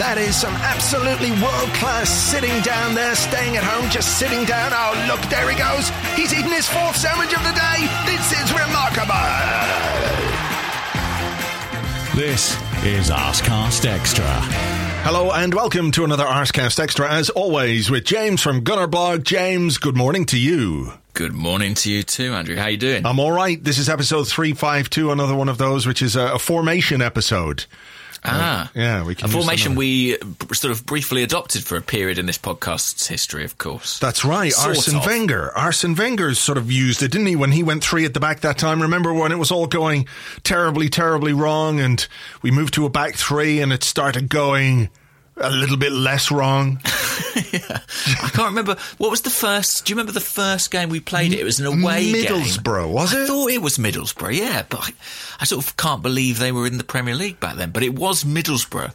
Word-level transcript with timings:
That 0.00 0.16
is 0.16 0.34
some 0.34 0.54
absolutely 0.54 1.28
world 1.44 1.68
class 1.76 2.08
sitting 2.08 2.62
down 2.62 2.94
there, 2.94 3.14
staying 3.14 3.58
at 3.58 3.62
home, 3.62 3.90
just 3.90 4.18
sitting 4.18 4.46
down. 4.46 4.72
Oh, 4.72 4.96
look, 5.06 5.20
there 5.28 5.44
he 5.44 5.52
goes. 5.52 5.92
He's 6.16 6.32
eating 6.32 6.50
his 6.50 6.66
fourth 6.66 6.96
sandwich 6.96 7.36
of 7.36 7.44
the 7.44 7.52
day. 7.52 7.84
This 8.08 8.32
is 8.32 8.48
remarkable. 8.48 9.28
This 12.16 12.56
is 12.82 13.10
Arscast 13.10 13.84
Extra. 13.84 14.24
Hello 15.04 15.32
and 15.32 15.52
welcome 15.52 15.90
to 15.90 16.04
another 16.04 16.24
Arscast 16.24 16.80
Extra, 16.80 17.12
as 17.12 17.28
always, 17.28 17.90
with 17.90 18.06
James 18.06 18.40
from 18.40 18.64
Gunner 18.64 18.86
Blog. 18.86 19.22
James, 19.24 19.76
good 19.76 19.98
morning 19.98 20.24
to 20.32 20.38
you. 20.38 20.94
Good 21.12 21.34
morning 21.34 21.74
to 21.74 21.92
you 21.92 22.04
too, 22.04 22.32
Andrew. 22.32 22.56
How 22.56 22.68
you 22.68 22.78
doing? 22.78 23.04
I'm 23.04 23.20
all 23.20 23.32
right. 23.32 23.62
This 23.62 23.76
is 23.76 23.90
episode 23.90 24.26
352, 24.28 25.10
another 25.10 25.36
one 25.36 25.50
of 25.50 25.58
those, 25.58 25.86
which 25.86 26.00
is 26.00 26.16
a, 26.16 26.32
a 26.32 26.38
formation 26.38 27.02
episode. 27.02 27.66
Ah, 28.24 28.64
Uh, 28.64 28.68
yeah, 28.74 29.04
we 29.04 29.14
can 29.14 29.30
a 29.30 29.32
formation 29.32 29.74
we 29.74 30.16
sort 30.52 30.72
of 30.72 30.84
briefly 30.84 31.22
adopted 31.22 31.64
for 31.64 31.76
a 31.76 31.80
period 31.80 32.18
in 32.18 32.26
this 32.26 32.36
podcast's 32.38 33.06
history, 33.06 33.44
of 33.44 33.56
course. 33.56 33.98
That's 33.98 34.24
right, 34.24 34.52
Sort 34.52 34.76
Arsene 34.76 34.96
of. 34.96 35.06
Wenger. 35.06 35.56
Arsene 35.56 35.94
Wenger 35.94 36.34
sort 36.34 36.58
of 36.58 36.70
used 36.70 37.02
it, 37.02 37.10
didn't 37.12 37.28
he, 37.28 37.36
when 37.36 37.52
he 37.52 37.62
went 37.62 37.82
three 37.82 38.04
at 38.04 38.12
the 38.12 38.20
back 38.20 38.40
that 38.40 38.58
time? 38.58 38.82
Remember 38.82 39.14
when 39.14 39.32
it 39.32 39.38
was 39.38 39.50
all 39.50 39.66
going 39.66 40.06
terribly, 40.42 40.88
terribly 40.90 41.32
wrong 41.32 41.80
and 41.80 42.06
we 42.42 42.50
moved 42.50 42.74
to 42.74 42.84
a 42.84 42.90
back 42.90 43.14
three 43.14 43.60
and 43.60 43.72
it 43.72 43.82
started 43.84 44.28
going 44.28 44.90
a 45.40 45.50
little 45.50 45.76
bit 45.76 45.92
less 45.92 46.30
wrong? 46.30 46.80
I 46.84 48.30
can't 48.32 48.48
remember 48.48 48.76
what 48.98 49.10
was 49.10 49.22
the 49.22 49.30
first. 49.30 49.84
Do 49.84 49.90
you 49.90 49.96
remember 49.96 50.12
the 50.12 50.20
first 50.20 50.70
game 50.70 50.88
we 50.88 51.00
played? 51.00 51.32
It, 51.32 51.40
it 51.40 51.44
was 51.44 51.60
an 51.60 51.66
away 51.66 52.12
game. 52.12 52.24
Middlesbrough, 52.24 52.90
was 52.90 53.12
it? 53.12 53.20
I 53.24 53.26
thought 53.26 53.50
it 53.50 53.62
was 53.62 53.78
Middlesbrough, 53.78 54.36
yeah, 54.36 54.62
but 54.68 54.80
I, 54.80 54.90
I 55.40 55.44
sort 55.44 55.64
of 55.64 55.76
can't 55.76 56.02
believe 56.02 56.38
they 56.38 56.52
were 56.52 56.66
in 56.66 56.78
the 56.78 56.84
Premier 56.84 57.14
League 57.14 57.40
back 57.40 57.56
then. 57.56 57.70
But 57.70 57.82
it 57.82 57.94
was 57.94 58.24
Middlesbrough. 58.24 58.92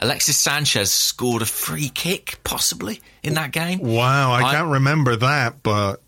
Alexis 0.00 0.40
Sanchez 0.40 0.92
scored 0.92 1.42
a 1.42 1.46
free 1.46 1.88
kick, 1.88 2.38
possibly 2.44 3.00
in 3.22 3.34
that 3.34 3.52
game. 3.52 3.78
Wow, 3.78 4.32
I, 4.32 4.42
I- 4.42 4.52
can't 4.52 4.72
remember 4.72 5.16
that, 5.16 5.62
but 5.62 6.02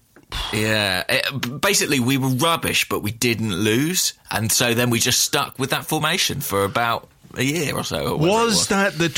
Yeah, 0.53 1.05
it, 1.09 1.61
basically 1.61 2.00
we 2.00 2.19
were 2.19 2.28
rubbish, 2.28 2.89
but 2.89 3.03
we 3.03 3.12
didn't 3.12 3.55
lose, 3.55 4.15
and 4.31 4.50
so 4.50 4.75
then 4.75 4.91
we 4.91 4.98
just 4.98 5.21
stuck 5.21 5.59
with 5.59 5.71
that 5.71 5.87
formation 5.87 6.41
for 6.41 6.65
about 6.65 7.09
a 7.34 7.45
year 7.45 7.75
or 7.77 7.84
so. 7.84 8.15
or 8.15 8.16
whatever 8.19 8.44
was 8.47 8.69
that 8.69 8.99
the 8.99 9.09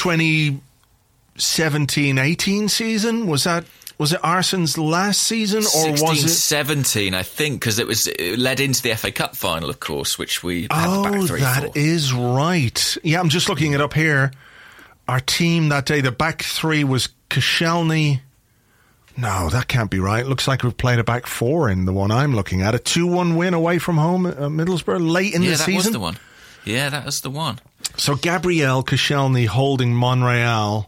2017-18 1.38 2.70
season? 2.70 3.26
Was 3.26 3.44
that 3.44 3.64
was 3.98 4.12
it 4.12 4.20
Arsene's 4.22 4.78
last 4.78 5.22
season 5.22 5.58
or 5.58 5.96
16, 5.96 6.08
was 6.08 6.24
it 6.24 6.28
17, 6.28 7.14
I 7.14 7.22
think, 7.24 7.60
because 7.60 7.80
it 7.80 7.86
was 7.86 8.06
it 8.06 8.38
led 8.38 8.60
into 8.60 8.80
the 8.82 8.94
FA 8.94 9.10
Cup 9.10 9.34
final, 9.34 9.68
of 9.68 9.80
course, 9.80 10.16
which 10.18 10.42
we 10.44 10.62
had 10.62 10.70
the 10.70 10.86
Oh, 10.86 11.02
back 11.02 11.22
three 11.26 11.40
that 11.40 11.72
for. 11.72 11.78
is 11.78 12.12
right. 12.12 12.96
Yeah, 13.02 13.18
I'm 13.18 13.28
just 13.28 13.48
looking 13.48 13.72
it 13.72 13.80
up 13.80 13.94
here. 13.94 14.30
Our 15.08 15.20
team 15.20 15.70
that 15.70 15.86
day, 15.86 16.00
the 16.00 16.12
back 16.12 16.42
three 16.42 16.84
was 16.84 17.08
Koscielny. 17.28 18.20
No, 19.16 19.48
that 19.48 19.66
can't 19.66 19.90
be 19.90 19.98
right. 19.98 20.24
Looks 20.24 20.46
like 20.46 20.62
we've 20.62 20.76
played 20.76 21.00
a 21.00 21.04
back 21.04 21.26
four 21.26 21.68
in 21.68 21.84
the 21.84 21.92
one 21.92 22.12
I'm 22.12 22.36
looking 22.36 22.62
at. 22.62 22.76
A 22.76 22.78
2-1 22.78 23.36
win 23.36 23.52
away 23.52 23.78
from 23.78 23.96
home 23.96 24.26
at 24.26 24.36
Middlesbrough 24.36 25.10
late 25.10 25.34
in 25.34 25.42
yeah, 25.42 25.50
the 25.52 25.56
season. 25.56 25.72
Yeah, 25.72 25.80
that 25.80 25.84
was 25.86 25.92
the 25.92 25.98
one. 26.00 26.18
Yeah, 26.64 26.88
that 26.90 27.04
was 27.04 27.20
the 27.22 27.30
one. 27.30 27.58
So 27.96 28.14
Gabriel 28.14 28.84
Koscielny 28.84 29.46
holding 29.46 29.92
Monreal. 29.92 30.87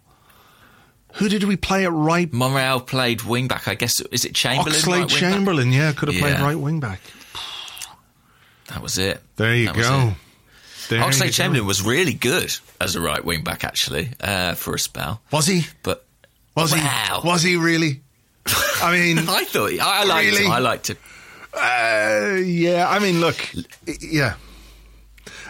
Who 1.15 1.29
did 1.29 1.45
we 1.45 1.57
play 1.57 1.85
at 1.85 1.93
right? 1.93 2.33
Monreal 2.33 2.81
played 2.81 3.23
wing 3.23 3.49
back. 3.49 3.67
I 3.69 3.75
guess 3.75 4.01
is 4.01 4.25
it 4.25 4.35
Chamberlain? 4.35 4.73
Oxlade 4.73 4.87
right 4.87 4.99
wing 4.99 5.07
back? 5.09 5.17
Chamberlain, 5.19 5.73
yeah, 5.73 5.93
could 5.93 6.09
have 6.13 6.21
played 6.21 6.41
right 6.41 6.55
wing 6.59 6.81
back. 6.81 7.01
That 8.69 8.83
was 8.83 8.99
it. 8.99 9.21
There 9.37 9.55
you 9.55 9.67
That 9.67 9.75
go. 9.77 10.13
There 10.89 10.99
you 10.99 11.05
Oxlade 11.05 11.21
go. 11.27 11.31
Chamberlain 11.31 11.67
was 11.67 11.83
really 11.83 12.13
good 12.15 12.55
as 12.81 12.95
a 12.97 13.01
right 13.01 13.25
wing 13.25 13.43
back, 13.43 13.65
actually, 13.65 14.11
uh, 14.21 14.55
for 14.55 14.75
a 14.75 14.79
spell. 14.79 15.21
Was 15.33 15.47
he? 15.47 15.67
But 15.83 16.05
Was 16.57 16.73
Wow. 16.73 17.21
he? 17.23 17.29
Was 17.29 17.43
he 17.43 17.57
really? 17.57 18.01
I 18.83 18.93
mean, 18.93 19.19
I 19.29 19.45
thought 19.45 19.73
I 19.81 20.05
liked 20.05 20.31
Really? 20.31 20.45
him. 20.47 20.53
I 20.53 20.59
liked 20.59 20.91
him. 20.91 20.97
uh, 21.55 22.37
yeah. 22.45 22.87
I 22.89 22.99
mean, 23.01 23.21
look, 23.21 23.37
yeah. 24.01 24.35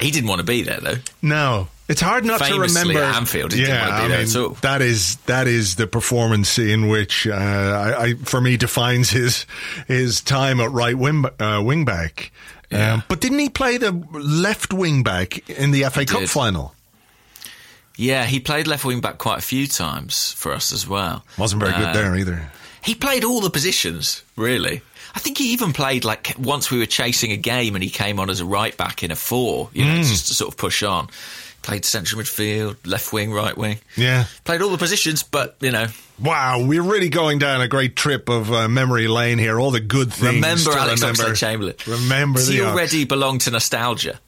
He 0.00 0.10
didn't 0.10 0.28
want 0.28 0.40
to 0.40 0.46
be 0.46 0.62
there 0.62 0.80
though. 0.80 0.96
No, 1.20 1.68
it's 1.90 2.00
hard 2.00 2.24
not 2.24 2.40
to 2.40 2.58
remember. 2.58 2.98
Anfield, 3.02 3.52
he 3.52 3.62
yeah, 3.62 3.84
be 3.86 4.14
I 4.14 4.24
mean, 4.24 4.52
at 4.52 4.62
that 4.62 4.80
is 4.80 5.16
that 5.26 5.46
is 5.48 5.74
the 5.76 5.86
performance 5.86 6.58
in 6.58 6.88
which 6.88 7.26
uh, 7.26 7.32
I, 7.32 8.02
I, 8.02 8.14
for 8.14 8.40
me, 8.40 8.56
defines 8.56 9.10
his 9.10 9.44
his 9.88 10.20
time 10.20 10.60
at 10.60 10.70
right 10.70 10.96
wing 10.96 11.24
uh, 11.38 11.60
wing 11.62 11.84
back. 11.84 12.32
Yeah. 12.70 12.94
Um, 12.94 13.02
but 13.08 13.20
didn't 13.20 13.40
he 13.40 13.48
play 13.48 13.76
the 13.78 13.90
left 14.12 14.72
wing 14.72 15.02
back 15.02 15.48
in 15.50 15.72
the 15.72 15.82
FA 15.90 16.04
Cup 16.06 16.20
did. 16.20 16.30
final? 16.30 16.74
Yeah, 17.96 18.24
he 18.24 18.40
played 18.40 18.66
left 18.66 18.84
wing 18.84 19.00
back 19.00 19.18
quite 19.18 19.38
a 19.38 19.42
few 19.42 19.66
times 19.66 20.32
for 20.32 20.52
us 20.52 20.72
as 20.72 20.86
well. 20.88 21.24
Wasn't 21.36 21.60
very 21.60 21.74
Uh, 21.74 21.78
good 21.86 21.94
there 21.94 22.16
either. 22.16 22.50
He 22.82 22.94
played 22.94 23.24
all 23.24 23.40
the 23.40 23.50
positions, 23.50 24.22
really. 24.36 24.80
I 25.14 25.18
think 25.18 25.36
he 25.38 25.52
even 25.52 25.72
played 25.72 26.04
like 26.04 26.32
once 26.38 26.70
we 26.70 26.78
were 26.78 26.86
chasing 26.86 27.32
a 27.32 27.36
game 27.36 27.74
and 27.74 27.82
he 27.82 27.90
came 27.90 28.20
on 28.20 28.30
as 28.30 28.38
a 28.40 28.44
right 28.46 28.74
back 28.76 29.02
in 29.02 29.10
a 29.10 29.16
four, 29.16 29.68
you 29.72 29.84
know, 29.84 29.96
just 29.96 30.28
to 30.28 30.34
sort 30.34 30.52
of 30.52 30.56
push 30.56 30.82
on. 30.84 31.08
Played 31.62 31.84
central 31.84 32.20
midfield, 32.22 32.76
left 32.86 33.12
wing, 33.12 33.32
right 33.32 33.56
wing. 33.56 33.78
Yeah. 33.96 34.24
Played 34.44 34.62
all 34.62 34.70
the 34.70 34.78
positions, 34.78 35.22
but 35.22 35.56
you 35.60 35.70
know, 35.70 35.86
Wow, 36.22 36.64
we're 36.64 36.82
really 36.82 37.08
going 37.08 37.38
down 37.38 37.60
a 37.60 37.68
great 37.68 37.96
trip 37.96 38.28
of 38.28 38.52
uh, 38.52 38.68
memory 38.68 39.08
lane 39.08 39.38
here. 39.38 39.58
All 39.58 39.70
the 39.70 39.80
good 39.80 40.12
things. 40.12 40.34
remember 40.34 40.72
Alex 40.72 41.00
remember. 41.00 41.22
Oxlade-Chamberlain. 41.24 41.74
Remember 41.86 42.40
the 42.40 42.52
he 42.52 42.60
already 42.60 43.04
belonged 43.04 43.42
to 43.42 43.50
nostalgia? 43.50 44.20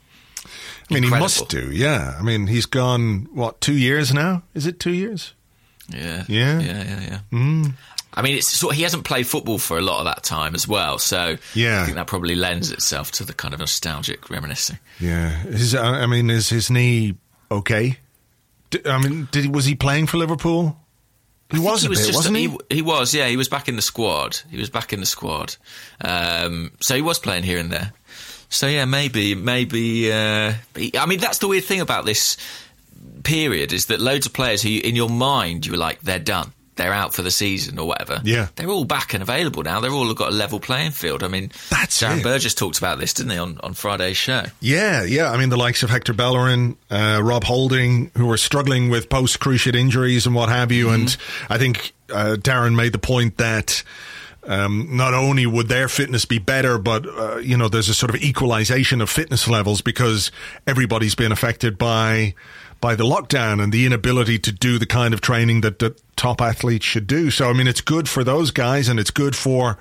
I 0.91 0.94
mean, 0.94 1.03
he 1.04 1.10
must 1.10 1.48
do. 1.48 1.70
Yeah. 1.72 2.16
I 2.19 2.22
mean, 2.22 2.47
he's 2.47 2.66
gone 2.66 3.28
what 3.32 3.60
two 3.60 3.76
years 3.76 4.12
now? 4.12 4.43
Is 4.54 4.66
it 4.66 4.78
two 4.81 4.93
years? 4.93 5.32
Yeah, 5.88 6.25
Yeah. 6.28 6.60
yeah, 6.60 6.84
yeah, 6.84 7.00
yeah. 7.00 7.19
Mm. 7.32 7.72
I 8.15 8.23
mean, 8.23 8.37
it's 8.37 8.50
sort. 8.50 8.75
He 8.75 8.83
hasn't 8.83 9.05
played 9.05 9.27
football 9.27 9.59
for 9.59 9.78
a 9.78 9.81
lot 9.81 10.00
of 10.00 10.05
that 10.05 10.23
time 10.23 10.55
as 10.55 10.69
well, 10.69 10.99
so 10.99 11.37
Yeah. 11.55 11.83
I 11.83 11.84
think 11.84 11.97
that 11.97 12.06
probably 12.06 12.34
lends 12.34 12.71
itself 12.71 13.11
to 13.12 13.25
the 13.25 13.33
kind 13.33 13.55
of 13.55 13.61
nostalgic 13.61 14.28
reminiscing. 14.28 14.78
Yeah. 15.00 15.43
Is, 15.47 15.75
uh, 15.75 15.81
I 15.81 16.06
mean, 16.06 16.28
is 16.31 16.50
his 16.50 16.71
knee 16.71 17.15
okay? 17.50 17.99
D- 18.71 18.81
I 18.84 18.99
mean, 18.99 19.28
did 19.33 19.45
he, 19.45 19.50
was 19.50 19.65
he 19.65 19.75
playing 19.75 20.06
for 20.09 20.19
Liverpool? 20.19 20.77
He 21.50 21.59
was 21.59 21.83
he 21.83 21.87
a 21.87 21.91
was 21.91 22.06
bit, 22.06 22.15
wasn't 22.15 22.37
he? 22.37 22.49
he, 22.49 22.59
he 22.77 22.83
was, 22.83 23.15
yeah. 23.15 23.28
He 23.28 23.37
was 23.37 23.49
back 23.49 23.69
in 23.69 23.77
the 23.77 23.83
squad. 23.83 24.39
He 24.50 24.56
was 24.56 24.71
back 24.71 24.93
in 24.93 25.00
the 25.00 25.06
squad. 25.06 25.56
Um, 26.00 26.73
so 26.81 26.94
he 26.94 27.03
was 27.03 27.19
playing 27.19 27.44
here 27.44 27.58
and 27.58 27.70
there. 27.70 27.93
So 28.49 28.67
yeah, 28.67 28.85
maybe, 28.87 29.35
maybe. 29.35 30.12
Uh, 30.12 30.53
I 30.99 31.06
mean, 31.06 31.20
that's 31.20 31.38
the 31.38 31.49
weird 31.49 31.65
thing 31.65 31.81
about 31.81 32.05
this 32.06 32.37
period 33.23 33.73
is 33.73 33.87
that 33.87 34.00
loads 34.00 34.26
of 34.26 34.32
players 34.32 34.62
who, 34.62 34.69
in 34.70 34.97
your 34.97 35.08
mind, 35.11 35.65
you 35.67 35.73
were 35.73 35.79
like, 35.79 36.00
they're 36.03 36.19
done. 36.19 36.53
They're 36.76 36.92
out 36.92 37.14
for 37.14 37.20
the 37.20 37.30
season 37.30 37.78
or 37.78 37.86
whatever. 37.86 38.20
Yeah. 38.24 38.48
they're 38.56 38.70
all 38.70 38.84
back 38.86 39.12
and 39.12 39.22
available 39.22 39.62
now. 39.62 39.80
They're 39.80 39.90
all 39.92 40.12
got 40.14 40.30
a 40.30 40.34
level 40.34 40.58
playing 40.58 40.92
field. 40.92 41.22
I 41.22 41.28
mean, 41.28 41.52
That's 41.69 42.00
Darren 42.00 42.20
it. 42.20 42.22
Burgess 42.22 42.54
talked 42.54 42.78
about 42.78 42.98
this, 42.98 43.12
didn't 43.12 43.32
he, 43.32 43.38
on, 43.38 43.60
on 43.62 43.74
Friday's 43.74 44.16
show? 44.16 44.44
Yeah, 44.60 45.02
yeah. 45.02 45.30
I 45.30 45.36
mean, 45.36 45.50
the 45.50 45.58
likes 45.58 45.82
of 45.82 45.90
Hector 45.90 46.14
Bellerin, 46.14 46.76
uh, 46.90 47.20
Rob 47.22 47.44
Holding, 47.44 48.10
who 48.16 48.26
were 48.26 48.38
struggling 48.38 48.88
with 48.88 49.10
post 49.10 49.38
cruciate 49.38 49.76
injuries 49.76 50.24
and 50.24 50.34
what 50.34 50.48
have 50.48 50.72
you. 50.72 50.88
And 50.90 51.14
I 51.50 51.58
think 51.58 51.92
uh, 52.10 52.36
Darren 52.38 52.74
made 52.74 52.92
the 52.92 52.98
point 52.98 53.36
that 53.36 53.82
um, 54.44 54.96
not 54.96 55.14
only 55.14 55.46
would 55.46 55.69
their 55.69 55.88
fitness 55.88 56.24
be 56.24 56.38
better, 56.38 56.78
but 56.78 57.06
uh, 57.06 57.36
you 57.36 57.56
know, 57.56 57.69
there's 57.69 57.88
a 57.88 57.94
sort 57.94 58.14
of 58.14 58.22
equalization 58.22 59.00
of 59.00 59.10
fitness 59.10 59.46
levels 59.46 59.82
because 59.82 60.32
everybody's 60.66 61.14
been 61.14 61.32
affected 61.32 61.78
by 61.78 62.34
by 62.82 62.94
the 62.96 63.05
lockdown 63.05 63.62
and 63.62 63.73
the 63.73 63.87
inability 63.87 64.38
to 64.40 64.52
do 64.52 64.79
the 64.79 64.84
kind 64.84 65.14
of 65.14 65.23
training 65.23 65.62
that 65.62 65.79
the 65.79 65.96
top 66.17 66.43
athletes 66.43 66.84
should 66.84 67.06
do. 67.06 67.31
So, 67.31 67.49
I 67.49 67.55
mean, 67.55 67.69
it's 67.69 67.81
good 67.81 68.08
for 68.08 68.25
those 68.25 68.50
guys, 68.50 68.88
and 68.88 69.00
it's 69.00 69.11
good 69.11 69.34
for 69.34 69.79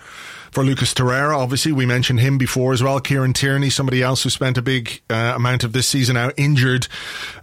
for 0.51 0.63
Lucas 0.63 0.93
Torreira. 0.93 1.35
Obviously, 1.35 1.71
we 1.71 1.85
mentioned 1.85 2.19
him 2.19 2.37
before 2.37 2.73
as 2.73 2.83
well. 2.83 2.99
Kieran 2.99 3.33
Tierney, 3.33 3.69
somebody 3.69 4.01
else 4.03 4.23
who 4.23 4.29
spent 4.29 4.57
a 4.57 4.61
big 4.61 5.01
uh, 5.09 5.33
amount 5.35 5.63
of 5.63 5.73
this 5.73 5.87
season 5.87 6.15
out 6.15 6.33
injured. 6.37 6.87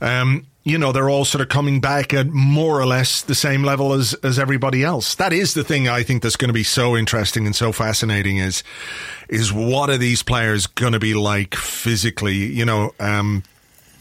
Um, 0.00 0.46
you 0.62 0.76
know, 0.76 0.92
they're 0.92 1.08
all 1.08 1.24
sort 1.24 1.40
of 1.40 1.48
coming 1.48 1.80
back 1.80 2.12
at 2.12 2.26
more 2.26 2.78
or 2.78 2.84
less 2.84 3.22
the 3.22 3.34
same 3.34 3.62
level 3.62 3.94
as, 3.94 4.12
as 4.22 4.38
everybody 4.38 4.84
else. 4.84 5.14
That 5.14 5.32
is 5.32 5.54
the 5.54 5.64
thing 5.64 5.88
I 5.88 6.02
think 6.02 6.22
that's 6.22 6.36
going 6.36 6.50
to 6.50 6.54
be 6.54 6.62
so 6.62 6.94
interesting 6.94 7.46
and 7.46 7.56
so 7.56 7.72
fascinating 7.72 8.36
is, 8.36 8.62
is 9.30 9.50
what 9.50 9.88
are 9.88 9.96
these 9.96 10.22
players 10.22 10.66
going 10.66 10.92
to 10.92 10.98
be 10.98 11.14
like 11.14 11.54
physically? 11.54 12.36
You 12.36 12.66
know, 12.66 12.92
um, 13.00 13.44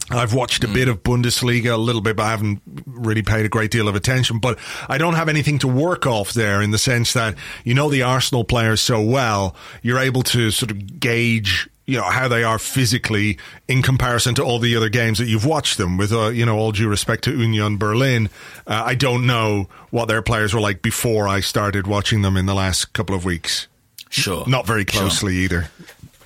I've 0.10 0.34
watched 0.34 0.64
a 0.64 0.68
bit 0.70 0.88
of 0.88 1.04
Bundesliga, 1.04 1.74
a 1.74 1.78
little 1.78 2.02
bit, 2.02 2.16
but 2.16 2.24
I 2.24 2.30
haven't 2.30 2.62
really 2.86 3.24
paid 3.24 3.46
a 3.46 3.50
great 3.50 3.72
deal 3.72 3.88
of 3.90 3.96
attention. 3.96 4.40
But 4.40 4.58
I 4.88 4.98
don't 4.98 5.16
have 5.16 5.28
anything 5.28 5.60
to 5.60 5.68
work 5.68 6.06
off 6.06 6.32
there 6.34 6.62
in 6.62 6.72
the 6.72 6.78
sense 6.78 7.14
that 7.14 7.36
you 7.66 7.74
know 7.74 7.90
the 7.90 8.04
Arsenal 8.04 8.44
players 8.46 8.80
so 8.82 9.02
well, 9.02 9.56
you're 9.82 10.00
able 10.00 10.24
to 10.24 10.50
sort 10.52 10.72
of 10.72 11.00
gauge 11.00 11.70
you 11.86 11.98
know 11.98 12.04
how 12.04 12.28
they 12.28 12.44
are 12.44 12.60
physically 12.60 13.38
in 13.68 13.82
comparison 13.82 14.36
to 14.36 14.44
all 14.44 14.60
the 14.60 14.76
other 14.76 14.90
games 14.90 15.20
that 15.20 15.26
you've 15.26 15.46
watched 15.46 15.78
them 15.78 15.96
with 15.98 16.12
uh, 16.12 16.28
you 16.28 16.46
know 16.46 16.58
all 16.58 16.74
due 16.74 16.90
respect 16.90 17.24
to 17.24 17.32
Union 17.38 17.78
Berlin 17.78 18.30
uh, 18.68 18.84
I 18.86 18.94
don't 18.96 19.26
know 19.26 19.70
what 19.90 20.10
their 20.10 20.22
players 20.22 20.54
were 20.54 20.60
like 20.60 20.82
before 20.82 21.30
I 21.30 21.40
started 21.40 21.88
watching 21.88 22.24
them 22.24 22.36
in 22.36 22.46
the 22.46 22.54
last 22.54 22.92
couple 22.92 23.16
of 23.16 23.24
weeks 23.24 23.68
Sure. 24.10 24.46
not 24.48 24.68
very 24.68 24.84
closely 24.84 25.34
Sure. 25.36 25.44
either 25.60 25.72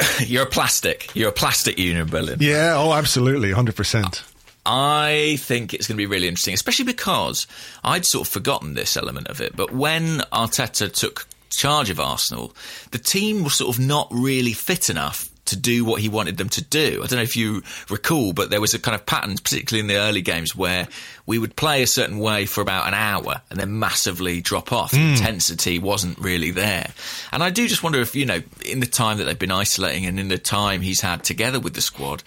You're 0.19 0.43
a 0.43 0.49
plastic. 0.49 1.09
You're 1.15 1.29
a 1.29 1.33
plastic 1.33 1.77
Union 1.77 2.07
Berlin. 2.07 2.37
yeah 2.41 2.75
oh 2.77 2.93
absolutely 2.93 3.51
100% 3.51 4.23
I 4.63 5.37
think 5.39 5.73
it's 5.73 5.87
going 5.87 5.95
to 5.95 6.01
be 6.01 6.05
really 6.05 6.27
interesting, 6.27 6.53
especially 6.53 6.85
because 6.85 7.47
I'd 7.83 8.05
sort 8.05 8.27
of 8.27 8.31
forgotten 8.31 8.75
this 8.75 8.95
element 8.95 9.27
of 9.27 9.41
it. 9.41 9.55
But 9.55 9.71
when 9.73 10.19
Arteta 10.31 10.93
took 10.93 11.25
charge 11.49 11.89
of 11.89 11.99
Arsenal, 11.99 12.55
the 12.91 12.99
team 12.99 13.43
was 13.43 13.55
sort 13.55 13.75
of 13.75 13.83
not 13.83 14.07
really 14.11 14.53
fit 14.53 14.91
enough 14.91 15.30
to 15.51 15.57
do 15.57 15.85
what 15.85 16.01
he 16.01 16.09
wanted 16.09 16.37
them 16.37 16.49
to 16.49 16.63
do. 16.63 17.01
I 17.03 17.07
don't 17.07 17.17
know 17.17 17.23
if 17.23 17.37
you 17.37 17.63
recall, 17.89 18.33
but 18.33 18.49
there 18.49 18.59
was 18.59 18.73
a 18.73 18.79
kind 18.79 18.95
of 18.95 19.05
pattern, 19.05 19.35
particularly 19.35 19.81
in 19.81 19.87
the 19.87 20.01
early 20.01 20.21
games, 20.21 20.55
where 20.55 20.87
we 21.25 21.37
would 21.37 21.55
play 21.55 21.83
a 21.83 21.87
certain 21.87 22.19
way 22.19 22.45
for 22.45 22.61
about 22.61 22.87
an 22.87 22.93
hour 22.93 23.41
and 23.49 23.59
then 23.59 23.79
massively 23.79 24.41
drop 24.41 24.71
off. 24.71 24.91
The 24.91 24.97
hmm. 24.97 25.11
intensity 25.11 25.79
wasn't 25.79 26.17
really 26.19 26.51
there. 26.51 26.91
And 27.31 27.43
I 27.43 27.49
do 27.49 27.67
just 27.67 27.83
wonder 27.83 28.01
if, 28.01 28.15
you 28.15 28.25
know, 28.25 28.41
in 28.65 28.79
the 28.79 28.85
time 28.85 29.17
that 29.17 29.25
they've 29.25 29.37
been 29.37 29.51
isolating 29.51 30.05
and 30.05 30.19
in 30.19 30.27
the 30.27 30.37
time 30.37 30.81
he's 30.81 31.01
had 31.01 31.23
together 31.23 31.59
with 31.59 31.73
the 31.73 31.81
squad, 31.81 32.23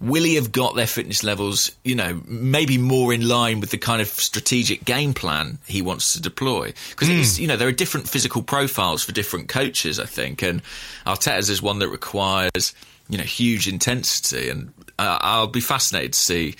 will 0.00 0.24
he 0.24 0.34
have 0.34 0.52
got 0.52 0.74
their 0.74 0.86
fitness 0.86 1.22
levels, 1.22 1.70
you 1.84 1.94
know, 1.94 2.20
maybe 2.26 2.78
more 2.78 3.12
in 3.12 3.26
line 3.26 3.60
with 3.60 3.70
the 3.70 3.78
kind 3.78 4.02
of 4.02 4.08
strategic 4.08 4.84
game 4.84 5.14
plan 5.14 5.58
he 5.66 5.82
wants 5.82 6.12
to 6.14 6.20
deploy? 6.20 6.72
Because, 6.90 7.38
you 7.38 7.46
know, 7.46 7.56
there 7.56 7.68
are 7.68 7.72
different 7.72 8.08
physical 8.08 8.42
profiles 8.42 9.04
for 9.04 9.12
different 9.12 9.48
coaches, 9.48 9.98
I 9.98 10.06
think. 10.06 10.42
And 10.42 10.62
Arteta's 11.06 11.48
is 11.48 11.62
one 11.62 11.78
that 11.78 11.88
requires, 11.88 12.74
you 13.08 13.18
know, 13.18 13.24
huge 13.24 13.68
intensity. 13.68 14.48
And 14.48 14.72
uh, 14.98 15.18
I'll 15.20 15.46
be 15.46 15.60
fascinated 15.60 16.14
to 16.14 16.18
see 16.18 16.54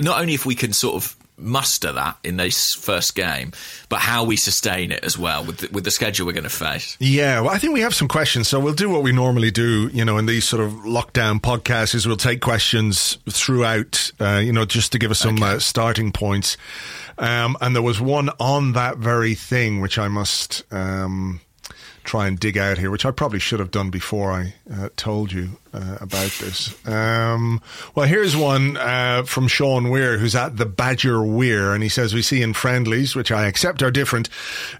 not 0.00 0.20
only 0.20 0.34
if 0.34 0.46
we 0.46 0.54
can 0.54 0.72
sort 0.72 0.96
of 0.96 1.16
muster 1.36 1.92
that 1.92 2.16
in 2.22 2.36
this 2.36 2.74
first 2.74 3.14
game, 3.14 3.52
but 3.88 4.00
how 4.00 4.24
we 4.24 4.36
sustain 4.36 4.92
it 4.92 5.04
as 5.04 5.18
well 5.18 5.44
with 5.44 5.58
the, 5.58 5.68
with 5.72 5.84
the 5.84 5.90
schedule 5.90 6.26
we're 6.26 6.32
going 6.32 6.44
to 6.44 6.50
face. 6.50 6.96
Yeah, 7.00 7.40
well, 7.40 7.50
I 7.50 7.58
think 7.58 7.72
we 7.72 7.80
have 7.80 7.94
some 7.94 8.08
questions. 8.08 8.48
So 8.48 8.60
we'll 8.60 8.74
do 8.74 8.88
what 8.88 9.02
we 9.02 9.12
normally 9.12 9.50
do, 9.50 9.88
you 9.92 10.04
know, 10.04 10.18
in 10.18 10.26
these 10.26 10.44
sort 10.44 10.62
of 10.62 10.72
lockdown 10.72 11.40
podcasts 11.40 11.94
is 11.94 12.06
we'll 12.06 12.16
take 12.16 12.40
questions 12.40 13.18
throughout, 13.28 14.10
uh, 14.20 14.40
you 14.44 14.52
know, 14.52 14.64
just 14.64 14.92
to 14.92 14.98
give 14.98 15.10
us 15.10 15.18
some 15.18 15.42
uh, 15.42 15.58
starting 15.58 16.12
points. 16.12 16.56
Um, 17.18 17.56
and 17.60 17.74
there 17.74 17.82
was 17.82 18.00
one 18.00 18.30
on 18.40 18.72
that 18.72 18.98
very 18.98 19.34
thing, 19.34 19.80
which 19.80 19.98
I 19.98 20.08
must 20.08 20.64
um, 20.72 21.40
try 22.04 22.26
and 22.26 22.38
dig 22.38 22.58
out 22.58 22.78
here, 22.78 22.90
which 22.90 23.04
I 23.04 23.10
probably 23.10 23.38
should 23.38 23.60
have 23.60 23.70
done 23.70 23.90
before 23.90 24.32
I 24.32 24.54
uh, 24.72 24.88
told 24.96 25.32
you 25.32 25.58
uh, 25.74 25.98
about 26.00 26.30
this. 26.40 26.74
Um, 26.86 27.60
well, 27.94 28.06
here's 28.06 28.36
one 28.36 28.76
uh, 28.76 29.22
from 29.24 29.48
Sean 29.48 29.90
Weir, 29.90 30.18
who's 30.18 30.34
at 30.34 30.56
the 30.56 30.66
Badger 30.66 31.24
Weir, 31.24 31.72
and 31.72 31.82
he 31.82 31.88
says, 31.88 32.12
We 32.12 32.22
see 32.22 32.42
in 32.42 32.52
friendlies, 32.52 33.14
which 33.14 33.32
I 33.32 33.46
accept 33.46 33.82
are 33.82 33.90
different, 33.90 34.28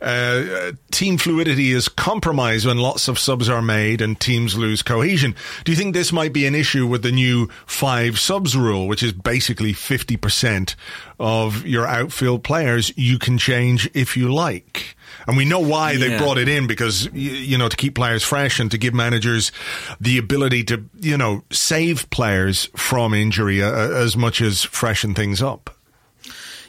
uh, 0.01 0.73
team 0.91 1.19
fluidity 1.19 1.73
is 1.73 1.89
compromised 1.89 2.67
when 2.67 2.79
lots 2.79 3.09
of 3.09 3.19
subs 3.19 3.49
are 3.49 3.63
made 3.63 4.01
and 4.01 4.19
teams 4.19 4.57
lose 4.57 4.83
cohesion. 4.83 5.35
Do 5.65 5.73
you 5.73 5.77
think 5.77 5.95
this 5.95 6.13
might 6.13 6.33
be 6.33 6.47
an 6.47 6.55
issue 6.55 6.87
with 6.87 7.03
the 7.03 7.13
new 7.13 7.49
five 7.67 8.19
subs 8.19 8.57
rule, 8.57 8.87
which 8.87 9.03
is 9.03 9.13
basically 9.13 9.73
50% 9.73 10.75
of 11.19 11.67
your 11.67 11.87
outfield 11.87 12.45
players 12.45 12.93
you 12.97 13.19
can 13.19 13.39
change 13.39 13.89
if 13.95 14.17
you 14.17 14.33
like? 14.33 14.97
And 15.27 15.37
we 15.37 15.45
know 15.45 15.61
why 15.61 15.97
they 15.97 16.17
brought 16.19 16.39
it 16.39 16.49
in 16.49 16.67
because, 16.67 17.09
you 17.13 17.57
know, 17.59 17.69
to 17.69 17.77
keep 17.77 17.95
players 17.95 18.23
fresh 18.23 18.59
and 18.61 18.71
to 18.71 18.79
give 18.79 18.95
managers 18.95 19.53
the 20.01 20.19
ability 20.19 20.65
to, 20.65 20.85
you 21.01 21.17
know, 21.17 21.45
save 21.51 22.09
players 22.11 22.69
from 22.77 23.15
injury 23.15 23.63
uh, 23.63 23.71
as 23.71 24.17
much 24.17 24.41
as 24.41 24.63
freshen 24.63 25.15
things 25.15 25.43
up. 25.43 25.71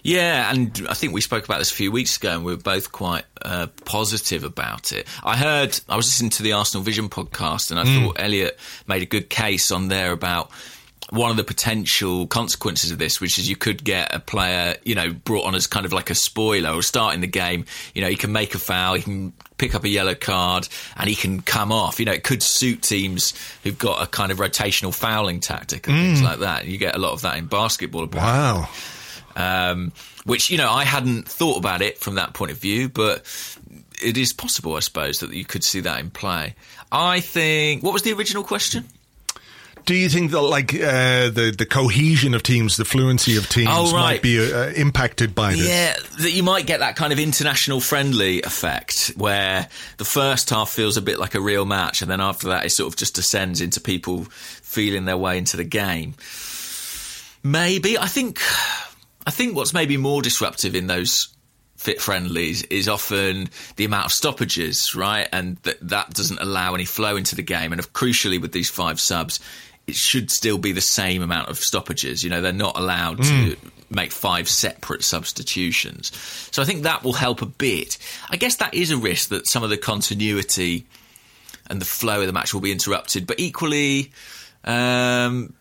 Yeah, 0.04 0.52
and 0.52 0.86
I 0.90 0.96
think 0.96 1.14
we 1.14 1.22
spoke 1.22 1.46
about 1.46 1.60
this 1.60 1.72
a 1.72 1.76
few 1.76 1.90
weeks 1.90 2.18
ago, 2.18 2.36
and 2.36 2.44
we 2.44 2.52
were 2.52 2.62
both 2.62 2.92
quite 2.92 3.24
uh, 3.42 3.68
positive 3.86 4.44
about 4.44 4.92
it. 4.92 5.08
I 5.24 5.38
heard, 5.38 5.80
I 5.88 5.96
was 5.96 6.08
listening 6.08 6.32
to 6.32 6.44
the 6.44 6.52
Arsenal 6.52 6.84
Vision 6.84 7.08
podcast, 7.08 7.72
and 7.72 7.80
I 7.80 7.86
thought 7.86 8.20
Elliot 8.20 8.60
made 8.86 9.02
a 9.02 9.06
good 9.06 9.30
case 9.30 9.72
on 9.72 9.88
there 9.88 10.12
about 10.12 10.52
one 11.10 11.30
of 11.30 11.38
the 11.38 11.44
potential 11.44 12.28
consequences 12.28 12.92
of 12.92 12.98
this, 12.98 13.20
which 13.22 13.38
is 13.38 13.50
you 13.50 13.56
could 13.56 13.84
get 13.84 14.14
a 14.16 14.20
player, 14.20 14.76
you 14.84 14.96
know, 14.96 15.12
brought 15.14 15.46
on 15.46 15.54
as 15.56 15.68
kind 15.68 15.86
of 15.86 15.94
like 15.94 16.10
a 16.10 16.16
spoiler 16.16 16.72
or 16.72 16.82
starting 16.82 17.22
the 17.22 17.28
game. 17.28 17.66
You 17.94 18.02
know, 18.02 18.10
he 18.10 18.16
can 18.16 18.32
make 18.32 18.56
a 18.56 18.60
foul, 18.60 18.96
he 18.96 19.02
can 19.02 19.34
pick 19.58 19.76
up 19.76 19.84
a 19.84 19.90
yellow 19.90 20.16
card, 20.16 20.68
and 20.98 21.10
he 21.10 21.16
can 21.16 21.42
come 21.42 21.72
off. 21.72 22.00
You 22.00 22.06
know, 22.06 22.14
it 22.14 22.24
could 22.24 22.42
suit 22.42 22.82
teams 22.82 23.34
who've 23.64 23.78
got 23.78 24.02
a 24.02 24.08
kind 24.08 24.32
of 24.32 24.40
rotational 24.40 24.94
fouling 24.94 25.40
tactic 25.40 25.88
and 25.88 25.96
things 25.98 26.24
like 26.24 26.40
that. 26.40 26.66
You 26.66 26.78
get 26.78 26.96
a 26.96 27.00
lot 27.00 27.12
of 27.14 27.22
that 27.22 27.38
in 27.38 27.46
basketball. 27.46 28.04
apparently 28.06 28.32
Wow. 28.32 28.70
um, 29.36 29.92
which 30.26 30.50
you 30.50 30.58
know 30.58 30.70
I 30.72 30.84
hadn't 30.86 31.28
thought 31.28 31.58
about 31.58 31.82
it 31.82 31.98
from 32.00 32.16
that 32.16 32.34
point 32.34 32.52
of 32.52 32.58
view, 32.58 32.88
but 32.90 33.26
it 34.02 34.18
is 34.18 34.34
possible, 34.34 34.76
I 34.76 34.80
suppose, 34.80 35.20
that 35.20 35.34
you 35.34 35.46
could 35.46 35.64
see 35.64 35.82
that 35.82 36.00
in 36.00 36.10
play. 36.10 36.56
I 36.92 37.20
think. 37.20 37.84
What 37.84 37.94
was 37.94 38.04
the 38.04 38.14
original 38.14 38.44
question? 38.44 38.86
Do 39.86 39.96
you 39.96 40.08
think 40.08 40.32
that, 40.32 40.42
like, 40.42 40.74
uh, 40.74 41.30
the, 41.30 41.54
the 41.58 41.66
cohesion 41.66 42.34
of 42.34 42.42
teams, 42.44 42.78
the 42.78 42.86
fluency 42.86 43.36
of 43.36 43.50
teams 43.50 43.68
Oh, 43.72 43.92
right. 43.94 44.00
might 44.02 44.22
be 44.22 44.40
uh, 44.40 44.70
impacted 44.70 45.36
by 45.36 45.52
this? 45.52 45.68
Yeah, 45.68 45.96
that 46.22 46.32
you 46.32 46.42
might 46.42 46.66
get 46.66 46.80
that 46.80 46.96
kind 46.96 47.12
of 47.12 47.20
international 47.20 47.82
friendly 47.82 48.42
effect 48.44 49.12
where 49.18 49.68
the 49.98 50.06
first 50.06 50.50
half 50.52 50.70
feels 50.70 50.96
a 50.96 51.02
bit 51.02 51.20
like 51.20 51.36
a 51.36 51.42
real 51.42 51.66
match, 51.66 52.02
and 52.02 52.10
then 52.10 52.22
after 52.22 52.48
that, 52.48 52.66
it 52.66 52.72
sort 52.72 52.94
of 52.94 52.98
just 52.98 53.16
descends 53.16 53.60
into 53.60 53.82
people 53.82 54.24
feeling 54.30 55.04
their 55.06 55.18
way 55.18 55.38
into 55.38 55.58
the 55.58 55.66
game. 55.66 56.16
Maybe 57.44 57.98
I 57.98 58.08
think 58.08 58.40
I 59.28 59.32
think 59.32 59.56
what's 59.56 59.74
maybe 59.74 59.98
more 59.98 60.22
disruptive 60.22 60.76
in 60.76 60.88
those 60.88 61.28
fit 61.76 62.00
friendlies 62.00 62.64
is 62.64 62.88
often 62.88 63.50
the 63.76 63.84
amount 63.84 64.06
of 64.06 64.12
stoppages, 64.14 64.96
right? 64.96 65.28
And 65.34 65.58
that 65.64 65.78
that 65.90 66.12
doesn't 66.12 66.40
allow 66.40 66.74
any 66.74 66.86
flow 66.86 67.18
into 67.18 67.36
the 67.36 67.42
game. 67.44 67.74
And 67.74 67.80
of 67.80 67.92
crucially, 67.92 68.40
with 68.40 68.54
these 68.54 68.70
five 68.70 69.00
subs, 69.02 69.42
it 69.88 69.96
should 69.96 70.32
still 70.32 70.58
be 70.58 70.72
the 70.72 70.82
same 70.82 71.22
amount 71.22 71.50
of 71.50 71.58
stoppages. 71.58 72.24
You 72.24 72.30
know, 72.30 72.42
they're 72.42 72.54
not 72.54 72.78
allowed 72.78 73.22
to 73.24 73.58
make 73.90 74.12
five 74.12 74.50
separate 74.50 75.04
substitutions. 75.04 76.12
So 76.52 76.62
I 76.62 76.66
think 76.66 76.84
that 76.84 77.04
will 77.04 77.14
help 77.14 77.42
a 77.42 77.46
bit. 77.46 77.98
I 78.30 78.38
guess 78.38 78.56
that 78.58 78.74
is 78.74 78.92
a 78.92 78.98
risk 78.98 79.30
that 79.30 79.48
some 79.48 79.64
of 79.64 79.70
the 79.70 79.78
continuity 79.78 80.86
and 81.68 81.82
the 81.82 81.86
flow 81.86 82.22
of 82.22 82.28
the 82.28 82.34
match 82.34 82.54
will 82.54 82.62
be 82.62 82.72
interrupted. 82.72 83.28
But 83.28 83.40
equally, 83.40 84.12
um, 84.64 85.54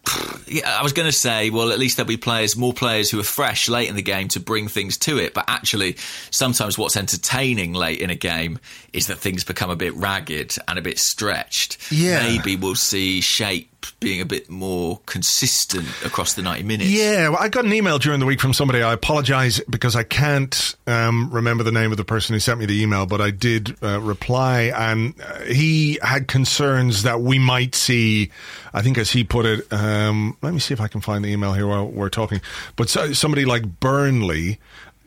yeah, 0.47 0.79
I 0.79 0.83
was 0.83 0.93
going 0.93 1.07
to 1.07 1.13
say, 1.13 1.51
well, 1.51 1.73
at 1.73 1.79
least 1.79 1.97
there'll 1.97 2.09
be 2.09 2.17
players, 2.17 2.57
more 2.57 2.73
players 2.73 3.11
who 3.11 3.19
are 3.19 3.25
fresh 3.25 3.69
late 3.69 3.89
in 3.89 3.97
the 3.97 4.03
game 4.03 4.29
to 4.29 4.41
bring 4.41 4.69
things 4.69 4.97
to 4.99 5.19
it. 5.19 5.35
But 5.35 5.47
actually, 5.49 5.97
sometimes 6.31 6.79
what's 6.79 6.97
entertaining 6.97 7.73
late 7.73 8.01
in 8.01 8.11
a 8.11 8.15
game 8.15 8.59
is 8.93 9.09
that 9.09 9.19
things 9.19 9.43
become 9.45 9.71
a 9.71 9.77
bit 9.77 9.95
ragged 9.95 10.55
and 10.69 10.79
a 10.79 10.83
bit 10.83 10.99
stretched. 10.99 11.79
Yeah. 11.91 12.21
Maybe 12.21 12.57
we'll 12.57 12.77
see 12.77 13.21
shape 13.21 13.72
being 14.01 14.21
a 14.21 14.25
bit 14.25 14.51
more 14.51 15.01
consistent 15.07 15.87
across 16.05 16.35
the 16.35 16.43
90 16.43 16.63
minutes. 16.65 16.91
Yeah, 16.91 17.31
well, 17.31 17.39
I 17.41 17.49
got 17.49 17.65
an 17.65 17.73
email 17.73 17.99
during 17.99 18.21
the 18.21 18.27
week 18.27 18.41
from 18.41 18.53
somebody. 18.53 18.83
I 18.83 18.93
apologize 18.93 19.61
because 19.69 19.97
I 19.97 20.03
can't 20.03 20.77
um, 20.87 21.31
remember 21.31 21.65
the 21.65 21.73
name 21.73 21.91
of 21.91 21.97
the 21.97 22.05
person 22.05 22.35
who 22.35 22.41
sent 22.41 22.59
me 22.59 22.67
the 22.67 22.83
email, 22.83 23.07
but 23.07 23.21
I 23.21 23.31
did 23.31 23.77
uh, 23.83 24.01
reply, 24.01 24.73
and 24.77 25.15
uh, 25.21 25.41
he 25.43 25.99
had 26.03 26.29
concerns 26.29 27.03
that 27.03 27.21
we 27.21 27.39
might 27.39 27.75
see. 27.75 28.31
I 28.75 28.83
think, 28.83 28.99
as 28.99 29.11
he 29.11 29.25
put 29.25 29.47
it, 29.47 29.73
um, 29.73 30.37
let 30.43 30.53
me 30.53 30.61
see 30.61 30.75
if 30.75 30.81
I 30.81 30.89
can 30.89 31.01
find 31.01 31.25
the 31.25 31.29
email 31.29 31.53
here 31.53 31.67
while 31.67 31.87
we're 31.87 32.09
talking. 32.09 32.41
But 32.77 32.89
so, 32.89 33.13
somebody 33.13 33.45
like 33.45 33.81
Burnley, 33.81 34.59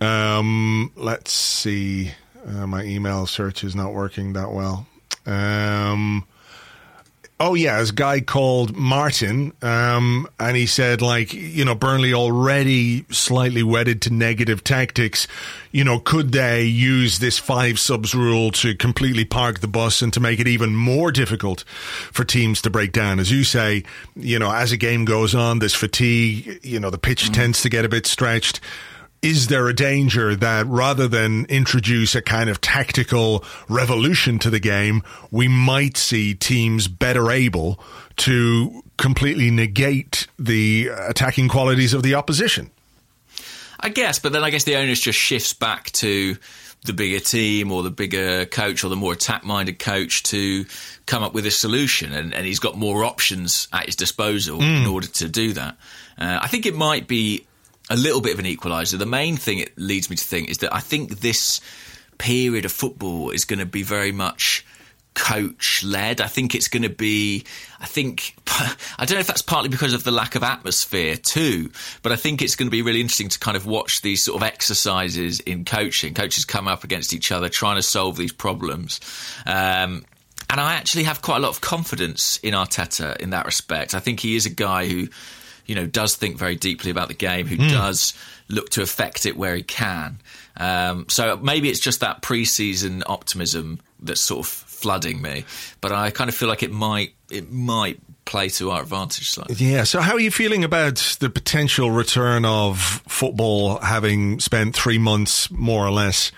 um, 0.02 0.92
let's 0.96 1.32
see. 1.32 2.12
Uh, 2.48 2.68
my 2.68 2.84
email 2.84 3.26
search 3.26 3.64
is 3.64 3.76
not 3.76 3.94
working 3.94 4.34
that 4.34 4.52
well. 4.52 4.86
Um, 5.26 6.26
Oh 7.38 7.54
yeah, 7.54 7.82
this 7.82 7.92
guy 7.92 8.22
called 8.22 8.78
Martin, 8.78 9.52
um, 9.62 10.26
and 10.40 10.56
he 10.56 10.66
said 10.66 11.02
like 11.02 11.34
you 11.34 11.66
know 11.66 11.76
Burnley 11.76 12.14
already 12.14 13.06
slightly 13.12 13.62
wedded 13.62 14.02
to 14.04 14.10
negative 14.14 14.64
tactics. 14.64 15.28
You 15.74 15.84
know, 15.84 16.00
could 16.00 16.32
they 16.32 16.64
use 16.64 17.20
this 17.20 17.38
five 17.38 17.78
subs 17.78 18.16
rule 18.16 18.52
to 18.52 18.74
completely 18.74 19.26
park 19.26 19.60
the 19.60 19.68
bus 19.68 20.02
and 20.02 20.14
to 20.14 20.22
make 20.22 20.40
it 20.40 20.48
even 20.48 20.78
more 20.78 21.12
difficult 21.12 21.66
for 22.10 22.24
teams 22.24 22.62
to 22.62 22.70
break 22.70 22.94
down? 22.94 23.20
As 23.20 23.30
you 23.30 23.44
say, 23.44 23.84
you 24.16 24.40
know, 24.40 24.52
as 24.52 24.72
a 24.72 24.78
game 24.78 25.04
goes 25.04 25.36
on, 25.36 25.60
there's 25.60 25.74
fatigue. 25.74 26.62
You 26.64 26.80
know, 26.80 26.90
the 26.90 26.98
pitch 26.98 27.32
mm. 27.32 27.34
tends 27.34 27.62
to 27.64 27.70
get 27.70 27.84
a 27.84 27.90
bit 27.90 28.08
stretched 28.08 28.62
is 29.26 29.48
there 29.48 29.68
a 29.68 29.74
danger 29.74 30.36
that 30.36 30.68
rather 30.68 31.08
than 31.08 31.46
introduce 31.46 32.14
a 32.14 32.22
kind 32.22 32.48
of 32.48 32.62
tactical 32.62 33.44
revolution 33.68 34.38
to 34.38 34.52
the 34.52 34.60
game, 34.60 35.02
we 35.32 35.48
might 35.48 35.98
see 35.98 36.36
teams 36.36 36.88
better 36.88 37.32
able 37.32 37.80
to 38.18 38.84
completely 38.98 39.50
negate 39.50 40.28
the 40.38 40.90
attacking 40.96 41.50
qualities 41.50 41.92
of 41.92 42.04
the 42.04 42.14
opposition? 42.14 42.70
I 43.80 43.90
guess, 43.90 44.20
but 44.20 44.32
then 44.32 44.44
I 44.44 44.52
guess 44.52 44.64
the 44.64 44.76
onus 44.76 45.00
just 45.00 45.18
shifts 45.18 45.54
back 45.54 45.92
to 45.94 46.38
the 46.84 46.94
bigger 46.94 47.20
team 47.20 47.72
or 47.72 47.82
the 47.82 47.90
bigger 47.90 48.46
coach 48.46 48.84
or 48.84 48.90
the 48.90 48.96
more 48.96 49.14
attack 49.14 49.44
minded 49.44 49.80
coach 49.80 50.22
to 50.22 50.66
come 51.08 51.24
up 51.24 51.34
with 51.34 51.48
a 51.48 51.52
solution. 51.52 52.14
And, 52.14 52.32
and, 52.32 52.46
he's 52.46 52.60
got 52.60 52.78
more 52.78 53.04
options 53.04 53.68
at 53.74 53.88
his 53.88 53.96
disposal 53.96 54.60
mm. 54.60 54.82
in 54.82 54.88
order 54.88 55.08
to 55.08 55.28
do 55.28 55.54
that. 55.54 55.78
Uh, 56.16 56.38
I 56.40 56.48
think 56.48 56.68
it 56.68 56.76
might 56.76 57.08
be 57.08 57.48
a 57.90 57.96
little 57.96 58.22
bit 58.22 58.34
of 58.34 58.40
an 58.40 58.46
equaliser. 58.46 58.98
The 58.98 59.06
main 59.06 59.38
thing 59.38 59.60
it 59.60 59.78
leads 59.78 60.10
me 60.10 60.16
to 60.16 60.24
think 60.24 60.50
is 60.50 60.60
that 60.60 60.74
I 60.74 60.80
think 60.80 61.20
this 61.20 61.62
period 62.18 62.66
of 62.66 62.72
football 62.72 63.30
is 63.30 63.46
going 63.46 63.60
to 63.60 63.66
be 63.66 63.84
very 63.84 64.12
much 64.12 64.66
coach 65.16 65.82
led. 65.84 66.22
I 66.22 66.28
think 66.28 66.54
it's 66.54 66.68
going 66.68 66.84
to 66.84 66.90
be, 66.90 67.46
I 67.80 67.86
think, 67.86 68.36
I 68.48 69.06
don't 69.06 69.16
know 69.16 69.20
if 69.20 69.28
that's 69.28 69.42
partly 69.42 69.70
because 69.70 69.94
of 69.94 70.04
the 70.04 70.12
lack 70.12 70.36
of 70.36 70.44
atmosphere 70.44 71.16
too, 71.16 71.72
but 72.04 72.12
I 72.12 72.16
think 72.18 72.42
it's 72.42 72.56
going 72.56 72.68
to 72.68 72.72
be 72.72 72.82
really 72.82 73.02
interesting 73.02 73.30
to 73.30 73.40
kind 73.40 73.58
of 73.58 73.66
watch 73.66 74.02
these 74.02 74.24
sort 74.24 74.42
of 74.42 74.44
exercises 74.44 75.40
in 75.40 75.66
coaching. 75.66 76.14
Coaches 76.14 76.46
come 76.46 76.68
up 76.68 76.84
against 76.84 77.14
each 77.14 77.32
other 77.32 77.50
trying 77.50 77.78
to 77.78 77.82
solve 77.84 78.18
these 78.18 78.34
problems. 78.34 79.00
Um, 79.46 80.06
and 80.50 80.62
I 80.62 80.76
actually 80.76 81.06
have 81.06 81.22
quite 81.22 81.38
a 81.38 81.40
lot 81.40 81.50
of 81.50 81.62
confidence 81.62 82.38
in 82.44 82.54
Arteta 82.54 83.18
in 83.18 83.32
that 83.32 83.46
respect. 83.46 83.96
I 83.96 84.00
think 84.00 84.20
he 84.20 84.36
is 84.36 84.46
a 84.46 84.52
guy 84.52 84.88
who 84.88 85.08
you 85.66 85.76
know, 85.76 85.86
does 85.86 86.16
think 86.16 86.38
very 86.38 86.56
deeply 86.56 86.92
about 86.92 87.08
the 87.08 87.14
game, 87.14 87.48
who 87.48 87.58
mm. 87.58 87.70
does 87.70 88.14
look 88.48 88.70
to 88.72 88.82
affect 88.82 89.26
it 89.26 89.36
where 89.36 89.56
he 89.56 89.64
can. 89.64 90.20
Um, 90.58 91.06
so 91.10 91.38
maybe 91.38 91.70
it's 91.70 91.80
just 91.80 92.00
that 92.00 92.22
preseason 92.22 93.04
optimism 93.06 93.80
that's 94.00 94.22
sort 94.22 94.46
of 94.46 94.48
flooding 94.48 95.22
me, 95.22 95.46
but 95.82 95.92
I 95.92 96.12
kind 96.12 96.30
of 96.30 96.36
feel 96.36 96.50
like 96.50 96.64
it 96.64 96.72
might 96.72 97.14
it 97.30 97.52
might 97.52 98.00
play 98.26 98.50
to 98.50 98.72
our 98.72 98.82
advantage 98.82 99.30
slightly. 99.30 99.56
Yeah. 99.56 99.84
So, 99.84 100.02
how 100.02 100.14
are 100.14 100.20
you 100.20 100.32
feeling 100.32 100.64
about 100.64 101.18
the 101.20 101.30
potential 101.30 101.92
return 101.92 102.44
of 102.44 102.80
football, 103.08 103.78
having 103.80 104.40
spent 104.40 104.76
three 104.76 104.98
months 104.98 105.50
more 105.52 105.86
or 105.86 105.92
less? 105.92 106.32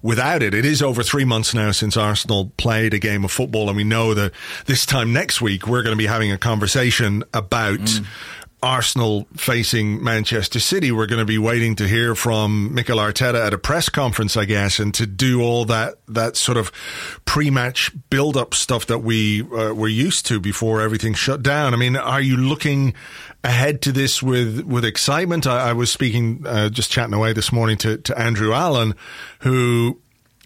Without 0.00 0.42
it, 0.42 0.52
it 0.52 0.64
is 0.64 0.82
over 0.82 1.04
three 1.04 1.24
months 1.24 1.54
now 1.54 1.70
since 1.70 1.96
Arsenal 1.96 2.50
played 2.56 2.92
a 2.92 2.98
game 2.98 3.24
of 3.24 3.30
football, 3.30 3.68
and 3.68 3.76
we 3.76 3.84
know 3.84 4.14
that 4.14 4.32
this 4.66 4.84
time 4.84 5.12
next 5.12 5.40
week 5.40 5.68
we're 5.68 5.82
going 5.82 5.92
to 5.94 5.98
be 5.98 6.06
having 6.06 6.32
a 6.32 6.38
conversation 6.38 7.22
about 7.32 7.78
mm. 7.78 8.04
Arsenal 8.62 9.26
facing 9.36 10.02
Manchester 10.02 10.60
City. 10.60 10.92
We're 10.92 11.06
going 11.06 11.18
to 11.18 11.24
be 11.24 11.38
waiting 11.38 11.74
to 11.76 11.88
hear 11.88 12.14
from 12.14 12.72
Mikel 12.74 12.98
Arteta 12.98 13.44
at 13.44 13.52
a 13.52 13.58
press 13.58 13.88
conference, 13.88 14.36
I 14.36 14.44
guess, 14.44 14.78
and 14.78 14.94
to 14.94 15.06
do 15.06 15.42
all 15.42 15.64
that 15.64 15.94
that 16.08 16.36
sort 16.36 16.58
of 16.58 16.70
pre-match 17.24 17.90
build-up 18.10 18.54
stuff 18.54 18.86
that 18.86 18.98
we 18.98 19.42
uh, 19.42 19.72
were 19.72 19.88
used 19.88 20.26
to 20.26 20.38
before 20.38 20.80
everything 20.80 21.14
shut 21.14 21.42
down. 21.42 21.74
I 21.74 21.76
mean, 21.76 21.96
are 21.96 22.20
you 22.20 22.36
looking 22.36 22.94
ahead 23.42 23.82
to 23.82 23.92
this 23.92 24.22
with 24.22 24.60
with 24.64 24.84
excitement? 24.84 25.46
I, 25.46 25.70
I 25.70 25.72
was 25.72 25.90
speaking, 25.90 26.44
uh, 26.46 26.68
just 26.68 26.90
chatting 26.90 27.14
away 27.14 27.32
this 27.32 27.52
morning 27.52 27.78
to 27.78 27.98
to 27.98 28.18
Andrew 28.18 28.52
Allen, 28.52 28.94
who 29.40 30.01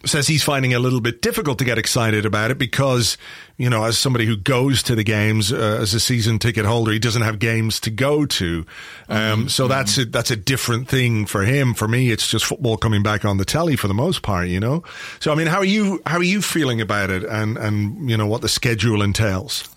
says 0.07 0.27
he's 0.27 0.43
finding 0.43 0.71
it 0.71 0.75
a 0.75 0.79
little 0.79 1.01
bit 1.01 1.21
difficult 1.21 1.59
to 1.59 1.65
get 1.65 1.77
excited 1.77 2.25
about 2.25 2.51
it 2.51 2.57
because, 2.57 3.17
you 3.57 3.69
know, 3.69 3.83
as 3.83 3.97
somebody 3.97 4.25
who 4.25 4.35
goes 4.35 4.83
to 4.83 4.95
the 4.95 5.03
games 5.03 5.51
uh, 5.51 5.79
as 5.81 5.93
a 5.93 5.99
season 5.99 6.39
ticket 6.39 6.65
holder, 6.65 6.91
he 6.91 6.99
doesn't 6.99 7.21
have 7.21 7.39
games 7.39 7.79
to 7.81 7.91
go 7.91 8.25
to. 8.25 8.65
Um, 9.09 9.17
mm-hmm. 9.17 9.47
So 9.47 9.67
that's 9.67 9.97
a, 9.97 10.05
that's 10.05 10.31
a 10.31 10.35
different 10.35 10.87
thing 10.87 11.25
for 11.25 11.43
him. 11.43 11.73
For 11.73 11.87
me, 11.87 12.11
it's 12.11 12.27
just 12.27 12.45
football 12.45 12.77
coming 12.77 13.03
back 13.03 13.25
on 13.25 13.37
the 13.37 13.45
telly 13.45 13.75
for 13.75 13.87
the 13.87 13.93
most 13.93 14.21
part, 14.21 14.47
you 14.47 14.59
know. 14.59 14.83
So 15.19 15.31
I 15.31 15.35
mean, 15.35 15.47
how 15.47 15.57
are 15.57 15.65
you 15.65 16.01
how 16.05 16.17
are 16.17 16.23
you 16.23 16.41
feeling 16.41 16.81
about 16.81 17.09
it, 17.09 17.23
and 17.23 17.57
and 17.57 18.09
you 18.09 18.17
know 18.17 18.27
what 18.27 18.41
the 18.41 18.49
schedule 18.49 19.01
entails? 19.01 19.67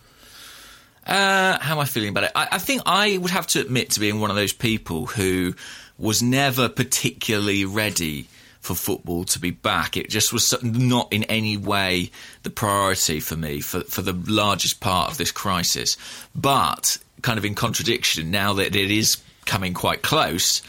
Uh, 1.06 1.58
how 1.58 1.74
am 1.74 1.80
I 1.80 1.86
feeling 1.86 2.10
about 2.10 2.24
it? 2.24 2.32
I, 2.34 2.48
I 2.52 2.58
think 2.58 2.82
I 2.86 3.18
would 3.18 3.30
have 3.30 3.46
to 3.48 3.60
admit 3.60 3.90
to 3.90 4.00
being 4.00 4.20
one 4.20 4.30
of 4.30 4.36
those 4.36 4.52
people 4.52 5.06
who 5.06 5.54
was 5.98 6.22
never 6.22 6.68
particularly 6.68 7.64
ready 7.64 8.28
for 8.60 8.74
football 8.74 9.24
to 9.24 9.38
be 9.38 9.50
back. 9.50 9.96
It 9.96 10.10
just 10.10 10.32
was 10.32 10.54
not 10.62 11.12
in 11.12 11.24
any 11.24 11.56
way 11.56 12.10
the 12.42 12.50
priority 12.50 13.20
for 13.20 13.36
me 13.36 13.60
for, 13.60 13.80
for 13.80 14.02
the 14.02 14.12
largest 14.12 14.80
part 14.80 15.10
of 15.10 15.18
this 15.18 15.32
crisis. 15.32 15.96
But, 16.34 16.98
kind 17.22 17.38
of 17.38 17.44
in 17.44 17.54
contradiction, 17.54 18.30
now 18.30 18.52
that 18.54 18.76
it 18.76 18.90
is 18.90 19.16
coming 19.46 19.74
quite 19.74 20.02
close, 20.02 20.62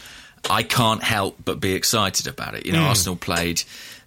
I 0.48 0.62
can't 0.62 1.02
help 1.02 1.36
but 1.44 1.60
be 1.60 1.74
excited 1.74 2.26
about 2.26 2.54
it. 2.54 2.66
You 2.66 2.72
know, 2.72 2.80
mm. 2.80 2.88
Arsenal 2.88 3.16
played 3.16 3.62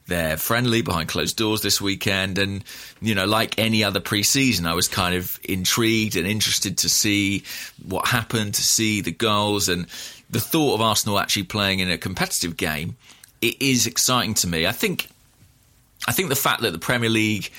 their 0.08 0.38
friendly 0.38 0.82
behind 0.82 1.10
closed 1.10 1.38
doors 1.38 1.62
this 1.62 1.82
weekend. 1.82 2.38
And, 2.38 2.64
you 3.02 3.16
know, 3.16 3.26
like 3.26 3.58
any 3.58 3.84
other 3.84 4.00
preseason, 4.00 4.68
I 4.68 4.74
was 4.74 4.88
kind 4.88 5.16
of 5.16 5.40
intrigued 5.44 6.16
and 6.16 6.28
interested 6.28 6.80
to 6.80 6.90
see 6.90 7.44
what 7.84 8.08
happened, 8.08 8.56
to 8.56 8.62
see 8.62 9.02
the 9.02 9.12
goals. 9.12 9.70
And 9.70 9.88
the 10.30 10.40
thought 10.40 10.76
of 10.76 10.82
Arsenal 10.82 11.20
actually 11.20 11.44
playing 11.44 11.80
in 11.80 11.90
a 11.90 11.98
competitive 11.98 12.58
game 12.58 12.98
it 13.42 13.62
is 13.62 13.88
exciting 13.88 14.34
to 14.36 14.48
me. 14.48 14.66
I 14.66 14.72
think 14.72 15.10
I 16.08 16.12
think 16.12 16.30
the 16.30 16.36
fact 16.36 16.62
that 16.62 16.72
the 16.72 16.80
Premier 16.80 17.10
League 17.10 17.50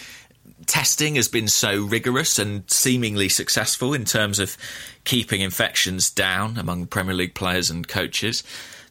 testing 0.66 1.16
has 1.16 1.28
been 1.28 1.48
so 1.48 1.84
rigorous 1.84 2.38
and 2.38 2.68
seemingly 2.70 3.28
successful 3.28 3.94
in 3.94 4.04
terms 4.04 4.38
of 4.38 4.56
keeping 5.04 5.40
infections 5.40 6.10
down 6.10 6.58
among 6.58 6.86
Premier 6.86 7.14
League 7.14 7.34
players 7.34 7.70
and 7.70 7.86
coaches. 7.86 8.42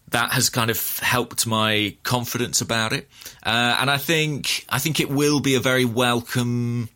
That 0.10 0.32
has 0.32 0.50
kind 0.50 0.70
of 0.70 1.00
helped 1.00 1.48
my 1.48 1.96
confidence 2.04 2.62
about 2.62 2.94
it, 2.94 3.10
uh, 3.44 3.78
and 3.80 3.90
I 3.90 3.98
think 3.98 4.66
I 4.70 4.78
think 4.78 5.00
it 5.00 5.10
will 5.10 5.40
be 5.40 5.56
a 5.56 5.60
very 5.60 5.86
welcome 5.86 6.90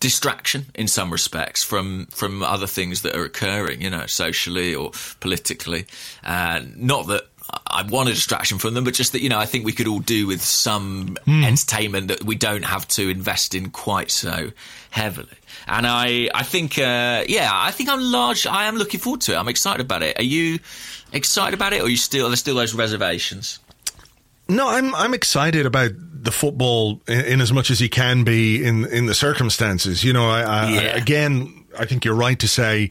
distraction 0.00 0.66
in 0.74 0.88
some 0.88 1.10
respects 1.10 1.64
from 1.64 2.06
from 2.06 2.42
other 2.42 2.66
things 2.66 3.02
that 3.02 3.14
are 3.16 3.24
occurring, 3.24 3.80
you 3.80 3.88
know, 3.88 4.04
socially 4.06 4.74
or 4.74 4.90
politically. 5.20 5.86
Uh, 6.24 6.60
not 6.76 7.06
that 7.06 7.22
I 7.66 7.82
want 7.82 8.08
a 8.08 8.12
distraction 8.12 8.58
from 8.58 8.74
them, 8.74 8.84
but 8.84 8.94
just 8.94 9.12
that 9.12 9.20
you 9.20 9.28
know, 9.28 9.38
I 9.38 9.46
think 9.46 9.64
we 9.64 9.72
could 9.72 9.88
all 9.88 10.00
do 10.00 10.26
with 10.26 10.42
some 10.42 11.16
mm. 11.26 11.44
entertainment 11.44 12.08
that 12.08 12.24
we 12.24 12.34
don't 12.36 12.64
have 12.64 12.86
to 12.88 13.08
invest 13.08 13.54
in 13.54 13.70
quite 13.70 14.10
so 14.10 14.50
heavily. 14.90 15.36
And 15.66 15.86
I, 15.86 16.28
I 16.34 16.42
think, 16.42 16.78
uh, 16.78 17.24
yeah, 17.28 17.50
I 17.52 17.70
think 17.70 17.88
I'm 17.88 18.00
large. 18.00 18.46
I 18.46 18.64
am 18.64 18.76
looking 18.76 19.00
forward 19.00 19.22
to 19.22 19.32
it. 19.32 19.36
I'm 19.36 19.48
excited 19.48 19.80
about 19.80 20.02
it. 20.02 20.18
Are 20.18 20.24
you 20.24 20.58
excited 21.12 21.54
about 21.54 21.72
it, 21.72 21.80
or 21.80 21.84
are 21.84 21.88
you 21.88 21.96
still? 21.96 22.26
Are 22.26 22.28
there 22.28 22.36
still 22.36 22.56
those 22.56 22.74
reservations? 22.74 23.58
No, 24.48 24.68
I'm 24.68 24.94
I'm 24.94 25.14
excited 25.14 25.64
about 25.64 25.92
the 25.96 26.32
football 26.32 27.00
in, 27.06 27.20
in, 27.24 27.40
as 27.40 27.52
much 27.52 27.70
as 27.70 27.78
he 27.78 27.88
can 27.88 28.24
be 28.24 28.62
in 28.64 28.84
in 28.86 29.06
the 29.06 29.14
circumstances. 29.14 30.04
You 30.04 30.12
know, 30.12 30.28
I, 30.28 30.42
I, 30.42 30.70
yeah. 30.70 30.80
I 30.80 30.82
again, 30.98 31.64
I 31.78 31.86
think 31.86 32.04
you're 32.04 32.14
right 32.14 32.38
to 32.38 32.48
say. 32.48 32.90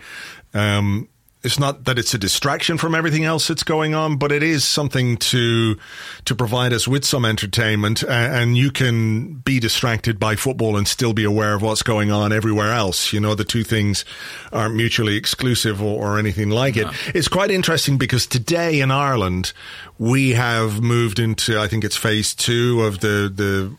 Um, 0.53 1.09
it's 1.43 1.59
not 1.59 1.83
that 1.83 1.99
it's 1.99 2.13
a 2.13 2.17
distraction 2.17 2.77
from 2.77 2.95
everything 2.95 3.25
else 3.25 3.47
that's 3.47 3.63
going 3.63 3.93
on, 3.93 4.17
but 4.17 4.31
it 4.31 4.41
is 4.41 4.63
something 4.63 5.17
to 5.17 5.77
to 6.25 6.35
provide 6.35 6.71
us 6.71 6.87
with 6.87 7.03
some 7.03 7.25
entertainment, 7.25 8.03
and 8.03 8.55
you 8.55 8.71
can 8.71 9.33
be 9.33 9.59
distracted 9.59 10.19
by 10.19 10.35
football 10.35 10.77
and 10.77 10.87
still 10.87 11.13
be 11.13 11.25
aware 11.25 11.53
of 11.53 11.61
what's 11.61 11.83
going 11.83 12.11
on 12.11 12.31
everywhere 12.31 12.71
else. 12.71 13.11
You 13.11 13.19
know, 13.19 13.35
the 13.35 13.43
two 13.43 13.63
things 13.63 14.05
aren't 14.51 14.75
mutually 14.75 15.17
exclusive 15.17 15.81
or, 15.81 16.01
or 16.01 16.19
anything 16.19 16.49
like 16.49 16.77
it. 16.77 16.87
It's 17.13 17.27
quite 17.27 17.51
interesting 17.51 17.97
because 17.97 18.25
today 18.25 18.79
in 18.79 18.89
Ireland 18.91 19.51
we 19.99 20.31
have 20.31 20.81
moved 20.81 21.19
into, 21.19 21.59
I 21.59 21.67
think 21.67 21.83
it's 21.83 21.97
phase 21.97 22.33
two 22.33 22.83
of 22.83 23.01
the 23.01 23.31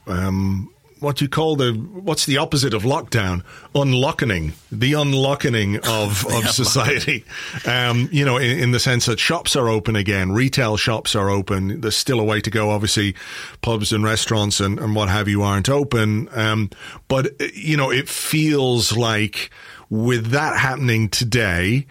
the 0.06 0.12
um, 0.12 0.73
what 1.04 1.20
you 1.20 1.28
call 1.28 1.56
the 1.56 1.72
what's 1.72 2.26
the 2.26 2.38
opposite 2.38 2.74
of 2.74 2.82
lockdown? 2.82 3.44
Unlocking, 3.74 4.54
the 4.72 4.94
unlocking 4.94 5.76
of 5.76 6.26
of 6.34 6.48
society. 6.48 7.24
Um, 7.66 8.08
you 8.10 8.24
know, 8.24 8.38
in, 8.38 8.58
in, 8.58 8.70
the 8.72 8.80
sense 8.80 9.06
that 9.06 9.18
shops 9.18 9.54
are 9.54 9.68
open 9.68 9.94
again, 9.94 10.32
retail 10.32 10.76
shops 10.76 11.14
are 11.14 11.30
open. 11.30 11.80
There's 11.80 11.96
still 11.96 12.20
a 12.20 12.24
way 12.24 12.40
to 12.40 12.50
go. 12.50 12.70
Obviously, 12.70 13.14
pubs 13.62 13.92
and 13.92 14.02
restaurants 14.02 14.60
and, 14.60 14.78
and 14.80 14.94
what 14.94 15.08
have 15.08 15.28
you 15.28 15.42
aren't 15.42 15.68
open. 15.68 16.28
Um, 16.32 16.70
but 17.08 17.40
you 17.54 17.76
know, 17.76 17.90
it 17.90 18.08
feels 18.08 18.96
like 18.96 19.50
with 19.90 20.30
that 20.30 20.58
happening 20.58 21.08
today 21.08 21.86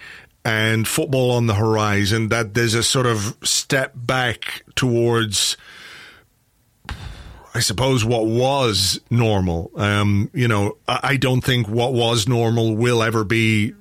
and 0.46 0.88
football 0.88 1.32
on 1.32 1.48
the 1.48 1.53
horizon, 1.53 2.29
that 2.29 2.53
there's 2.53 2.74
a 2.74 2.84
sort 2.84 3.05
of 3.05 3.38
step 3.43 3.93
back 3.96 4.63
towards 4.75 5.55
I 7.55 7.60
suppose 7.60 8.03
what 8.03 8.25
was 8.25 9.00
normal. 9.12 9.72
Um, 9.75 10.31
you 10.33 10.48
know, 10.48 10.77
I, 10.88 11.17
don't 11.17 11.41
think 11.41 11.67
what 11.67 11.93
was 11.93 12.27
normal 12.27 12.75
will 12.75 13.03
ever 13.03 13.24
be 13.24 13.74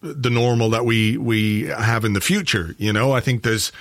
the 0.00 0.30
normal 0.30 0.70
that 0.70 0.86
we 0.86 1.18
we 1.18 1.64
have 1.64 2.06
in 2.06 2.14
the 2.14 2.22
future. 2.22 2.74
You 2.78 2.92
know, 2.92 3.12
I 3.12 3.20
think 3.20 3.42
there's 3.42 3.72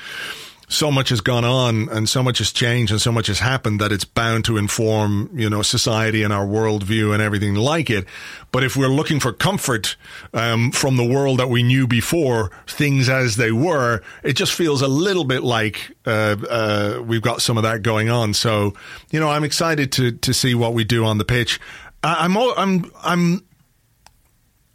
so 0.72 0.92
much 0.92 1.10
has 1.10 1.20
gone 1.20 1.44
on 1.44 1.90
and 1.90 2.08
so 2.08 2.22
much 2.22 2.38
has 2.38 2.52
changed 2.52 2.92
and 2.92 3.02
so 3.02 3.12
much 3.12 3.26
has 3.26 3.40
happened 3.40 3.82
that 3.82 3.92
it's 3.92 4.06
bound 4.06 4.46
to 4.46 4.56
inform, 4.56 5.28
you 5.34 5.50
know, 5.50 5.64
society 5.64 6.22
and 6.22 6.32
our 6.32 6.46
worldview 6.46 7.12
and 7.12 7.24
everything 7.24 7.56
like 7.56 7.90
it. 7.90 8.06
But 8.52 8.64
if 8.64 8.78
we're 8.78 8.88
looking 8.88 9.20
for 9.20 9.34
comfort 9.34 9.98
um, 10.32 10.72
from 10.72 10.96
the 10.96 11.04
world 11.04 11.40
that 11.40 11.50
we 11.50 11.64
knew 11.64 11.88
before, 11.88 12.52
things 12.68 13.10
as 13.10 13.36
they 13.36 13.52
were, 13.52 14.04
it 14.24 14.34
just 14.34 14.54
feels 14.54 14.84
a 14.84 14.88
little 14.88 15.24
bit 15.24 15.42
like 15.42 15.92
uh, 16.06 16.36
uh, 16.48 17.02
we've 17.04 17.24
got 17.24 17.42
some 17.42 17.58
of 17.58 17.64
that 17.64 17.82
going 17.82 18.12
on. 18.12 18.36
So, 18.36 18.76
you 19.10 19.20
know, 19.20 19.30
I'm 19.30 19.44
excited 19.44 19.92
to 19.94 20.12
to 20.12 20.34
see 20.36 20.54
what 20.54 20.76
we 20.76 20.84
do 20.84 21.04
on 21.04 21.18
the 21.18 21.26
pitch. 21.26 21.60
I- 22.04 22.26
I'm 22.26 22.38
I'm 22.38 22.92
I'm 23.04 23.44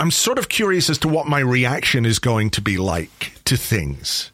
I'm 0.00 0.10
sort 0.10 0.38
of 0.40 0.48
curious 0.48 0.90
as 0.90 0.98
to 0.98 1.08
what 1.08 1.28
my 1.28 1.38
reaction 1.38 2.04
is 2.04 2.18
going 2.18 2.50
to 2.50 2.60
be 2.60 2.78
like 2.78 3.38
to 3.44 3.56
things. 3.56 4.32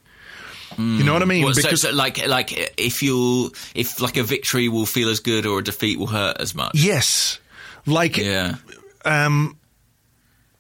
You 0.99 1.05
know 1.05 1.13
what 1.13 1.23
I 1.23 1.27
mean? 1.27 1.45
Well, 1.45 1.55
so, 1.55 1.63
Because- 1.63 1.83
so 1.83 1.91
like 1.93 2.27
like 2.27 2.75
if 2.79 3.03
you 3.03 3.53
if 3.75 4.01
like 4.01 4.17
a 4.17 4.23
victory 4.23 4.69
will 4.69 4.87
feel 4.87 5.09
as 5.11 5.21
good 5.21 5.47
or 5.47 5.59
a 5.61 5.65
defeat 5.65 5.99
will 5.99 6.07
hurt 6.09 6.37
as 6.41 6.55
much. 6.55 6.73
yes, 6.75 7.39
like 7.87 8.17
Yeah. 8.17 8.57
um, 9.05 9.57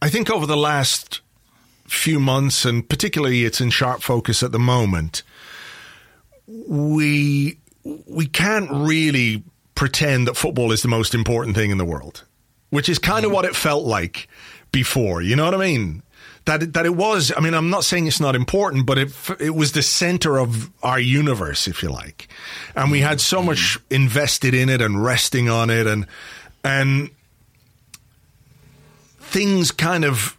I 0.03 0.09
think 0.09 0.31
over 0.31 0.47
the 0.47 0.57
last 0.57 1.21
few 1.87 2.21
months, 2.21 2.65
and 2.65 2.89
particularly 2.89 3.45
it's 3.45 3.61
in 3.61 3.71
sharp 3.71 4.03
focus 4.03 4.43
at 4.43 4.53
the 4.53 4.59
moment, 4.59 5.23
we 6.47 7.59
we 7.85 8.27
can't 8.27 8.71
really 8.71 9.43
pretend 9.75 10.27
that 10.29 10.37
football 10.37 10.73
is 10.73 10.83
the 10.83 10.89
most 10.89 11.15
important 11.15 11.57
thing 11.57 11.71
in 11.71 11.79
the 11.79 11.85
world, 11.85 12.25
which 12.71 12.89
is 12.89 12.99
kind 12.99 13.25
of 13.25 13.33
what 13.33 13.45
it 13.45 13.57
felt 13.57 13.85
like 13.85 14.29
before. 14.73 15.23
You 15.23 15.37
know 15.37 15.45
what 15.45 15.55
I 15.55 15.59
mean? 15.59 16.03
That 16.47 16.63
it, 16.63 16.73
that 16.73 16.87
it 16.87 16.97
was. 16.97 17.33
I 17.37 17.41
mean, 17.41 17.55
I'm 17.55 17.71
not 17.71 17.85
saying 17.85 18.07
it's 18.07 18.21
not 18.21 18.35
important, 18.35 18.87
but 18.87 18.99
it 18.99 19.13
it 19.39 19.55
was 19.55 19.73
the 19.73 19.83
center 19.83 20.39
of 20.39 20.71
our 20.83 20.99
universe, 20.99 21.69
if 21.69 21.83
you 21.83 21.91
like, 21.91 22.29
and 22.75 22.91
we 22.91 23.01
had 23.01 23.21
so 23.21 23.43
much 23.43 23.79
invested 23.91 24.55
in 24.55 24.69
it 24.69 24.81
and 24.81 25.05
resting 25.05 25.49
on 25.49 25.71
it, 25.71 25.87
and 25.87 26.07
and 26.65 27.11
things 29.21 29.71
kind 29.71 30.05
of 30.05 30.37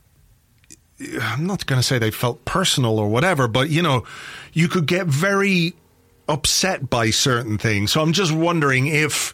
I'm 1.22 1.48
not 1.48 1.66
going 1.66 1.80
to 1.80 1.84
say 1.84 2.00
they 2.00 2.12
felt 2.12 2.46
personal 2.46 3.00
or 3.00 3.08
whatever, 3.08 3.48
but 3.48 3.70
you 3.70 3.82
know, 3.82 4.06
you 4.54 4.68
could 4.68 4.86
get 4.86 5.08
very 5.08 5.74
upset 6.28 6.90
by 6.90 7.10
certain 7.10 7.58
things. 7.58 7.92
So 7.92 8.02
I'm 8.02 8.14
just 8.14 8.32
wondering 8.32 8.88
if 8.88 9.34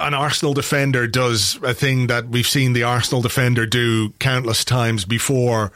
an 0.00 0.14
Arsenal 0.14 0.54
defender 0.54 1.06
does 1.06 1.58
a 1.62 1.74
thing 1.74 2.06
that 2.08 2.28
we've 2.28 2.46
seen 2.46 2.72
the 2.72 2.84
Arsenal 2.84 3.22
defender 3.22 3.66
do 3.66 4.10
countless 4.18 4.64
times 4.64 5.04
before. 5.04 5.72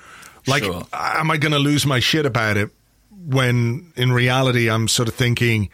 Like, 0.46 0.64
Sure. 0.64 0.82
am 0.92 1.30
I 1.30 1.36
going 1.36 1.52
to 1.52 1.58
lose 1.58 1.84
my 1.84 2.00
shit 2.00 2.24
about 2.26 2.56
it 2.56 2.70
when 3.26 3.92
in 3.96 4.12
reality 4.12 4.70
I'm 4.70 4.88
sort 4.88 5.08
of 5.08 5.14
thinking, 5.14 5.68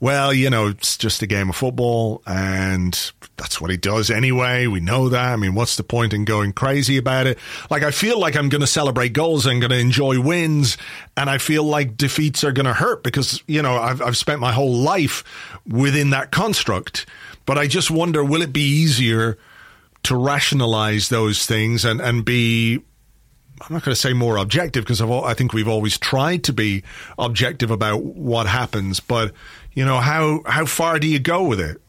well, 0.00 0.32
you 0.32 0.50
know, 0.50 0.68
it's 0.68 0.96
just 0.96 1.22
a 1.22 1.26
game 1.26 1.48
of 1.50 1.56
football 1.56 2.22
and 2.26 3.12
that's 3.36 3.60
what 3.60 3.70
he 3.70 3.76
does 3.76 4.10
anyway. 4.10 4.66
We 4.66 4.80
know 4.80 5.08
that. 5.10 5.32
I 5.32 5.36
mean, 5.36 5.54
what's 5.54 5.76
the 5.76 5.82
point 5.82 6.12
in 6.12 6.24
going 6.24 6.52
crazy 6.52 6.96
about 6.96 7.26
it? 7.26 7.38
Like, 7.70 7.82
I 7.82 7.90
feel 7.90 8.18
like 8.18 8.36
I'm 8.36 8.48
going 8.48 8.60
to 8.60 8.66
celebrate 8.66 9.12
goals. 9.12 9.46
I'm 9.46 9.60
going 9.60 9.70
to 9.70 9.78
enjoy 9.78 10.20
wins. 10.20 10.76
And 11.16 11.28
I 11.30 11.38
feel 11.38 11.64
like 11.64 11.96
defeats 11.96 12.44
are 12.44 12.52
going 12.52 12.66
to 12.66 12.72
hurt 12.74 13.02
because, 13.02 13.42
you 13.46 13.60
know, 13.62 13.76
I've, 13.76 14.00
I've 14.02 14.16
spent 14.16 14.40
my 14.40 14.52
whole 14.52 14.74
life 14.74 15.24
within 15.66 16.10
that 16.10 16.30
construct. 16.30 17.06
But 17.46 17.58
I 17.58 17.66
just 17.66 17.90
wonder, 17.90 18.24
will 18.24 18.42
it 18.42 18.52
be 18.52 18.62
easier 18.62 19.38
to 20.04 20.16
rationalize 20.16 21.08
those 21.08 21.46
things 21.46 21.84
and, 21.84 22.00
and 22.00 22.24
be 22.24 22.82
I'm 23.60 23.72
not 23.72 23.84
going 23.84 23.94
to 23.94 24.00
say 24.00 24.12
more 24.12 24.36
objective 24.36 24.84
because 24.84 25.00
I 25.00 25.34
think 25.34 25.52
we've 25.52 25.68
always 25.68 25.96
tried 25.96 26.44
to 26.44 26.52
be 26.52 26.82
objective 27.18 27.70
about 27.70 28.02
what 28.02 28.46
happens. 28.46 28.98
But 29.00 29.32
you 29.72 29.84
know, 29.84 30.00
how 30.00 30.42
how 30.44 30.66
far 30.66 30.98
do 30.98 31.06
you 31.06 31.20
go 31.20 31.44
with 31.44 31.60
it 31.60 31.80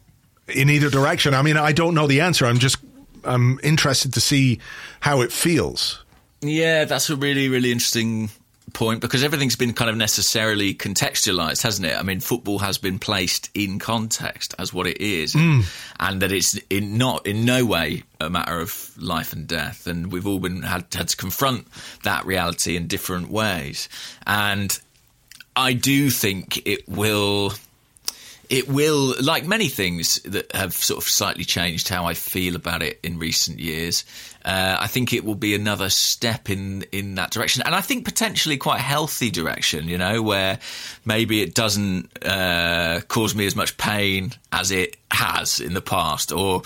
in 0.48 0.70
either 0.70 0.90
direction? 0.90 1.34
I 1.34 1.42
mean, 1.42 1.58
I 1.58 1.72
don't 1.72 1.96
know 1.96 2.08
the 2.08 2.22
answer. 2.22 2.46
I'm 2.46 2.60
just 2.60 2.78
I'm 3.24 3.60
interested 3.64 4.14
to 4.14 4.22
see 4.22 4.60
how 5.00 5.22
it 5.22 5.32
feels. 5.32 6.04
Yeah, 6.42 6.86
that's 6.86 7.10
a 7.10 7.16
really, 7.16 7.50
really 7.50 7.72
interesting 7.72 8.29
point 8.75 9.01
because 9.01 9.24
everything's 9.24 9.55
been 9.55 9.74
kind 9.74 9.90
of 9.90 9.98
necessarily 9.98 10.75
contextualized, 10.75 11.64
hasn't 11.64 11.88
it? 11.88 11.98
I 11.98 12.03
mean, 12.03 12.20
football 12.20 12.59
has 12.59 12.77
been 12.77 13.00
placed 13.00 13.50
in 13.55 13.79
context 13.79 14.53
as 14.59 14.72
what 14.72 14.85
it 14.85 15.01
is, 15.01 15.33
and, 15.33 15.64
hmm. 15.64 15.70
and 16.00 16.22
that 16.22 16.31
it's 16.31 16.59
in 16.70 17.00
not 17.00 17.25
in 17.25 17.46
no 17.46 17.66
way 17.66 18.03
a 18.22 18.29
matter 18.29 18.59
of 18.59 18.92
life 19.01 19.33
and 19.33 19.48
death. 19.48 19.88
And 19.88 20.11
we've 20.11 20.27
all 20.27 20.40
been 20.40 20.61
had, 20.61 20.85
had 20.94 21.07
to 21.07 21.18
confront 21.18 21.68
that 22.03 22.25
reality 22.25 22.75
in 22.75 22.88
different 22.88 23.31
ways. 23.31 23.90
And 24.27 24.77
I 25.55 25.74
do 25.74 26.11
think 26.11 26.68
it 26.68 26.88
will 26.88 27.53
it 28.50 28.68
will, 28.68 29.16
like 29.22 29.46
many 29.46 29.70
things 29.70 30.20
that 30.24 30.53
have 30.55 30.74
sort 30.74 31.03
of 31.03 31.07
slightly 31.07 31.44
changed 31.44 31.90
how 31.90 32.05
I 32.05 32.14
feel 32.14 32.55
about 32.55 32.83
it 32.83 33.00
in 33.01 33.18
recent 33.18 33.59
years. 33.59 34.05
Uh, 34.46 34.77
I 34.79 34.86
think 34.86 35.12
it 35.12 35.25
will 35.25 35.36
be 35.36 35.55
another 35.55 35.90
step 35.90 36.51
in 36.51 36.84
in 36.92 37.16
that 37.16 37.31
direction, 37.31 37.64
and 37.66 37.74
I 37.74 37.81
think 37.81 38.05
potentially 38.05 38.58
quite 38.58 38.79
healthy 38.79 39.31
direction. 39.31 39.88
You 39.88 39.98
know, 39.98 40.22
where 40.22 40.60
maybe 41.03 41.42
it 41.42 41.55
doesn't 41.55 42.24
uh, 42.24 43.01
cause 43.08 43.34
me 43.34 43.48
as 43.48 43.55
much 43.55 43.75
pain 43.77 44.34
as 44.51 44.70
it 44.70 44.98
has 45.10 45.60
in 45.60 45.74
the 45.74 45.81
past, 45.81 46.31
or 46.31 46.62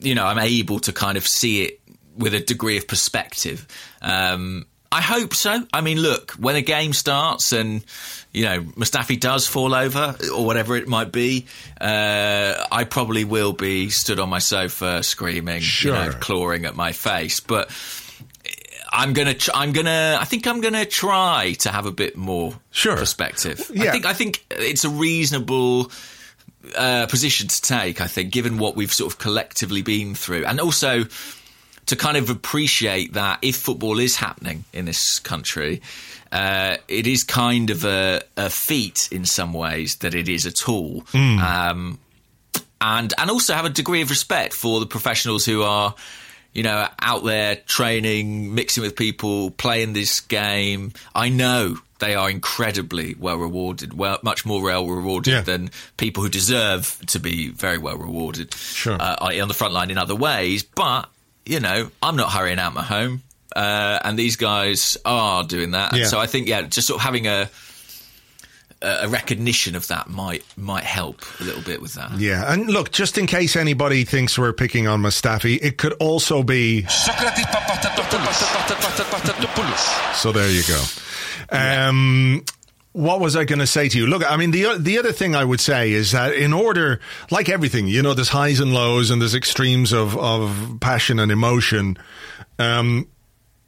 you 0.00 0.14
know, 0.14 0.24
I'm 0.24 0.38
able 0.38 0.80
to 0.80 0.94
kind 0.94 1.18
of 1.18 1.28
see 1.28 1.64
it 1.64 1.80
with 2.16 2.32
a 2.32 2.40
degree 2.40 2.78
of 2.78 2.88
perspective. 2.88 3.66
Um, 4.00 4.66
I 4.92 5.00
hope 5.00 5.34
so. 5.34 5.64
I 5.72 5.82
mean, 5.82 5.98
look, 6.00 6.32
when 6.32 6.56
a 6.56 6.62
game 6.62 6.92
starts 6.92 7.52
and 7.52 7.84
you 8.32 8.44
know 8.44 8.62
Mustafi 8.62 9.18
does 9.20 9.46
fall 9.46 9.72
over 9.74 10.16
or 10.34 10.44
whatever 10.44 10.76
it 10.76 10.88
might 10.88 11.12
be, 11.12 11.46
uh, 11.80 12.66
I 12.72 12.84
probably 12.84 13.24
will 13.24 13.52
be 13.52 13.90
stood 13.90 14.18
on 14.18 14.28
my 14.28 14.40
sofa 14.40 15.02
screaming, 15.04 15.62
you 15.82 15.92
know, 15.92 16.10
clawing 16.18 16.64
at 16.64 16.74
my 16.74 16.90
face. 16.90 17.38
But 17.38 17.70
I'm 18.92 19.12
gonna, 19.12 19.34
tr- 19.34 19.52
I'm 19.54 19.72
gonna, 19.72 20.18
I 20.20 20.24
think 20.24 20.48
I'm 20.48 20.60
gonna 20.60 20.84
try 20.84 21.54
to 21.60 21.68
have 21.70 21.86
a 21.86 21.92
bit 21.92 22.16
more 22.16 22.54
Sure. 22.72 22.96
perspective. 22.96 23.70
Yeah. 23.72 23.84
I 23.84 23.92
think, 23.92 24.06
I 24.06 24.12
think 24.12 24.44
it's 24.50 24.84
a 24.84 24.90
reasonable 24.90 25.92
uh, 26.76 27.06
position 27.06 27.46
to 27.46 27.62
take. 27.62 28.00
I 28.00 28.08
think, 28.08 28.32
given 28.32 28.58
what 28.58 28.74
we've 28.74 28.92
sort 28.92 29.12
of 29.12 29.20
collectively 29.20 29.82
been 29.82 30.16
through, 30.16 30.44
and 30.46 30.58
also 30.60 31.04
to 31.90 31.96
kind 31.96 32.16
of 32.16 32.30
appreciate 32.30 33.12
that 33.12 33.38
if 33.42 33.54
football 33.56 33.98
is 34.00 34.16
happening 34.16 34.64
in 34.72 34.86
this 34.86 35.18
country, 35.20 35.80
uh, 36.32 36.76
it 36.88 37.06
is 37.06 37.22
kind 37.22 37.70
of 37.70 37.84
a, 37.84 38.22
a 38.36 38.50
feat 38.50 39.08
in 39.12 39.24
some 39.24 39.52
ways 39.52 39.96
that 40.00 40.14
it 40.14 40.28
is 40.28 40.46
at 40.46 40.68
all. 40.68 41.04
Um, 41.14 41.98
and 42.80 43.12
and 43.18 43.30
also 43.30 43.52
have 43.54 43.64
a 43.66 43.70
degree 43.70 44.00
of 44.02 44.10
respect 44.10 44.54
for 44.54 44.80
the 44.80 44.86
professionals 44.86 45.44
who 45.44 45.62
are, 45.62 45.94
you 46.54 46.62
know, 46.62 46.86
out 47.00 47.24
there 47.24 47.56
training, 47.56 48.54
mixing 48.54 48.82
with 48.82 48.96
people, 48.96 49.50
playing 49.50 49.92
this 49.92 50.20
game. 50.20 50.92
I 51.14 51.28
know 51.28 51.76
they 51.98 52.14
are 52.14 52.30
incredibly 52.30 53.14
well 53.18 53.36
rewarded, 53.36 53.92
well 53.92 54.18
much 54.22 54.46
more 54.46 54.62
well 54.62 54.86
rewarded 54.86 55.32
Yeah. 55.32 55.40
than 55.42 55.70
people 55.98 56.22
who 56.22 56.30
deserve 56.30 56.98
to 57.08 57.18
be 57.18 57.48
very 57.50 57.76
well 57.76 57.98
rewarded. 57.98 58.54
Sure. 58.54 58.96
uh, 58.98 59.16
on 59.42 59.48
the 59.48 59.54
front 59.54 59.74
line 59.74 59.90
in 59.90 59.98
other 59.98 60.16
ways, 60.16 60.62
but 60.62 61.10
you 61.50 61.60
know, 61.60 61.90
I'm 62.02 62.16
not 62.16 62.30
hurrying 62.32 62.58
out 62.58 62.72
my 62.72 62.82
home. 62.82 63.22
Uh, 63.54 63.98
and 64.04 64.16
these 64.16 64.36
guys 64.36 64.96
are 65.04 65.42
doing 65.42 65.72
that, 65.72 65.92
Yeah. 65.94 66.06
so 66.06 66.20
I 66.20 66.26
think, 66.26 66.46
yeah, 66.46 66.62
just 66.62 66.86
sort 66.86 67.00
of 67.00 67.04
having 67.04 67.26
a 67.26 67.50
a 68.82 69.08
recognition 69.08 69.76
of 69.76 69.86
that 69.88 70.08
might 70.08 70.42
might 70.56 70.84
help 70.84 71.20
a 71.38 71.44
little 71.44 71.60
bit 71.60 71.82
with 71.82 71.92
that. 71.94 72.12
Yeah, 72.18 72.50
and 72.50 72.66
look, 72.70 72.90
just 72.92 73.18
in 73.18 73.26
case 73.26 73.54
anybody 73.54 74.04
thinks 74.04 74.38
we're 74.38 74.54
picking 74.54 74.86
on 74.88 75.02
Mustafi, 75.02 75.58
it 75.60 75.76
could 75.76 75.92
also 76.00 76.42
be. 76.42 76.86
So 80.14 80.32
there 80.32 80.50
you 80.50 80.62
go. 80.66 80.82
Um, 81.50 82.44
what 82.92 83.20
was 83.20 83.36
I 83.36 83.44
going 83.44 83.60
to 83.60 83.66
say 83.66 83.88
to 83.88 83.98
you? 83.98 84.06
Look, 84.06 84.28
I 84.28 84.36
mean, 84.36 84.50
the 84.50 84.76
the 84.78 84.98
other 84.98 85.12
thing 85.12 85.34
I 85.34 85.44
would 85.44 85.60
say 85.60 85.92
is 85.92 86.12
that 86.12 86.34
in 86.34 86.52
order, 86.52 87.00
like 87.30 87.48
everything, 87.48 87.86
you 87.86 88.02
know, 88.02 88.14
there's 88.14 88.30
highs 88.30 88.60
and 88.60 88.74
lows 88.74 89.10
and 89.10 89.20
there's 89.20 89.34
extremes 89.34 89.92
of 89.92 90.16
of 90.16 90.78
passion 90.80 91.18
and 91.20 91.30
emotion, 91.30 91.96
um, 92.58 93.06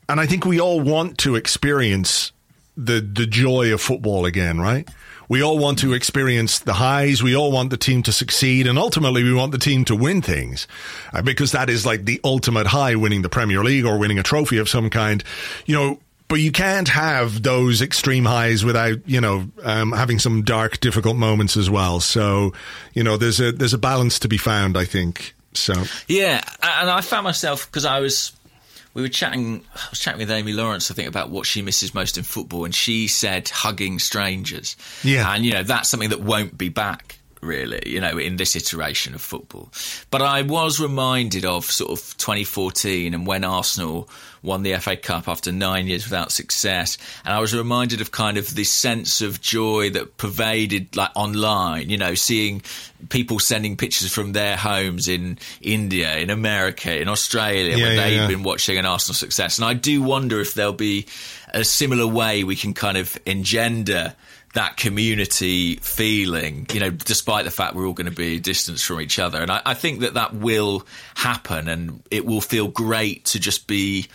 and 0.09 0.19
I 0.21 0.27
think 0.27 0.45
we 0.45 0.61
all 0.61 0.81
want 0.81 1.19
to 1.19 1.37
experience 1.37 2.33
the 2.77 3.01
the 3.01 3.27
joy 3.27 3.73
of 3.73 3.81
football 3.81 4.25
again, 4.25 4.61
right? 4.61 4.89
We 5.29 5.43
all 5.43 5.59
want 5.59 5.79
to 5.79 5.95
experience 5.95 6.59
the 6.59 6.75
highs. 6.75 7.23
We 7.23 7.35
all 7.35 7.53
want 7.53 7.71
the 7.71 7.77
team 7.77 8.03
to 8.03 8.13
succeed, 8.13 8.67
and 8.67 8.79
ultimately, 8.79 9.23
we 9.23 9.33
want 9.33 9.53
the 9.53 9.59
team 9.59 9.85
to 9.87 9.97
win 9.97 10.21
things, 10.21 10.67
uh, 11.13 11.23
because 11.23 11.53
that 11.53 11.71
is 11.71 11.87
like 11.87 12.05
the 12.05 12.21
ultimate 12.25 12.67
high: 12.67 12.97
winning 12.97 13.23
the 13.23 13.29
Premier 13.29 13.63
League 13.63 13.87
or 13.87 13.99
winning 13.99 14.19
a 14.19 14.23
trophy 14.23 14.59
of 14.59 14.69
some 14.69 14.91
kind. 14.91 15.23
You 15.65 15.77
know, 15.77 16.01
but 16.33 16.40
you 16.40 16.51
can't 16.51 16.88
have 16.88 17.42
those 17.42 17.83
extreme 17.83 18.25
highs 18.25 18.64
without 18.64 19.07
you 19.07 19.21
know 19.21 19.51
um, 19.64 19.92
having 19.92 20.18
some 20.18 20.40
dark, 20.40 20.81
difficult 20.81 21.14
moments 21.14 21.59
as 21.59 21.68
well. 21.68 22.01
So 22.01 22.55
you 22.95 23.05
know, 23.05 23.18
there's 23.18 23.38
a 23.38 23.53
there's 23.53 23.75
a 23.75 23.79
balance 23.79 24.18
to 24.21 24.29
be 24.29 24.38
found. 24.38 24.79
I 24.79 24.87
think 24.87 25.35
so. 25.53 25.75
Yeah, 26.09 26.40
and 26.62 26.88
I 26.88 27.03
found 27.03 27.25
myself 27.25 27.66
because 27.66 27.85
I 27.85 28.01
was. 28.01 28.33
We 28.95 29.03
were 29.03 29.09
chatting. 29.09 29.62
I 29.75 29.88
was 29.90 29.99
chatting 29.99 30.21
with 30.21 30.31
Amy 30.31 30.55
Lawrence, 30.55 30.90
I 30.90 30.95
think, 30.95 31.07
about 31.07 31.29
what 31.29 31.45
she 31.45 31.61
misses 31.61 31.92
most 31.92 32.16
in 32.16 32.25
football, 32.25 32.64
and 32.64 32.75
she 32.75 33.09
said 33.09 33.51
hugging 33.51 33.99
strangers. 33.99 34.75
Yeah. 35.05 35.31
and 35.35 35.45
you 35.45 35.53
know 35.53 35.64
that's 35.64 35.90
something 35.90 36.09
that 36.09 36.23
won't 36.23 36.57
be 36.57 36.71
back 36.71 37.18
really, 37.43 37.83
you 37.85 38.01
know, 38.01 38.17
in 38.19 38.37
this 38.37 38.55
iteration 38.57 39.15
of 39.15 39.21
football. 39.21 39.71
But 40.11 40.23
I 40.23 40.43
was 40.43 40.81
reminded 40.81 41.45
of 41.45 41.65
sort 41.65 41.91
of 41.91 42.17
2014 42.19 43.13
and 43.13 43.27
when 43.27 43.45
Arsenal 43.45 44.09
won 44.43 44.63
the 44.63 44.75
FA 44.77 44.97
Cup 44.97 45.29
after 45.29 45.53
nine 45.53 45.87
years 45.87 46.05
without 46.05 46.33
success. 46.33 46.99
And 47.25 47.33
I 47.33 47.41
was 47.41 47.55
reminded 47.55 48.01
of 48.01 48.11
kind 48.11 48.37
of 48.37 48.55
this 48.55 48.73
sense 48.73 49.21
of 49.21 49.41
joy 49.41 49.91
that 49.91 50.17
pervaded 50.17 50.97
like 50.97 51.11
online, 51.15 51.91
you 51.91 51.99
know, 51.99 52.15
seeing 52.15 52.63
people 53.09 53.39
sending 53.39 53.77
pictures 53.77 54.13
from 54.13 54.33
their 54.33 54.57
homes 54.57 55.07
in 55.09 55.39
India, 55.61 56.17
in 56.17 56.31
America, 56.31 57.01
in 57.01 57.09
Australia, 57.09 57.77
Yeah, 57.77 57.85
where 57.85 57.95
yeah, 57.95 58.05
they've 58.05 58.17
yeah. 58.19 58.29
been 58.29 58.43
watching 58.43 58.79
an 58.79 58.87
Arsenal 58.87 59.15
success. 59.15 59.59
And 59.59 59.65
I 59.65 59.75
do 59.75 60.03
wonder 60.03 60.41
if 60.41 60.55
there'll 60.55 60.73
be 60.73 61.07
a 61.55 61.65
similar 61.65 62.07
way 62.07 62.45
we 62.45 62.57
can 62.57 62.75
kind 62.75 62.97
of 62.97 63.17
engender 63.27 64.15
that 64.55 64.77
community 64.77 65.77
feeling, 65.77 66.67
you 66.73 66.81
know, 66.81 66.91
despite 66.91 67.45
the 67.45 67.51
fact 67.51 67.75
we're 67.75 67.87
all 67.87 67.95
going 67.95 68.11
to 68.11 68.17
be 68.17 68.38
distanced 68.38 68.85
from 68.85 69.01
each 69.01 69.19
other. 69.19 69.41
And 69.41 69.51
I, 69.51 69.62
I 69.65 69.75
think 69.75 70.01
that 70.01 70.15
that 70.15 70.35
will 70.35 70.87
happen 71.15 71.69
and 71.69 72.03
it 72.11 72.27
will 72.27 72.43
feel 72.43 72.69
great 72.69 73.25
to 73.27 73.41
just 73.41 73.67
be 73.67 74.09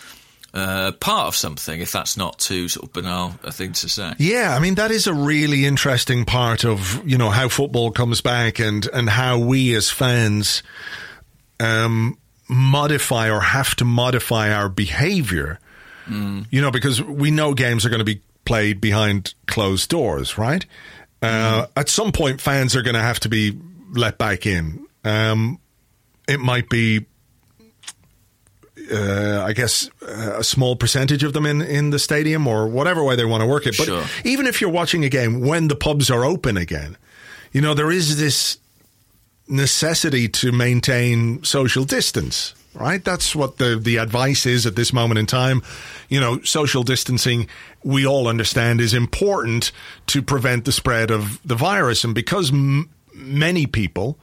uh, 0.53 0.91
part 0.93 1.27
of 1.27 1.35
something, 1.35 1.81
if 1.81 1.91
that's 1.91 2.17
not 2.17 2.39
too 2.39 2.67
sort 2.67 2.85
of 2.87 2.93
banal 2.93 3.35
a 3.43 3.51
thing 3.51 3.73
to 3.73 3.89
say. 3.89 4.13
Yeah, 4.17 4.55
I 4.55 4.59
mean 4.59 4.75
that 4.75 4.91
is 4.91 5.07
a 5.07 5.13
really 5.13 5.65
interesting 5.65 6.25
part 6.25 6.63
of 6.63 7.01
you 7.05 7.17
know 7.17 7.29
how 7.29 7.49
football 7.49 7.91
comes 7.91 8.21
back 8.21 8.59
and 8.59 8.87
and 8.87 9.09
how 9.09 9.39
we 9.39 9.75
as 9.75 9.89
fans 9.89 10.63
um, 11.59 12.17
modify 12.49 13.29
or 13.29 13.39
have 13.39 13.75
to 13.75 13.85
modify 13.85 14.51
our 14.51 14.69
behavior. 14.69 15.59
You 16.49 16.61
know, 16.61 16.71
because 16.71 17.03
we 17.03 17.31
know 17.31 17.53
games 17.53 17.85
are 17.85 17.89
going 17.89 17.99
to 17.99 18.05
be 18.05 18.21
played 18.47 18.79
behind 18.81 19.33
closed 19.45 19.89
doors, 19.89 20.37
right? 20.37 20.65
Uh, 21.21 21.65
at 21.75 21.89
some 21.89 22.11
point, 22.11 22.39
fans 22.41 22.75
are 22.75 22.81
going 22.81 22.95
to 22.95 23.01
have 23.01 23.19
to 23.19 23.29
be 23.29 23.59
let 23.93 24.17
back 24.17 24.45
in. 24.45 24.85
Um, 25.03 25.59
it 26.27 26.39
might 26.39 26.69
be 26.69 27.05
uh, 28.91 29.43
I 29.45 29.53
guess 29.53 29.89
uh, 30.01 30.37
a 30.39 30.43
small 30.43 30.75
percentage 30.75 31.23
of 31.23 31.33
them 31.33 31.45
in, 31.45 31.61
in 31.61 31.89
the 31.89 31.99
stadium 31.99 32.47
or 32.47 32.67
whatever 32.67 33.03
way 33.03 33.15
they 33.15 33.25
want 33.25 33.41
to 33.41 33.47
work 33.47 33.65
it. 33.67 33.75
But 33.77 33.85
Sure. 33.87 34.05
even 34.23 34.45
if 34.45 34.61
you're 34.61 34.69
watching 34.69 35.03
a 35.03 35.09
game 35.09 35.41
when 35.41 35.67
the 35.67 35.75
pubs 35.75 36.09
are 36.09 36.23
open 36.23 36.55
again, 36.57 36.95
you 37.51 37.59
know, 37.61 37.73
there 37.73 37.91
is 37.91 38.17
this 38.17 38.59
necessity 39.47 40.29
to 40.29 40.51
maintain 40.51 41.43
social 41.43 41.83
distance, 41.85 42.53
right? 42.73 43.03
That's 43.03 43.35
what 43.35 43.57
the, 43.57 43.77
the 43.81 43.97
advice 43.97 44.45
is 44.45 44.65
at 44.65 44.75
this 44.75 44.93
moment 44.93 45.19
in 45.19 45.25
time. 45.25 45.61
You 46.09 46.19
know, 46.19 46.41
social 46.41 46.83
distancing, 46.83 47.47
we 47.83 48.05
all 48.05 48.27
understand, 48.27 48.81
is 48.81 48.93
important 48.93 49.71
to 50.07 50.21
prevent 50.21 50.65
the 50.65 50.71
spread 50.71 51.11
of 51.11 51.39
the 51.45 51.55
virus. 51.55 52.03
And 52.03 52.13
because 52.13 52.51
m- 52.51 52.89
many 53.13 53.65
people 53.65 54.19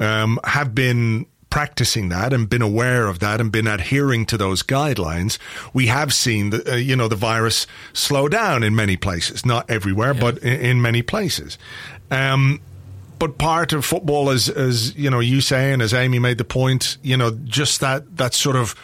um, 0.00 0.38
have 0.44 0.74
been 0.74 1.26
practicing 1.50 2.10
that 2.10 2.32
and 2.32 2.48
been 2.48 2.62
aware 2.62 3.06
of 3.06 3.20
that 3.20 3.40
and 3.40 3.50
been 3.50 3.66
adhering 3.66 4.26
to 4.26 4.36
those 4.36 4.62
guidelines, 4.62 5.38
we 5.72 5.86
have 5.86 6.12
seen 6.12 6.50
the, 6.50 6.72
uh, 6.72 6.76
you 6.76 6.94
know 6.94 7.08
the 7.08 7.16
virus 7.16 7.66
slow 7.92 8.28
down 8.28 8.62
in 8.62 8.76
many 8.76 8.96
places, 8.96 9.46
not 9.46 9.68
everywhere, 9.70 10.14
but 10.14 10.38
in, 10.38 10.60
in 10.60 10.82
many 10.82 11.02
places. 11.02 11.56
Um, 12.10 12.60
but 13.18 13.38
part 13.38 13.72
of 13.72 13.84
football, 13.84 14.30
as 14.30 14.48
as 14.48 14.94
you 14.96 15.10
know, 15.10 15.20
you 15.20 15.40
say, 15.40 15.72
and 15.72 15.82
as 15.82 15.92
Amy 15.94 16.18
made 16.18 16.38
the 16.38 16.44
point, 16.44 16.98
you 17.02 17.16
know, 17.16 17.30
just 17.44 17.80
that 17.80 18.16
that 18.16 18.34
sort 18.34 18.56
of 18.56 18.74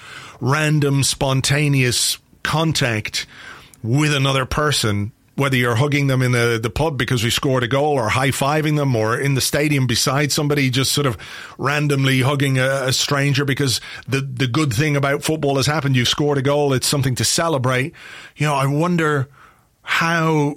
random, 0.40 1.02
spontaneous 1.02 2.18
contact 2.42 3.26
with 3.82 4.14
another 4.14 4.46
person, 4.46 5.12
whether 5.36 5.56
you're 5.56 5.74
hugging 5.74 6.06
them 6.06 6.22
in 6.22 6.32
the, 6.32 6.58
the 6.62 6.70
pub 6.70 6.96
because 6.96 7.24
we 7.24 7.30
scored 7.30 7.62
a 7.62 7.68
goal 7.68 7.94
or 7.94 8.08
high 8.08 8.30
fiving 8.30 8.76
them 8.76 8.94
or 8.94 9.18
in 9.18 9.34
the 9.34 9.40
stadium 9.40 9.86
beside 9.86 10.30
somebody, 10.32 10.70
just 10.70 10.92
sort 10.92 11.06
of 11.06 11.16
randomly 11.58 12.20
hugging 12.20 12.58
a, 12.58 12.86
a 12.86 12.92
stranger 12.92 13.44
because 13.44 13.80
the, 14.06 14.20
the 14.20 14.46
good 14.46 14.72
thing 14.72 14.96
about 14.96 15.22
football 15.22 15.56
has 15.56 15.66
happened. 15.66 15.96
You've 15.96 16.08
scored 16.08 16.38
a 16.38 16.42
goal. 16.42 16.72
It's 16.72 16.86
something 16.86 17.14
to 17.16 17.24
celebrate. 17.24 17.92
You 18.36 18.46
know, 18.46 18.54
I 18.54 18.66
wonder 18.66 19.28
how 19.82 20.56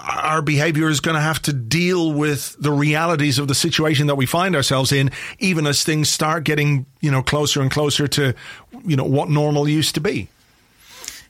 our 0.00 0.42
behavior 0.42 0.88
is 0.88 1.00
going 1.00 1.14
to 1.14 1.20
have 1.20 1.40
to 1.42 1.52
deal 1.52 2.12
with 2.12 2.56
the 2.58 2.72
realities 2.72 3.38
of 3.38 3.48
the 3.48 3.54
situation 3.54 4.06
that 4.06 4.14
we 4.14 4.26
find 4.26 4.54
ourselves 4.56 4.92
in, 4.92 5.10
even 5.38 5.66
as 5.66 5.84
things 5.84 6.08
start 6.08 6.44
getting, 6.44 6.86
you 7.00 7.10
know, 7.10 7.22
closer 7.22 7.60
and 7.60 7.70
closer 7.70 8.08
to, 8.08 8.34
you 8.84 8.96
know, 8.96 9.04
what 9.04 9.28
normal 9.28 9.68
used 9.68 9.94
to 9.94 10.00
be. 10.00 10.28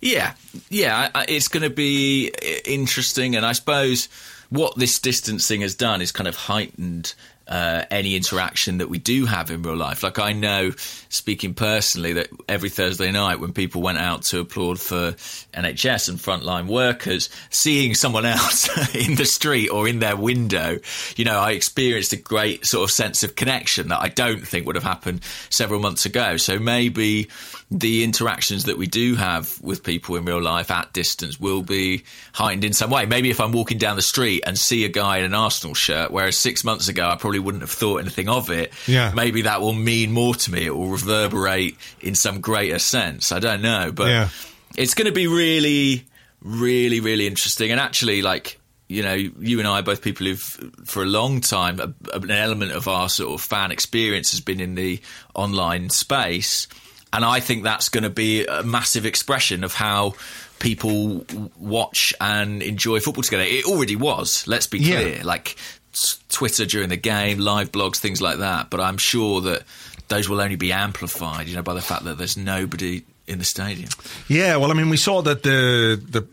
Yeah, 0.01 0.35
yeah, 0.71 1.11
it's 1.29 1.49
going 1.49 1.65
to 1.65 1.71
be 1.71 2.33
interesting, 2.65 3.35
and 3.35 3.45
I 3.45 3.53
suppose 3.53 4.09
what 4.49 4.77
this 4.77 4.99
distancing 4.99 5.63
has 5.63 5.75
done 5.75 6.01
is 6.01 6.13
kind 6.13 6.29
of 6.29 6.37
heightened 6.37 7.15
uh, 7.49 7.85
any 7.91 8.15
interaction 8.15 8.79
that 8.79 8.89
we 8.89 8.99
do 8.99 9.25
have 9.25 9.51
in 9.51 9.63
real 9.63 9.77
life. 9.77 10.03
Like 10.03 10.19
I 10.19 10.33
know, 10.33 10.71
speaking 11.09 11.55
personally, 11.55 12.13
that 12.15 12.29
every 12.49 12.69
Thursday 12.69 13.11
night 13.11 13.41
when 13.41 13.53
people 13.53 13.81
went 13.81 13.99
out 13.99 14.23
to 14.25 14.41
applaud 14.41 14.79
for 14.79 15.13
NHS 15.55 16.09
and 16.09 16.19
frontline 16.19 16.67
workers, 16.67 17.31
seeing 17.51 17.95
someone 17.95 18.27
else 18.27 18.69
in 18.95 19.15
the 19.15 19.25
street 19.25 19.69
or 19.69 19.89
in 19.89 19.99
their 19.99 20.17
window, 20.17 20.79
you 21.17 21.25
know, 21.25 21.39
I 21.39 21.53
experienced 21.53 22.13
a 22.13 22.17
great 22.17 22.67
sort 22.67 22.85
of 22.85 22.91
sense 22.91 23.23
of 23.23 23.35
connection 23.35 23.89
that 23.89 24.01
I 24.01 24.09
don't 24.09 24.47
think 24.47 24.67
would 24.67 24.77
have 24.77 24.85
happened 24.85 25.23
several 25.49 25.81
months 25.81 26.05
ago. 26.05 26.37
So 26.37 26.59
maybe 26.59 27.29
the 27.71 28.03
interactions 28.03 28.65
that 28.65 28.79
we 28.79 28.87
do 28.87 29.15
have 29.15 29.61
with 29.61 29.83
people 29.83 30.17
in 30.17 30.25
real 30.25 30.41
life 30.41 30.71
at 30.71 30.91
distance 30.95 31.39
will 31.39 31.61
be 31.63 32.03
heightened 32.33 32.65
in 32.65 32.73
some 32.73 32.89
way. 32.91 33.05
Maybe 33.05 33.29
if 33.29 33.41
I'm 33.41 33.53
walking 33.53 33.77
down 33.77 33.97
the 33.97 34.01
street 34.03 34.43
and 34.47 34.59
see 34.59 34.87
a 34.87 34.89
guy 34.89 35.19
in 35.19 35.25
an 35.25 35.35
Arsenal 35.35 35.75
shirt, 35.75 36.11
whereas 36.11 36.39
six 36.39 36.65
months 36.65 36.89
ago 36.89 37.07
I 37.07 37.17
probably 37.17 37.41
wouldn't 37.41 37.63
have 37.63 37.71
thought 37.71 37.99
anything 37.99 38.29
of 38.31 38.51
it. 38.51 38.73
Yeah. 38.87 39.13
Maybe 39.15 39.43
that 39.43 39.61
will 39.61 39.75
mean 39.75 40.13
more 40.13 40.35
to 40.35 40.51
me. 40.51 40.65
It 40.65 40.75
will 40.75 40.89
reverberate 40.89 41.77
in 42.01 42.15
some 42.15 42.41
greater 42.41 42.79
sense. 42.79 43.33
I 43.33 43.39
don't 43.39 43.61
know, 43.61 43.93
but 43.93 44.09
Yeah. 44.09 44.29
it's 44.77 44.95
going 44.95 45.07
to 45.07 45.13
be 45.13 45.27
really, 45.27 46.07
really, 46.41 47.01
really 47.01 47.27
interesting. 47.27 47.71
And 47.71 47.79
actually, 47.81 48.23
like 48.23 48.59
you 48.91 49.03
know, 49.03 49.13
you 49.13 49.59
and 49.59 49.69
I 49.69 49.81
are 49.81 49.83
both 49.83 50.01
people 50.01 50.27
who've, 50.27 50.41
for 50.87 51.03
a 51.03 51.07
long 51.07 51.43
time, 51.43 51.79
a, 51.79 51.93
an 52.17 52.31
element 52.31 52.73
of 52.73 52.89
our 52.89 53.11
sort 53.11 53.35
of 53.35 53.43
fan 53.43 53.71
experience 53.71 54.31
has 54.31 54.41
been 54.41 54.61
in 54.61 54.77
the 54.77 54.99
online 55.35 55.91
space, 55.91 56.67
and 57.13 57.25
I 57.25 57.41
think 57.41 57.63
that's 57.65 57.89
going 57.89 58.05
to 58.05 58.11
be 58.11 58.45
a 58.47 58.63
massive 58.63 59.07
expression 59.07 59.65
of 59.65 59.75
how 59.75 60.15
people 60.59 61.25
watch 61.57 62.13
and 62.21 62.63
enjoy 62.63 63.01
football 63.01 63.23
together. 63.23 63.45
It 63.45 63.65
already 63.65 63.97
was. 63.97 64.45
Let's 64.47 64.67
be 64.67 64.79
Yeah. 64.79 65.01
clear, 65.03 65.23
like 65.25 65.57
s- 65.95 66.19
Twitter 66.29 66.67
during 66.67 66.89
the 66.89 66.97
game, 66.97 67.39
live 67.39 67.71
blogs, 67.73 67.97
things 67.97 68.21
like 68.21 68.39
that. 68.39 68.69
But 68.71 68.81
I'm 68.81 68.99
sure 68.99 69.41
that 69.43 69.63
those 70.09 70.29
will 70.29 70.41
only 70.41 70.57
be 70.57 70.73
amplified, 70.73 71.49
you 71.49 71.55
know, 71.57 71.63
by 71.63 71.75
the 71.75 71.81
fact 71.83 72.05
that 72.05 72.19
there's 72.19 72.37
nobody 72.37 73.05
in 73.27 73.39
the 73.39 73.45
stadium. 73.45 73.91
Yeah, 74.27 74.57
well, 74.57 74.71
I 74.71 74.75
mean, 74.75 74.89
we 74.89 74.97
saw 74.97 75.21
that 75.23 75.43
the 75.43 76.01
the 76.11 76.27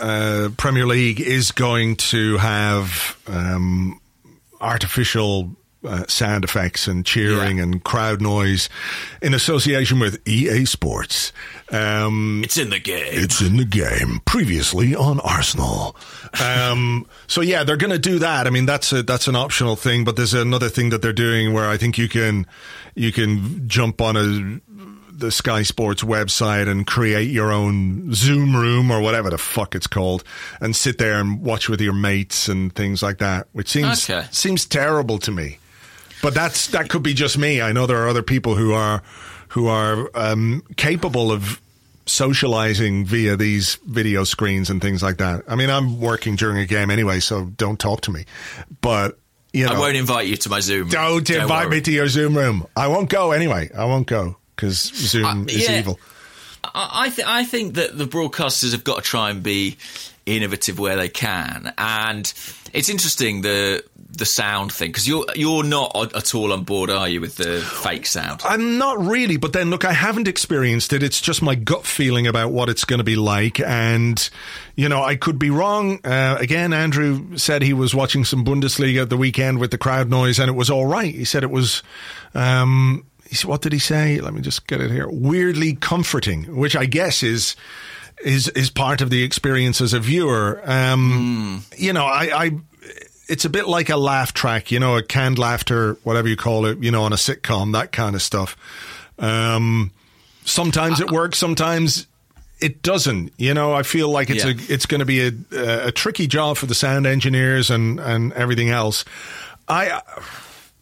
uh, 0.00 0.48
Premier 0.56 0.86
League 0.86 1.20
is 1.20 1.52
going 1.52 1.96
to 1.96 2.38
have 2.38 3.16
um, 3.26 4.00
artificial 4.60 5.54
uh, 5.86 6.04
sound 6.08 6.44
effects 6.44 6.86
and 6.86 7.06
cheering 7.06 7.56
Yeah. 7.56 7.62
and 7.64 7.82
crowd 7.84 8.20
noise 8.20 8.68
in 9.22 9.32
association 9.34 9.98
with 9.98 10.20
EA 10.28 10.64
Sports. 10.66 11.32
Um, 11.70 12.42
It's 12.44 12.58
in 12.58 12.70
the 12.70 12.78
game. 12.80 13.06
It's 13.12 13.40
in 13.40 13.56
the 13.56 13.64
game. 13.64 14.20
Previously 14.26 14.94
on 14.94 15.20
Arsenal. 15.20 15.96
Um, 16.40 17.06
so 17.26 17.40
yeah, 17.40 17.64
they're 17.64 17.76
going 17.76 17.92
to 17.92 17.98
do 17.98 18.18
that. 18.18 18.46
I 18.46 18.50
mean, 18.50 18.66
that's 18.66 18.92
a, 18.92 19.02
that's 19.02 19.28
an 19.28 19.36
optional 19.36 19.76
thing, 19.76 20.04
but 20.04 20.16
there's 20.16 20.34
another 20.34 20.68
thing 20.68 20.90
that 20.90 21.00
they're 21.02 21.12
doing 21.12 21.52
where 21.52 21.68
I 21.68 21.76
think 21.76 21.96
you 21.98 22.08
can 22.08 22.46
you 22.94 23.12
can 23.12 23.68
jump 23.68 24.00
on 24.00 24.16
a 24.16 24.60
the 25.12 25.30
Sky 25.30 25.62
Sports 25.62 26.02
website 26.02 26.66
and 26.66 26.86
create 26.86 27.30
your 27.30 27.52
own 27.52 28.12
Zoom 28.14 28.56
room 28.56 28.90
or 28.90 29.00
whatever 29.02 29.28
the 29.28 29.36
fuck 29.36 29.74
it's 29.74 29.86
called, 29.86 30.24
and 30.62 30.74
sit 30.74 30.96
there 30.96 31.20
and 31.20 31.42
watch 31.42 31.68
with 31.68 31.80
your 31.80 31.92
mates 31.92 32.48
and 32.48 32.74
things 32.74 33.02
like 33.02 33.18
that, 33.18 33.46
which 33.52 33.68
seems 33.68 34.08
Okay. 34.10 34.26
seems 34.30 34.64
terrible 34.64 35.18
to 35.18 35.30
me. 35.30 35.58
But 36.22 36.34
that's 36.34 36.68
that 36.68 36.88
could 36.90 37.02
be 37.02 37.14
just 37.14 37.38
me. 37.38 37.60
I 37.62 37.72
know 37.72 37.86
there 37.86 38.02
are 38.04 38.08
other 38.08 38.22
people 38.22 38.54
who 38.54 38.72
are 38.72 39.02
who 39.48 39.66
are 39.68 40.10
um, 40.14 40.62
capable 40.76 41.32
of 41.32 41.60
socializing 42.06 43.04
via 43.04 43.36
these 43.36 43.76
video 43.86 44.24
screens 44.24 44.68
and 44.70 44.82
things 44.82 45.02
like 45.02 45.18
that. 45.18 45.42
I 45.48 45.54
mean, 45.54 45.70
I'm 45.70 46.00
working 46.00 46.36
during 46.36 46.58
a 46.58 46.66
game 46.66 46.90
anyway, 46.90 47.20
so 47.20 47.44
don't 47.56 47.78
talk 47.78 48.02
to 48.02 48.10
me. 48.10 48.24
But 48.80 49.18
you 49.52 49.66
know, 49.66 49.72
I 49.72 49.78
won't 49.78 49.96
invite 49.96 50.26
you 50.26 50.36
to 50.36 50.48
my 50.50 50.60
Zoom. 50.60 50.88
don't 50.88 51.28
invite 51.30 51.66
worry. 51.68 51.76
me 51.76 51.80
to 51.82 51.92
your 51.92 52.08
Zoom 52.08 52.36
room. 52.36 52.66
I 52.76 52.88
won't 52.88 53.08
go 53.08 53.32
anyway. 53.32 53.70
I 53.76 53.84
won't 53.86 54.06
go 54.06 54.36
because 54.56 54.76
Zoom 54.78 55.24
Uh, 55.24 55.44
is 55.44 55.68
yeah. 55.68 55.78
evil. 55.78 55.98
I, 56.62 57.06
I, 57.06 57.08
th- 57.08 57.26
I 57.26 57.44
think 57.44 57.74
that 57.74 57.96
the 57.96 58.04
broadcasters 58.06 58.72
have 58.72 58.84
got 58.84 58.96
to 58.96 59.02
try 59.02 59.30
and 59.30 59.42
be 59.42 59.78
innovative 60.26 60.78
where 60.78 60.96
they 60.96 61.08
can, 61.08 61.72
and 61.78 62.26
it's 62.72 62.88
interesting 62.88 63.42
the 63.42 63.84
the 64.20 64.24
sound 64.24 64.72
thing 64.72 64.90
because 64.90 65.06
you're 65.08 65.24
you're 65.34 65.62
not 65.62 66.14
at 66.14 66.34
all 66.34 66.52
on 66.52 66.64
board, 66.64 66.90
are 66.90 67.08
you, 67.08 67.20
with 67.20 67.36
the 67.36 67.60
fake 67.60 68.06
sound? 68.06 68.40
I'm 68.44 68.78
not 68.78 68.98
really, 68.98 69.36
but 69.36 69.52
then 69.52 69.70
look, 69.70 69.84
I 69.84 69.92
haven't 69.92 70.28
experienced 70.28 70.92
it. 70.92 71.02
It's 71.02 71.20
just 71.20 71.42
my 71.42 71.54
gut 71.54 71.86
feeling 71.86 72.26
about 72.26 72.52
what 72.52 72.68
it's 72.68 72.84
going 72.84 72.98
to 72.98 73.04
be 73.04 73.16
like, 73.16 73.60
and 73.60 74.28
you 74.76 74.88
know, 74.88 75.02
I 75.02 75.16
could 75.16 75.38
be 75.38 75.50
wrong. 75.50 76.00
Uh, 76.04 76.36
again, 76.38 76.72
Andrew 76.72 77.36
said 77.36 77.62
he 77.62 77.72
was 77.72 77.94
watching 77.94 78.24
some 78.24 78.44
Bundesliga 78.44 79.02
at 79.02 79.10
the 79.10 79.16
weekend 79.16 79.58
with 79.58 79.70
the 79.70 79.78
crowd 79.78 80.10
noise, 80.10 80.38
and 80.38 80.48
it 80.48 80.54
was 80.54 80.70
all 80.70 80.86
right. 80.86 81.14
He 81.14 81.24
said 81.24 81.42
it 81.42 81.50
was. 81.50 81.82
Um, 82.34 83.06
what 83.44 83.62
did 83.62 83.72
he 83.72 83.78
say? 83.78 84.20
Let 84.20 84.34
me 84.34 84.40
just 84.40 84.66
get 84.66 84.80
it 84.80 84.90
here. 84.90 85.08
Weirdly 85.08 85.74
comforting, 85.74 86.56
which 86.56 86.74
I 86.74 86.86
guess 86.86 87.22
is 87.22 87.54
is 88.24 88.48
is 88.48 88.70
part 88.70 89.00
of 89.00 89.10
the 89.10 89.22
experience 89.22 89.80
as 89.80 89.92
a 89.92 90.00
viewer. 90.00 90.60
Um, 90.64 91.64
mm. 91.70 91.80
You 91.80 91.92
know, 91.92 92.04
I, 92.04 92.44
I 92.44 92.50
it's 93.28 93.44
a 93.44 93.50
bit 93.50 93.68
like 93.68 93.88
a 93.88 93.96
laugh 93.96 94.34
track, 94.34 94.70
you 94.72 94.80
know, 94.80 94.96
a 94.96 95.02
canned 95.02 95.38
laughter, 95.38 95.94
whatever 96.02 96.28
you 96.28 96.36
call 96.36 96.66
it, 96.66 96.82
you 96.82 96.90
know, 96.90 97.04
on 97.04 97.12
a 97.12 97.16
sitcom, 97.16 97.72
that 97.74 97.92
kind 97.92 98.16
of 98.16 98.22
stuff. 98.22 98.56
Um, 99.18 99.92
sometimes 100.44 101.00
it 101.00 101.10
works, 101.10 101.38
sometimes 101.38 102.08
it 102.60 102.82
doesn't. 102.82 103.32
You 103.38 103.54
know, 103.54 103.72
I 103.72 103.84
feel 103.84 104.10
like 104.10 104.30
it's 104.30 104.44
yeah. 104.44 104.52
a 104.52 104.72
it's 104.72 104.86
going 104.86 104.98
to 104.98 105.06
be 105.06 105.28
a, 105.28 105.86
a 105.86 105.92
tricky 105.92 106.26
job 106.26 106.56
for 106.56 106.66
the 106.66 106.74
sound 106.74 107.06
engineers 107.06 107.70
and 107.70 108.00
and 108.00 108.32
everything 108.32 108.70
else. 108.70 109.04
I 109.68 110.02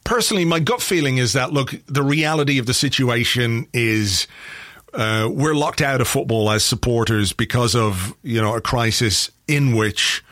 personally, 0.04 0.46
my 0.46 0.60
gut 0.60 0.80
feeling 0.80 1.18
is 1.18 1.34
that 1.34 1.52
look, 1.52 1.74
the 1.86 2.02
reality 2.02 2.58
of 2.58 2.66
the 2.66 2.74
situation 2.74 3.66
is. 3.72 4.26
Uh, 4.92 5.28
we're 5.30 5.54
locked 5.54 5.82
out 5.82 6.00
of 6.00 6.08
football 6.08 6.50
as 6.50 6.64
supporters 6.64 7.32
because 7.32 7.74
of 7.74 8.16
you 8.22 8.40
know 8.40 8.54
a 8.56 8.60
crisis 8.60 9.30
in 9.46 9.74
which 9.74 10.24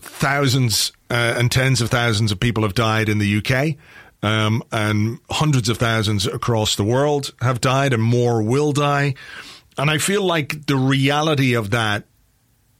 thousands 0.00 0.92
uh, 1.10 1.34
and 1.36 1.50
tens 1.50 1.80
of 1.80 1.90
thousands 1.90 2.32
of 2.32 2.40
people 2.40 2.62
have 2.62 2.74
died 2.74 3.08
in 3.08 3.18
the 3.18 3.38
UK. 3.38 3.76
Um, 4.22 4.62
and 4.72 5.20
hundreds 5.30 5.68
of 5.68 5.76
thousands 5.78 6.26
across 6.26 6.74
the 6.74 6.82
world 6.84 7.34
have 7.40 7.60
died, 7.60 7.92
and 7.92 8.02
more 8.02 8.42
will 8.42 8.72
die. 8.72 9.14
And 9.78 9.90
I 9.90 9.98
feel 9.98 10.22
like 10.22 10.66
the 10.66 10.76
reality 10.76 11.54
of 11.54 11.70
that 11.70 12.04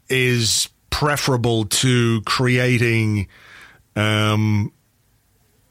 is 0.09 0.69
preferable 0.91 1.67
to 1.67 2.23
creating, 2.23 3.29
um, 3.95 4.73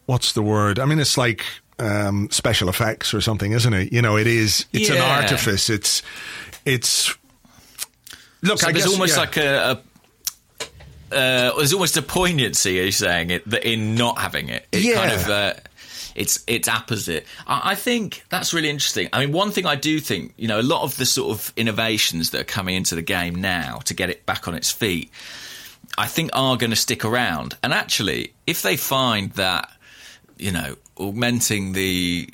what's 0.05 0.33
the 0.33 0.43
word? 0.43 0.77
I 0.77 0.85
mean, 0.85 0.99
it's 0.99 1.17
like 1.17 1.43
um, 1.79 2.29
special 2.31 2.69
effects 2.69 3.13
or 3.13 3.21
something, 3.21 3.51
isn't 3.51 3.73
it? 3.73 3.91
You 3.93 4.01
know, 4.01 4.17
it 4.17 4.27
is. 4.27 4.65
It's 4.73 4.89
yeah. 4.89 4.95
an 4.95 5.23
artifice. 5.23 5.69
It's 5.69 6.01
it's. 6.65 7.15
Look, 8.41 8.59
so 8.59 8.67
I 8.67 8.71
there's 8.71 8.85
guess, 8.85 8.93
almost 8.93 9.15
yeah. 9.15 9.19
like 9.19 9.37
a, 9.37 9.71
a 9.71 9.81
uh, 11.11 11.55
there's 11.55 11.73
almost 11.73 11.97
a 11.97 12.01
poignancy, 12.01 12.79
are 12.79 12.83
you 12.83 12.91
saying 12.91 13.29
it, 13.29 13.49
that 13.49 13.63
in 13.63 13.95
not 13.95 14.17
having 14.17 14.49
it? 14.49 14.67
it 14.71 14.83
yeah. 14.83 14.95
Kind 14.95 15.11
of, 15.13 15.29
uh, 15.29 15.53
it's 16.15 16.43
it's 16.47 16.67
opposite. 16.67 17.25
I, 17.47 17.71
I, 17.71 17.75
think 17.75 18.23
that's 18.29 18.53
really 18.53 18.69
interesting. 18.69 19.09
I 19.13 19.19
mean, 19.19 19.33
one 19.33 19.51
thing 19.51 19.65
I 19.65 19.75
do 19.75 19.99
think, 19.99 20.33
you 20.37 20.47
know, 20.47 20.59
a 20.59 20.63
lot 20.63 20.83
of 20.83 20.97
the 20.97 21.05
sort 21.05 21.37
of 21.37 21.53
innovations 21.55 22.31
that 22.31 22.41
are 22.41 22.45
coming 22.45 22.75
into 22.75 22.95
the 22.95 23.01
game 23.01 23.35
now 23.35 23.79
to 23.85 23.93
get 23.93 24.09
it 24.09 24.25
back 24.25 24.47
on 24.47 24.55
its 24.55 24.71
feet, 24.71 25.11
I 25.97 26.07
think 26.07 26.31
are 26.33 26.57
going 26.57 26.71
to 26.71 26.75
stick 26.75 27.05
around. 27.05 27.57
And 27.61 27.73
actually, 27.73 28.33
if 28.47 28.61
they 28.61 28.77
find 28.77 29.31
that, 29.33 29.69
you 30.37 30.51
know, 30.51 30.75
augmenting 30.97 31.73
the 31.73 32.29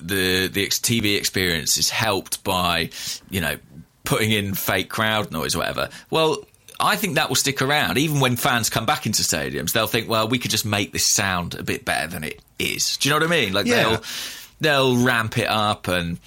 the 0.00 0.48
the 0.48 0.66
TV 0.66 1.16
experience 1.16 1.78
is 1.78 1.90
helped 1.90 2.42
by, 2.44 2.90
you 3.30 3.40
know, 3.40 3.56
putting 4.04 4.32
in 4.32 4.54
fake 4.54 4.88
crowd 4.88 5.30
noise 5.30 5.54
or 5.54 5.58
whatever. 5.58 5.88
Well, 6.10 6.38
I 6.80 6.96
think 6.96 7.14
that 7.14 7.28
will 7.28 7.36
stick 7.36 7.62
around. 7.62 7.98
Even 7.98 8.20
when 8.20 8.36
fans 8.36 8.68
come 8.68 8.86
back 8.86 9.06
into 9.06 9.22
stadiums, 9.22 9.72
they'll 9.72 9.86
think, 9.86 10.08
well, 10.08 10.28
we 10.28 10.38
could 10.38 10.50
just 10.50 10.64
make 10.64 10.92
this 10.92 11.12
sound 11.12 11.54
a 11.54 11.62
bit 11.62 11.84
better 11.84 12.08
than 12.08 12.24
it 12.24 12.40
is. 12.58 12.96
Do 12.96 13.08
you 13.08 13.14
know 13.14 13.24
what 13.24 13.32
I 13.32 13.40
mean? 13.40 13.52
Like 13.52 13.66
yeah. 13.66 13.82
they'll 13.82 14.02
they'll 14.60 15.04
ramp 15.04 15.38
it 15.38 15.48
up 15.48 15.88
and. 15.88 16.18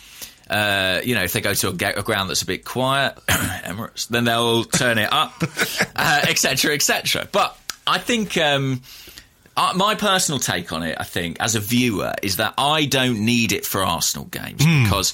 Uh, 0.48 1.02
you 1.04 1.16
know, 1.16 1.24
if 1.24 1.34
they 1.34 1.42
go 1.42 1.56
to 1.56 1.70
a, 1.70 2.00
a 2.00 2.04
ground 2.04 2.30
that's 2.30 2.44
a 2.44 2.46
bit 2.46 2.64
quiet, 2.64 3.16
Emirates, 3.28 4.08
then 4.10 4.26
they'll 4.26 4.64
turn 4.64 5.00
it 5.00 5.12
up, 5.12 5.42
etc., 5.42 5.90
uh, 5.96 6.76
etc. 6.76 7.22
Et 7.24 7.32
but 7.32 7.58
I 7.88 7.98
think 7.98 8.38
um, 8.38 8.84
uh, 9.58 9.74
my 9.76 9.96
personal 9.96 10.40
take 10.40 10.72
on 10.72 10.84
it, 10.84 10.98
I 11.00 11.04
think, 11.04 11.38
as 11.40 11.56
a 11.56 11.60
viewer, 11.60 12.14
is 12.22 12.38
that 12.38 12.54
I 12.58 12.86
don't 12.86 13.26
need 13.26 13.52
it 13.52 13.66
for 13.66 13.84
Arsenal 13.84 14.26
games 14.26 14.62
mm. 14.62 14.84
because 14.84 15.14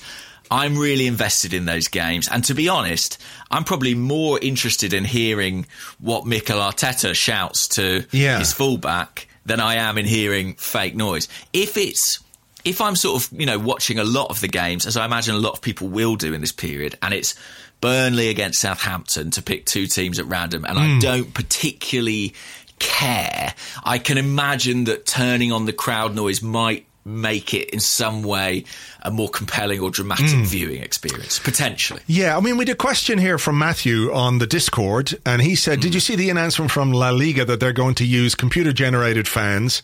I'm 0.50 0.78
really 0.78 1.08
invested 1.08 1.54
in 1.54 1.66
those 1.66 1.88
games. 1.88 2.28
And 2.30 2.44
to 2.46 2.54
be 2.54 2.68
honest, 2.68 3.22
I'm 3.50 3.64
probably 3.64 3.96
more 3.96 4.40
interested 4.40 4.94
in 4.94 5.06
hearing 5.06 5.66
what 6.00 6.26
Mikel 6.26 6.60
Arteta 6.60 7.16
shouts 7.16 7.68
to 7.70 8.06
yeah. 8.12 8.40
his 8.40 8.52
fullback 8.52 9.28
than 9.46 9.60
I 9.60 9.76
am 9.76 9.98
in 9.98 10.06
hearing 10.06 10.56
fake 10.56 10.96
noise. 10.96 11.28
If 11.54 11.78
it's 11.78 12.20
if 12.64 12.82
I'm 12.82 12.96
sort 12.96 13.24
of, 13.24 13.40
you 13.40 13.46
know, 13.46 13.58
watching 13.58 13.98
a 13.98 14.04
lot 14.04 14.30
of 14.30 14.40
the 14.40 14.48
games, 14.48 14.86
as 14.86 14.98
I 14.98 15.06
imagine 15.06 15.34
a 15.34 15.40
lot 15.40 15.54
of 15.54 15.62
people 15.62 15.88
will 15.88 16.16
do 16.16 16.34
in 16.34 16.42
this 16.42 16.52
period, 16.52 16.98
and 17.02 17.14
it's 17.14 17.34
Burnley 17.80 18.30
against 18.30 18.62
Southampton 18.62 19.32
to 19.32 19.42
pick 19.42 19.66
two 19.66 19.88
teams 19.88 20.20
at 20.20 20.26
random, 20.28 20.66
and 20.66 20.78
mm. 20.78 20.82
I 20.82 20.94
hmm. 20.94 21.00
don't 21.00 21.34
particularly 21.34 22.36
care, 22.82 23.54
I 23.84 24.00
can 24.00 24.18
imagine 24.18 24.84
that 24.86 25.06
turning 25.06 25.52
on 25.52 25.66
the 25.66 25.74
crowd 25.74 26.16
noise 26.16 26.42
might 26.42 26.86
make 27.04 27.54
it 27.54 27.70
in 27.72 27.80
some 27.80 28.22
way 28.22 28.64
a 29.02 29.10
more 29.10 29.30
compelling 29.30 29.80
or 29.80 29.90
dramatic 29.90 30.26
mm. 30.26 30.46
viewing 30.46 30.82
experience, 30.82 31.40
potentially. 31.40 32.02
Yeah, 32.06 32.38
I 32.38 32.42
mean, 32.42 32.58
we 32.58 32.66
had 32.66 32.74
a 32.74 32.76
question 32.76 33.18
here 33.18 33.38
from 33.38 33.58
Matthew 33.58 34.14
on 34.14 34.38
the 34.38 34.46
Discord, 34.46 35.18
and 35.26 35.42
he 35.42 35.56
said, 35.56 35.80
mm. 35.80 35.82
Did 35.82 35.94
you 35.96 36.00
see 36.00 36.16
the 36.16 36.30
announcement 36.30 36.70
from 36.70 36.92
La 36.92 37.10
Liga 37.10 37.46
that 37.46 37.60
they're 37.60 37.74
going 37.74 37.96
to 37.96 38.06
use 38.06 38.36
computer 38.36 38.72
generated 38.72 39.28
fans 39.28 39.82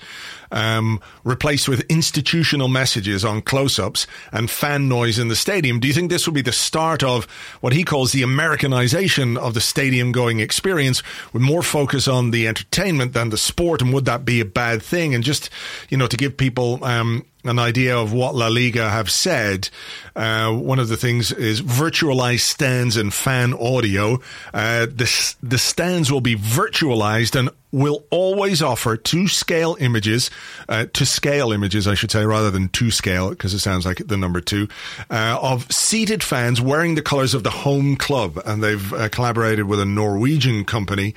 um, 0.51 0.99
replaced 1.23 1.67
with 1.67 1.81
institutional 1.89 2.67
messages 2.67 3.23
on 3.25 3.41
close 3.41 3.79
ups 3.79 4.07
and 4.31 4.49
fan 4.49 4.87
noise 4.87 5.19
in 5.19 5.27
the 5.27 5.35
stadium. 5.35 5.79
Do 5.79 5.87
you 5.87 5.93
think 5.93 6.09
this 6.09 6.25
will 6.25 6.33
be 6.33 6.41
the 6.41 6.51
start 6.51 7.03
of 7.03 7.25
what 7.61 7.73
he 7.73 7.83
calls 7.83 8.11
the 8.11 8.23
Americanization 8.23 9.37
of 9.37 9.53
the 9.53 9.61
stadium 9.61 10.11
going 10.11 10.39
experience 10.39 11.03
with 11.33 11.41
more 11.41 11.63
focus 11.63 12.07
on 12.07 12.31
the 12.31 12.47
entertainment 12.47 13.13
than 13.13 13.29
the 13.29 13.37
sport? 13.37 13.81
And 13.81 13.93
would 13.93 14.05
that 14.05 14.25
be 14.25 14.39
a 14.39 14.45
bad 14.45 14.81
thing? 14.81 15.13
And 15.13 15.23
just, 15.23 15.49
you 15.89 15.97
know, 15.97 16.07
to 16.07 16.17
give 16.17 16.37
people, 16.37 16.83
um, 16.83 17.25
an 17.49 17.59
idea 17.59 17.97
of 17.97 18.13
what 18.13 18.35
La 18.35 18.47
Liga 18.47 18.89
have 18.89 19.09
said. 19.09 19.69
Uh, 20.15 20.51
one 20.51 20.79
of 20.79 20.87
the 20.87 20.97
things 20.97 21.31
is 21.31 21.61
virtualized 21.61 22.41
stands 22.41 22.97
and 22.97 23.13
fan 23.13 23.53
audio. 23.53 24.19
Uh, 24.53 24.85
the, 24.85 25.35
the 25.43 25.57
stands 25.57 26.11
will 26.11 26.21
be 26.21 26.35
virtualized 26.35 27.37
and 27.37 27.49
will 27.71 28.05
always 28.09 28.61
offer 28.61 28.95
two 28.95 29.27
scale 29.27 29.75
images, 29.79 30.31
uh, 30.69 30.85
to 30.93 31.05
scale 31.05 31.51
images, 31.51 31.87
I 31.87 31.95
should 31.95 32.11
say, 32.11 32.25
rather 32.25 32.49
than 32.49 32.69
two 32.69 32.91
scale, 32.91 33.29
because 33.29 33.53
it 33.53 33.59
sounds 33.59 33.85
like 33.85 34.07
the 34.07 34.17
number 34.17 34.39
two, 34.39 34.67
uh, 35.09 35.37
of 35.41 35.71
seated 35.71 36.23
fans 36.23 36.61
wearing 36.61 36.95
the 36.95 37.01
colors 37.01 37.33
of 37.33 37.43
the 37.43 37.49
home 37.49 37.97
club. 37.97 38.41
And 38.45 38.63
they've 38.63 38.93
uh, 38.93 39.09
collaborated 39.09 39.65
with 39.65 39.79
a 39.79 39.85
Norwegian 39.85 40.63
company 40.63 41.13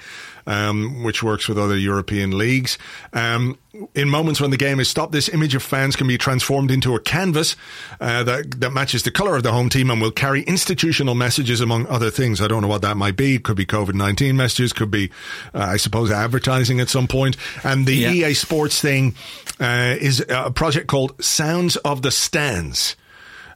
um, 0.51 1.05
which 1.05 1.23
works 1.23 1.49
with 1.49 1.57
other 1.57 1.79
European 1.79 2.37
leagues. 2.37 2.77
Um, 3.13 3.57
in 3.95 4.11
moments 4.11 4.41
when 4.41 4.51
the 4.51 4.57
game 4.57 4.81
is 4.81 4.89
stopped, 4.89 5.13
this 5.13 5.29
image 5.29 5.55
of 5.55 5.63
fans 5.63 5.95
can 5.95 6.09
be 6.09 6.19
transformed 6.19 6.73
into 6.73 6.97
a 6.97 7.01
canvas 7.01 7.55
uh, 8.01 8.25
that, 8.25 8.61
that 8.61 8.71
matches 8.71 9.05
the 9.05 9.13
color 9.13 9.37
of 9.37 9.45
the 9.45 9.53
home 9.53 9.69
team 9.69 9.91
and 9.91 10.01
will 10.01 10.11
carry 10.11 10.43
institutional 10.43 11.15
messages, 11.15 11.61
among 11.61 11.87
other 11.87 12.11
things. 12.11 12.41
I 12.41 12.49
don't 12.49 12.63
know 12.63 12.69
what 12.69 12.83
that 12.83 12.97
might 12.97 13.17
be. 13.17 13.39
Could 13.39 13.57
be 13.57 13.65
COVID 13.65 13.95
19 13.95 14.37
messages, 14.37 14.73
could 14.73 14.91
be, 14.91 15.13
uh, 15.55 15.61
I 15.61 15.77
suppose, 15.77 16.11
advertising 16.11 16.81
at 16.81 16.89
some 16.89 17.07
point. 17.07 17.37
And 17.63 17.87
the 17.87 17.95
yeah. 17.95 18.11
EA 18.11 18.35
Sports 18.35 18.81
thing 18.81 19.15
uh, 19.61 19.95
is 20.01 20.25
a 20.29 20.51
project 20.51 20.89
called 20.89 21.23
Sounds 21.23 21.77
of 21.77 22.03
the 22.03 22.11
Stands. 22.11 22.97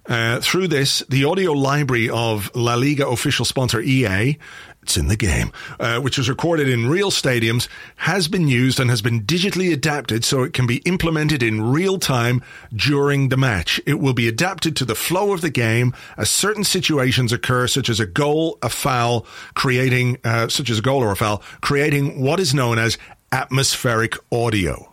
Uh, 0.06 0.38
through 0.40 0.68
this, 0.68 1.02
the 1.08 1.24
audio 1.24 1.52
library 1.52 2.10
of 2.10 2.54
La 2.54 2.74
Liga 2.74 3.08
official 3.08 3.46
sponsor 3.46 3.80
EA 3.80 4.36
it's 4.84 4.98
in 4.98 5.08
the 5.08 5.16
game, 5.16 5.50
uh, 5.80 5.98
which 5.98 6.18
was 6.18 6.28
recorded 6.28 6.68
in 6.68 6.90
real 6.90 7.10
stadiums, 7.10 7.68
has 7.96 8.28
been 8.28 8.48
used 8.48 8.78
and 8.78 8.90
has 8.90 9.00
been 9.00 9.22
digitally 9.22 9.72
adapted 9.72 10.26
so 10.26 10.42
it 10.42 10.52
can 10.52 10.66
be 10.66 10.76
implemented 10.84 11.42
in 11.42 11.72
real 11.72 11.98
time 11.98 12.42
during 12.74 13.30
the 13.30 13.36
match. 13.38 13.80
It 13.86 13.98
will 13.98 14.12
be 14.12 14.28
adapted 14.28 14.76
to 14.76 14.84
the 14.84 14.94
flow 14.94 15.32
of 15.32 15.40
the 15.40 15.48
game 15.48 15.94
as 16.18 16.28
certain 16.28 16.64
situations 16.64 17.32
occur, 17.32 17.66
such 17.66 17.88
as 17.88 17.98
a 17.98 18.04
goal, 18.04 18.58
a 18.60 18.68
foul, 18.68 19.24
creating, 19.54 20.18
uh, 20.22 20.48
such 20.48 20.68
as 20.68 20.80
a 20.80 20.82
goal 20.82 21.02
or 21.02 21.12
a 21.12 21.16
foul, 21.16 21.42
creating 21.62 22.20
what 22.20 22.38
is 22.38 22.52
known 22.52 22.78
as 22.78 22.98
atmospheric 23.32 24.16
audio. 24.30 24.92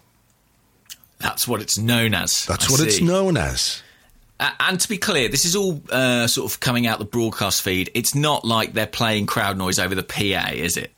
That's 1.19 1.49
what 1.49 1.61
it's 1.61 1.77
known 1.77 2.13
as. 2.13 2.45
That's 2.45 2.69
I 2.69 2.71
what 2.71 2.79
see. 2.79 2.87
it's 2.87 3.01
known 3.01 3.35
as. 3.35 3.83
And 4.59 4.79
to 4.79 4.89
be 4.89 4.97
clear, 4.97 5.29
this 5.29 5.45
is 5.45 5.55
all 5.55 5.81
uh, 5.91 6.25
sort 6.27 6.51
of 6.51 6.59
coming 6.59 6.87
out 6.87 6.97
the 6.99 7.05
broadcast 7.05 7.61
feed. 7.61 7.91
It's 7.93 8.15
not 8.15 8.43
like 8.43 8.73
they're 8.73 8.87
playing 8.87 9.27
crowd 9.27 9.57
noise 9.57 9.77
over 9.77 9.93
the 9.93 10.01
PA, 10.03 10.49
is 10.53 10.77
it? 10.77 10.91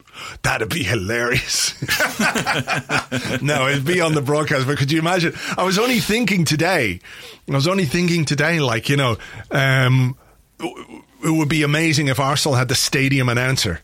That'd 0.43 0.69
be 0.69 0.83
hilarious. 0.83 1.73
no, 3.41 3.67
it'd 3.67 3.83
be 3.85 3.99
on 4.01 4.13
the 4.13 4.21
broadcast. 4.23 4.65
But 4.67 4.77
could 4.77 4.91
you 4.91 4.99
imagine? 4.99 5.33
I 5.57 5.63
was 5.63 5.77
only 5.79 5.99
thinking 5.99 6.45
today. 6.45 6.99
I 7.49 7.53
was 7.55 7.67
only 7.67 7.85
thinking 7.85 8.23
today, 8.25 8.59
like 8.59 8.89
you 8.89 8.95
know, 8.97 9.17
um, 9.51 10.15
it 10.59 11.03
would 11.29 11.49
be 11.49 11.63
amazing 11.63 12.07
if 12.07 12.19
Arsenal 12.19 12.55
had 12.55 12.67
the 12.67 12.75
stadium 12.75 13.27
announcer, 13.29 13.81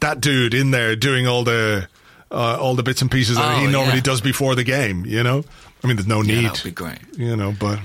that 0.00 0.20
dude 0.20 0.54
in 0.54 0.70
there 0.70 0.96
doing 0.96 1.26
all 1.26 1.44
the 1.44 1.86
uh, 2.30 2.58
all 2.60 2.74
the 2.74 2.82
bits 2.82 3.02
and 3.02 3.10
pieces 3.10 3.36
that 3.36 3.58
Oh, 3.58 3.60
he 3.60 3.66
normally 3.70 3.96
yeah. 3.96 4.02
does 4.02 4.20
before 4.20 4.54
the 4.54 4.64
game. 4.64 5.04
You 5.06 5.22
know, 5.22 5.44
I 5.82 5.86
mean, 5.86 5.96
there's 5.96 6.08
no 6.08 6.22
Yeah, 6.22 6.34
need. 6.34 6.44
that 6.46 6.52
would 6.54 6.64
be 6.64 6.70
great. 6.70 6.98
You 7.16 7.36
know, 7.36 7.54
but 7.58 7.78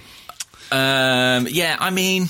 Um, 0.74 1.48
yeah, 1.52 1.78
I 1.80 1.92
mean, 1.92 2.30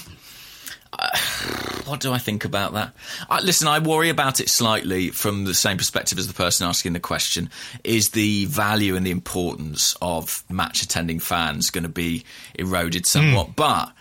uh, 0.92 1.18
what 1.86 2.02
do 2.02 2.12
I 2.12 2.18
think 2.18 2.44
about 2.44 2.74
that? 2.74 2.94
I, 3.30 3.40
listen, 3.40 3.70
I 3.70 3.80
worry 3.80 4.10
about 4.10 4.42
it 4.42 4.50
slightly 4.50 5.10
from 5.10 5.46
the 5.46 5.54
same 5.54 5.78
perspective 5.78 6.18
as 6.18 6.28
the 6.28 6.34
person 6.34 6.68
asking 6.68 6.92
the 6.92 7.00
question. 7.00 7.50
Is 7.86 8.10
the 8.10 8.46
value 8.46 8.98
and 8.98 9.06
the 9.06 9.12
importance 9.12 9.96
of 10.02 10.44
match 10.50 10.82
attending 10.84 11.20
fans 11.20 11.70
going 11.70 11.84
to 11.84 11.90
be 11.90 12.26
eroded 12.56 13.08
somewhat? 13.08 13.56
But 13.56 13.94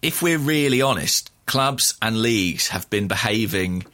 if 0.00 0.22
we're 0.22 0.38
really 0.38 0.80
honest, 0.80 1.30
clubs 1.44 1.94
and 2.00 2.22
leagues 2.22 2.68
have 2.68 2.88
been 2.88 3.06
behaving 3.06 3.84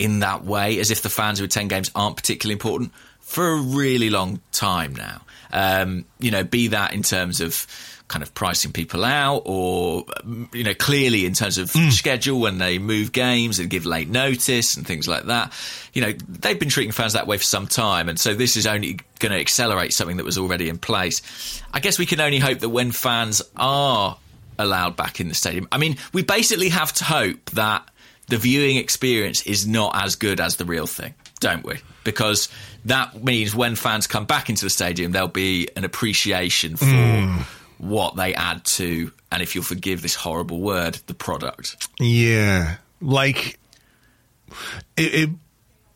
in 0.00 0.18
that 0.20 0.44
way 0.44 0.80
as 0.80 0.90
if 0.90 1.02
the 1.02 1.08
fans 1.08 1.38
who 1.38 1.44
attend 1.44 1.70
games 1.70 1.92
aren't 1.94 2.16
particularly 2.16 2.54
important 2.54 2.90
for 3.20 3.52
a 3.52 3.56
really 3.56 4.10
long 4.10 4.40
time 4.50 4.96
now. 4.96 5.22
Um, 5.52 6.06
you 6.18 6.32
know, 6.32 6.42
be 6.42 6.68
that 6.68 6.92
in 6.92 7.02
terms 7.02 7.40
of 7.40 7.66
kind 8.12 8.22
of 8.22 8.34
pricing 8.34 8.72
people 8.72 9.04
out 9.06 9.42
or, 9.46 10.04
um, 10.22 10.50
you 10.52 10.62
know, 10.62 10.74
clearly 10.74 11.24
in 11.24 11.32
terms 11.32 11.56
of 11.56 11.70
schedule 11.70 12.38
when 12.38 12.58
they 12.58 12.78
move 12.78 13.10
games 13.10 13.58
and 13.58 13.70
give 13.70 13.86
late 13.86 14.08
notice 14.08 14.76
and 14.76 14.86
things 14.86 15.08
like 15.08 15.24
that. 15.24 15.50
You 15.94 16.02
know, 16.02 16.12
they've 16.28 16.58
been 16.58 16.68
treating 16.68 16.92
fans 16.92 17.14
that 17.14 17.26
way 17.26 17.38
for 17.38 17.44
some 17.44 17.66
time. 17.66 18.10
And 18.10 18.20
so 18.20 18.34
this 18.34 18.58
is 18.58 18.66
only 18.66 18.98
going 19.18 19.32
to 19.32 19.40
accelerate 19.40 19.94
something 19.94 20.18
that 20.18 20.26
was 20.26 20.36
already 20.36 20.68
in 20.68 20.76
place. 20.76 21.62
I 21.72 21.80
guess 21.80 21.98
we 21.98 22.04
can 22.04 22.20
only 22.20 22.38
hope 22.38 22.58
that 22.58 22.68
when 22.68 22.92
fans 22.92 23.40
are 23.56 24.18
allowed 24.58 24.94
back 24.94 25.18
in 25.18 25.28
the 25.28 25.34
stadium, 25.34 25.66
I 25.72 25.78
mean, 25.78 25.96
we 26.12 26.22
basically 26.22 26.68
have 26.68 26.92
to 26.94 27.04
hope 27.04 27.50
that 27.52 27.88
the 28.28 28.36
viewing 28.36 28.76
experience 28.76 29.46
is 29.46 29.66
not 29.66 29.96
as 29.96 30.16
good 30.16 30.38
as 30.38 30.56
the 30.56 30.66
real 30.66 30.86
thing, 30.86 31.14
don't 31.40 31.64
we? 31.64 31.76
Because 32.04 32.50
that 32.84 33.24
means 33.24 33.54
when 33.54 33.74
fans 33.74 34.06
come 34.06 34.26
back 34.26 34.50
into 34.50 34.66
the 34.66 34.70
stadium, 34.70 35.12
there'll 35.12 35.28
be 35.28 35.70
an 35.76 35.84
appreciation 35.84 36.76
for 36.76 36.84
what 37.82 38.16
they 38.16 38.34
add 38.34 38.64
to, 38.64 39.10
and 39.30 39.42
if 39.42 39.54
you'll 39.54 39.64
forgive 39.64 40.02
this 40.02 40.14
horrible 40.14 40.60
word, 40.60 40.94
the 41.06 41.14
product. 41.14 41.88
yeah, 41.98 42.76
like 43.00 43.58
it, 44.96 45.14
it. 45.14 45.30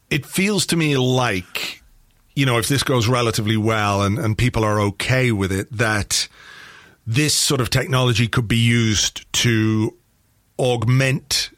It 0.08 0.24
feels 0.24 0.66
to 0.66 0.76
me 0.76 0.96
like 0.96 1.82
you 2.34 2.44
know, 2.44 2.58
if 2.58 2.68
this 2.68 2.82
goes 2.82 3.08
relatively 3.08 3.56
well 3.56 4.02
and 4.02 4.18
and 4.18 4.36
people 4.36 4.62
are 4.62 4.80
okay 4.80 5.32
with 5.32 5.50
it, 5.50 5.72
that 5.72 6.28
this 7.06 7.34
sort 7.34 7.60
of 7.60 7.70
technology 7.70 8.28
could 8.28 8.46
be 8.48 8.58
used 8.58 9.30
to 9.32 9.96
augment 10.58 11.50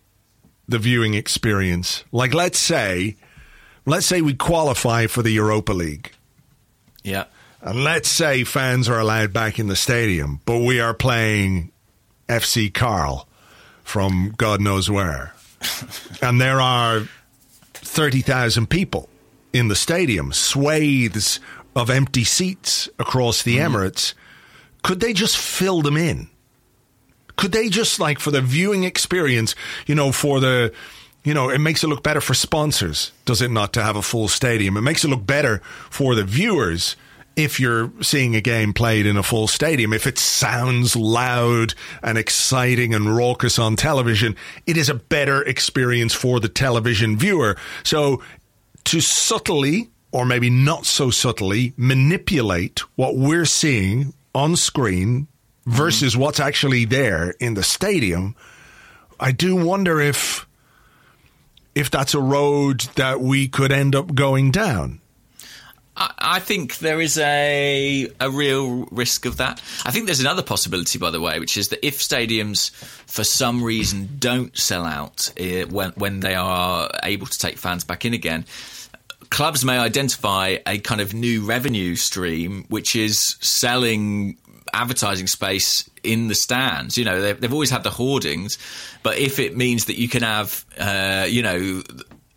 the 0.68 0.78
viewing 0.78 1.14
experience. 1.14 2.04
Like, 2.12 2.34
let's 2.34 2.58
say, 2.58 3.16
let's 3.86 4.06
say 4.06 4.20
we 4.20 4.34
qualify 4.34 5.06
for 5.06 5.22
the 5.22 5.30
Europa 5.30 5.72
League. 5.72 6.12
Yeah. 7.02 7.24
And 7.60 7.82
let's 7.82 8.08
say 8.08 8.44
fans 8.44 8.88
are 8.88 9.00
allowed 9.00 9.32
back 9.32 9.58
in 9.58 9.66
the 9.66 9.76
stadium, 9.76 10.40
but 10.44 10.58
we 10.58 10.80
are 10.80 10.94
playing 10.94 11.72
FC 12.28 12.72
Carl 12.72 13.28
from 13.82 14.34
God 14.36 14.60
knows 14.60 14.88
where. 14.88 15.34
and 16.22 16.40
there 16.40 16.60
are 16.60 17.08
30,000 17.74 18.68
people 18.70 19.08
in 19.52 19.68
the 19.68 19.74
stadium, 19.74 20.32
swathes 20.32 21.40
of 21.74 21.90
empty 21.90 22.24
seats 22.24 22.88
across 22.98 23.42
the 23.42 23.56
mm-hmm. 23.56 23.74
Emirates. 23.74 24.14
Could 24.82 25.00
they 25.00 25.12
just 25.12 25.36
fill 25.36 25.82
them 25.82 25.96
in? 25.96 26.28
Could 27.36 27.52
they 27.52 27.68
just, 27.68 27.98
like, 27.98 28.18
for 28.18 28.30
the 28.30 28.40
viewing 28.40 28.84
experience, 28.84 29.54
you 29.86 29.94
know, 29.94 30.12
for 30.12 30.40
the. 30.40 30.72
You 31.24 31.34
know, 31.34 31.50
it 31.50 31.58
makes 31.58 31.82
it 31.82 31.88
look 31.88 32.02
better 32.02 32.20
for 32.22 32.32
sponsors, 32.32 33.12
does 33.26 33.42
it 33.42 33.50
not, 33.50 33.72
to 33.74 33.82
have 33.82 33.96
a 33.96 34.02
full 34.02 34.28
stadium? 34.28 34.76
It 34.76 34.82
makes 34.82 35.04
it 35.04 35.08
look 35.08 35.26
better 35.26 35.58
for 35.90 36.14
the 36.14 36.24
viewers 36.24 36.96
if 37.38 37.60
you're 37.60 37.92
seeing 38.02 38.34
a 38.34 38.40
game 38.40 38.72
played 38.72 39.06
in 39.06 39.16
a 39.16 39.22
full 39.22 39.46
stadium, 39.46 39.92
if 39.92 40.08
it 40.08 40.18
sounds 40.18 40.96
loud 40.96 41.72
and 42.02 42.18
exciting 42.18 42.92
and 42.92 43.16
raucous 43.16 43.60
on 43.60 43.76
television, 43.76 44.34
it 44.66 44.76
is 44.76 44.88
a 44.88 44.94
better 44.94 45.42
experience 45.42 46.12
for 46.12 46.40
the 46.40 46.48
television 46.48 47.16
viewer. 47.16 47.56
So 47.84 48.20
to 48.86 49.00
subtly, 49.00 49.88
or 50.10 50.26
maybe 50.26 50.50
not 50.50 50.84
so 50.84 51.10
subtly, 51.10 51.74
manipulate 51.76 52.80
what 52.96 53.16
we're 53.16 53.44
seeing 53.44 54.14
on 54.34 54.56
screen 54.56 55.28
versus 55.64 56.14
mm-hmm. 56.14 56.22
what's 56.22 56.40
actually 56.40 56.86
there 56.86 57.30
in 57.38 57.54
the 57.54 57.62
stadium, 57.62 58.34
I 59.20 59.30
do 59.30 59.54
wonder 59.54 60.00
if 60.00 60.44
if 61.76 61.88
that's 61.88 62.14
a 62.14 62.20
road 62.20 62.80
that 62.96 63.20
we 63.20 63.46
could 63.46 63.70
end 63.70 63.94
up 63.94 64.12
going 64.16 64.50
down. 64.50 65.00
I, 65.98 66.40
think 66.40 66.78
there 66.78 67.00
is 67.00 67.18
a 67.18 68.08
a 68.20 68.30
real 68.30 68.86
risk 68.90 69.26
of 69.26 69.38
that. 69.38 69.60
I 69.84 69.90
think 69.90 70.06
there's 70.06 70.20
another 70.20 70.42
possibility, 70.42 70.98
by 70.98 71.10
the 71.10 71.20
way, 71.20 71.38
which 71.40 71.56
is 71.56 71.68
that 71.68 71.84
if 71.84 71.98
stadiums, 71.98 72.70
for 72.70 73.24
some 73.24 73.62
reason, 73.62 74.08
don't 74.18 74.56
sell 74.56 74.84
out 74.84 75.28
uh, 75.40 75.66
when 75.66 75.90
when 75.92 76.20
they 76.20 76.34
are 76.34 76.90
able 77.02 77.26
to 77.26 77.38
take 77.38 77.58
fans 77.58 77.84
back 77.84 78.04
in 78.04 78.14
again. 78.14 78.46
Clubs 79.30 79.62
may 79.64 79.76
identify 79.76 80.56
a 80.66 80.78
kind 80.78 81.00
of 81.02 81.12
new 81.12 81.44
revenue 81.44 81.96
stream, 81.96 82.64
which 82.68 82.96
is 82.96 83.36
selling 83.40 84.38
advertising 84.72 85.26
space 85.26 85.88
in 86.02 86.28
the 86.28 86.34
stands. 86.34 86.96
You 86.96 87.04
know, 87.04 87.20
they've, 87.20 87.40
they've 87.40 87.52
always 87.52 87.70
had 87.70 87.82
the 87.82 87.90
hoardings, 87.90 88.58
but 89.02 89.18
if 89.18 89.38
it 89.38 89.56
means 89.56 89.86
that 89.86 89.98
you 89.98 90.08
can 90.08 90.22
have, 90.22 90.64
uh, 90.78 91.26
you 91.28 91.42
know, 91.42 91.82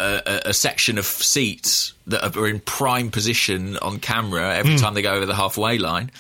a, 0.01 0.49
a 0.49 0.53
section 0.53 0.97
of 0.97 1.05
seats 1.05 1.93
that 2.07 2.35
are 2.35 2.47
in 2.47 2.59
prime 2.59 3.11
position 3.11 3.77
on 3.77 3.99
camera 3.99 4.55
every 4.55 4.77
time 4.77 4.93
they 4.93 5.01
go 5.01 5.13
over 5.13 5.25
the 5.25 5.35
halfway 5.35 5.77
line, 5.77 6.11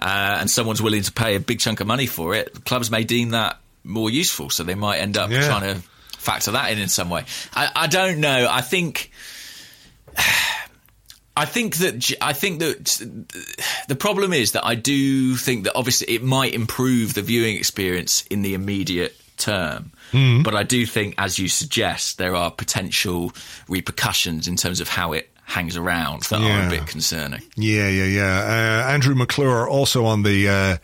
uh, 0.00 0.36
and 0.40 0.50
someone's 0.50 0.82
willing 0.82 1.02
to 1.02 1.12
pay 1.12 1.34
a 1.36 1.40
big 1.40 1.60
chunk 1.60 1.80
of 1.80 1.86
money 1.86 2.06
for 2.06 2.34
it, 2.34 2.64
clubs 2.64 2.90
may 2.90 3.04
deem 3.04 3.30
that 3.30 3.58
more 3.84 4.10
useful. 4.10 4.50
So 4.50 4.62
they 4.64 4.74
might 4.74 4.98
end 4.98 5.16
up 5.16 5.30
Yeah. 5.30 5.46
trying 5.46 5.74
to 5.74 5.80
factor 6.18 6.50
that 6.52 6.70
in 6.72 6.78
in 6.78 6.88
some 6.88 7.08
way. 7.10 7.24
I, 7.54 7.70
I 7.74 7.86
don't 7.86 8.18
know. 8.20 8.48
I 8.50 8.60
think. 8.60 9.10
I 11.36 11.44
think 11.46 11.76
that 11.76 12.12
I 12.20 12.32
think 12.34 12.58
that 12.58 13.00
the 13.88 13.94
problem 13.96 14.32
is 14.32 14.52
that 14.52 14.64
I 14.66 14.74
do 14.74 15.36
think 15.36 15.64
that 15.64 15.74
obviously 15.74 16.12
it 16.14 16.22
might 16.22 16.52
improve 16.54 17.14
the 17.14 17.22
viewing 17.22 17.56
experience 17.56 18.24
in 18.28 18.42
the 18.42 18.52
immediate 18.52 19.16
term, 19.40 19.92
but 20.44 20.54
I 20.54 20.62
do 20.62 20.86
think, 20.86 21.14
as 21.18 21.38
you 21.38 21.48
suggest, 21.48 22.18
there 22.18 22.36
are 22.36 22.50
potential 22.50 23.32
repercussions 23.68 24.46
in 24.46 24.56
terms 24.56 24.80
of 24.80 24.88
how 24.88 25.12
it 25.12 25.30
hangs 25.44 25.76
around 25.76 26.22
that 26.24 26.40
are 26.40 26.66
a 26.66 26.70
bit 26.70 26.86
concerning. 26.86 27.42
Yeah, 27.56 27.88
yeah, 27.88 28.04
yeah. 28.04 28.84
Uh, 28.86 28.92
Andrew 28.92 29.14
McClure 29.16 29.68
also 29.68 30.04
on 30.04 30.22
the 30.22 30.48
uh, 30.48 30.76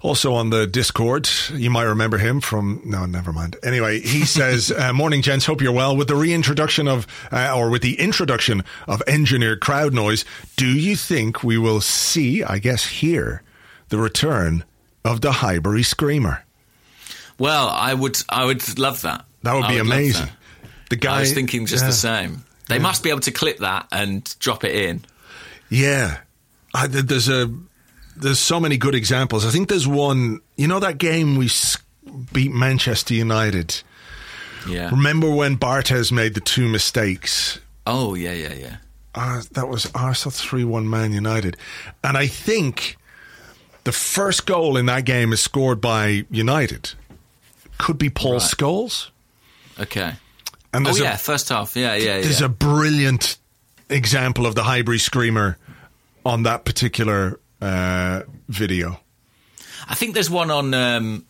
also 0.00 0.34
on 0.34 0.50
the 0.50 0.66
Discord. 0.66 1.28
You 1.52 1.70
might 1.70 1.84
remember 1.84 2.18
him 2.18 2.40
from 2.40 2.80
no, 2.84 3.06
never 3.06 3.32
mind. 3.32 3.56
Anyway, 3.62 4.00
he 4.00 4.24
says, 4.38 4.70
uh, 4.70 4.92
"Morning, 4.92 5.22
gents. 5.22 5.44
Hope 5.46 5.60
you're 5.60 5.72
well. 5.72 5.96
With 5.96 6.08
the 6.08 6.14
reintroduction 6.16 6.88
of 6.88 7.06
uh, 7.32 7.52
or 7.56 7.70
with 7.70 7.82
the 7.82 7.98
introduction 8.00 8.62
of 8.86 9.02
engineered 9.06 9.60
crowd 9.60 9.92
noise, 9.92 10.24
do 10.56 10.66
you 10.66 10.96
think 10.96 11.42
we 11.42 11.58
will 11.58 11.80
see? 11.80 12.44
I 12.44 12.58
guess 12.58 12.86
hear 12.86 13.42
the 13.88 13.98
return 13.98 14.64
of 15.04 15.20
the 15.20 15.32
Highbury 15.32 15.82
Screamer? 15.82 16.45
Well, 17.38 17.68
I 17.68 17.92
would, 17.92 18.16
I 18.28 18.44
would 18.44 18.78
love 18.78 19.02
that. 19.02 19.24
That 19.42 19.54
would 19.54 19.64
I 19.64 19.72
be 19.72 19.78
love 19.78 19.86
amazing. 19.86 20.28
The 20.90 20.96
guy. 20.96 21.18
I 21.18 21.20
was 21.20 21.32
thinking 21.32 21.66
just 21.66 21.84
yeah. 21.84 21.88
the 21.88 21.94
same. 21.94 22.44
They 22.68 22.78
must 22.78 23.02
be 23.02 23.10
able 23.10 23.20
to 23.20 23.30
clip 23.30 23.58
that 23.58 23.86
and 23.92 24.24
drop 24.40 24.64
it 24.64 24.74
in. 24.74 25.04
Yeah, 25.68 26.18
I, 26.74 26.86
there's 26.86 27.28
a 27.28 27.52
there's 28.16 28.38
so 28.38 28.58
many 28.58 28.76
good 28.76 28.94
examples. 28.94 29.46
I 29.46 29.50
think 29.50 29.68
there's 29.68 29.86
one. 29.86 30.40
You 30.56 30.66
know 30.68 30.80
that 30.80 30.98
game 30.98 31.36
we 31.36 31.48
beat 32.32 32.52
Manchester 32.52 33.14
United. 33.14 33.82
Yeah. 34.68 34.90
Remember 34.90 35.30
when 35.30 35.56
Barthez 35.56 36.10
made 36.10 36.34
the 36.34 36.40
two 36.40 36.68
mistakes? 36.68 37.60
Oh 37.86 38.14
yeah, 38.14 38.32
yeah, 38.32 38.54
yeah. 38.54 38.76
Uh, 39.14 39.42
that 39.52 39.68
was 39.68 39.90
Arsenal 39.94 40.32
three 40.32 40.64
one 40.64 40.90
Man 40.90 41.12
United, 41.12 41.56
and 42.02 42.16
I 42.16 42.26
think 42.26 42.96
the 43.84 43.92
first 43.92 44.46
goal 44.46 44.76
in 44.76 44.86
that 44.86 45.04
game 45.04 45.32
is 45.32 45.40
scored 45.40 45.80
by 45.80 46.26
United. 46.30 46.94
Could 47.78 47.98
be 47.98 48.10
Paul 48.10 48.34
Right. 48.34 48.42
Scholes. 48.42 49.10
Okay. 49.78 50.12
And 50.72 50.86
Oh 50.86 50.94
yeah, 50.96 51.14
a, 51.14 51.18
first 51.18 51.48
half. 51.48 51.76
Yeah, 51.76 51.94
yeah, 51.94 52.20
there's 52.20 52.40
yeah. 52.40 52.46
a 52.46 52.50
brilliant 52.50 53.38
example 53.88 54.46
of 54.46 54.54
the 54.54 54.62
Highbury 54.62 54.98
Screamer 54.98 55.58
on 56.24 56.42
that 56.42 56.64
particular 56.64 57.38
uh, 57.60 58.22
video. 58.48 59.00
I 59.88 59.94
think 59.94 60.14
there's 60.14 60.30
one 60.30 60.50
on 60.50 60.74
um, 60.74 61.24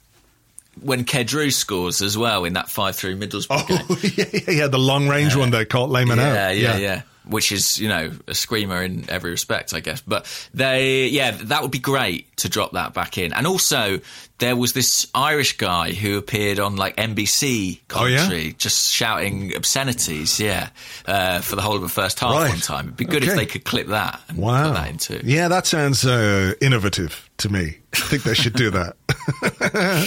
when 0.81 1.05
Queudrue 1.05 1.51
scores 1.51 2.03
as 2.03 2.17
well 2.19 2.45
in 2.45 2.53
that 2.55 2.69
five 2.71 2.97
three 2.97 3.15
Middlesbrough. 3.17 3.67
Oh, 3.89 3.99
yeah, 4.17 4.25
yeah, 4.33 4.63
yeah, 4.63 4.67
the 4.69 4.79
long 4.79 5.09
range 5.09 5.35
one 5.37 5.51
that 5.51 5.69
caught 5.69 5.91
Lehmann 5.91 6.19
out. 6.19 6.33
Yeah, 6.35 6.51
yeah, 6.53 6.77
yeah. 6.77 7.03
Which 7.29 7.51
is, 7.51 7.77
you 7.81 7.89
know, 7.89 8.13
a 8.29 8.35
screamer 8.37 8.85
in 8.85 9.11
every 9.11 9.33
respect, 9.33 9.75
I 9.75 9.81
guess. 9.81 10.01
But 10.01 10.27
they, 10.55 11.09
yeah, 11.09 11.33
that 11.33 11.61
would 11.63 11.73
be 11.73 11.81
great 11.81 12.37
to 12.37 12.49
drop 12.49 12.73
that 12.75 12.95
back 12.95 13.19
in. 13.19 13.33
And 13.33 13.49
also, 13.49 13.99
there 14.39 14.55
was 14.55 14.75
this 14.75 15.09
Irish 15.13 15.57
guy 15.57 15.91
who 15.91 16.19
appeared 16.19 16.61
on 16.61 16.77
like 16.77 16.95
NBC 16.97 17.81
Oh, 17.97 18.05
yeah? 18.05 18.53
just 18.59 18.93
shouting 18.93 19.57
obscenities, 19.57 20.39
yeah, 20.39 20.69
uh, 21.07 21.41
for 21.41 21.57
the 21.57 21.63
whole 21.63 21.75
of 21.75 21.83
the 21.83 21.89
first 21.89 22.21
half 22.21 22.31
Right. 22.33 22.49
one 22.49 22.61
time. 22.61 22.85
It'd 22.85 22.97
be 22.97 23.05
good 23.07 23.25
Okay. 23.25 23.33
if 23.33 23.37
they 23.39 23.47
could 23.47 23.65
clip 23.65 23.89
that 23.89 24.21
and 24.29 24.39
Wow. 24.39 24.69
put 24.69 24.75
that 24.75 24.91
into. 24.91 25.21
Yeah, 25.25 25.49
that 25.49 25.67
sounds 25.67 26.07
uh, 26.07 26.53
innovative 26.61 27.29
to 27.39 27.49
me. 27.49 27.79
I 28.03 28.07
think 28.09 28.23
they 28.23 28.35
should 28.35 28.55
do 28.55 28.71
that. 28.71 28.97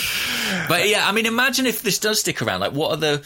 But 0.69 0.87
yeah, 0.87 1.07
I 1.07 1.11
mean, 1.13 1.25
imagine 1.25 1.65
if 1.65 1.81
this 1.81 1.97
does 1.97 2.19
stick 2.19 2.43
around. 2.43 2.59
Like, 2.59 2.73
what 2.73 2.91
are 2.91 2.97
the 2.97 3.25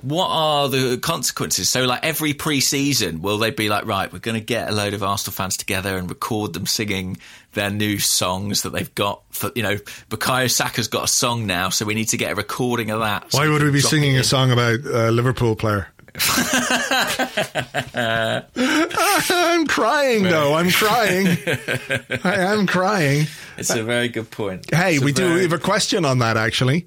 what 0.00 0.28
are 0.28 0.68
the 0.68 0.98
consequences? 0.98 1.70
So, 1.70 1.84
like 1.84 2.04
every 2.04 2.34
pre-season, 2.34 3.22
will 3.22 3.38
they 3.38 3.50
be 3.50 3.68
like, 3.68 3.86
right, 3.86 4.12
we're 4.12 4.18
going 4.18 4.38
to 4.38 4.44
get 4.44 4.70
a 4.70 4.72
load 4.72 4.94
of 4.94 5.02
Arsenal 5.02 5.32
fans 5.32 5.56
together 5.56 5.96
and 5.96 6.08
record 6.08 6.52
them 6.52 6.66
singing 6.66 7.16
their 7.52 7.70
new 7.70 7.98
songs 7.98 8.62
that 8.62 8.70
they've 8.70 8.94
got? 8.94 9.22
For 9.30 9.50
you 9.54 9.62
know, 9.62 9.76
Bukayo 10.10 10.50
Saka's 10.50 10.88
got 10.88 11.04
a 11.04 11.08
song 11.08 11.46
now, 11.46 11.68
so 11.68 11.84
we 11.84 11.94
need 11.94 12.08
to 12.08 12.16
get 12.16 12.32
a 12.32 12.34
recording 12.34 12.90
of 12.90 13.00
that. 13.00 13.32
So 13.32 13.38
Why 13.38 13.48
would 13.48 13.62
we 13.62 13.70
be 13.70 13.80
singing 13.80 14.16
a 14.16 14.24
song 14.24 14.50
about 14.50 14.80
a 14.80 15.10
Liverpool 15.10 15.56
player? 15.56 15.88
I'm 17.94 19.66
crying, 19.66 20.22
though. 20.24 20.54
I'm 20.54 20.70
crying. 20.70 21.26
I 22.24 22.34
am 22.36 22.66
crying. 22.66 23.26
It's 23.56 23.70
a 23.70 23.82
very 23.82 24.08
good 24.08 24.30
point. 24.30 24.72
Hey, 24.74 24.96
It's 24.96 25.04
we 25.04 25.12
do 25.12 25.26
very- 25.28 25.42
have 25.42 25.52
a 25.52 25.58
question 25.58 26.04
on 26.04 26.18
that, 26.20 26.36
actually. 26.36 26.86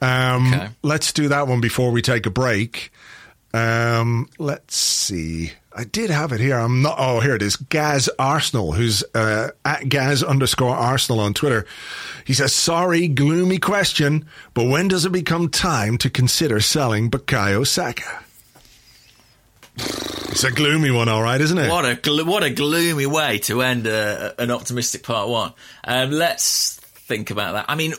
Um, 0.00 0.52
Okay. 0.52 0.68
Let's 0.82 1.12
do 1.12 1.28
that 1.28 1.48
one 1.48 1.60
before 1.60 1.90
we 1.90 2.02
take 2.02 2.26
a 2.26 2.30
break. 2.30 2.92
Um, 3.54 4.28
let's 4.38 4.76
see. 4.76 5.52
I 5.74 5.84
did 5.84 6.10
have 6.10 6.32
it 6.32 6.40
here. 6.40 6.58
I'm 6.58 6.82
not. 6.82 6.96
Oh, 6.98 7.20
here 7.20 7.34
it 7.34 7.42
is. 7.42 7.56
Gaz 7.56 8.08
Arsenal, 8.18 8.72
who's 8.72 9.02
uh, 9.14 9.50
at 9.64 9.88
Gaz 9.88 10.22
underscore 10.22 10.74
Arsenal 10.74 11.20
on 11.20 11.32
Twitter. 11.34 11.66
He 12.26 12.34
says, 12.34 12.54
"Sorry, 12.54 13.08
gloomy 13.08 13.58
question, 13.58 14.26
but 14.52 14.64
when 14.68 14.88
does 14.88 15.04
it 15.06 15.12
become 15.12 15.48
time 15.48 15.96
to 15.98 16.10
consider 16.10 16.60
selling 16.60 17.10
Bukayo 17.10 17.66
Saka?" 17.66 18.24
It's 19.78 20.44
a 20.44 20.50
gloomy 20.50 20.90
one, 20.90 21.08
all 21.08 21.22
right, 21.22 21.40
isn't 21.40 21.56
it? 21.56 21.70
What 21.70 21.84
a 21.84 22.24
what 22.24 22.42
a 22.42 22.50
gloomy 22.50 23.06
way 23.06 23.38
to 23.40 23.62
end 23.62 23.86
a, 23.86 24.34
an 24.40 24.50
optimistic 24.50 25.02
part 25.02 25.28
one. 25.28 25.52
Um, 25.84 26.10
let's 26.10 26.76
think 26.76 27.30
about 27.30 27.52
that. 27.52 27.66
I 27.68 27.74
mean, 27.74 27.94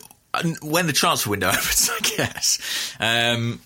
when 0.62 0.88
the 0.88 0.94
transfer 0.94 1.30
window 1.30 1.48
opens, 1.50 1.90
I 1.90 2.00
guess. 2.16 2.96
Um, 3.00 3.60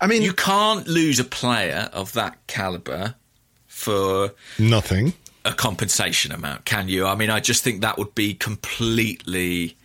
I 0.00 0.06
mean, 0.06 0.22
you 0.22 0.32
can't 0.32 0.86
lose 0.86 1.20
a 1.20 1.24
player 1.24 1.88
of 1.92 2.12
that 2.14 2.46
caliber 2.46 3.14
for 3.66 4.32
nothing. 4.58 5.12
a 5.44 5.52
compensation 5.52 6.32
amount, 6.32 6.64
can 6.64 6.88
you? 6.88 7.06
I 7.06 7.14
mean, 7.14 7.30
I 7.30 7.40
just 7.40 7.62
think 7.62 7.82
that 7.82 7.98
would 7.98 8.14
be 8.14 8.34
completely 8.34 9.76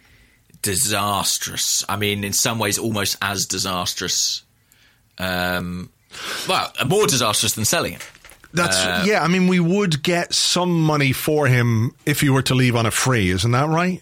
disastrous. 0.62 1.84
I 1.90 1.98
mean, 1.98 2.24
in 2.24 2.34
some 2.34 2.60
ways, 2.60 2.78
almost 2.78 3.18
as 3.22 3.46
disastrous. 3.46 4.44
Um, 5.18 5.90
well, 6.48 6.72
more 6.88 7.08
disastrous 7.08 7.54
than 7.54 7.66
selling 7.66 7.94
it. 7.94 8.08
That's 8.54 8.78
Uh, 8.78 9.04
yeah. 9.06 9.24
I 9.24 9.28
mean, 9.28 9.48
we 9.48 9.60
would 9.60 10.02
get 10.02 10.34
some 10.34 10.82
money 10.82 11.12
for 11.14 11.48
him 11.48 11.94
if 12.06 12.22
he 12.22 12.30
were 12.30 12.42
to 12.44 12.56
leave 12.56 12.76
on 12.76 12.86
a 12.86 12.92
free, 12.92 13.30
isn't 13.30 13.52
that 13.52 13.68
right? 13.70 14.02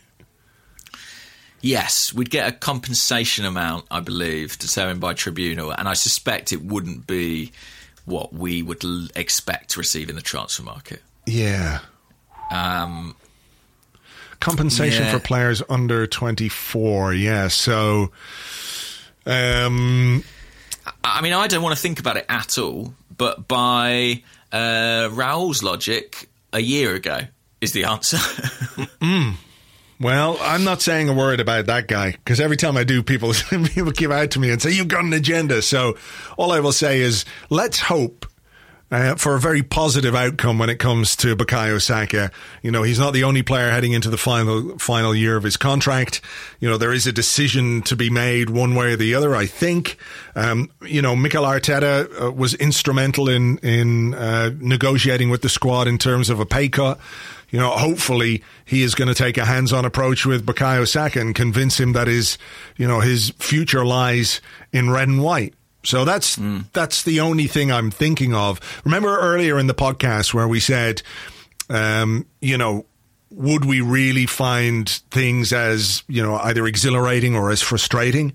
Yes, 1.60 2.14
we'd 2.14 2.30
get 2.30 2.48
a 2.48 2.52
compensation 2.52 3.44
amount, 3.44 3.86
I 3.92 4.00
believe, 4.00 4.58
determined 4.60 5.02
by 5.02 5.14
tribunal, 5.16 5.72
and 5.72 5.88
I 5.90 5.94
suspect 5.94 6.54
it 6.54 6.64
wouldn't 6.64 7.08
be 7.08 7.52
what 8.06 8.32
we 8.32 8.62
would 8.62 8.86
l- 8.86 9.08
expect 9.16 9.72
to 9.72 9.80
receive 9.80 10.10
in 10.10 10.16
the 10.16 10.22
transfer 10.22 10.64
market. 10.64 11.02
Yeah. 11.26 11.80
Um, 12.52 13.16
Compensation 14.40 15.06
Yeah. 15.06 15.12
for 15.14 15.20
players 15.20 15.64
under 15.68 16.06
twenty 16.06 16.48
four. 16.48 17.12
Yeah. 17.12 17.48
So, 17.48 18.12
um, 19.26 20.24
I 21.04 21.22
mean, 21.22 21.34
I 21.34 21.48
don't 21.48 21.64
want 21.64 21.76
to 21.76 21.82
think 21.82 22.00
about 22.00 22.18
it 22.18 22.26
at 22.30 22.58
all, 22.58 22.94
but 23.16 23.48
by 23.48 24.24
uh, 24.52 25.10
Raoul's 25.12 25.64
logic, 25.64 26.30
a 26.54 26.60
year 26.60 26.96
ago 26.96 27.22
is 27.62 27.72
the 27.72 27.86
answer. 27.86 28.18
well, 30.00 30.38
I'm 30.42 30.64
not 30.64 30.82
saying 30.82 31.10
a 31.10 31.14
word 31.14 31.40
about 31.40 31.66
that 31.68 31.88
guy 31.88 32.12
because 32.12 32.40
every 32.40 32.58
time 32.58 32.78
I 32.78 32.84
do, 32.84 33.04
people 33.04 33.34
people 33.50 33.92
give 33.92 34.12
out 34.12 34.32
to 34.32 34.40
me 34.40 34.52
and 34.52 34.62
say 34.62 34.72
you've 34.72 34.88
got 34.88 35.04
an 35.04 35.14
agenda. 35.14 35.62
So, 35.62 35.98
all 36.38 36.52
I 36.52 36.60
will 36.60 36.72
say 36.72 37.02
is 37.02 37.26
let's 37.50 37.80
hope. 37.80 38.26
Uh, 38.90 39.16
for 39.16 39.36
a 39.36 39.40
very 39.40 39.62
positive 39.62 40.16
outcome 40.16 40.58
when 40.58 40.70
it 40.70 40.80
comes 40.80 41.14
to 41.18 41.36
Bukayo 41.36 41.82
Saka. 41.82 42.32
You 42.62 42.72
know, 42.72 42.84
he's 42.84 43.00
not 43.00 43.12
the 43.12 43.26
only 43.26 43.44
player 43.44 43.70
heading 43.70 43.92
into 43.92 44.10
the 44.10 44.18
final 44.18 44.80
final 44.80 45.14
year 45.14 45.36
of 45.36 45.44
his 45.44 45.58
contract. 45.58 46.22
You 46.62 46.70
know, 46.70 46.78
there 46.78 46.94
is 46.94 47.06
a 47.06 47.12
decision 47.12 47.82
to 47.82 47.98
be 47.98 48.10
made 48.10 48.50
one 48.50 48.76
way 48.76 48.94
or 48.94 48.96
the 48.96 49.14
other. 49.14 49.36
I 49.36 49.46
think. 49.46 49.98
Um, 50.36 50.72
you 50.86 51.02
know, 51.02 51.18
Mikel 51.18 51.44
Arteta 51.44 52.28
uh, 52.28 52.32
was 52.32 52.54
instrumental 52.54 53.28
in 53.28 53.58
in 53.58 54.14
uh, 54.14 54.52
negotiating 54.58 55.30
with 55.30 55.42
the 55.42 55.50
squad 55.50 55.90
in 55.90 55.98
terms 55.98 56.30
of 56.30 56.40
a 56.40 56.46
pay 56.46 56.70
cut. 56.70 56.98
You 57.50 57.60
know, 57.60 57.72
hopefully 57.72 58.42
he 58.64 58.84
is 58.84 58.96
going 58.96 59.10
to 59.10 59.14
take 59.14 59.38
a 59.38 59.46
hands-on 59.46 59.84
approach 59.84 60.26
with 60.26 60.46
Bukayo 60.46 60.88
Saka 60.88 61.20
and 61.20 61.36
convince 61.36 61.78
him 61.78 61.94
that 61.94 62.08
his, 62.08 62.38
you 62.76 62.88
know, 62.88 63.00
his 63.00 63.32
future 63.40 63.86
lies 63.86 64.42
in 64.72 64.90
red 64.90 65.08
and 65.08 65.22
white. 65.24 65.54
So 65.88 66.04
that's 66.04 66.38
that's 66.74 67.04
the 67.04 67.22
only 67.22 67.48
thing 67.48 67.72
I'm 67.72 67.92
thinking 67.92 68.34
of. 68.34 68.60
Remember 68.84 69.18
earlier 69.18 69.58
in 69.58 69.68
the 69.68 69.74
podcast 69.74 70.34
where 70.34 70.46
we 70.46 70.60
said, 70.60 71.02
um, 71.70 72.26
you 72.42 72.58
know, 72.58 72.86
would 73.32 73.64
we 73.64 73.80
really 73.80 74.26
find 74.26 74.90
things 75.12 75.54
as 75.54 76.04
you 76.10 76.22
know 76.22 76.36
either 76.40 76.68
exhilarating 76.68 77.38
or 77.38 77.52
as 77.52 77.62
frustrating? 77.62 78.34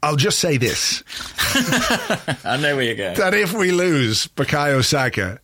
I'll 0.00 0.14
just 0.14 0.38
say 0.38 0.58
this: 0.58 1.02
I 2.44 2.56
know 2.60 2.76
where 2.76 2.84
you're 2.84 2.94
going. 2.94 3.16
that 3.16 3.34
if 3.34 3.52
we 3.52 3.72
lose 3.72 4.28
Bukayo 4.28 4.84
Saka, 4.84 5.40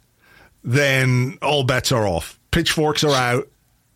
then 0.62 1.38
all 1.42 1.64
bets 1.64 1.90
are 1.90 2.06
off. 2.06 2.38
Pitchforks 2.52 3.02
are 3.02 3.16
out. 3.16 3.48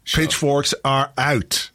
Pitchforks 0.04 0.74
are 0.84 1.12
out, 1.16 1.70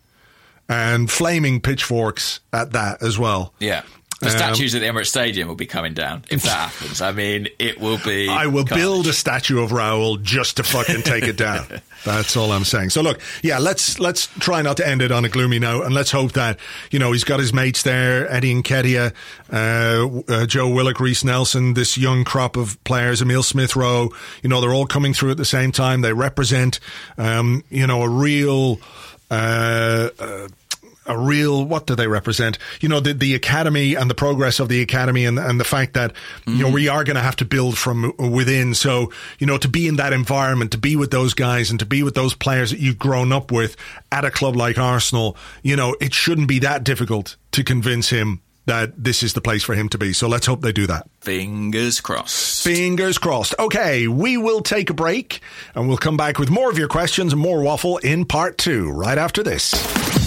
and 0.68 1.10
flaming 1.10 1.62
pitchforks 1.62 2.41
at 2.51 2.74
that 2.74 3.01
as 3.01 3.18
well. 3.18 3.53
Yeah. 3.60 3.84
The 4.20 4.28
Um, 4.30 4.32
statues 4.32 4.74
at 4.74 4.82
the 4.82 4.88
Emirates 4.88 5.07
Stadium 5.09 5.47
will 5.47 5.53
be 5.55 5.68
coming 5.68 5.93
down 5.93 6.24
if 6.32 6.41
that 6.41 6.72
happens. 6.72 7.01
I 7.01 7.11
mean, 7.11 7.49
it 7.59 7.80
will 7.80 7.99
be. 8.03 8.28
I 8.28 8.47
will 8.47 8.65
carnage. 8.65 8.84
build 8.84 9.07
a 9.07 9.13
statue 9.13 9.61
of 9.61 9.72
Raoul 9.72 10.18
just 10.18 10.57
to 10.57 10.63
fucking 10.63 11.03
take 11.03 11.26
it 11.26 11.38
down. 11.38 11.68
That's 12.03 12.36
all 12.36 12.51
I'm 12.51 12.63
saying. 12.63 12.89
So 12.89 13.01
look, 13.03 13.20
yeah, 13.43 13.59
let's 13.59 13.99
let's 13.99 14.26
try 14.39 14.63
not 14.63 14.78
to 14.78 14.88
end 14.88 15.03
it 15.03 15.11
on 15.11 15.24
a 15.24 15.30
gloomy 15.30 15.59
note, 15.59 15.84
and 15.86 15.93
let's 15.93 16.09
hope 16.09 16.32
that 16.32 16.57
you 16.89 16.97
know 16.97 17.11
he's 17.11 17.26
got 17.26 17.39
his 17.39 17.53
mates 17.53 17.84
there, 17.84 18.28
Eddie 18.32 18.55
Nketiah, 18.55 19.13
uh, 19.53 20.34
uh, 20.34 20.45
Joe 20.47 20.70
Willock, 20.70 20.99
Reiss 20.99 21.24
Nelson, 21.24 21.76
this 21.76 21.95
young 21.95 22.24
crop 22.24 22.57
of 22.57 22.84
players, 22.86 23.22
Emile 23.22 23.43
Smith 23.43 23.76
Rowe. 23.76 24.09
You 24.41 24.49
know, 24.49 24.61
they're 24.61 24.74
all 24.74 24.88
coming 24.88 25.13
through 25.13 25.32
at 25.32 25.38
the 25.38 25.45
same 25.45 25.72
time. 25.72 26.01
They 26.01 26.13
represent, 26.13 26.80
um, 27.20 27.63
you 27.70 27.86
know, 27.86 28.01
a 28.01 28.09
real. 28.09 28.80
Uh, 29.30 30.09
uh, 30.20 30.47
a 31.08 31.18
real 31.18 31.66
what 31.66 31.88
do 31.88 31.95
they 31.95 32.08
represent? 32.08 32.58
You 32.82 32.89
know, 32.89 32.99
the 32.99 33.14
the 33.14 33.36
academy 33.36 33.95
and 33.95 34.10
the 34.10 34.16
progress 34.16 34.60
of 34.60 34.70
the 34.70 34.82
academy 34.82 35.26
and 35.26 35.39
and 35.39 35.60
the 35.60 35.66
fact 35.66 35.93
that 35.93 36.14
you 36.45 36.58
know 36.58 36.66
mm-hmm. 36.66 36.74
we 36.74 36.88
are 36.88 37.03
going 37.03 37.16
to 37.16 37.22
have 37.22 37.36
to 37.38 37.45
build 37.45 37.78
from 37.78 38.14
within. 38.18 38.74
So 38.74 39.12
you 39.39 39.47
know, 39.47 39.58
to 39.58 39.68
be 39.68 39.88
in 39.88 39.97
that 39.97 40.14
environment, 40.14 40.72
to 40.72 40.78
be 40.78 40.95
with 40.95 41.12
those 41.12 41.34
guys, 41.34 41.70
and 41.70 41.80
to 41.80 41.86
be 41.86 42.03
with 42.03 42.16
those 42.16 42.34
players 42.34 42.72
that 42.72 42.80
you've 42.80 42.99
grown 42.99 43.32
up 43.32 43.51
with 43.51 43.76
at 44.12 44.26
a 44.26 44.32
club 44.32 44.55
like 44.55 44.78
Arsenal, 44.78 45.38
you 45.64 45.76
know, 45.76 45.95
it 45.99 46.14
shouldn't 46.14 46.47
be 46.47 46.60
that 46.60 46.84
difficult 46.84 47.36
to 47.51 47.64
convince 47.64 48.10
him 48.10 48.41
that 48.68 49.01
this 49.01 49.24
is 49.24 49.34
the 49.34 49.41
place 49.41 49.64
for 49.64 49.74
him 49.74 49.89
to 49.89 49.97
be. 49.97 50.14
So 50.14 50.28
let's 50.28 50.45
hope 50.45 50.62
they 50.62 50.74
do 50.74 50.88
that. 50.88 51.10
Fingers 51.22 51.99
crossed. 52.01 52.64
Fingers 52.64 53.18
crossed. 53.18 53.55
Okay, 53.58 54.08
we 54.08 54.38
will 54.38 54.62
take 54.62 54.89
a 54.89 54.93
break 54.93 55.41
and 55.74 55.88
we'll 55.88 55.97
come 55.97 56.18
back 56.18 56.38
with 56.38 56.51
more 56.51 56.70
of 56.70 56.78
your 56.78 56.89
questions 56.89 57.34
and 57.34 57.41
more 57.41 57.62
waffle 57.62 57.97
in 57.97 58.26
part 58.26 58.58
two 58.58 58.91
right 58.91 59.18
after 59.18 59.41
this. 59.41 60.26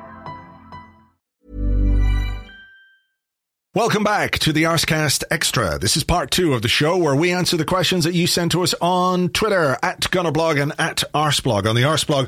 Welcome 3.73 4.03
back 4.03 4.37
to 4.39 4.51
the 4.51 4.63
Arsecast 4.63 5.23
Extra. 5.31 5.79
This 5.79 5.95
is 5.95 6.03
part 6.03 6.29
two 6.29 6.53
of 6.53 6.61
the 6.61 6.67
show 6.67 6.97
where 6.97 7.15
we 7.15 7.31
answer 7.31 7.55
the 7.55 7.63
questions 7.63 8.03
that 8.03 8.13
you 8.13 8.27
sent 8.27 8.51
to 8.51 8.63
us 8.63 8.75
on 8.81 9.29
Twitter 9.29 9.77
at 9.81 10.01
Gunnerblog 10.01 10.61
and 10.61 10.73
at 10.77 11.05
Arseblog 11.13 11.65
on 11.65 11.77
the 11.77 11.83
Arseblog 11.83 12.27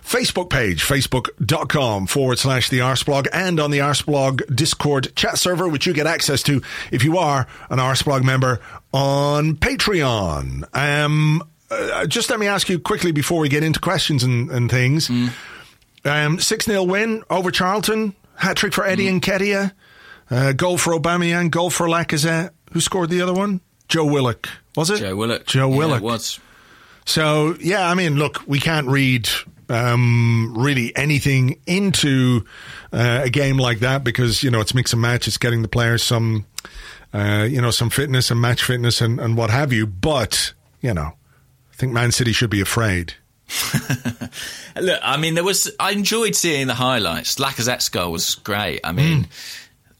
Facebook 0.00 0.48
page, 0.48 0.82
facebook.com 0.82 2.06
forward 2.06 2.38
slash 2.38 2.70
the 2.70 2.78
Arseblog 2.78 3.26
and 3.34 3.60
on 3.60 3.70
the 3.70 3.80
Arseblog 3.80 4.56
Discord 4.56 5.14
chat 5.14 5.36
server, 5.36 5.68
which 5.68 5.84
you 5.84 5.92
get 5.92 6.06
access 6.06 6.42
to 6.44 6.62
if 6.90 7.04
you 7.04 7.18
are 7.18 7.46
an 7.68 7.78
Arseblog 7.78 8.24
member 8.24 8.58
on 8.90 9.56
Patreon. 9.56 10.74
Um, 10.74 11.42
uh, 11.70 12.06
just 12.06 12.30
let 12.30 12.40
me 12.40 12.46
ask 12.46 12.66
you 12.70 12.78
quickly 12.78 13.12
before 13.12 13.40
we 13.40 13.50
get 13.50 13.62
into 13.62 13.78
questions 13.78 14.24
and, 14.24 14.50
and 14.50 14.70
things. 14.70 15.10
Um, 16.06 16.38
6 16.38 16.64
0 16.64 16.84
win 16.84 17.24
over 17.28 17.50
Charlton, 17.50 18.14
hat 18.36 18.56
trick 18.56 18.72
for 18.72 18.86
Eddie 18.86 19.08
Nketiah. 19.20 19.72
Uh, 20.30 20.52
goal 20.52 20.76
for 20.78 20.92
Aubameyang, 20.94 21.50
goal 21.50 21.70
for 21.70 21.86
Lacazette. 21.86 22.50
Who 22.72 22.80
scored 22.80 23.10
the 23.10 23.22
other 23.22 23.32
one? 23.34 23.60
Joe 23.88 24.04
Willock, 24.04 24.48
was 24.76 24.90
it? 24.90 24.98
Joe 24.98 25.16
Willock. 25.16 25.46
Joe 25.46 25.70
Yeah, 25.70 25.76
Willock. 25.76 26.02
it 26.02 26.04
was. 26.04 26.38
So 27.06 27.56
yeah, 27.60 27.88
I 27.88 27.94
mean, 27.94 28.16
look, 28.16 28.42
we 28.46 28.60
can't 28.60 28.86
read 28.88 29.28
um, 29.70 30.54
really 30.56 30.94
anything 30.94 31.58
into 31.66 32.44
uh, 32.92 33.22
a 33.24 33.30
game 33.30 33.56
like 33.56 33.78
that 33.80 34.04
because 34.04 34.42
you 34.42 34.50
know 34.50 34.60
it's 34.60 34.74
mix 34.74 34.92
and 34.92 35.00
match. 35.00 35.26
It's 35.26 35.38
getting 35.38 35.62
the 35.62 35.68
players 35.68 36.02
some, 36.02 36.44
uh, 37.14 37.46
you 37.48 37.62
know, 37.62 37.70
some 37.70 37.88
fitness 37.88 38.30
and 38.30 38.40
match 38.40 38.62
fitness 38.62 39.00
and, 39.00 39.18
and 39.18 39.36
what 39.38 39.48
have 39.48 39.72
you. 39.72 39.86
But 39.86 40.52
you 40.82 40.92
know, 40.92 41.14
I 41.72 41.76
think 41.76 41.92
Man 41.94 42.12
City 42.12 42.32
should 42.32 42.50
be 42.50 42.60
afraid. 42.60 43.14
Look, 44.80 45.00
I 45.02 45.16
mean, 45.16 45.34
there 45.34 45.44
was. 45.44 45.74
I 45.80 45.92
enjoyed 45.92 46.34
seeing 46.36 46.66
the 46.66 46.74
highlights. 46.74 47.36
Lacazette's 47.36 47.88
goal 47.88 48.12
was 48.12 48.34
great. 48.34 48.80
I 48.84 48.92
mean, 48.92 49.28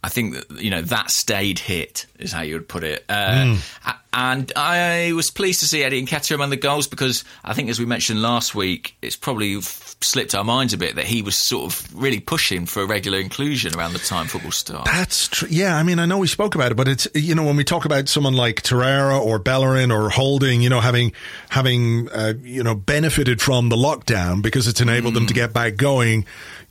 I 0.03 0.09
think 0.09 0.35
that, 0.35 0.61
you 0.63 0.71
know 0.71 0.83
that 0.83 1.11
stayed 1.11 1.59
hit 1.59 2.07
is 2.19 2.33
how 2.33 2.43
you 2.43 2.55
would 2.55 2.69
put 2.69 2.85
it. 2.85 3.05
Uh, 3.09 3.57
a- 3.87 3.95
And 4.13 4.51
I 4.57 5.13
was 5.15 5.31
pleased 5.31 5.61
to 5.61 5.67
see 5.67 5.83
Eddie 5.85 5.99
and 5.99 6.09
Nketiah 6.09 6.35
among 6.35 6.51
the 6.51 6.57
goals 6.57 6.87
because 6.89 7.25
I 7.45 7.53
think, 7.53 7.69
as 7.69 7.79
we 7.79 7.85
mentioned 7.87 8.23
last 8.23 8.55
week, 8.55 8.97
it's 9.03 9.17
probably 9.17 9.57
f- 9.57 9.97
slipped 10.01 10.35
our 10.35 10.45
minds 10.45 10.73
a 10.73 10.79
bit 10.79 10.97
that 10.97 11.05
he 11.05 11.21
was 11.23 11.39
sort 11.39 11.71
of 11.73 11.95
really 12.01 12.19
pushing 12.21 12.65
for 12.67 12.83
a 12.83 12.87
regular 12.87 13.19
inclusion 13.21 13.77
around 13.77 13.93
the 13.93 13.99
time 13.99 14.27
football 14.27 14.51
started. 14.53 14.91
That's 14.91 15.29
true. 15.29 15.49
Yeah, 15.51 15.77
I 15.77 15.83
mean, 15.83 15.99
I 15.99 16.07
know 16.07 16.19
we 16.19 16.27
spoke 16.27 16.55
about 16.55 16.73
it, 16.73 16.77
but 16.77 16.89
it's 16.89 17.07
you 17.15 17.35
know 17.35 17.45
when 17.45 17.57
we 17.57 17.65
talk 17.65 17.85
about 17.85 18.09
someone 18.09 18.35
like 18.35 18.63
Torreira 18.63 19.21
or 19.21 19.39
Bellerin 19.39 19.91
or 19.93 20.09
Holding, 20.11 20.63
you 20.63 20.71
know, 20.71 20.81
having 20.81 21.13
having 21.51 22.09
uh, 22.11 22.33
you 22.43 22.63
know 22.63 22.75
benefited 22.75 23.41
from 23.43 23.69
the 23.69 23.77
lockdown 23.77 24.43
because 24.43 24.67
it's 24.69 24.81
enabled 24.81 25.15
them 25.15 25.27
to 25.27 25.35
get 25.35 25.53
back 25.53 25.77
going. 25.77 26.25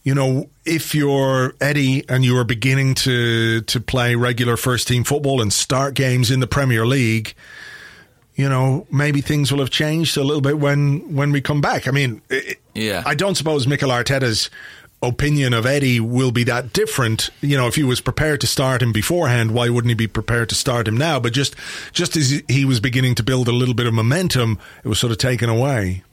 You 0.08 0.16
know, 0.16 0.50
if 0.64 0.96
you're 0.96 1.54
Eddie 1.60 2.08
and 2.08 2.24
you 2.24 2.38
are 2.38 2.46
beginning 2.46 2.96
to 2.96 3.60
to 3.60 3.82
play 3.82 4.16
regular 4.16 4.56
first 4.56 4.88
team 4.88 5.04
football 5.04 5.42
and 5.42 5.52
start 5.52 5.96
games 5.96 6.32
in 6.32 6.40
the 6.40 6.48
Premier 6.48 6.86
League, 6.86 7.36
you 8.34 8.48
know, 8.48 8.88
maybe 8.90 9.20
things 9.20 9.52
will 9.52 9.60
have 9.60 9.70
changed 9.70 10.16
a 10.16 10.24
little 10.24 10.40
bit 10.40 10.60
when 10.60 11.14
when 11.14 11.34
we 11.34 11.42
come 11.42 11.60
back. 11.60 11.90
I 11.90 11.92
mean, 11.92 12.22
it, 12.30 12.58
Yeah. 12.74 13.04
I 13.06 13.16
don't 13.16 13.36
suppose 13.36 13.68
Mikel 13.68 13.90
Arteta's 13.90 14.50
opinion 15.02 15.54
of 15.54 15.66
Eddie 15.66 16.00
will 16.00 16.32
be 16.32 16.46
that 16.46 16.72
different. 16.72 17.30
You 17.42 17.58
know, 17.58 17.68
if 17.68 17.76
he 17.76 17.84
was 17.84 18.00
prepared 18.00 18.40
to 18.40 18.48
start 18.48 18.82
him 18.82 18.94
beforehand, 18.94 19.52
why 19.52 19.68
wouldn't 19.68 19.90
he 19.90 19.96
be 19.96 20.08
prepared 20.08 20.48
to 20.48 20.56
start 20.56 20.88
him 20.88 20.96
now? 20.96 21.20
But 21.20 21.34
just 21.34 21.54
just 21.92 22.16
as 22.16 22.42
he 22.48 22.64
was 22.64 22.80
beginning 22.80 23.16
to 23.16 23.24
build 23.24 23.50
a 23.50 23.52
little 23.52 23.76
bit 23.76 23.88
of 23.88 23.94
momentum, 23.94 24.58
it 24.86 24.88
was 24.88 25.00
sort 25.00 25.12
of 25.12 25.18
taken 25.18 25.50
away. 25.50 26.04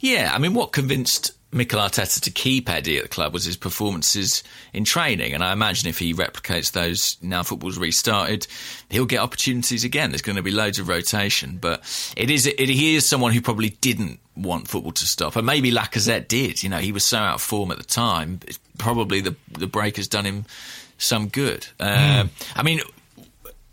Yeah, 0.00 0.32
I 0.34 0.38
mean, 0.38 0.54
what 0.54 0.72
convinced 0.72 1.32
Mikel 1.50 1.80
Arteta 1.80 2.20
to 2.20 2.30
keep 2.30 2.68
Eddie 2.68 2.98
at 2.98 3.04
the 3.04 3.08
club 3.08 3.32
was 3.32 3.44
his 3.44 3.56
performances 3.56 4.42
in 4.74 4.84
training, 4.84 5.32
and 5.32 5.42
I 5.42 5.52
imagine 5.52 5.88
if 5.88 5.98
he 5.98 6.12
replicates 6.12 6.72
those 6.72 7.16
now 7.22 7.42
football's 7.42 7.78
restarted, 7.78 8.46
he'll 8.90 9.06
get 9.06 9.20
opportunities 9.20 9.82
again. 9.82 10.10
There's 10.10 10.22
going 10.22 10.36
to 10.36 10.42
be 10.42 10.50
loads 10.50 10.78
of 10.78 10.88
rotation, 10.88 11.56
but 11.58 11.80
it 12.16 12.30
is 12.30 12.46
it, 12.46 12.58
he 12.58 12.96
is 12.96 13.06
someone 13.06 13.32
who 13.32 13.40
probably 13.40 13.70
didn't 13.70 14.20
want 14.36 14.68
football 14.68 14.92
to 14.92 15.04
stop, 15.06 15.36
and 15.36 15.46
maybe 15.46 15.72
Lacazette 15.72 16.28
did. 16.28 16.62
You 16.62 16.68
know, 16.68 16.78
he 16.78 16.92
was 16.92 17.04
so 17.04 17.18
out 17.18 17.36
of 17.36 17.42
form 17.42 17.70
at 17.70 17.78
the 17.78 17.84
time. 17.84 18.40
Probably 18.76 19.22
the 19.22 19.34
the 19.50 19.66
break 19.66 19.96
has 19.96 20.06
done 20.06 20.26
him 20.26 20.44
some 20.98 21.28
good. 21.28 21.66
Um, 21.80 22.30
I 22.54 22.62
mean. 22.62 22.80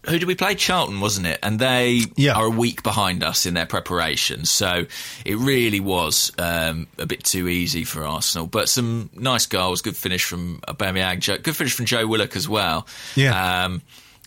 Who 0.08 0.20
did 0.20 0.26
we 0.26 0.36
play? 0.36 0.56
Charlton, 0.56 0.99
wasn't 0.99 1.28
it? 1.28 1.39
And 1.43 1.60
they 1.60 2.03
Yeah. 2.16 2.34
are 2.34 2.45
a 2.45 2.49
week 2.49 2.84
behind 2.84 3.24
us 3.24 3.45
in 3.45 3.53
their 3.53 3.66
preparation. 3.66 4.45
So 4.45 4.86
it 5.26 5.36
really 5.38 5.80
was 5.80 6.32
um, 6.38 6.88
a 6.97 7.06
bit 7.06 7.24
too 7.24 7.47
easy 7.47 7.84
for 7.84 8.03
Arsenal. 8.06 8.47
But 8.47 8.70
some 8.70 9.10
nice 9.14 9.45
goals, 9.45 9.82
good 9.82 9.97
finish 9.97 10.24
from 10.24 10.60
Aubameyang, 10.68 11.43
good 11.43 11.56
finish 11.56 11.74
from 11.74 11.86
Joe 11.86 12.06
Willock 12.08 12.36
as 12.36 12.47
well. 12.47 12.88
Yeah. 13.16 13.66
Um, 13.66 13.82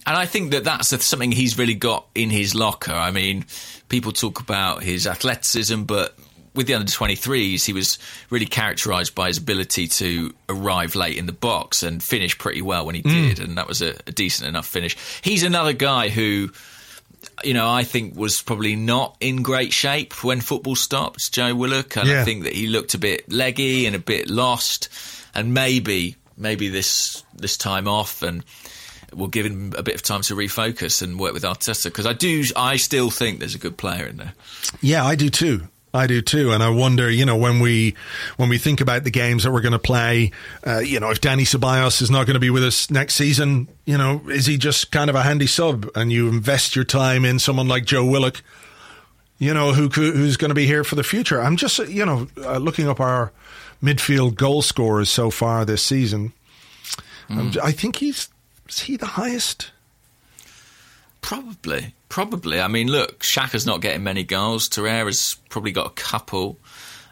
and 0.06 0.16
I 0.16 0.24
think 0.26 0.52
that 0.52 0.64
that's 0.64 0.88
something 1.04 1.32
he's 1.32 1.58
really 1.58 1.74
got 1.74 2.06
in 2.14 2.30
his 2.30 2.54
locker. 2.54 2.92
I 2.92 3.10
mean, 3.10 3.44
people 3.88 4.12
talk 4.12 4.40
about 4.40 4.82
his 4.82 5.06
athleticism, 5.06 5.82
but 5.82 6.16
with 6.54 6.66
the 6.66 6.74
under 6.74 6.90
23s, 6.90 7.64
he 7.64 7.72
was 7.72 7.98
really 8.30 8.46
characterised 8.46 9.14
by 9.14 9.28
his 9.28 9.38
ability 9.38 9.88
to 9.88 10.34
arrive 10.48 10.94
late 10.94 11.16
in 11.16 11.26
the 11.26 11.32
box 11.32 11.82
and 11.82 12.02
finish 12.02 12.36
pretty 12.36 12.62
well 12.62 12.86
when 12.86 12.94
he 12.94 13.02
hmm. 13.02 13.08
did. 13.08 13.40
And 13.40 13.58
that 13.58 13.68
was 13.68 13.82
a, 13.82 13.94
a 14.06 14.12
decent 14.12 14.48
enough 14.48 14.66
finish. 14.66 14.96
He's 15.22 15.42
another 15.42 15.72
guy 15.72 16.08
who 16.08 16.50
you 17.44 17.54
know, 17.54 17.68
I 17.68 17.84
think 17.84 18.16
was 18.16 18.40
probably 18.42 18.76
not 18.76 19.16
in 19.20 19.42
great 19.42 19.72
shape 19.72 20.24
when 20.24 20.40
football 20.40 20.76
stopped, 20.76 21.32
Joe 21.32 21.54
Willock. 21.54 21.96
And 21.96 22.08
Yeah. 22.08 22.22
I 22.22 22.24
think 22.24 22.44
that 22.44 22.52
he 22.52 22.66
looked 22.66 22.94
a 22.94 22.98
bit 22.98 23.30
leggy 23.30 23.86
and 23.86 23.94
a 23.94 23.98
bit 23.98 24.28
lost. 24.28 24.88
And 25.34 25.54
maybe, 25.54 26.16
maybe 26.36 26.68
this 26.68 27.22
this 27.34 27.56
time 27.56 27.86
off 27.86 28.22
and 28.22 28.44
we'll 29.12 29.28
give 29.28 29.46
him 29.46 29.72
a 29.76 29.82
bit 29.82 29.94
of 29.94 30.02
time 30.02 30.22
to 30.22 30.34
refocus 30.34 31.02
and 31.02 31.18
work 31.18 31.32
with 31.32 31.42
Arteta 31.42 31.84
because 31.84 32.06
I 32.06 32.12
do, 32.12 32.44
I 32.56 32.76
still 32.76 33.10
think 33.10 33.38
there's 33.38 33.54
a 33.54 33.58
good 33.58 33.76
player 33.76 34.06
in 34.06 34.16
there. 34.16 34.34
Yeah, 34.80 35.04
I 35.04 35.14
do 35.14 35.30
too. 35.30 35.68
I 35.98 36.06
do 36.06 36.22
too, 36.22 36.52
and 36.52 36.62
I 36.62 36.70
wonder, 36.70 37.10
you 37.10 37.26
know, 37.26 37.36
when 37.36 37.60
we 37.60 37.94
when 38.36 38.48
we 38.48 38.58
think 38.58 38.80
about 38.80 39.04
the 39.04 39.10
games 39.10 39.44
that 39.44 39.52
we're 39.52 39.60
going 39.60 39.72
to 39.72 39.78
play, 39.78 40.32
uh, 40.66 40.78
you 40.78 41.00
know, 41.00 41.10
if 41.10 41.20
Danny 41.20 41.44
Ceballos 41.44 42.00
is 42.00 42.10
not 42.10 42.26
going 42.26 42.34
to 42.34 42.40
be 42.40 42.50
with 42.50 42.64
us 42.64 42.90
next 42.90 43.14
season, 43.16 43.68
you 43.84 43.98
know, 43.98 44.22
is 44.28 44.46
he 44.46 44.56
just 44.56 44.90
kind 44.90 45.10
of 45.10 45.16
a 45.16 45.22
handy 45.22 45.46
sub? 45.46 45.88
And 45.94 46.10
you 46.12 46.28
invest 46.28 46.74
your 46.76 46.84
time 46.84 47.24
in 47.24 47.38
someone 47.38 47.68
like 47.68 47.84
Joe 47.84 48.04
Willock, 48.04 48.42
you 49.38 49.52
know, 49.52 49.72
who 49.72 49.88
who's 49.88 50.36
going 50.36 50.50
to 50.50 50.54
be 50.54 50.66
here 50.66 50.84
for 50.84 50.94
the 50.94 51.04
future. 51.04 51.40
I'm 51.40 51.56
just, 51.56 51.78
you 51.78 52.06
know, 52.06 52.28
uh, 52.38 52.58
looking 52.58 52.88
up 52.88 53.00
our 53.00 53.32
midfield 53.82 54.36
goal 54.36 54.62
scorers 54.62 55.10
so 55.10 55.30
far 55.30 55.64
this 55.64 55.82
season. 55.82 56.32
J- 57.50 57.60
I 57.62 57.72
think 57.72 57.96
he's 57.96 58.28
is 58.68 58.80
he 58.80 58.96
the 58.96 59.06
highest? 59.06 59.70
Probably, 61.20 61.94
probably. 62.08 62.60
I 62.60 62.68
mean, 62.68 62.88
look, 62.88 63.20
Xhaka's 63.20 63.66
not 63.66 63.80
getting 63.80 64.02
many 64.02 64.24
goals. 64.24 64.68
Torreira's 64.68 65.36
probably 65.48 65.72
got 65.72 65.86
a 65.86 65.90
couple. 65.90 66.58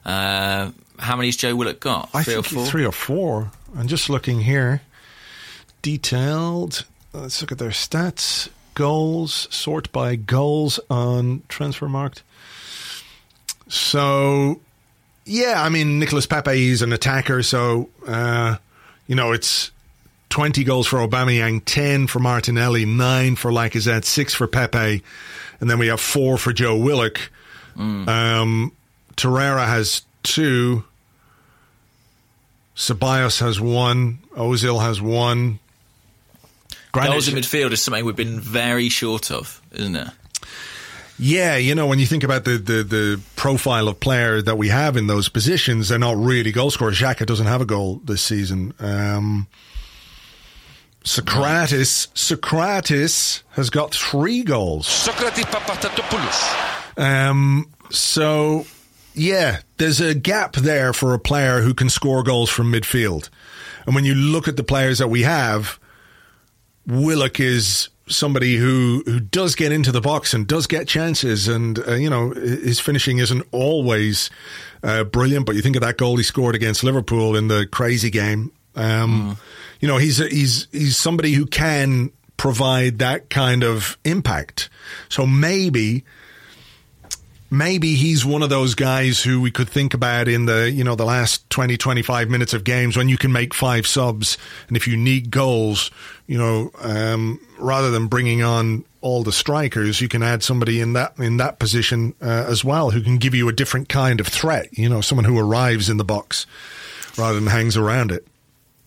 Uh, 0.05 0.71
how 0.99 1.17
many's 1.17 1.37
Joe 1.37 1.55
Willock 1.57 1.81
got? 1.81 2.11
I 2.15 2.23
Three 2.23 2.35
think 2.35 2.47
or 2.47 2.49
four? 2.51 2.67
three 2.67 2.87
or 2.87 2.93
four. 2.93 3.51
I'm 3.77 3.89
just 3.89 4.09
looking 4.09 4.41
here. 4.41 4.83
Detailed. 5.83 6.85
Let's 7.13 7.41
look 7.41 7.53
at 7.53 7.59
their 7.59 7.71
stats. 7.71 8.49
Goals. 8.75 9.49
Sort 9.51 9.91
by 9.93 10.17
goals 10.17 10.81
on 10.91 11.41
Transfermarkt. 11.49 12.23
So, 13.69 14.61
yeah, 15.25 15.63
I 15.63 15.69
mean, 15.71 15.99
Nicolas 15.99 16.27
Pepe 16.27 16.69
is 16.69 16.83
an 16.83 16.93
attacker, 16.93 17.43
so, 17.43 17.89
uh, 18.07 18.57
you 19.09 19.17
know, 19.17 19.33
it's 19.33 19.71
20 20.31 20.65
goals 20.65 20.87
for 20.87 20.99
Aubameyang, 20.99 21.63
10 21.65 22.07
for 22.09 22.19
Martinelli, 22.19 22.85
9 22.85 23.37
for 23.37 23.51
Lacazette, 23.51 24.05
6 24.05 24.35
for 24.35 24.47
Pepe, 24.47 25.03
and 25.61 25.71
then 25.71 25.79
we 25.79 25.87
have 25.87 26.01
4 26.01 26.37
for 26.39 26.53
Joe 26.53 26.77
Willock. 26.77 27.19
Um, 27.79 28.73
Torreira 29.17 29.67
has 29.67 30.03
2. 30.25 30.83
Ceballos 32.77 33.41
has 33.41 33.61
1. 33.61 34.19
Ozil 34.37 34.81
has 34.81 35.01
1. 35.01 35.59
Granit- 36.93 37.11
Goals 37.13 37.29
in 37.29 37.35
midfield 37.35 37.73
is 37.73 37.83
something 37.83 38.05
we've 38.05 38.17
been 38.17 38.41
very 38.41 38.89
short 38.89 39.31
of, 39.31 39.61
isn't 39.73 39.97
it? 39.97 40.09
Yeah, 41.19 41.57
you 41.57 41.75
know, 41.75 41.87
when 41.87 41.99
you 41.99 42.05
think 42.07 42.25
about 42.25 42.45
the, 42.45 42.59
the, 42.59 42.83
the 42.83 43.21
profile 43.37 43.89
of 43.89 44.01
player 44.01 44.43
that 44.43 44.59
we 44.59 44.69
have 44.69 44.99
in 44.99 45.07
those 45.07 45.31
positions, 45.31 45.89
they're 45.89 45.99
not 45.99 46.17
really 46.19 46.53
goal 46.53 46.71
scorers. 46.71 46.99
Xhaka 46.99 47.25
doesn't 47.25 47.47
have 47.47 47.63
a 47.63 47.65
goal 47.65 48.03
this 48.05 48.21
season. 48.21 48.75
Um, 48.79 49.47
Sokratis, 51.07 52.09
Sokratis 52.15 53.43
has 53.51 53.71
got 53.71 53.95
three 53.95 54.43
goals. 54.43 54.89
Sokratis 54.89 55.45
Papastathopoulos. 55.45 57.01
Um, 57.01 57.71
so, 57.91 58.67
yeah, 59.15 59.61
there's 59.77 60.01
a 60.01 60.17
gap 60.17 60.57
there 60.57 60.93
for 60.93 61.15
a 61.15 61.21
player 61.21 61.61
who 61.61 61.75
can 61.75 61.89
score 61.91 62.25
goals 62.25 62.51
from 62.51 62.73
midfield. 62.73 63.31
And 63.87 63.95
when 63.95 64.05
you 64.05 64.17
look 64.17 64.49
at 64.49 64.57
the 64.57 64.65
players 64.65 64.99
that 64.99 65.07
we 65.07 65.23
have, 65.23 65.79
Willock 66.89 67.39
is 67.39 67.89
somebody 68.09 68.57
who, 68.57 69.05
who 69.07 69.21
does 69.21 69.55
get 69.55 69.71
into 69.71 69.93
the 69.93 70.01
box 70.01 70.35
and 70.35 70.45
does 70.45 70.67
get 70.67 70.89
chances. 70.89 71.47
And, 71.47 71.79
uh, 71.87 71.95
you 71.95 72.11
know, 72.11 72.31
his 72.31 72.81
finishing 72.81 73.19
isn't 73.19 73.47
always 73.53 74.29
uh, 74.83 75.05
brilliant, 75.05 75.47
but 75.47 75.55
you 75.55 75.63
think 75.63 75.77
of 75.77 75.83
that 75.83 75.99
goal 75.99 76.17
he 76.17 76.25
scored 76.25 76.57
against 76.57 76.83
Liverpool 76.83 77.37
in 77.37 77.47
the 77.47 77.65
crazy 77.65 78.11
game. 78.11 78.51
Um, 78.75 79.39
You 79.81 79.89
know, 79.89 79.99
he's, 79.99 80.19
he's, 80.19 80.69
he's 80.73 80.97
somebody 80.97 81.33
who 81.33 81.47
can 81.47 82.11
provide 82.37 82.99
that 82.99 83.31
kind 83.31 83.65
of 83.65 83.97
impact. 84.05 84.69
So 85.09 85.27
maybe 85.27 86.05
maybe 87.51 87.95
he's 87.95 88.25
one 88.25 88.43
of 88.43 88.51
those 88.51 88.75
guys 88.75 89.23
who 89.23 89.41
we 89.41 89.51
could 89.51 89.69
think 89.69 89.95
about 89.95 90.29
in 90.29 90.47
the 90.47 90.71
you 90.71 90.83
know 90.83 90.95
the 90.95 91.05
last 91.05 91.49
20 91.51 91.77
25 91.77 92.29
minutes 92.29 92.53
of 92.53 92.65
games 92.65 92.97
when 92.97 93.09
you 93.09 93.17
can 93.17 93.33
make 93.33 93.55
five 93.55 93.87
subs 93.87 94.37
and 94.69 94.77
if 94.77 94.89
you 94.89 94.97
need 94.97 95.31
goals 95.31 95.91
you 96.27 96.37
know 96.37 96.71
um, 96.81 97.41
rather 97.59 97.91
than 97.91 98.07
bringing 98.07 98.43
on 98.43 98.85
all 99.01 99.23
the 99.23 99.33
strikers 99.33 100.01
you 100.01 100.09
can 100.09 100.23
add 100.23 100.43
somebody 100.43 100.81
in 100.81 100.93
that 100.95 101.17
in 101.19 101.37
that 101.37 101.59
position 101.59 102.15
uh, 102.21 102.45
as 102.49 102.65
well 102.65 102.91
who 102.91 103.01
can 103.01 103.17
give 103.17 103.35
you 103.35 103.49
a 103.49 103.53
different 103.53 103.89
kind 103.89 104.19
of 104.19 104.27
threat 104.27 104.67
you 104.77 104.89
know 104.89 105.01
someone 105.01 105.25
who 105.25 105.39
arrives 105.39 105.89
in 105.89 105.99
the 105.99 106.05
box 106.05 106.47
rather 107.17 107.39
than 107.39 107.47
hangs 107.47 107.77
around 107.77 108.11
it 108.11 108.27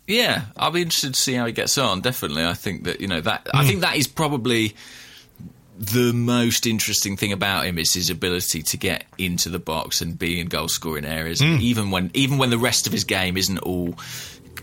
Yeah, 0.10 0.42
I'll 0.58 0.72
be 0.72 0.82
interested 0.82 1.14
to 1.14 1.20
see 1.20 1.36
how 1.36 1.46
he 1.46 1.52
gets 1.52 1.78
on. 1.78 2.02
Definitely, 2.02 2.44
I 2.44 2.54
think 2.54 2.84
that 2.86 3.00
you 3.00 3.08
know 3.08 3.22
that. 3.22 3.48
I 3.54 3.64
think 3.66 3.82
that 3.82 3.96
is 3.96 4.08
probably 4.08 4.76
the 5.78 6.12
most 6.14 6.66
interesting 6.66 7.16
thing 7.16 7.32
about 7.32 7.66
him 7.66 7.78
is 7.78 7.94
his 7.94 8.10
ability 8.10 8.64
to 8.64 8.76
get 8.78 9.06
into 9.18 9.50
the 9.50 9.60
box 9.60 10.02
and 10.02 10.20
be 10.20 10.40
in 10.42 10.48
goal 10.48 10.68
scoring 10.68 11.06
areas, 11.06 11.42
even 11.42 11.92
when 11.92 12.12
even 12.16 12.38
when 12.40 12.50
the 12.50 12.58
rest 12.58 12.88
of 12.88 12.92
his 12.92 13.04
game 13.04 13.38
isn't 13.38 13.60
all 13.60 13.94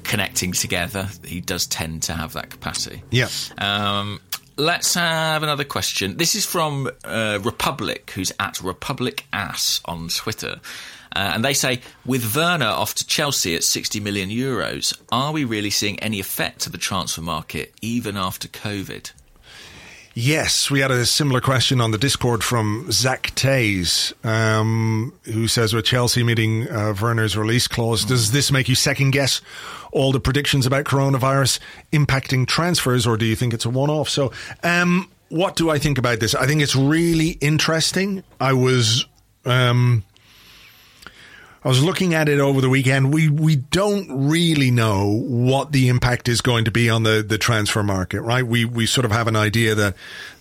connecting 0.03 0.53
together. 0.53 1.09
He 1.24 1.40
does 1.40 1.66
tend 1.66 2.03
to 2.05 2.12
have 2.12 2.32
that 2.34 2.51
capacity. 2.51 3.03
yeah 3.11 3.28
Um, 3.59 4.20
let's 4.57 4.94
have 4.94 5.42
another 5.42 5.64
question. 5.64 6.16
This 6.16 6.34
is 6.34 6.44
from 6.44 6.90
uh, 7.05 7.38
Republic, 7.42 8.11
who's 8.14 8.32
at 8.38 8.61
Republic 8.61 9.26
Ass 9.32 9.80
on 9.84 10.09
Twitter. 10.09 10.61
Uh, 11.16 11.32
and 11.32 11.42
they 11.42 11.54
say, 11.54 11.80
with 12.04 12.36
Werner 12.36 12.66
off 12.66 12.94
to 12.94 13.06
Chelsea 13.06 13.54
at 13.54 13.64
60 13.64 14.00
million 14.00 14.28
euros, 14.28 14.94
are 15.10 15.32
we 15.32 15.44
really 15.44 15.70
seeing 15.70 15.98
any 16.00 16.20
effect 16.20 16.60
to 16.60 16.70
the 16.70 16.76
transfer 16.76 17.22
market 17.22 17.72
even 17.80 18.18
after 18.18 18.48
COVID? 18.48 19.12
Yes, 20.12 20.70
we 20.70 20.80
had 20.80 20.90
a 20.90 21.06
similar 21.06 21.40
question 21.40 21.80
on 21.80 21.90
the 21.90 21.96
Discord 21.96 22.44
from 22.44 22.92
Zach 22.92 23.34
Tays, 23.34 24.12
um, 24.24 25.14
who 25.22 25.48
says, 25.48 25.72
with 25.72 25.86
Chelsea 25.86 26.22
meeting 26.22 26.68
uh, 26.68 26.94
Werner's 27.00 27.34
release 27.34 27.66
clause, 27.66 28.04
does 28.04 28.32
this 28.32 28.52
make 28.52 28.68
you 28.68 28.74
second 28.74 29.12
guess 29.12 29.40
all 29.92 30.12
the 30.12 30.20
predictions 30.20 30.66
about 30.66 30.84
coronavirus 30.84 31.60
impacting 31.94 32.46
transfers, 32.46 33.06
or 33.06 33.16
do 33.16 33.24
you 33.24 33.36
think 33.36 33.54
it's 33.54 33.64
a 33.64 33.70
one 33.70 33.88
off? 33.88 34.10
So, 34.10 34.32
um, 34.62 35.10
what 35.30 35.56
do 35.56 35.70
I 35.70 35.78
think 35.78 35.96
about 35.96 36.20
this? 36.20 36.34
I 36.34 36.46
think 36.46 36.60
it's 36.60 36.76
really 36.76 37.30
interesting. 37.40 38.22
I 38.38 38.52
was. 38.52 39.06
Um, 39.46 40.04
I 41.66 41.68
was 41.68 41.82
looking 41.82 42.14
at 42.14 42.28
it 42.28 42.38
over 42.38 42.60
the 42.60 42.68
weekend. 42.68 43.12
We 43.12 43.28
we 43.28 43.56
don't 43.56 44.28
really 44.28 44.70
know 44.70 45.10
what 45.10 45.72
the 45.72 45.88
impact 45.88 46.28
is 46.28 46.40
going 46.40 46.66
to 46.66 46.70
be 46.70 46.88
on 46.88 47.02
the, 47.02 47.24
the 47.26 47.38
transfer 47.38 47.82
market, 47.82 48.22
right? 48.22 48.46
We 48.46 48.64
we 48.64 48.86
sort 48.86 49.04
of 49.04 49.10
have 49.10 49.26
an 49.26 49.34
idea 49.34 49.74
that 49.74 49.96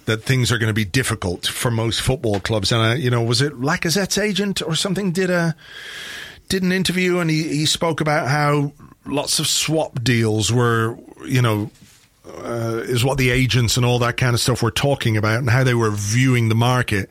that 0.05 0.17
things 0.17 0.51
are 0.51 0.59
going 0.59 0.69
to 0.69 0.73
be 0.75 0.85
difficult 0.85 1.47
for 1.47 1.71
most 1.71 2.01
football 2.01 2.39
clubs. 2.39 2.71
And 2.71 2.79
uh, 2.79 2.93
you 2.93 3.09
know, 3.09 3.23
was 3.23 3.41
it 3.41 3.53
Lacazette's 3.53 4.19
agent 4.19 4.61
or 4.61 4.75
something 4.75 5.11
did 5.11 5.31
a 5.31 5.55
did 6.47 6.61
an 6.61 6.71
interview 6.71 7.17
and 7.17 7.31
he, 7.31 7.41
he 7.41 7.65
spoke 7.65 8.01
about 8.01 8.27
how 8.27 8.73
lots 9.07 9.39
of 9.39 9.47
swap 9.47 10.03
deals 10.03 10.53
were, 10.53 10.95
you 11.25 11.41
know, 11.41 11.71
uh, 12.27 12.81
is 12.83 13.03
what 13.03 13.17
the 13.17 13.29
agents 13.29 13.77
and 13.77 13.85
all 13.85 13.99
that 13.99 14.17
kind 14.17 14.33
of 14.33 14.39
stuff 14.39 14.61
were 14.61 14.71
talking 14.71 15.17
about 15.17 15.39
and 15.39 15.49
how 15.49 15.63
they 15.63 15.73
were 15.73 15.91
viewing 15.91 16.49
the 16.49 16.55
market. 16.55 17.09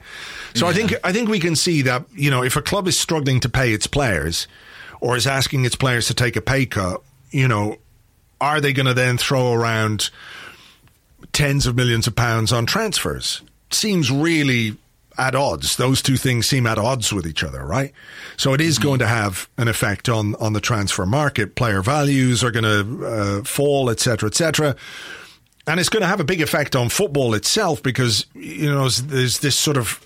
So 0.54 0.66
I 0.66 0.72
think 0.72 0.94
I 1.02 1.12
think 1.12 1.28
we 1.28 1.40
can 1.40 1.56
see 1.56 1.82
that 1.82 2.04
you 2.12 2.30
know 2.30 2.42
if 2.42 2.56
a 2.56 2.62
club 2.62 2.86
is 2.88 2.98
struggling 2.98 3.40
to 3.40 3.48
pay 3.48 3.72
its 3.72 3.86
players 3.86 4.46
or 5.00 5.16
is 5.16 5.26
asking 5.26 5.64
its 5.64 5.76
players 5.76 6.06
to 6.06 6.14
take 6.14 6.36
a 6.36 6.40
pay 6.40 6.66
cut, 6.66 7.02
you 7.30 7.48
know, 7.48 7.78
are 8.40 8.60
they 8.60 8.72
going 8.72 8.86
to 8.86 8.94
then 8.94 9.18
throw 9.18 9.52
around 9.52 10.10
tens 11.32 11.66
of 11.66 11.76
millions 11.76 12.06
of 12.06 12.14
pounds 12.14 12.52
on 12.52 12.66
transfers? 12.66 13.42
Seems 13.70 14.10
really 14.10 14.76
at 15.18 15.34
odds. 15.34 15.76
Those 15.76 16.02
two 16.02 16.16
things 16.16 16.46
seem 16.46 16.66
at 16.66 16.78
odds 16.78 17.12
with 17.12 17.26
each 17.26 17.44
other, 17.44 17.64
right? 17.64 17.92
So 18.36 18.54
it 18.54 18.60
is 18.60 18.78
going 18.78 18.98
to 18.98 19.06
have 19.06 19.48
an 19.58 19.68
effect 19.68 20.08
on 20.08 20.34
on 20.36 20.52
the 20.52 20.60
transfer 20.60 21.06
market. 21.06 21.54
Player 21.54 21.82
values 21.82 22.42
are 22.42 22.50
going 22.50 22.64
to 22.64 23.06
uh, 23.06 23.42
fall, 23.44 23.90
etc., 23.90 24.28
etc. 24.28 24.76
And 25.66 25.80
it's 25.80 25.88
going 25.88 26.02
to 26.02 26.06
have 26.06 26.20
a 26.20 26.24
big 26.24 26.42
effect 26.42 26.76
on 26.76 26.88
football 26.88 27.34
itself 27.34 27.82
because 27.82 28.26
you 28.34 28.70
know 28.70 28.88
there's 28.88 29.38
this 29.38 29.56
sort 29.56 29.76
of 29.76 30.04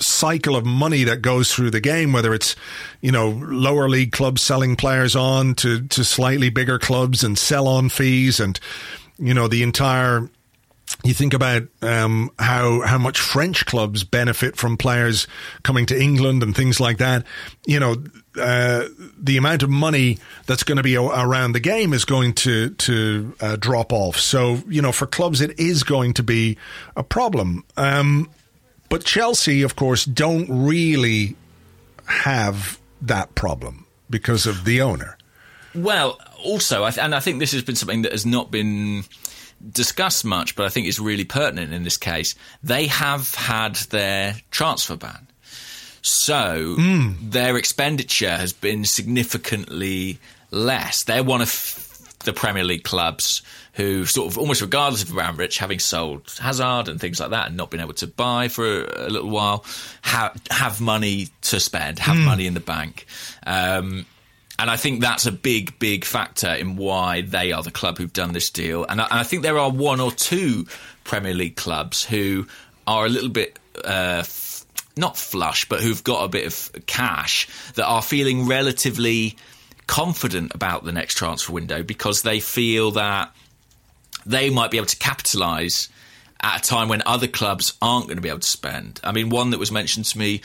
cycle 0.00 0.56
of 0.56 0.64
money 0.64 1.04
that 1.04 1.22
goes 1.22 1.52
through 1.52 1.70
the 1.70 1.80
game, 1.80 2.12
whether 2.12 2.34
it's, 2.34 2.56
you 3.00 3.12
know, 3.12 3.30
lower 3.30 3.88
league 3.88 4.12
clubs 4.12 4.42
selling 4.42 4.76
players 4.76 5.16
on 5.16 5.54
to, 5.54 5.86
to 5.88 6.04
slightly 6.04 6.50
bigger 6.50 6.78
clubs 6.78 7.24
and 7.24 7.38
sell 7.38 7.66
on 7.66 7.88
fees 7.88 8.40
and, 8.40 8.58
you 9.18 9.34
know, 9.34 9.48
the 9.48 9.62
entire, 9.62 10.28
you 11.04 11.14
think 11.14 11.32
about 11.32 11.62
um, 11.80 12.30
how 12.38 12.80
how 12.80 12.98
much 12.98 13.20
French 13.20 13.66
clubs 13.66 14.02
benefit 14.02 14.56
from 14.56 14.76
players 14.76 15.28
coming 15.62 15.86
to 15.86 16.00
England 16.00 16.42
and 16.42 16.56
things 16.56 16.80
like 16.80 16.98
that. 16.98 17.24
You 17.66 17.78
know, 17.78 17.96
uh, 18.38 18.88
the 19.16 19.36
amount 19.36 19.62
of 19.62 19.70
money 19.70 20.18
that's 20.46 20.64
going 20.64 20.76
to 20.76 20.82
be 20.82 20.96
around 20.96 21.52
the 21.52 21.60
game 21.60 21.92
is 21.92 22.04
going 22.04 22.34
to 22.34 22.70
to 22.70 23.34
uh, 23.40 23.56
drop 23.56 23.92
off. 23.92 24.18
So 24.18 24.60
you 24.68 24.82
know, 24.82 24.92
for 24.92 25.06
clubs, 25.06 25.40
it 25.40 25.58
is 25.58 25.84
going 25.84 26.14
to 26.14 26.22
be 26.22 26.58
a 26.96 27.04
problem. 27.04 27.64
Um, 27.76 28.28
but 28.88 29.04
Chelsea, 29.04 29.62
of 29.62 29.76
course, 29.76 30.04
don't 30.04 30.48
really 30.48 31.36
have 32.06 32.80
that 33.02 33.34
problem 33.34 33.86
because 34.10 34.46
of 34.46 34.64
the 34.64 34.80
owner. 34.80 35.16
Well, 35.74 36.18
also, 36.42 36.84
I 36.84 36.90
th- 36.90 37.04
and 37.04 37.14
I 37.14 37.20
think 37.20 37.38
this 37.38 37.52
has 37.52 37.62
been 37.62 37.76
something 37.76 38.02
that 38.02 38.12
has 38.12 38.26
not 38.26 38.50
been 38.50 39.04
discussed 39.70 40.24
much, 40.24 40.56
but 40.56 40.66
I 40.66 40.68
think 40.68 40.86
it's 40.86 40.98
really 41.00 41.24
pertinent 41.24 41.72
in 41.72 41.82
this 41.84 41.96
case. 41.96 42.34
They 42.62 42.86
have 42.86 43.34
had 43.34 43.76
their 43.76 44.36
transfer 44.50 44.96
ban. 44.96 45.26
So 46.02 46.76
their 47.20 47.56
expenditure 47.56 48.36
has 48.36 48.52
been 48.52 48.84
significantly 48.84 50.18
less. 50.50 51.04
They're 51.04 51.24
one 51.24 51.42
of 51.42 51.84
the 52.24 52.32
Premier 52.32 52.64
League 52.64 52.84
clubs 52.84 53.42
who, 53.74 54.04
sort 54.04 54.28
of 54.30 54.38
almost 54.38 54.60
regardless 54.60 55.02
of 55.02 55.10
Abramovich, 55.10 55.58
having 55.58 55.78
sold 55.78 56.34
Hazard 56.40 56.88
and 56.88 57.00
things 57.00 57.20
like 57.20 57.30
that 57.30 57.48
and 57.48 57.56
not 57.56 57.70
been 57.70 57.80
able 57.80 57.94
to 57.94 58.06
buy 58.06 58.48
for 58.48 58.84
a, 58.84 59.06
a 59.06 59.10
little 59.10 59.30
while, 59.30 59.64
ha- 60.02 60.34
have 60.50 60.80
money 60.80 61.28
to 61.42 61.60
spend, 61.60 61.98
have 62.00 62.16
money 62.16 62.46
in 62.46 62.54
the 62.54 62.60
bank. 62.60 63.06
Um, 63.46 64.06
and 64.58 64.70
I 64.70 64.76
think 64.76 65.00
that's 65.00 65.26
a 65.26 65.32
big, 65.32 65.78
big 65.78 66.04
factor 66.04 66.52
in 66.52 66.76
why 66.76 67.20
they 67.20 67.52
are 67.52 67.62
the 67.62 67.70
club 67.70 67.98
who've 67.98 68.12
done 68.12 68.32
this 68.32 68.50
deal. 68.50 68.84
And 68.84 69.00
I, 69.00 69.04
and 69.04 69.14
I 69.14 69.22
think 69.22 69.42
there 69.42 69.58
are 69.58 69.70
one 69.70 70.00
or 70.00 70.10
two 70.10 70.66
Premier 71.04 71.34
League 71.34 71.56
clubs 71.56 72.04
who 72.04 72.46
are 72.86 73.06
a 73.06 73.08
little 73.08 73.30
bit. 73.30 73.58
Uh, 73.84 74.24
not 74.96 75.16
flush, 75.16 75.68
but 75.68 75.80
who've 75.80 76.02
got 76.02 76.24
a 76.24 76.28
bit 76.28 76.44
of 76.44 76.86
cash 76.86 77.46
that 77.74 77.86
are 77.86 78.02
feeling 78.02 78.48
relatively 78.48 79.36
confident 79.86 80.52
about 80.56 80.84
the 80.84 80.90
next 80.90 81.14
transfer 81.14 81.52
window 81.52 81.84
because 81.84 82.22
they 82.22 82.40
feel 82.40 82.90
that 82.90 83.32
they 84.26 84.50
might 84.50 84.72
be 84.72 84.76
able 84.76 84.88
to 84.88 84.96
capitalise 84.96 85.88
at 86.40 86.64
a 86.64 86.68
time 86.68 86.88
when 86.88 87.02
other 87.06 87.28
clubs 87.28 87.74
aren't 87.80 88.06
going 88.06 88.16
to 88.16 88.22
be 88.22 88.28
able 88.28 88.40
to 88.40 88.48
spend. 88.48 89.00
I 89.04 89.12
mean, 89.12 89.28
one 89.28 89.50
that 89.50 89.58
was 89.58 89.70
mentioned 89.70 90.06
to 90.06 90.18
me 90.18 90.42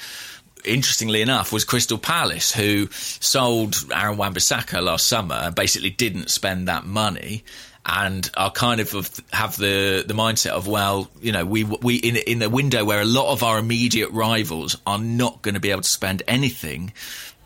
interestingly 0.65 1.21
enough, 1.21 1.51
was 1.51 1.63
Crystal 1.63 1.97
Palace, 1.97 2.51
who 2.51 2.87
sold 2.91 3.75
Aaron 3.93 4.17
Wan-Bissaka 4.17 4.81
last 4.81 5.07
summer 5.07 5.35
and 5.35 5.55
basically 5.55 5.89
didn't 5.89 6.29
spend 6.29 6.67
that 6.67 6.85
money. 6.85 7.43
And 7.85 8.29
are 8.37 8.49
kind 8.49 8.79
of 8.79 8.93
have 9.33 9.57
the, 9.57 10.05
the 10.07 10.13
mindset 10.13 10.51
of 10.51 10.69
well, 10.69 11.09
you 11.21 11.33
know, 11.33 11.45
we 11.45 11.65
we 11.65 11.97
in 11.97 12.15
in 12.15 12.41
a 12.41 12.47
window 12.49 12.85
where 12.85 13.01
a 13.01 13.05
lot 13.05 13.33
of 13.33 13.43
our 13.43 13.59
immediate 13.59 14.09
rivals 14.11 14.77
are 14.87 14.99
not 14.99 15.41
going 15.41 15.55
to 15.55 15.59
be 15.59 15.69
able 15.69 15.81
to 15.81 15.89
spend 15.89 16.23
anything, 16.25 16.93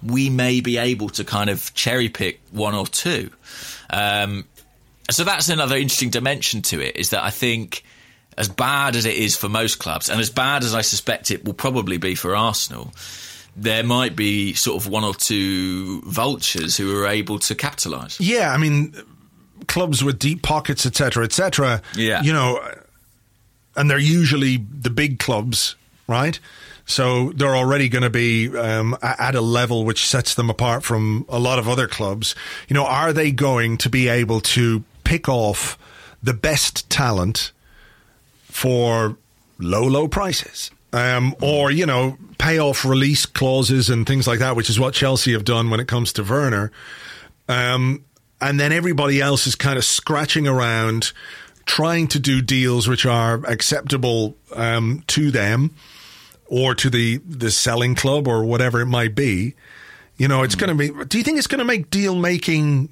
we 0.04 0.30
may 0.30 0.62
be 0.62 0.78
able 0.78 1.10
to 1.10 1.24
kind 1.24 1.50
of 1.50 1.74
cherry 1.74 2.10
pick 2.10 2.40
one 2.52 2.76
or 2.76 2.86
two. 2.86 3.32
Um, 3.90 4.46
so 5.10 5.24
that's 5.24 5.50
another 5.50 5.76
interesting 5.76 6.12
dimension 6.12 6.62
to 6.64 6.82
it. 6.82 6.98
Is 6.98 7.10
that 7.10 7.24
I 7.24 7.32
think 7.32 7.84
as 8.38 8.48
bad 8.48 8.96
as 8.96 9.06
it 9.06 9.16
is 9.16 9.36
for 9.36 9.50
most 9.50 9.80
clubs, 9.80 10.10
and 10.10 10.20
as 10.20 10.30
bad 10.30 10.64
as 10.64 10.74
I 10.74 10.82
suspect 10.82 11.32
it 11.32 11.44
will 11.44 11.54
probably 11.54 11.98
be 11.98 12.16
for 12.16 12.36
Arsenal, 12.36 12.94
there 13.56 13.84
might 13.84 14.16
be 14.16 14.54
sort 14.54 14.82
of 14.82 14.90
one 14.90 15.04
or 15.04 15.16
two 15.16 16.02
vultures 16.02 16.78
who 16.78 16.96
are 17.02 17.08
able 17.08 17.40
to 17.40 17.56
capitalise. 17.56 18.20
Yeah, 18.20 18.54
I 18.54 18.58
mean, 18.58 18.96
clubs 19.68 20.04
with 20.04 20.20
deep 20.20 20.44
pockets, 20.44 20.86
etc., 20.86 21.24
etc. 21.24 21.82
Yeah, 21.96 22.22
you 22.22 22.32
know, 22.32 22.62
and 23.76 23.90
they're 23.90 23.98
usually 23.98 24.58
the 24.58 24.92
big 24.92 25.20
clubs, 25.20 25.76
right? 26.08 26.40
So 26.86 27.34
they're 27.34 27.56
already 27.56 27.90
going 27.90 28.04
to 28.04 28.10
be 28.10 28.56
um, 28.58 28.98
at 29.02 29.36
a 29.36 29.42
level 29.42 29.84
which 29.84 30.08
sets 30.08 30.36
them 30.36 30.50
apart 30.50 30.86
from 30.86 31.26
a 31.28 31.38
lot 31.38 31.60
of 31.60 31.68
other 31.68 31.86
clubs. 31.86 32.34
You 32.70 32.76
know, 32.76 32.86
are 32.86 33.12
they 33.12 33.32
going 33.32 33.78
to 33.80 33.90
be 33.90 34.08
able 34.08 34.40
to 34.42 34.84
pick 35.04 35.28
off 35.28 35.78
the 36.24 36.34
best 36.34 36.90
talent? 36.90 37.52
For 38.58 39.16
low, 39.60 39.84
low 39.84 40.08
prices. 40.08 40.72
Um, 40.92 41.36
or, 41.44 41.70
you 41.70 41.86
know, 41.86 42.18
pay 42.40 42.58
off 42.58 42.86
release 42.86 43.28
clauses 43.28 43.92
and 43.92 44.08
things 44.08 44.26
like 44.26 44.40
that, 44.40 44.56
which 44.56 44.68
is 44.68 44.80
what 44.80 44.96
Chelsea 44.96 45.34
have 45.34 45.46
done 45.46 45.70
when 45.70 45.80
it 45.80 45.88
comes 45.88 46.12
to 46.14 46.24
Werner. 46.24 46.72
Um, 47.48 48.04
and 48.42 48.60
then 48.60 48.72
everybody 48.72 49.22
else 49.22 49.46
is 49.46 49.54
kind 49.54 49.78
of 49.78 49.86
scratching 49.86 50.48
around, 50.48 51.12
trying 51.66 52.08
to 52.08 52.20
do 52.20 52.42
deals 52.42 52.88
which 52.88 53.06
are 53.06 53.46
acceptable 53.46 54.36
um, 54.56 55.04
to 55.06 55.30
them 55.30 55.76
or 56.48 56.74
to 56.74 56.90
the, 56.90 57.18
the 57.18 57.52
selling 57.52 57.94
club 57.94 58.28
or 58.28 58.44
whatever 58.44 58.82
it 58.82 58.88
might 58.88 59.14
be. 59.14 59.54
You 60.18 60.28
know, 60.28 60.42
it's 60.42 60.56
mm. 60.56 60.60
going 60.60 60.78
to 60.78 60.94
be. 60.94 61.06
Do 61.06 61.20
you 61.20 61.24
think 61.24 61.38
it's 61.38 61.46
going 61.46 61.60
to 61.60 61.66
make 61.66 61.92
deal 61.92 62.16
making 62.16 62.90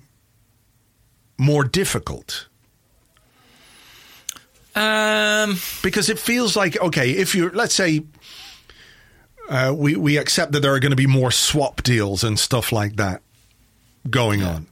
more 1.40 1.64
difficult? 1.64 2.50
Um, 4.76 5.58
because 5.84 6.10
it 6.10 6.20
feels 6.20 6.58
like 6.58 6.80
okay, 6.82 7.12
if 7.12 7.34
you 7.34 7.50
let's 7.50 7.74
say 7.74 8.04
uh, 9.50 9.74
we 9.76 9.96
we 9.96 10.18
accept 10.18 10.52
that 10.52 10.62
there 10.62 10.74
are 10.74 10.80
going 10.80 10.92
to 10.92 10.98
be 10.98 11.08
more 11.08 11.32
swap 11.32 11.82
deals 11.84 12.24
and 12.24 12.38
stuff 12.38 12.72
like 12.72 12.98
that 12.98 13.22
going 14.10 14.42
yeah. 14.42 14.56
on. 14.56 14.68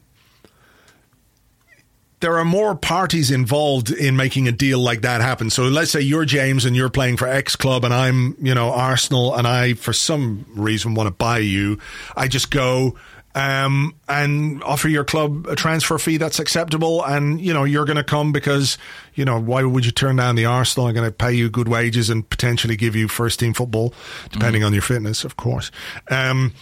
There 2.20 2.38
are 2.38 2.45
more 2.45 2.74
parties 2.74 3.32
involved 3.32 3.91
in 3.91 4.16
making 4.16 4.47
a 4.47 4.51
deal 4.54 4.80
like 4.80 5.01
that 5.01 5.20
happen. 5.20 5.49
So 5.49 5.64
let's 5.64 5.91
say 5.91 5.99
you're 5.99 6.24
James 6.24 6.64
and 6.64 6.74
you're 6.74 6.89
playing 6.89 7.18
for 7.18 7.28
X 7.28 7.58
club 7.58 7.84
and 7.84 7.93
I'm, 7.93 8.38
you 8.39 8.56
know, 8.56 8.72
Arsenal 8.72 9.36
and 9.36 9.45
I 9.45 9.74
for 9.74 9.91
some 9.91 10.45
reason 10.56 10.93
want 10.93 11.08
to 11.08 11.12
buy 11.12 11.39
you. 11.39 11.80
I 12.16 12.30
just 12.30 12.49
go 12.49 12.95
um, 13.36 13.95
and 14.07 14.63
offer 14.63 14.88
your 14.88 15.03
club 15.03 15.47
a 15.47 15.55
transfer 15.55 15.97
fee 15.97 16.17
that's 16.17 16.39
acceptable. 16.39 17.03
And, 17.03 17.41
you 17.41 17.53
know, 17.53 17.63
you're 17.63 17.86
going 17.86 17.97
to 17.97 18.03
come 18.03 18.31
because, 18.31 18.77
you 19.15 19.25
know, 19.25 19.39
why 19.39 19.63
would 19.63 19.86
you 19.86 19.91
turn 19.91 20.17
down 20.17 20.36
the 20.36 20.45
Arsenal? 20.45 20.88
I'm 20.88 20.93
going 20.93 21.07
to 21.07 21.11
pay 21.11 21.34
you 21.34 21.49
good 21.49 21.67
wages 21.67 22.09
and 22.09 22.27
potentially 22.27 22.75
give 22.75 22.95
you 22.95 23.07
first 23.07 23.39
team 23.39 23.53
football, 23.53 23.93
depending 24.31 24.61
mm. 24.61 24.67
on 24.67 24.73
your 24.73 24.81
fitness, 24.81 25.23
of 25.23 25.36
course. 25.36 25.71
Um, 26.09 26.53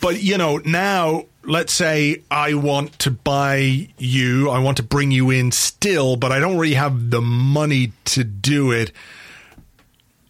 but, 0.00 0.22
you 0.22 0.38
know, 0.38 0.58
now 0.58 1.24
let's 1.44 1.72
say 1.72 2.22
I 2.30 2.54
want 2.54 2.98
to 3.00 3.10
buy 3.10 3.88
you, 3.96 4.50
I 4.50 4.58
want 4.58 4.76
to 4.76 4.82
bring 4.82 5.10
you 5.10 5.30
in 5.30 5.50
still, 5.50 6.16
but 6.16 6.30
I 6.30 6.40
don't 6.40 6.58
really 6.58 6.74
have 6.74 7.10
the 7.10 7.22
money 7.22 7.92
to 8.06 8.22
do 8.22 8.70
it. 8.70 8.92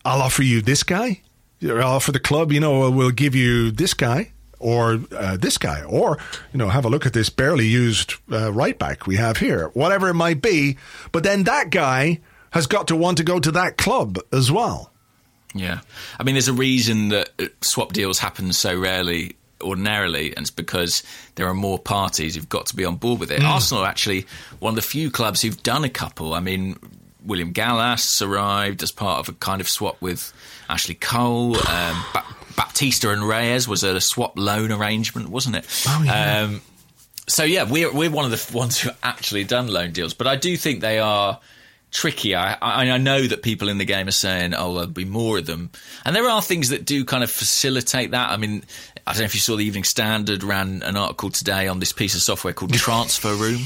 I'll 0.04 0.22
offer 0.22 0.42
you 0.42 0.62
this 0.62 0.84
guy. 0.84 1.22
I'll 1.60 1.82
offer 1.82 2.12
the 2.12 2.20
club, 2.20 2.52
you 2.52 2.60
know, 2.60 2.88
we'll 2.88 3.10
give 3.10 3.34
you 3.34 3.72
this 3.72 3.92
guy 3.92 4.30
or 4.58 5.00
uh, 5.16 5.36
this 5.36 5.58
guy, 5.58 5.82
or 5.82 6.18
you 6.52 6.58
know, 6.58 6.68
have 6.68 6.84
a 6.84 6.88
look 6.88 7.06
at 7.06 7.12
this 7.12 7.30
barely 7.30 7.66
used 7.66 8.14
uh, 8.32 8.52
right 8.52 8.78
back 8.78 9.06
we 9.06 9.16
have 9.16 9.38
here, 9.38 9.68
whatever 9.74 10.08
it 10.08 10.14
might 10.14 10.42
be. 10.42 10.76
But 11.12 11.22
then 11.22 11.44
that 11.44 11.70
guy 11.70 12.20
has 12.50 12.66
got 12.66 12.88
to 12.88 12.96
want 12.96 13.18
to 13.18 13.24
go 13.24 13.38
to 13.38 13.52
that 13.52 13.76
club 13.76 14.18
as 14.32 14.50
well. 14.50 14.92
Yeah, 15.54 15.80
I 16.18 16.24
mean, 16.24 16.34
there's 16.34 16.48
a 16.48 16.52
reason 16.52 17.08
that 17.08 17.30
uh, 17.38 17.46
swap 17.62 17.92
deals 17.92 18.18
happen 18.18 18.52
so 18.52 18.78
rarely 18.78 19.36
ordinarily, 19.60 20.36
and 20.36 20.44
it's 20.44 20.50
because 20.50 21.02
there 21.34 21.46
are 21.46 21.54
more 21.54 21.78
parties 21.78 22.34
who've 22.34 22.48
got 22.48 22.66
to 22.66 22.76
be 22.76 22.84
on 22.84 22.96
board 22.96 23.20
with 23.20 23.30
it. 23.30 23.40
Mm. 23.40 23.48
Arsenal 23.48 23.84
are 23.84 23.88
actually 23.88 24.26
one 24.58 24.72
of 24.72 24.76
the 24.76 24.82
few 24.82 25.10
clubs 25.10 25.42
who've 25.42 25.62
done 25.62 25.84
a 25.84 25.88
couple. 25.88 26.34
I 26.34 26.40
mean, 26.40 26.78
William 27.24 27.52
Gallas 27.52 28.22
arrived 28.22 28.82
as 28.82 28.92
part 28.92 29.20
of 29.20 29.28
a 29.28 29.32
kind 29.38 29.60
of 29.60 29.68
swap 29.68 30.00
with 30.00 30.32
Ashley 30.68 30.94
Cole. 30.94 31.56
Um, 31.68 32.04
Baptista 32.56 33.10
and 33.10 33.22
Reyes 33.22 33.68
was 33.68 33.84
a 33.84 34.00
swap 34.00 34.36
loan 34.36 34.72
arrangement, 34.72 35.28
wasn't 35.28 35.54
it? 35.56 35.66
Oh, 35.86 36.02
yeah. 36.04 36.40
Um, 36.40 36.60
so 37.28 37.44
yeah, 37.44 37.64
we're 37.64 37.92
we're 37.92 38.10
one 38.10 38.24
of 38.24 38.30
the 38.32 38.56
ones 38.56 38.80
who 38.80 38.90
actually 39.02 39.44
done 39.44 39.68
loan 39.68 39.92
deals, 39.92 40.14
but 40.14 40.26
I 40.26 40.36
do 40.36 40.56
think 40.56 40.80
they 40.80 40.98
are 40.98 41.38
tricky. 41.90 42.34
I, 42.34 42.54
I, 42.54 42.90
I 42.90 42.98
know 42.98 43.26
that 43.26 43.42
people 43.42 43.68
in 43.68 43.78
the 43.78 43.84
game 43.84 44.08
are 44.08 44.12
saying, 44.12 44.54
"Oh, 44.54 44.74
there'll 44.74 44.88
be 44.88 45.04
more 45.04 45.38
of 45.38 45.46
them," 45.46 45.70
and 46.04 46.16
there 46.16 46.28
are 46.28 46.42
things 46.42 46.70
that 46.70 46.84
do 46.84 47.04
kind 47.04 47.22
of 47.22 47.30
facilitate 47.30 48.10
that. 48.12 48.30
I 48.30 48.36
mean, 48.36 48.64
I 49.06 49.12
don't 49.12 49.20
know 49.20 49.26
if 49.26 49.34
you 49.34 49.40
saw 49.40 49.56
the 49.56 49.64
Evening 49.64 49.84
Standard 49.84 50.42
ran 50.42 50.82
an 50.82 50.96
article 50.96 51.30
today 51.30 51.68
on 51.68 51.78
this 51.80 51.92
piece 51.92 52.14
of 52.14 52.22
software 52.22 52.52
called 52.52 52.72
Transfer 52.74 53.34
Room, 53.34 53.60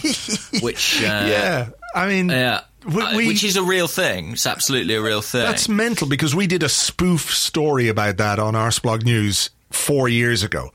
which 0.61 1.03
uh, 1.03 1.25
yeah, 1.29 1.71
I 1.95 2.09
mean, 2.09 2.29
yeah. 2.29 2.63
Uh, 2.85 3.12
which 3.14 3.45
is 3.45 3.57
a 3.57 3.62
real 3.62 3.87
thing. 3.87 4.33
It's 4.33 4.47
absolutely 4.47 4.95
a 4.95 5.03
real 5.03 5.22
thing. 5.22 5.43
That's 5.43 5.68
mental 5.68 6.09
because 6.09 6.35
we 6.35 6.47
did 6.47 6.62
a 6.62 6.68
spoof 6.68 7.33
story 7.33 7.89
about 7.89 8.16
that 8.16 8.39
on 8.39 8.55
Arseblog 8.55 9.05
News 9.05 9.51
four 9.70 10.09
years 10.09 10.43
ago. 10.43 10.70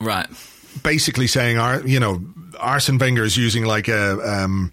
Right. 0.00 0.26
Basically 0.82 1.26
saying, 1.26 1.58
our, 1.58 1.80
you 1.86 2.00
know, 2.00 2.22
Arsene 2.58 2.98
Wenger 2.98 3.24
is 3.24 3.36
using 3.36 3.64
like 3.64 3.88
a 3.88 4.20
um, 4.20 4.72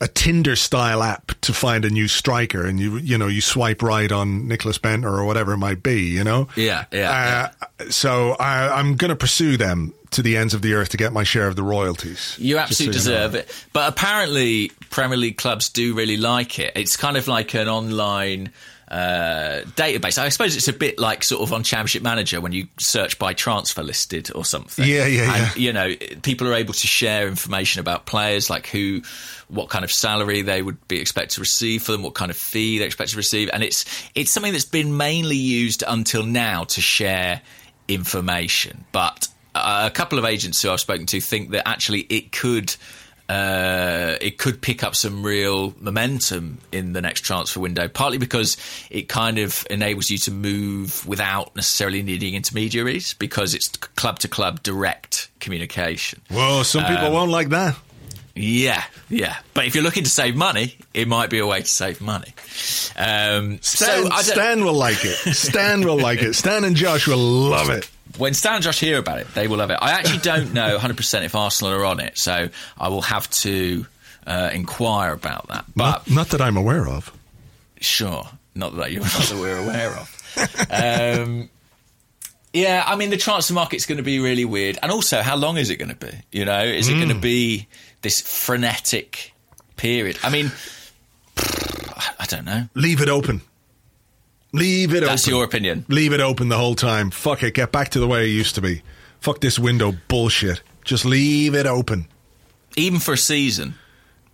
a 0.00 0.08
Tinder 0.08 0.56
style 0.56 1.02
app 1.02 1.32
to 1.42 1.52
find 1.52 1.84
a 1.84 1.90
new 1.90 2.08
striker, 2.08 2.66
and 2.66 2.80
you 2.80 2.96
you 2.98 3.16
know 3.16 3.28
you 3.28 3.40
swipe 3.40 3.82
right 3.82 4.10
on 4.10 4.48
Nicholas 4.48 4.78
Bent 4.78 5.04
or 5.04 5.24
whatever 5.24 5.52
it 5.52 5.58
might 5.58 5.82
be. 5.82 6.02
You 6.02 6.24
know. 6.24 6.48
Yeah. 6.56 6.84
Yeah. 6.92 7.10
Uh, 7.10 7.66
yeah. 7.80 7.90
So 7.90 8.32
I, 8.32 8.78
I'm 8.78 8.96
going 8.96 9.10
to 9.10 9.16
pursue 9.16 9.56
them 9.56 9.94
to 10.10 10.22
the 10.22 10.36
ends 10.36 10.54
of 10.54 10.62
the 10.62 10.74
earth 10.74 10.90
to 10.90 10.96
get 10.96 11.12
my 11.12 11.24
share 11.24 11.48
of 11.48 11.56
the 11.56 11.62
royalties. 11.62 12.36
You 12.38 12.58
absolutely 12.58 12.98
so 12.98 12.98
deserve 12.98 13.32
you 13.32 13.38
know. 13.38 13.44
it. 13.44 13.66
But 13.72 13.88
apparently, 13.92 14.70
Premier 14.90 15.16
League 15.16 15.36
clubs 15.36 15.68
do 15.68 15.94
really 15.94 16.16
like 16.16 16.58
it. 16.58 16.72
It's 16.76 16.96
kind 16.96 17.16
of 17.16 17.26
like 17.28 17.54
an 17.54 17.68
online 17.68 18.52
uh, 18.88 19.62
database. 19.76 20.18
I 20.18 20.28
suppose 20.28 20.56
it's 20.56 20.68
a 20.68 20.72
bit 20.72 20.98
like 20.98 21.24
sort 21.24 21.42
of 21.42 21.52
on 21.52 21.62
Championship 21.62 22.02
Manager 22.02 22.40
when 22.40 22.52
you 22.52 22.68
search 22.78 23.18
by 23.18 23.32
transfer 23.32 23.82
listed 23.82 24.30
or 24.34 24.44
something. 24.44 24.86
Yeah, 24.86 25.06
yeah, 25.06 25.48
and, 25.48 25.56
You 25.56 25.72
know, 25.72 25.94
people 26.22 26.48
are 26.48 26.54
able 26.54 26.74
to 26.74 26.86
share 26.86 27.26
information 27.26 27.80
about 27.80 28.06
players, 28.06 28.50
like 28.50 28.66
who, 28.66 29.02
what 29.48 29.70
kind 29.70 29.84
of 29.84 29.90
salary 29.90 30.42
they 30.42 30.62
would 30.62 30.86
be 30.88 31.00
expected 31.00 31.34
to 31.36 31.40
receive 31.40 31.82
for 31.82 31.92
them, 31.92 32.02
what 32.02 32.14
kind 32.14 32.30
of 32.30 32.36
fee 32.36 32.78
they 32.78 32.84
expect 32.84 33.10
to 33.12 33.16
receive, 33.16 33.50
and 33.52 33.62
it's 33.62 33.84
it's 34.14 34.32
something 34.32 34.52
that's 34.52 34.64
been 34.64 34.96
mainly 34.96 35.36
used 35.36 35.82
until 35.86 36.24
now 36.24 36.64
to 36.64 36.80
share 36.80 37.40
information, 37.88 38.84
but 38.92 39.28
a 39.54 39.90
couple 39.90 40.18
of 40.18 40.24
agents 40.24 40.60
who 40.62 40.70
I've 40.70 40.80
spoken 40.80 41.06
to 41.06 41.20
think 41.20 41.50
that 41.50 41.68
actually 41.68 42.00
it 42.00 42.32
could 42.32 42.74
uh, 43.28 44.16
it 44.20 44.38
could 44.38 44.60
pick 44.60 44.82
up 44.82 44.94
some 44.94 45.22
real 45.22 45.74
momentum 45.80 46.58
in 46.72 46.92
the 46.92 47.00
next 47.00 47.22
transfer 47.22 47.60
window, 47.60 47.88
partly 47.88 48.18
because 48.18 48.56
it 48.90 49.08
kind 49.08 49.38
of 49.38 49.66
enables 49.70 50.10
you 50.10 50.18
to 50.18 50.30
move 50.30 51.06
without 51.06 51.54
necessarily 51.56 52.02
needing 52.02 52.34
intermediaries 52.34 53.14
because 53.14 53.54
it's 53.54 53.68
club 53.68 54.18
to 54.20 54.28
club 54.28 54.62
direct 54.62 55.30
communication. 55.40 56.20
Well, 56.30 56.64
some 56.64 56.84
people 56.84 57.06
um, 57.06 57.12
won't 57.12 57.30
like 57.30 57.48
that. 57.50 57.76
Yeah, 58.36 58.82
yeah. 59.08 59.36
But 59.54 59.66
if 59.66 59.74
you're 59.74 59.84
looking 59.84 60.04
to 60.04 60.10
save 60.10 60.34
money, 60.34 60.76
it 60.92 61.06
might 61.06 61.30
be 61.30 61.38
a 61.38 61.46
way 61.46 61.60
to 61.60 61.66
save 61.66 62.00
money. 62.00 62.34
Um, 62.96 63.60
Stan, 63.62 64.10
so 64.10 64.10
Stan 64.22 64.64
will 64.64 64.74
like 64.74 65.04
it. 65.04 65.16
Stan 65.34 65.86
will 65.86 65.98
like 65.98 66.20
it. 66.20 66.34
Stan 66.34 66.64
and 66.64 66.74
Josh 66.74 67.06
will 67.06 67.16
love 67.16 67.70
it 67.70 67.88
when 68.18 68.34
Stan 68.34 68.56
and 68.56 68.64
Josh 68.64 68.80
hear 68.80 68.98
about 68.98 69.18
it, 69.18 69.28
they 69.34 69.48
will 69.48 69.58
love 69.58 69.70
it. 69.70 69.78
I 69.80 69.92
actually 69.92 70.18
don't 70.18 70.52
know 70.52 70.78
100% 70.78 71.24
if 71.24 71.34
Arsenal 71.34 71.72
are 71.72 71.84
on 71.84 72.00
it, 72.00 72.18
so 72.18 72.48
I 72.78 72.88
will 72.88 73.02
have 73.02 73.28
to 73.30 73.86
uh, 74.26 74.50
inquire 74.52 75.12
about 75.12 75.48
that. 75.48 75.64
But 75.74 75.90
not, 75.90 76.10
not, 76.10 76.28
that 76.28 76.40
I'm 76.40 76.56
aware 76.56 76.88
of. 76.88 77.12
Sure, 77.80 78.26
not 78.54 78.76
that 78.76 78.92
you're 78.92 79.02
not 79.02 79.10
that 79.12 79.38
we're 79.38 79.58
aware 79.58 79.90
of. 79.90 80.10
Um, 80.68 81.48
yeah, 82.52 82.82
I 82.84 82.96
mean 82.96 83.10
the 83.10 83.16
transfer 83.16 83.54
market's 83.54 83.86
going 83.86 83.98
to 83.98 84.04
be 84.04 84.18
really 84.18 84.44
weird, 84.44 84.78
and 84.82 84.90
also 84.90 85.22
how 85.22 85.36
long 85.36 85.58
is 85.58 85.70
it 85.70 85.76
going 85.76 85.90
to 85.90 85.94
be? 85.94 86.10
You 86.32 86.44
know, 86.44 86.64
is 86.64 86.88
mm. 86.88 86.92
it 86.92 86.94
going 86.96 87.08
to 87.10 87.20
be 87.20 87.68
this 88.02 88.20
frenetic 88.20 89.32
period? 89.76 90.18
I 90.24 90.30
mean, 90.30 90.50
I 91.36 92.26
don't 92.26 92.44
know. 92.44 92.68
Leave 92.74 93.00
it 93.00 93.08
open 93.08 93.42
Leave 94.54 94.94
it 94.94 95.00
That's 95.04 95.24
open. 95.26 95.34
your 95.34 95.44
opinion. 95.44 95.84
Leave 95.88 96.12
it 96.12 96.20
open 96.20 96.48
the 96.48 96.56
whole 96.56 96.74
time. 96.74 97.10
Fuck 97.10 97.42
it. 97.42 97.54
Get 97.54 97.72
back 97.72 97.88
to 97.90 97.98
the 98.00 98.06
way 98.06 98.24
it 98.24 98.28
used 98.32 98.54
to 98.54 98.60
be. 98.60 98.82
Fuck 99.20 99.40
this 99.40 99.58
window 99.58 99.94
bullshit. 100.08 100.62
Just 100.84 101.04
leave 101.04 101.54
it 101.54 101.66
open. 101.66 102.06
Even 102.76 103.00
for 103.00 103.14
a 103.14 103.18
season. 103.18 103.74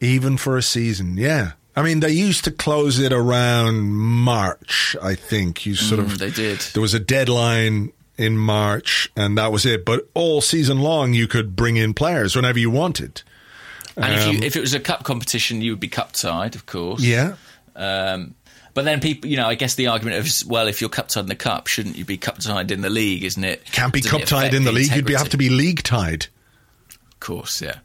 Even 0.00 0.36
for 0.36 0.56
a 0.56 0.62
season, 0.62 1.16
yeah. 1.16 1.52
I 1.76 1.82
mean, 1.82 2.00
they 2.00 2.10
used 2.10 2.44
to 2.44 2.50
close 2.50 2.98
it 2.98 3.12
around 3.12 3.80
March, 3.92 4.96
I 5.00 5.14
think. 5.14 5.64
You 5.66 5.74
sort 5.74 6.00
Mm, 6.00 6.04
of. 6.12 6.18
they 6.18 6.30
did. 6.30 6.58
There 6.74 6.82
was 6.82 6.94
a 6.94 7.00
deadline 7.00 7.92
in 8.18 8.36
March, 8.36 9.10
and 9.16 9.38
that 9.38 9.52
was 9.52 9.64
it. 9.64 9.84
But 9.84 10.08
all 10.14 10.40
season 10.40 10.80
long, 10.80 11.14
you 11.14 11.26
could 11.28 11.54
bring 11.56 11.76
in 11.76 11.94
players 11.94 12.34
whenever 12.34 12.58
you 12.58 12.70
wanted. 12.70 13.22
And 13.96 14.14
if, 14.14 14.26
Um, 14.26 14.34
you, 14.36 14.42
if 14.42 14.56
it 14.56 14.60
was 14.60 14.74
a 14.74 14.80
cup 14.80 15.04
competition, 15.04 15.62
you 15.62 15.72
would 15.72 15.80
be 15.80 15.88
cup 15.88 16.12
tied, 16.12 16.54
of 16.54 16.66
course. 16.66 17.02
Yeah. 17.02 17.34
Um, 17.76 18.34
but 18.74 18.84
then 18.84 19.00
people, 19.00 19.30
you 19.30 19.36
know, 19.36 19.46
I 19.46 19.54
guess 19.54 19.74
the 19.74 19.88
argument 19.88 20.18
of, 20.18 20.48
well, 20.48 20.66
if 20.68 20.80
you're 20.80 20.90
cup 20.90 21.08
tied 21.08 21.20
in 21.22 21.26
the 21.26 21.34
cup, 21.34 21.66
shouldn't 21.66 21.96
you 21.96 22.04
be 22.04 22.16
cup 22.16 22.38
tied 22.38 22.70
in 22.70 22.80
the 22.80 22.90
league, 22.90 23.24
isn't 23.24 23.42
it? 23.44 23.64
Can't 23.72 23.92
be 23.92 24.00
cup 24.00 24.22
tied 24.22 24.54
in 24.54 24.64
the 24.64 24.72
league. 24.72 24.94
You'd 24.94 25.04
be, 25.06 25.14
have 25.14 25.28
to 25.30 25.36
be 25.36 25.48
league 25.48 25.82
tied. 25.82 26.26
Of 26.90 27.20
course, 27.20 27.60
yeah. 27.60 27.78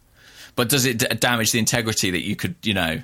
But 0.56 0.70
does 0.70 0.86
it 0.86 1.00
d- 1.00 1.08
damage 1.20 1.52
the 1.52 1.60
integrity 1.60 2.12
that 2.12 2.24
you 2.26 2.36
could, 2.36 2.56
you 2.64 2.74
know, 2.74 3.02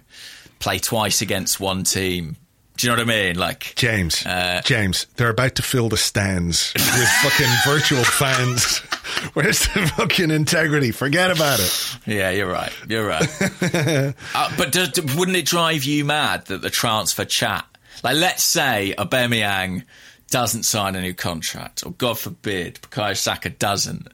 play 0.60 0.80
twice 0.80 1.22
against 1.22 1.60
one 1.60 1.84
team? 1.84 2.38
Do 2.78 2.88
you 2.88 2.96
know 2.96 3.02
what 3.04 3.12
I 3.12 3.16
mean? 3.28 3.36
Like, 3.38 3.74
James, 3.76 4.26
Uh, 4.26 4.62
James, 4.64 5.06
they're 5.18 5.30
about 5.30 5.56
to 5.56 5.62
fill 5.62 5.90
the 5.90 5.98
stands 5.98 6.72
with 6.74 7.08
fucking 7.22 7.50
virtual 7.66 8.04
fans. 8.04 8.78
Where's 9.34 9.60
the 9.60 9.92
fucking 9.98 10.32
integrity? 10.32 10.92
Forget 10.92 11.30
about 11.30 11.60
it. 11.60 11.98
yeah, 12.08 12.32
you're 12.32 12.50
right. 12.50 12.72
You're 12.88 13.06
right. 13.06 13.28
uh, 14.34 14.56
but 14.58 14.72
does, 14.72 14.92
wouldn't 15.16 15.38
it 15.38 15.46
drive 15.46 15.84
you 15.84 16.06
mad 16.06 16.46
that 16.46 16.62
the 16.62 16.70
transfer 16.72 17.26
chat, 17.26 17.66
like, 18.04 18.16
let's 18.16 18.44
say 18.44 18.94
Aubameyang 18.98 19.84
doesn't 20.30 20.64
sign 20.64 20.96
a 20.96 21.02
new 21.02 21.14
contract, 21.14 21.86
or 21.86 21.92
God 21.92 22.18
forbid, 22.18 22.76
Bukayo 22.82 23.16
Saka 23.16 23.50
doesn't. 23.50 24.08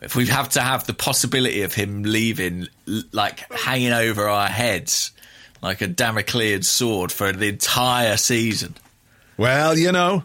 If 0.00 0.14
we 0.14 0.26
have 0.26 0.50
to 0.50 0.60
have 0.60 0.86
the 0.86 0.94
possibility 0.94 1.62
of 1.62 1.74
him 1.74 2.02
leaving, 2.02 2.68
like 3.12 3.50
hanging 3.52 3.92
over 3.92 4.28
our 4.28 4.48
heads, 4.48 5.10
like 5.62 5.80
a 5.80 5.88
Damoclean 5.88 6.64
sword 6.64 7.10
for 7.10 7.32
the 7.32 7.48
entire 7.48 8.16
season. 8.16 8.74
Well, 9.36 9.76
you 9.76 9.92
know, 9.92 10.24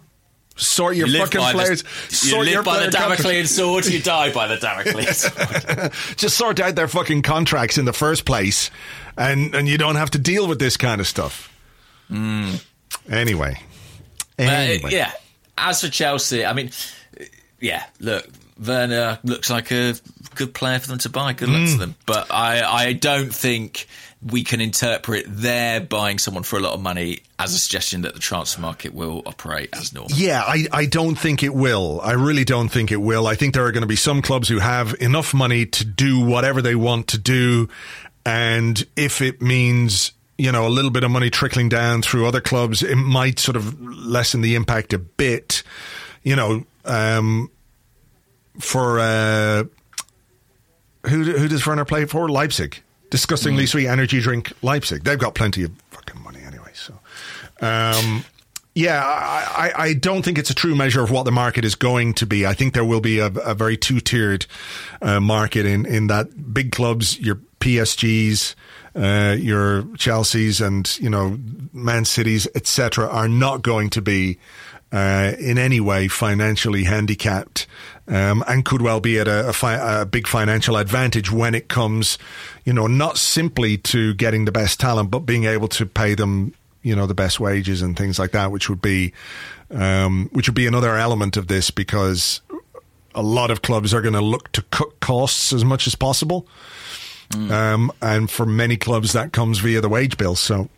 sort 0.55 0.95
your 0.95 1.07
You 1.07 1.19
fucking 1.19 1.41
players. 1.41 1.83
The, 1.83 1.89
you 2.09 2.15
sort 2.15 2.47
your 2.47 2.57
live 2.57 2.65
by 2.65 2.85
the. 2.85 2.91
Damoclean 2.91 3.47
sword, 3.47 3.85
you 3.85 4.01
die 4.01 4.31
by 4.31 4.47
the 4.47 4.57
Damoclean 4.57 5.13
sword. 5.79 6.17
Just 6.17 6.37
sort 6.37 6.59
out 6.59 6.75
their 6.75 6.87
fucking 6.87 7.21
contracts 7.23 7.77
in 7.77 7.85
the 7.85 7.93
first 7.93 8.25
place, 8.25 8.69
and 9.17 9.55
and 9.55 9.67
you 9.67 9.77
don't 9.77 9.95
have 9.95 10.11
to 10.11 10.19
deal 10.19 10.47
with 10.47 10.59
this 10.59 10.77
kind 10.77 11.01
of 11.01 11.07
stuff. 11.07 11.47
Hmm. 12.09 12.55
Anyway, 13.09 13.55
Uh, 14.39 14.89
yeah. 14.89 15.11
As 15.57 15.81
for 15.81 15.89
Chelsea, 15.89 16.45
I 16.45 16.53
mean, 16.53 16.71
yeah. 17.59 17.83
Look, 17.99 18.27
Werner 18.63 19.19
looks 19.23 19.49
like 19.49 19.71
a 19.71 19.95
good 20.35 20.53
player 20.53 20.79
for 20.79 20.87
them 20.87 20.97
to 20.99 21.09
buy. 21.09 21.33
Good 21.33 21.49
luck 21.49 21.67
to 21.69 21.77
them. 21.77 21.95
But 22.05 22.31
I, 22.31 22.63
I 22.63 22.93
don't 22.93 23.33
think 23.33 23.87
we 24.23 24.43
can 24.43 24.61
interpret 24.61 25.25
their 25.27 25.81
buying 25.81 26.19
someone 26.19 26.43
for 26.43 26.57
a 26.57 26.59
lot 26.61 26.73
of 26.73 26.79
money 26.81 27.19
as 27.39 27.53
a 27.55 27.57
suggestion 27.57 28.01
that 28.01 28.13
the 28.13 28.19
transfer 28.19 28.61
market 28.61 28.93
will 28.93 29.23
operate 29.25 29.69
as 29.73 29.93
normal. 29.93 30.11
Yeah, 30.15 30.43
I, 30.45 30.67
I 30.71 30.85
don't 30.85 31.15
think 31.15 31.41
it 31.43 31.53
will. 31.55 31.99
I 32.03 32.11
really 32.13 32.43
don't 32.45 32.69
think 32.69 32.91
it 32.91 32.97
will. 33.01 33.25
I 33.27 33.33
think 33.35 33.53
there 33.55 33.65
are 33.65 33.71
going 33.71 33.81
to 33.81 33.87
be 33.87 33.95
some 33.95 34.21
clubs 34.21 34.47
who 34.47 34.59
have 34.59 34.95
enough 34.99 35.33
money 35.33 35.65
to 35.65 35.85
do 35.85 36.19
whatever 36.23 36.61
they 36.61 36.75
want 36.75 37.07
to 37.09 37.17
do. 37.17 37.67
And 38.25 38.83
if 38.95 39.21
it 39.21 39.41
means, 39.41 40.11
you 40.41 40.51
know, 40.51 40.65
a 40.65 40.69
little 40.69 40.89
bit 40.89 41.03
of 41.03 41.11
money 41.11 41.29
trickling 41.29 41.69
down 41.69 42.01
through 42.01 42.25
other 42.25 42.41
clubs, 42.41 42.81
it 42.81 42.95
might 42.95 43.37
sort 43.37 43.55
of 43.55 43.79
lessen 43.79 44.41
the 44.41 44.55
impact 44.55 44.91
a 44.91 44.97
bit. 44.97 45.61
You 46.23 46.35
know, 46.35 46.65
um, 46.83 47.51
for 48.59 48.99
uh, 48.99 49.65
who 51.05 51.23
who 51.23 51.47
does 51.47 51.65
Werner 51.67 51.85
play 51.85 52.05
for? 52.05 52.27
Leipzig. 52.27 52.81
Disgustingly 53.11 53.67
sweet 53.67 53.87
energy 53.87 54.19
drink, 54.19 54.51
Leipzig. 54.63 55.03
They've 55.03 55.19
got 55.19 55.35
plenty 55.35 55.63
of 55.63 55.71
fucking 55.91 56.23
money 56.23 56.39
anyway. 56.41 56.71
So, 56.73 56.93
um, 57.61 58.23
yeah, 58.73 59.03
I, 59.03 59.71
I, 59.75 59.83
I 59.83 59.93
don't 59.93 60.23
think 60.23 60.39
it's 60.39 60.49
a 60.49 60.55
true 60.55 60.75
measure 60.75 61.03
of 61.03 61.11
what 61.11 61.25
the 61.25 61.31
market 61.31 61.65
is 61.65 61.75
going 61.75 62.13
to 62.15 62.25
be. 62.25 62.47
I 62.47 62.53
think 62.53 62.73
there 62.73 62.85
will 62.85 63.01
be 63.01 63.19
a, 63.19 63.27
a 63.27 63.53
very 63.53 63.77
two 63.77 63.99
tiered 63.99 64.47
uh, 65.03 65.19
market 65.19 65.67
in 65.67 65.85
in 65.85 66.07
that 66.07 66.51
big 66.51 66.71
clubs, 66.71 67.19
your 67.19 67.35
PSGs, 67.59 68.55
uh, 68.95 69.35
your 69.39 69.83
Chelseas, 69.97 70.65
and 70.65 70.97
you 70.99 71.09
know 71.09 71.37
Man 71.73 72.05
Cities, 72.05 72.47
etc., 72.55 73.07
are 73.07 73.27
not 73.27 73.61
going 73.61 73.89
to 73.91 74.01
be 74.01 74.37
uh, 74.91 75.33
in 75.39 75.57
any 75.57 75.79
way 75.79 76.07
financially 76.07 76.83
handicapped 76.83 77.65
um, 78.07 78.43
and 78.47 78.65
could 78.65 78.81
well 78.81 78.99
be 78.99 79.19
at 79.19 79.27
a, 79.27 79.49
a, 79.49 79.53
fi- 79.53 80.01
a 80.01 80.05
big 80.05 80.27
financial 80.27 80.75
advantage 80.75 81.31
when 81.31 81.55
it 81.55 81.69
comes, 81.69 82.17
you 82.65 82.73
know, 82.73 82.87
not 82.87 83.17
simply 83.17 83.77
to 83.77 84.13
getting 84.15 84.45
the 84.45 84.51
best 84.51 84.79
talent, 84.79 85.09
but 85.09 85.19
being 85.19 85.45
able 85.45 85.69
to 85.69 85.85
pay 85.85 86.13
them, 86.13 86.53
you 86.81 86.95
know, 86.95 87.07
the 87.07 87.13
best 87.13 87.39
wages 87.39 87.81
and 87.81 87.97
things 87.97 88.19
like 88.19 88.31
that, 88.31 88.51
which 88.51 88.69
would 88.69 88.81
be, 88.81 89.13
um, 89.69 90.29
which 90.33 90.49
would 90.49 90.55
be 90.55 90.67
another 90.67 90.97
element 90.97 91.37
of 91.37 91.47
this 91.47 91.71
because 91.71 92.41
a 93.15 93.21
lot 93.21 93.49
of 93.49 93.61
clubs 93.61 93.93
are 93.93 94.01
going 94.01 94.13
to 94.13 94.21
look 94.21 94.51
to 94.51 94.61
cut 94.63 94.99
costs 94.99 95.53
as 95.53 95.63
much 95.63 95.87
as 95.87 95.95
possible. 95.95 96.47
Um, 97.35 97.91
and 98.01 98.29
for 98.29 98.45
many 98.45 98.77
clubs, 98.77 99.13
that 99.13 99.31
comes 99.33 99.59
via 99.59 99.81
the 99.81 99.89
wage 99.89 100.17
bill. 100.17 100.35
So, 100.35 100.69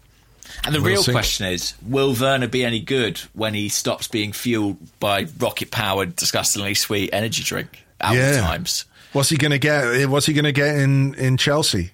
And 0.65 0.75
the 0.75 0.79
We'll 0.81 0.91
real 0.91 1.03
see. 1.03 1.11
question 1.11 1.47
is, 1.47 1.73
will 1.87 2.13
Werner 2.13 2.47
be 2.47 2.63
any 2.63 2.79
good 2.79 3.19
when 3.33 3.53
he 3.53 3.69
stops 3.69 4.07
being 4.07 4.31
fueled 4.31 4.77
by 4.99 5.25
rocket-powered, 5.39 6.15
disgustingly 6.15 6.73
sweet 6.75 7.09
energy 7.13 7.43
drink 7.43 7.83
at 7.99 8.15
Yeah. 8.15 8.41
times? 8.41 8.85
what's 9.13 9.29
he 9.29 9.37
going 9.37 9.51
to 9.51 9.59
get? 9.59 10.09
What's 10.09 10.25
he 10.25 10.33
going 10.33 10.45
to 10.45 10.51
get 10.51 10.75
in, 10.75 11.13
in 11.15 11.37
Chelsea? 11.37 11.91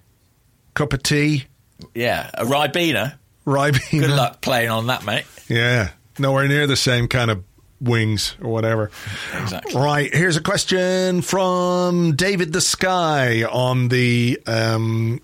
Cup 0.74 0.92
of 0.92 1.02
tea, 1.02 1.44
Yeah, 1.94 2.30
a 2.34 2.44
Ribena. 2.44 3.14
Ribena. 3.46 3.90
Good 4.00 4.10
luck 4.10 4.40
playing 4.40 4.70
on 4.70 4.86
that, 4.86 5.04
mate. 5.04 5.24
Yeah, 5.48 5.90
nowhere 6.18 6.46
near 6.48 6.66
the 6.66 6.76
same 6.76 7.08
kind 7.08 7.30
of 7.30 7.42
wings 7.80 8.34
or 8.40 8.50
whatever. 8.50 8.90
Exactly. 9.40 9.80
Right, 9.80 10.14
here's 10.14 10.36
a 10.36 10.42
question 10.42 11.22
from 11.22 12.14
David 12.16 12.52
the 12.52 12.60
Sky 12.60 13.44
on 13.44 13.88
the 13.88 14.40
um, 14.46 15.20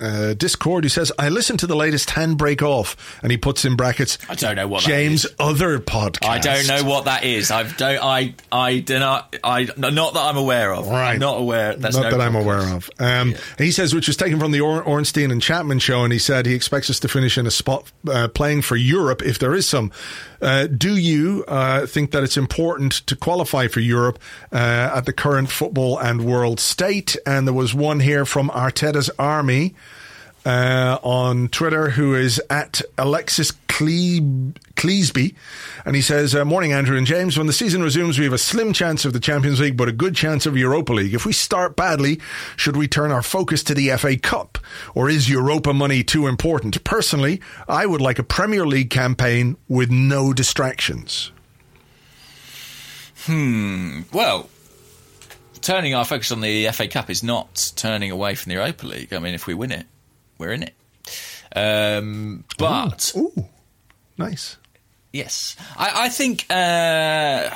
uh, 0.00 0.34
Discord. 0.34 0.84
who 0.84 0.88
says, 0.88 1.12
"I 1.18 1.28
listened 1.28 1.60
to 1.60 1.66
the 1.66 1.76
latest 1.76 2.10
Handbrake 2.10 2.62
Off," 2.62 3.18
and 3.22 3.30
he 3.30 3.38
puts 3.38 3.64
in 3.64 3.76
brackets. 3.76 4.18
I 4.28 4.34
don't 4.34 4.56
know 4.56 4.68
what 4.68 4.82
that 4.84 4.88
James' 4.88 5.26
other 5.38 5.78
podcast. 5.78 6.28
I 6.28 6.38
don't 6.38 6.66
know 6.66 6.84
what 6.88 7.04
that 7.06 7.24
is. 7.24 7.50
I 7.50 7.62
don't. 7.64 8.02
I. 8.02 8.34
I 8.50 8.78
do 8.80 8.98
not. 8.98 9.36
I. 9.42 9.68
Not 9.76 10.14
that 10.14 10.20
I'm 10.20 10.36
aware 10.36 10.72
of. 10.74 10.88
Right. 10.88 11.12
I'm 11.14 11.18
not 11.20 11.38
aware. 11.38 11.74
That's 11.76 11.96
Not 11.96 12.04
no 12.04 12.10
that 12.10 12.20
I'm 12.20 12.34
aware 12.36 12.74
of. 12.74 12.90
Um, 12.98 13.34
He 13.58 13.70
says, 13.70 13.94
which 13.94 14.08
was 14.08 14.16
taken 14.16 14.38
from 14.38 14.52
the 14.52 14.60
or- 14.60 14.82
Ornstein 14.82 15.30
and 15.30 15.40
Chapman 15.40 15.78
show, 15.78 16.04
and 16.04 16.12
he 16.12 16.18
said 16.18 16.46
he 16.46 16.54
expects 16.54 16.90
us 16.90 17.00
to 17.00 17.08
finish 17.08 17.38
in 17.38 17.46
a 17.46 17.50
spot 17.50 17.90
uh, 18.08 18.28
playing 18.28 18.62
for 18.62 18.76
Europe 18.76 19.22
if 19.22 19.38
there 19.38 19.54
is 19.54 19.68
some. 19.68 19.92
Uh, 20.42 20.66
do 20.66 20.94
you 20.96 21.42
uh, 21.48 21.86
think 21.86 22.10
that 22.10 22.22
it's 22.22 22.36
important 22.36 22.92
to 23.06 23.16
qualify 23.16 23.66
for 23.66 23.80
Europe 23.80 24.18
uh, 24.52 24.56
at 24.94 25.06
the 25.06 25.12
current 25.12 25.48
football 25.50 25.98
and 25.98 26.22
world 26.24 26.60
state? 26.60 27.16
And 27.24 27.46
there 27.46 27.54
was 27.54 27.72
one 27.74 28.00
here 28.00 28.26
from 28.26 28.50
Arteta's 28.50 29.10
Army. 29.18 29.74
Uh, 30.44 30.98
on 31.02 31.48
Twitter, 31.48 31.88
who 31.90 32.14
is 32.14 32.38
at 32.50 32.82
Alexis 32.98 33.50
Cle- 33.66 34.52
Cleesby, 34.76 35.34
and 35.86 35.96
he 35.96 36.02
says, 36.02 36.34
uh, 36.34 36.44
"Morning, 36.44 36.72
Andrew 36.72 36.98
and 36.98 37.06
James. 37.06 37.38
When 37.38 37.46
the 37.46 37.52
season 37.52 37.82
resumes, 37.82 38.18
we 38.18 38.24
have 38.24 38.34
a 38.34 38.38
slim 38.38 38.74
chance 38.74 39.06
of 39.06 39.14
the 39.14 39.20
Champions 39.20 39.58
League, 39.58 39.76
but 39.76 39.88
a 39.88 39.92
good 39.92 40.14
chance 40.14 40.44
of 40.44 40.54
Europa 40.56 40.92
League. 40.92 41.14
If 41.14 41.24
we 41.24 41.32
start 41.32 41.76
badly, 41.76 42.20
should 42.56 42.76
we 42.76 42.86
turn 42.86 43.10
our 43.10 43.22
focus 43.22 43.62
to 43.64 43.74
the 43.74 43.88
FA 43.96 44.18
Cup, 44.18 44.58
or 44.94 45.08
is 45.08 45.30
Europa 45.30 45.72
money 45.72 46.04
too 46.04 46.26
important? 46.26 46.84
Personally, 46.84 47.40
I 47.66 47.86
would 47.86 48.02
like 48.02 48.18
a 48.18 48.22
Premier 48.22 48.66
League 48.66 48.90
campaign 48.90 49.56
with 49.66 49.90
no 49.90 50.34
distractions. 50.34 51.32
Hmm. 53.24 54.02
Well, 54.12 54.50
turning 55.62 55.94
our 55.94 56.04
focus 56.04 56.30
on 56.30 56.42
the 56.42 56.68
FA 56.72 56.86
Cup 56.86 57.08
is 57.08 57.22
not 57.22 57.72
turning 57.76 58.10
away 58.10 58.34
from 58.34 58.50
the 58.50 58.56
Europa 58.56 58.86
League. 58.86 59.14
I 59.14 59.18
mean, 59.18 59.32
if 59.34 59.46
we 59.46 59.54
win 59.54 59.72
it, 59.72 59.86
we're 60.38 60.52
in 60.52 60.62
it. 60.64 60.74
Um, 61.54 62.44
but 62.58 63.12
Ooh, 63.16 63.48
nice. 64.18 64.56
Yes, 65.12 65.56
I, 65.76 66.06
I 66.06 66.08
think. 66.08 66.46
Uh, 66.50 67.50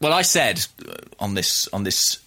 well, 0.00 0.12
I 0.12 0.22
said 0.22 0.66
on 1.18 1.34
this 1.34 1.68
on 1.68 1.84
this, 1.84 2.20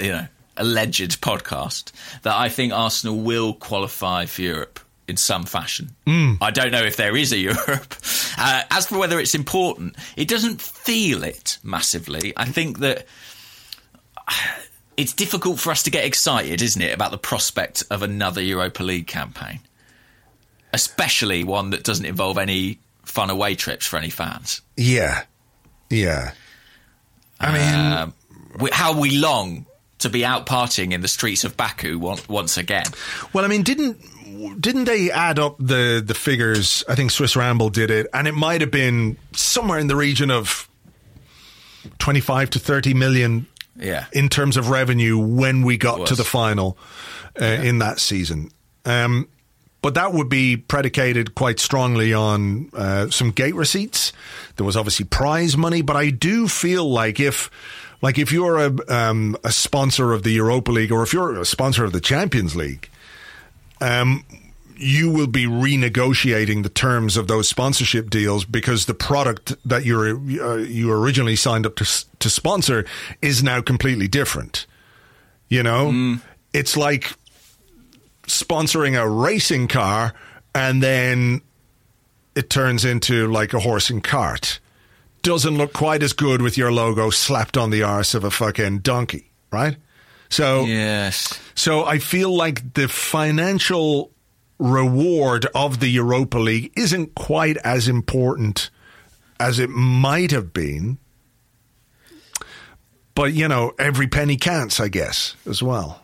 you 0.00 0.08
know, 0.10 0.26
alleged 0.56 1.20
podcast 1.20 1.92
that 2.22 2.34
I 2.34 2.48
think 2.48 2.72
Arsenal 2.72 3.16
will 3.20 3.54
qualify 3.54 4.26
for 4.26 4.42
Europe 4.42 4.80
in 5.08 5.16
some 5.16 5.44
fashion. 5.44 5.94
I 6.40 6.50
don't 6.50 6.72
know 6.72 6.82
if 6.82 6.96
there 6.96 7.16
is 7.16 7.32
a 7.32 7.38
Europe. 7.50 7.94
Uh, 8.36 8.62
as 8.70 8.86
for 8.88 8.98
whether 8.98 9.20
it's 9.20 9.34
important, 9.34 9.96
it 10.16 10.26
doesn't 10.28 10.60
feel 10.60 11.22
it 11.22 11.58
massively. 11.62 12.32
I 12.36 12.46
think 12.46 12.80
that 12.80 13.06
it's 14.96 15.12
difficult 15.12 15.58
for 15.60 15.70
us 15.70 15.82
to 15.84 15.90
get 15.90 16.04
excited, 16.04 16.62
isn't 16.62 16.80
it, 16.80 16.92
about 16.94 17.10
the 17.10 17.18
prospect 17.18 17.84
of 17.90 18.02
another 18.02 18.42
Europa 18.42 18.82
League 18.82 19.06
campaign, 19.06 19.60
especially 20.72 21.44
one 21.44 21.70
that 21.70 21.84
doesn't 21.84 22.06
involve 22.06 22.38
any 22.38 22.78
fun 23.04 23.30
away 23.30 23.54
trips 23.54 23.86
for 23.86 23.96
any 23.96 24.10
fans. 24.10 24.60
Yeah, 24.76 25.24
yeah. 25.90 26.32
I 27.38 27.52
mean, 27.52 27.92
Um, 27.92 28.14
we, 28.58 28.70
how 28.72 28.98
we 28.98 29.18
long 29.18 29.66
to 29.98 30.08
be 30.08 30.24
out 30.24 30.46
partying 30.46 30.92
in 30.92 31.00
the 31.00 31.08
streets 31.08 31.44
of 31.44 31.56
Baku 31.56 31.98
once, 31.98 32.28
once 32.28 32.56
again. 32.56 32.86
well, 33.32 33.44
I 33.44 33.48
mean, 33.48 33.62
didn't 33.62 34.00
didn't 34.60 34.84
they 34.84 35.10
add 35.10 35.38
up 35.38 35.56
the 35.58 36.02
the 36.04 36.14
figures? 36.14 36.84
I 36.88 36.94
think 36.94 37.10
Swiss 37.10 37.36
Ramble 37.36 37.70
did 37.70 37.90
it, 37.90 38.06
and 38.12 38.26
it 38.28 38.34
might 38.34 38.60
have 38.60 38.70
been 38.70 39.16
somewhere 39.32 39.78
in 39.78 39.86
the 39.86 39.96
region 39.96 40.30
of 40.30 40.68
twenty 41.98 42.20
five 42.20 42.50
to 42.50 42.58
thirty 42.58 42.92
million 42.94 43.46
Yeah. 43.78 44.06
in 44.12 44.28
terms 44.28 44.56
of 44.56 44.70
revenue 44.70 45.18
when 45.18 45.62
we 45.62 45.76
got 45.76 46.06
to 46.08 46.14
the 46.14 46.24
final 46.24 46.78
uh, 47.40 47.44
in 47.44 47.78
that 47.78 48.00
season. 48.00 48.50
Um, 48.84 49.28
but 49.82 49.94
that 49.94 50.12
would 50.12 50.28
be 50.28 50.56
predicated 50.56 51.34
quite 51.34 51.60
strongly 51.60 52.12
on 52.12 52.70
uh, 52.72 53.08
some 53.10 53.30
gate 53.30 53.54
receipts. 53.54 54.12
There 54.56 54.66
was 54.66 54.76
obviously 54.76 55.04
prize 55.06 55.56
money, 55.56 55.82
but 55.82 55.94
I 55.96 56.10
do 56.10 56.48
feel 56.48 56.90
like 56.90 57.20
if, 57.20 57.50
like 58.02 58.18
if 58.18 58.32
you're 58.32 58.58
a 58.58 58.74
um, 58.92 59.36
a 59.44 59.52
sponsor 59.52 60.12
of 60.12 60.24
the 60.24 60.32
Europa 60.32 60.72
League 60.72 60.90
or 60.90 61.02
if 61.02 61.12
you're 61.12 61.38
a 61.38 61.44
sponsor 61.44 61.84
of 61.84 61.92
the 61.92 62.00
Champions 62.00 62.56
League, 62.56 62.88
um, 63.80 64.24
you 64.78 65.10
will 65.10 65.26
be 65.26 65.46
renegotiating 65.46 66.62
the 66.62 66.68
terms 66.68 67.16
of 67.16 67.28
those 67.28 67.48
sponsorship 67.48 68.10
deals 68.10 68.44
because 68.44 68.86
the 68.86 68.94
product 68.94 69.56
that 69.68 69.84
you're 69.84 70.16
uh, 70.16 70.56
you 70.56 70.92
originally 70.92 71.36
signed 71.36 71.66
up 71.66 71.76
to 71.76 71.84
to 72.18 72.30
sponsor 72.30 72.84
is 73.22 73.42
now 73.42 73.60
completely 73.60 74.08
different. 74.08 74.66
You 75.48 75.62
know, 75.62 76.18
it's 76.52 76.76
like 76.76 77.14
sponsoring 78.26 79.00
a 79.00 79.08
racing 79.08 79.68
car 79.68 80.12
and 80.54 80.82
then 80.82 81.40
it 82.34 82.50
turns 82.50 82.84
into 82.84 83.28
like 83.28 83.54
a 83.54 83.60
horse 83.60 83.88
and 83.90 84.02
cart. 84.02 84.58
Doesn't 85.22 85.56
look 85.56 85.72
quite 85.72 86.02
as 86.02 86.12
good 86.12 86.42
with 86.42 86.58
your 86.58 86.72
logo 86.72 87.10
slapped 87.10 87.56
on 87.56 87.70
the 87.70 87.82
arse 87.82 88.14
of 88.14 88.24
a 88.24 88.30
fucking 88.30 88.80
donkey, 88.80 89.30
right? 89.52 89.76
So 90.28 90.64
Yes. 90.64 91.38
so 91.54 91.84
I 91.84 91.98
feel 91.98 92.34
like 92.34 92.74
the 92.74 92.88
financial 92.88 94.10
reward 94.58 95.46
of 95.54 95.80
the 95.80 95.88
Europa 95.88 96.38
League 96.38 96.72
isn't 96.76 97.14
quite 97.14 97.56
as 97.58 97.88
important 97.88 98.70
as 99.38 99.58
it 99.58 99.70
might 99.70 100.30
have 100.30 100.52
been. 100.52 100.98
But, 103.14 103.32
you 103.32 103.48
know, 103.48 103.72
every 103.78 104.08
penny 104.08 104.36
counts, 104.36 104.78
I 104.78 104.88
guess, 104.88 105.34
as 105.48 105.62
well. 105.62 106.02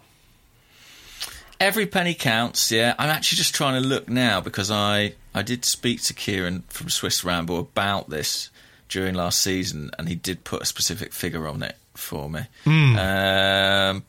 Every 1.61 1.87
penny 1.87 2.15
counts, 2.15 2.73
yeah. 2.73 2.95
I'm 2.99 3.11
actually 3.11 3.37
just 3.37 3.55
trying 3.55 3.81
to 3.81 3.87
look 3.87 4.09
now 4.09 4.41
because 4.41 4.71
I, 4.71 5.15
I 5.35 5.43
did 5.43 5.65
speak 5.65 6.03
to 6.05 6.15
Kieran 6.15 6.65
from 6.69 6.89
Swiss 6.89 7.23
Ramble 7.23 7.59
about 7.59 8.11
this 8.11 8.51
during 8.89 9.15
last 9.15 9.43
season, 9.43 9.91
and 9.99 10.09
he 10.09 10.15
did 10.15 10.45
put 10.45 10.63
a 10.63 10.67
specific 10.67 11.13
figure 11.13 11.47
on 11.47 11.63
it 11.63 11.77
for 11.95 12.29
me. 12.29 12.41
Um, 12.67 14.05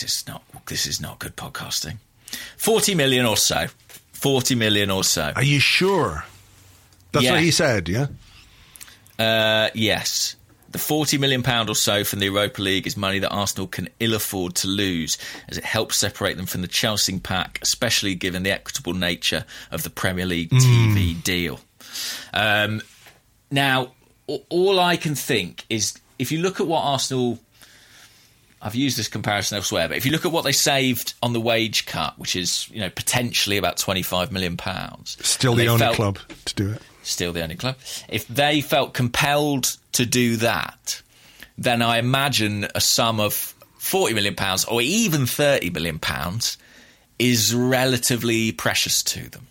this 0.00 0.02
is 0.20 0.24
not 0.26 0.42
this 0.66 0.86
is 0.86 1.00
not 1.00 1.18
good 1.18 1.36
podcasting. 1.36 1.96
Forty 2.56 2.94
million 2.94 3.26
or 3.26 3.36
so. 3.36 3.66
Forty 4.12 4.54
million 4.54 4.90
or 4.90 5.04
so. 5.04 5.32
Are 5.36 5.42
you 5.44 5.60
sure? 5.60 6.24
That's 7.12 7.24
Yeah. 7.24 7.32
what 7.32 7.40
he 7.42 7.50
said, 7.52 7.88
yeah? 7.88 8.06
Uh, 9.18 9.70
yes. 9.74 10.34
The 10.72 10.78
£40 10.80 11.20
million 11.20 11.44
or 11.68 11.74
so 11.76 12.02
from 12.02 12.18
the 12.18 12.24
Europa 12.24 12.60
League 12.60 12.88
is 12.88 12.96
money 12.96 13.20
that 13.20 13.28
Arsenal 13.30 13.68
can 13.68 13.88
ill 14.00 14.12
afford 14.14 14.56
to 14.56 14.66
lose, 14.66 15.16
as 15.48 15.56
it 15.56 15.62
helps 15.64 16.00
separate 16.00 16.36
them 16.36 16.46
from 16.46 16.62
the 16.62 16.66
Chelsea 16.66 17.16
pack, 17.20 17.60
especially 17.62 18.16
given 18.16 18.42
the 18.42 18.50
equitable 18.50 18.92
nature 18.94 19.44
of 19.70 19.84
the 19.84 19.90
Premier 19.90 20.26
League 20.26 20.50
TV 20.50 21.22
deal. 21.22 21.60
Um, 22.32 22.82
now, 23.52 23.92
all 24.48 24.80
I 24.80 24.96
can 24.96 25.14
think 25.14 25.64
is 25.70 25.94
if 26.18 26.32
you 26.32 26.40
look 26.42 26.58
at 26.58 26.66
what 26.66 26.80
Arsenal. 26.82 27.38
I've 28.66 28.74
used 28.74 28.96
this 28.96 29.08
comparison 29.08 29.56
elsewhere, 29.56 29.88
but 29.88 29.98
if 29.98 30.06
you 30.06 30.12
look 30.12 30.24
at 30.24 30.32
what 30.32 30.42
they 30.42 30.52
saved 30.52 31.12
on 31.22 31.34
the 31.34 31.40
wage 31.40 31.84
cut, 31.84 32.18
which 32.18 32.34
is 32.34 32.66
you 32.70 32.80
know 32.80 32.88
potentially 32.90 33.58
about 33.58 33.76
twenty 33.76 34.02
five 34.02 34.32
million 34.32 34.56
pounds, 34.56 35.18
Still 35.20 35.54
the 35.54 35.68
only 35.68 35.80
felt- 35.84 35.96
club 35.96 36.18
to 36.46 36.54
do 36.54 36.70
it. 36.72 36.80
still 37.02 37.32
the 37.34 37.42
only 37.42 37.56
club. 37.56 37.76
If 38.08 38.26
they 38.26 38.62
felt 38.62 38.94
compelled 38.94 39.76
to 39.92 40.06
do 40.06 40.36
that, 40.36 41.02
then 41.58 41.82
I 41.82 41.98
imagine 41.98 42.66
a 42.74 42.80
sum 42.80 43.20
of 43.20 43.34
forty 43.76 44.14
million 44.14 44.34
pounds 44.34 44.64
or 44.64 44.80
even 44.80 45.26
thirty 45.26 45.68
million 45.68 45.98
pounds 45.98 46.56
is 47.18 47.54
relatively 47.54 48.50
precious 48.50 49.02
to 49.02 49.28
them. 49.28 49.46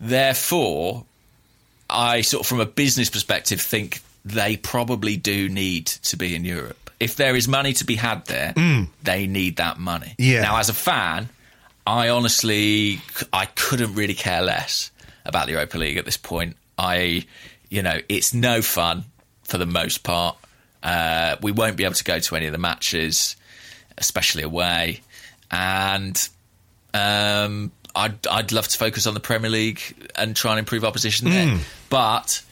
Therefore, 0.00 1.04
I 1.88 2.20
sort 2.20 2.42
of, 2.42 2.46
from 2.46 2.60
a 2.60 2.66
business 2.66 3.10
perspective, 3.10 3.60
think 3.60 4.00
they 4.24 4.56
probably 4.56 5.16
do 5.16 5.48
need 5.48 5.86
to 5.86 6.16
be 6.16 6.34
in 6.34 6.44
Europe. 6.44 6.87
If 7.00 7.16
there 7.16 7.36
is 7.36 7.46
money 7.46 7.72
to 7.74 7.84
be 7.84 7.94
had 7.94 8.26
there, 8.26 8.52
they 9.02 9.26
need 9.26 9.56
that 9.56 9.78
money. 9.78 10.14
Yeah. 10.18 10.42
Now, 10.42 10.56
as 10.58 10.68
a 10.68 10.74
fan, 10.74 11.28
I 11.86 12.08
honestly, 12.08 13.00
I 13.32 13.46
couldn't 13.46 13.94
really 13.94 14.14
care 14.14 14.42
less 14.42 14.90
about 15.24 15.46
the 15.46 15.52
Europa 15.52 15.78
League 15.78 15.96
at 15.96 16.04
this 16.04 16.16
point. 16.16 16.56
I, 16.76 17.24
you 17.68 17.82
know, 17.82 17.98
it's 18.08 18.34
no 18.34 18.62
fun 18.62 19.04
for 19.44 19.58
the 19.58 19.66
most 19.66 20.02
part. 20.02 20.36
Uh, 20.82 21.36
we 21.42 21.52
won't 21.52 21.76
be 21.76 21.84
able 21.84 21.94
to 21.94 22.04
go 22.04 22.18
to 22.18 22.36
any 22.36 22.46
of 22.46 22.52
the 22.52 22.58
matches, 22.58 23.36
especially 23.96 24.42
away, 24.42 25.00
and 25.50 26.28
um, 26.94 27.72
I'd 27.94 28.26
I'd 28.26 28.52
love 28.52 28.68
to 28.68 28.78
focus 28.78 29.06
on 29.06 29.14
the 29.14 29.20
Premier 29.20 29.50
League 29.50 30.10
and 30.14 30.36
try 30.36 30.52
and 30.52 30.58
improve 30.60 30.84
our 30.84 30.92
position 30.92 31.30
there. 31.30 31.58
But 31.90 32.42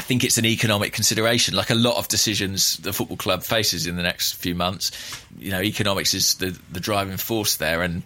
I 0.00 0.02
think 0.02 0.24
it's 0.24 0.38
an 0.38 0.46
economic 0.46 0.94
consideration. 0.94 1.54
Like 1.54 1.68
a 1.68 1.74
lot 1.74 1.98
of 1.98 2.08
decisions 2.08 2.78
the 2.78 2.90
football 2.90 3.18
club 3.18 3.42
faces 3.42 3.86
in 3.86 3.96
the 3.96 4.02
next 4.02 4.32
few 4.32 4.54
months, 4.54 4.92
you 5.38 5.50
know, 5.50 5.60
economics 5.60 6.14
is 6.14 6.36
the 6.36 6.58
the 6.72 6.80
driving 6.80 7.18
force 7.18 7.58
there. 7.58 7.82
And 7.82 8.02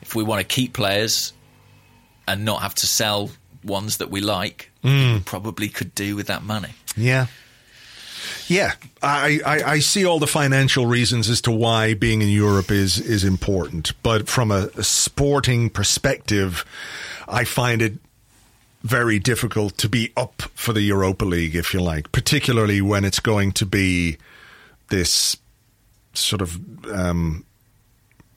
if 0.00 0.14
we 0.14 0.22
want 0.24 0.40
to 0.40 0.46
keep 0.46 0.72
players 0.72 1.34
and 2.26 2.46
not 2.46 2.62
have 2.62 2.74
to 2.76 2.86
sell 2.86 3.28
ones 3.62 3.98
that 3.98 4.08
we 4.08 4.22
like, 4.22 4.70
we 4.82 4.90
hmm. 4.90 5.18
probably 5.26 5.68
could 5.68 5.94
do 5.94 6.16
with 6.16 6.28
that 6.28 6.42
money. 6.42 6.70
Yeah. 6.96 7.26
Yeah, 8.48 8.72
I, 9.02 9.40
I, 9.44 9.62
I 9.72 9.78
see 9.80 10.06
all 10.06 10.18
the 10.18 10.26
financial 10.26 10.86
reasons 10.86 11.28
as 11.28 11.42
to 11.42 11.50
why 11.50 11.92
being 11.92 12.22
in 12.22 12.30
Europe 12.30 12.70
is 12.70 12.98
is 12.98 13.22
important, 13.22 13.92
but 14.02 14.28
from 14.28 14.50
a, 14.50 14.70
a 14.78 14.82
sporting 14.82 15.68
perspective, 15.68 16.64
I 17.28 17.44
find 17.44 17.82
it 17.82 17.98
very 18.84 19.18
difficult 19.18 19.76
to 19.78 19.88
be 19.88 20.12
up 20.16 20.42
for 20.54 20.74
the 20.74 20.82
Europa 20.82 21.24
League, 21.24 21.56
if 21.56 21.72
you 21.72 21.80
like, 21.80 22.12
particularly 22.12 22.82
when 22.82 23.04
it's 23.04 23.18
going 23.18 23.50
to 23.52 23.66
be 23.66 24.18
this 24.90 25.36
sort 26.12 26.42
of 26.42 26.60
um, 26.92 27.44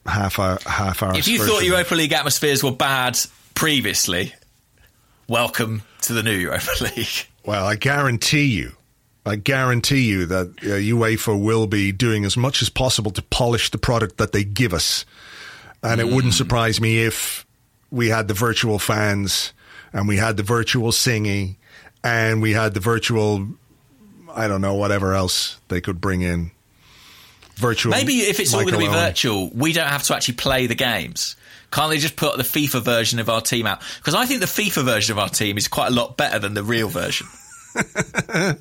half 0.06 0.38
hour, 0.38 0.58
half 0.66 1.02
hour. 1.02 1.16
If 1.16 1.28
you 1.28 1.44
thought 1.44 1.62
Europa 1.62 1.94
League 1.94 2.12
atmospheres 2.12 2.64
were 2.64 2.72
bad 2.72 3.18
previously, 3.54 4.34
welcome 5.28 5.82
to 6.02 6.14
the 6.14 6.22
new 6.22 6.34
Europa 6.34 6.70
League. 6.96 7.26
Well, 7.44 7.66
I 7.66 7.76
guarantee 7.76 8.46
you, 8.46 8.72
I 9.26 9.36
guarantee 9.36 10.08
you 10.08 10.24
that 10.26 10.48
uh, 10.62 10.80
UEFA 10.80 11.40
will 11.40 11.66
be 11.66 11.92
doing 11.92 12.24
as 12.24 12.38
much 12.38 12.62
as 12.62 12.70
possible 12.70 13.10
to 13.12 13.22
polish 13.22 13.70
the 13.70 13.78
product 13.78 14.16
that 14.16 14.32
they 14.32 14.44
give 14.44 14.72
us. 14.72 15.04
And 15.82 16.00
it 16.00 16.08
wouldn't 16.08 16.34
surprise 16.34 16.80
me 16.80 17.04
if 17.04 17.46
we 17.90 18.08
had 18.08 18.26
the 18.26 18.34
virtual 18.34 18.80
fans 18.80 19.52
and 19.98 20.06
we 20.08 20.16
had 20.16 20.36
the 20.36 20.42
virtual 20.44 20.92
singing 20.92 21.56
and 22.04 22.40
we 22.40 22.52
had 22.52 22.72
the 22.72 22.80
virtual, 22.80 23.48
I 24.32 24.46
don't 24.46 24.60
know, 24.60 24.74
whatever 24.74 25.12
else 25.14 25.58
they 25.68 25.80
could 25.80 26.00
bring 26.00 26.22
in. 26.22 26.52
Virtual. 27.56 27.90
Maybe 27.90 28.18
if 28.18 28.38
it's 28.38 28.54
all 28.54 28.60
going 28.60 28.74
to 28.74 28.78
be 28.78 28.86
virtual, 28.86 29.50
we 29.52 29.72
don't 29.72 29.88
have 29.88 30.04
to 30.04 30.14
actually 30.14 30.34
play 30.34 30.68
the 30.68 30.76
games. 30.76 31.34
Can't 31.72 31.90
they 31.90 31.98
just 31.98 32.14
put 32.14 32.36
the 32.36 32.44
FIFA 32.44 32.82
version 32.82 33.18
of 33.18 33.28
our 33.28 33.40
team 33.40 33.66
out? 33.66 33.82
Because 33.96 34.14
I 34.14 34.26
think 34.26 34.40
the 34.40 34.46
FIFA 34.46 34.84
version 34.84 35.12
of 35.12 35.18
our 35.18 35.28
team 35.28 35.58
is 35.58 35.66
quite 35.66 35.88
a 35.88 35.94
lot 35.94 36.16
better 36.16 36.38
than 36.38 36.54
the 36.54 36.62
real 36.62 36.88
version. 36.88 37.26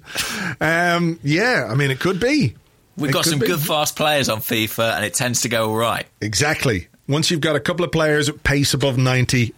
Um, 0.59 1.19
yeah, 1.23 1.67
I 1.69 1.75
mean, 1.75 1.91
it 1.91 1.99
could 1.99 2.19
be. 2.19 2.55
We've 2.97 3.09
It 3.09 3.13
got 3.13 3.25
some 3.25 3.39
be. 3.39 3.47
good 3.47 3.59
fast 3.59 3.95
players 3.95 4.29
on 4.29 4.39
FIFA, 4.39 4.95
and 4.95 5.05
it 5.05 5.13
tends 5.13 5.41
to 5.41 5.49
go 5.49 5.69
all 5.69 5.77
right. 5.77 6.05
Exactly. 6.21 6.87
Once 7.07 7.29
you've 7.31 7.41
got 7.41 7.55
a 7.55 7.59
couple 7.59 7.85
of 7.85 7.91
players 7.91 8.27
at 8.29 8.43
pace 8.43 8.73
above 8.73 8.97
90, 8.97 9.53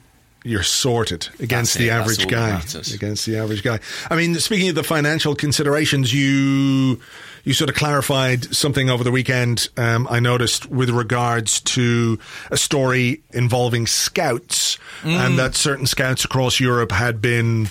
you're 0.49 0.63
sorted 0.63 1.29
against 1.39 1.77
the. 1.77 1.89
Average 1.91 2.27
guy. 2.27 2.59
Against 2.93 3.25
the 3.25 3.37
average 3.37 3.61
guy. 3.63 3.79
I 4.09 4.15
mean, 4.15 4.35
speaking 4.35 4.69
of 4.69 4.75
the 4.75 4.83
financial 4.83 5.35
considerations, 5.35 6.13
you 6.13 6.99
you 7.43 7.53
sort 7.53 7.69
of 7.69 7.75
clarified 7.75 8.53
something 8.53 8.89
over 8.89 9.03
the 9.03 9.11
weekend. 9.11 9.69
Um, 9.77 10.07
I 10.09 10.19
noticed 10.19 10.65
with 10.69 10.89
regards 10.89 11.61
to 11.61 12.19
a 12.51 12.57
story 12.57 13.21
involving 13.31 13.87
scouts, 13.87 14.77
Mm. 15.03 15.11
and 15.25 15.39
that 15.39 15.55
certain 15.55 15.85
scouts 15.85 16.25
across 16.25 16.59
Europe 16.59 16.91
had 16.91 17.21
been 17.21 17.69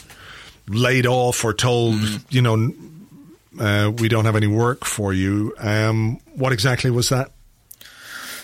laid 0.68 1.06
off 1.06 1.44
or 1.44 1.52
told, 1.52 1.96
Mm. 1.96 2.20
you 2.30 2.42
know, 2.42 2.72
uh, 3.60 3.90
we 3.90 4.08
don't 4.08 4.24
have 4.24 4.36
any 4.36 4.46
work 4.46 4.84
for 4.86 5.12
you. 5.12 5.52
Um, 5.58 6.18
what 6.34 6.52
exactly 6.52 6.90
was 6.90 7.08
that? 7.10 7.32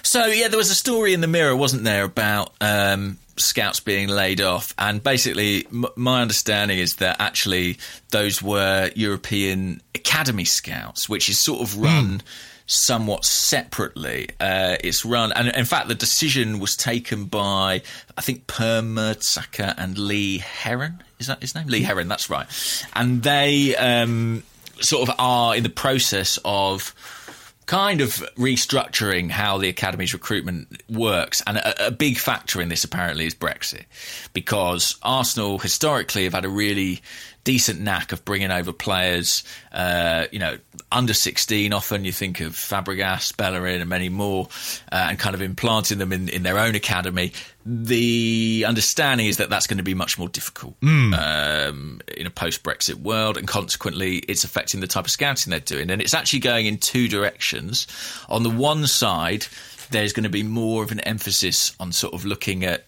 So 0.04 0.26
yeah, 0.26 0.48
there 0.48 0.58
was 0.58 0.70
a 0.70 0.74
story 0.74 1.14
in 1.14 1.20
the 1.22 1.26
Mirror, 1.26 1.56
wasn't 1.56 1.82
there, 1.84 2.04
about 2.04 2.52
um, 2.60 3.18
scouts 3.36 3.80
being 3.80 4.08
laid 4.08 4.40
off, 4.40 4.74
and 4.78 5.02
basically, 5.02 5.66
m- 5.72 5.86
my 5.96 6.20
understanding 6.22 6.78
is 6.78 6.96
that 6.96 7.16
actually 7.20 7.78
those 8.10 8.42
were 8.42 8.90
European 8.94 9.80
academy 9.94 10.44
scouts, 10.44 11.08
which 11.08 11.28
is 11.28 11.40
sort 11.42 11.62
of 11.62 11.76
run. 11.78 12.22
Somewhat 12.66 13.26
separately, 13.26 14.30
uh, 14.40 14.76
it's 14.82 15.04
run, 15.04 15.32
and 15.32 15.48
in 15.48 15.66
fact, 15.66 15.88
the 15.88 15.94
decision 15.94 16.60
was 16.60 16.74
taken 16.76 17.26
by 17.26 17.82
I 18.16 18.22
think 18.22 18.46
Per 18.46 18.80
Mertesacker 18.80 19.74
and 19.76 19.98
Lee 19.98 20.38
Heron. 20.38 21.02
Is 21.18 21.26
that 21.26 21.42
his 21.42 21.54
name? 21.54 21.66
Lee 21.66 21.82
Heron. 21.82 22.08
That's 22.08 22.30
right. 22.30 22.46
And 22.94 23.22
they 23.22 23.76
um, 23.76 24.44
sort 24.80 25.06
of 25.06 25.14
are 25.18 25.54
in 25.54 25.62
the 25.62 25.68
process 25.68 26.38
of 26.42 26.94
kind 27.66 28.00
of 28.00 28.16
restructuring 28.36 29.30
how 29.30 29.58
the 29.58 29.68
academy's 29.68 30.12
recruitment 30.12 30.82
works. 30.88 31.42
And 31.46 31.56
a, 31.56 31.86
a, 31.86 31.90
big 31.90 32.18
factor 32.18 32.60
in 32.60 32.68
this 32.68 32.84
apparently 32.84 33.26
is 33.26 33.34
Brexit, 33.34 33.84
because 34.32 34.96
Arsenal 35.02 35.58
historically 35.58 36.24
have 36.24 36.34
had 36.34 36.44
a 36.44 36.48
really 36.48 37.02
decent 37.44 37.80
knack 37.80 38.10
of 38.10 38.24
bringing 38.24 38.50
over 38.50 38.72
players, 38.72 39.44
uh, 39.72 40.26
you 40.32 40.38
know, 40.38 40.58
under 40.90 41.14
16. 41.14 41.72
Often 41.72 42.04
you 42.04 42.12
think 42.12 42.40
of 42.40 42.54
Fabregas, 42.54 43.36
Bellerin, 43.36 43.80
and 43.80 43.88
many 43.88 44.08
more, 44.08 44.48
uh, 44.90 45.08
and 45.10 45.18
kind 45.18 45.34
of 45.34 45.42
implanting 45.42 45.98
them 45.98 46.12
in, 46.12 46.28
in 46.30 46.42
their 46.42 46.58
own 46.58 46.74
academy. 46.74 47.32
The 47.66 48.64
understanding 48.66 49.26
is 49.26 49.36
that 49.36 49.50
that's 49.50 49.66
going 49.66 49.78
to 49.78 49.84
be 49.84 49.94
much 49.94 50.18
more 50.18 50.28
difficult 50.28 50.74
um, 50.82 52.00
in 52.16 52.26
a 52.26 52.30
post 52.30 52.62
Brexit 52.62 52.96
world, 52.96 53.36
and 53.36 53.46
consequently, 53.46 54.18
it's 54.18 54.44
affecting 54.44 54.80
the 54.80 54.86
type 54.86 55.04
of 55.04 55.10
scouting 55.10 55.50
they're 55.50 55.60
doing. 55.60 55.90
And 55.90 56.00
it's 56.02 56.14
actually 56.14 56.40
going 56.40 56.66
in 56.66 56.78
two 56.78 57.08
directions. 57.08 57.86
On 58.28 58.42
the 58.42 58.50
one 58.50 58.86
side, 58.86 59.46
there's 59.90 60.12
going 60.12 60.24
to 60.24 60.30
be 60.30 60.42
more 60.42 60.82
of 60.82 60.92
an 60.92 61.00
emphasis 61.00 61.74
on 61.78 61.92
sort 61.92 62.14
of 62.14 62.24
looking 62.24 62.64
at 62.64 62.86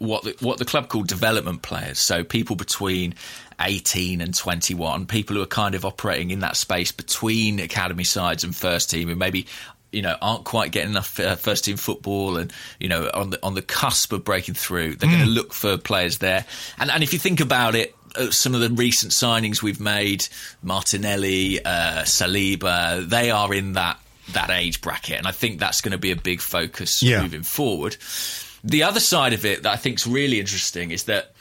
what 0.00 0.24
the, 0.24 0.34
what 0.40 0.58
the 0.58 0.64
club 0.64 0.88
called 0.88 1.06
development 1.06 1.62
players. 1.62 1.98
So 2.00 2.24
people 2.24 2.56
between 2.56 3.14
18 3.60 4.20
and 4.20 4.34
21, 4.34 5.06
people 5.06 5.36
who 5.36 5.42
are 5.42 5.46
kind 5.46 5.74
of 5.74 5.84
operating 5.84 6.30
in 6.30 6.40
that 6.40 6.56
space 6.56 6.90
between 6.90 7.60
academy 7.60 8.04
sides 8.04 8.42
and 8.42 8.56
first 8.56 8.90
team, 8.90 9.08
and 9.10 9.18
maybe 9.18 9.46
you 9.92 10.02
know 10.02 10.16
aren't 10.22 10.44
quite 10.44 10.72
getting 10.72 10.90
enough 10.90 11.18
uh, 11.20 11.34
first 11.36 11.64
team 11.64 11.76
football 11.76 12.36
and 12.36 12.52
you 12.78 12.88
know 12.88 13.10
on 13.12 13.30
the 13.30 13.38
on 13.42 13.54
the 13.54 13.62
cusp 13.62 14.12
of 14.12 14.24
breaking 14.24 14.54
through. 14.54 14.96
They're 14.96 15.10
going 15.10 15.22
to 15.24 15.30
look 15.30 15.52
for 15.52 15.76
players 15.76 16.18
there. 16.18 16.44
And 16.78 16.90
and 16.90 17.02
if 17.02 17.12
you 17.12 17.18
think 17.20 17.38
about 17.40 17.74
it. 17.76 17.94
Uh, 18.16 18.28
some 18.32 18.56
of 18.56 18.60
the 18.60 18.70
recent 18.70 19.12
signings 19.12 19.62
we've 19.62 19.78
made, 19.78 20.26
Martinelli, 20.64 21.64
uh, 21.64 22.02
Saliba, 22.02 23.08
they 23.08 23.30
are 23.30 23.54
in 23.54 23.74
that 23.74 24.00
that 24.32 24.50
age 24.50 24.80
bracket, 24.80 25.16
and 25.18 25.28
I 25.28 25.30
think 25.30 25.60
that's 25.60 25.80
going 25.80 25.92
to 25.92 25.98
be 25.98 26.10
a 26.10 26.16
big 26.16 26.40
focus 26.40 27.04
Yeah. 27.04 27.22
moving 27.22 27.44
forward. 27.44 27.96
The 28.62 28.82
other 28.82 29.00
side 29.00 29.32
of 29.32 29.44
it 29.44 29.62
that 29.62 29.72
I 29.72 29.76
think 29.76 29.98
is 29.98 30.06
really 30.06 30.40
interesting 30.40 30.90
is 30.90 31.04
that 31.04 31.32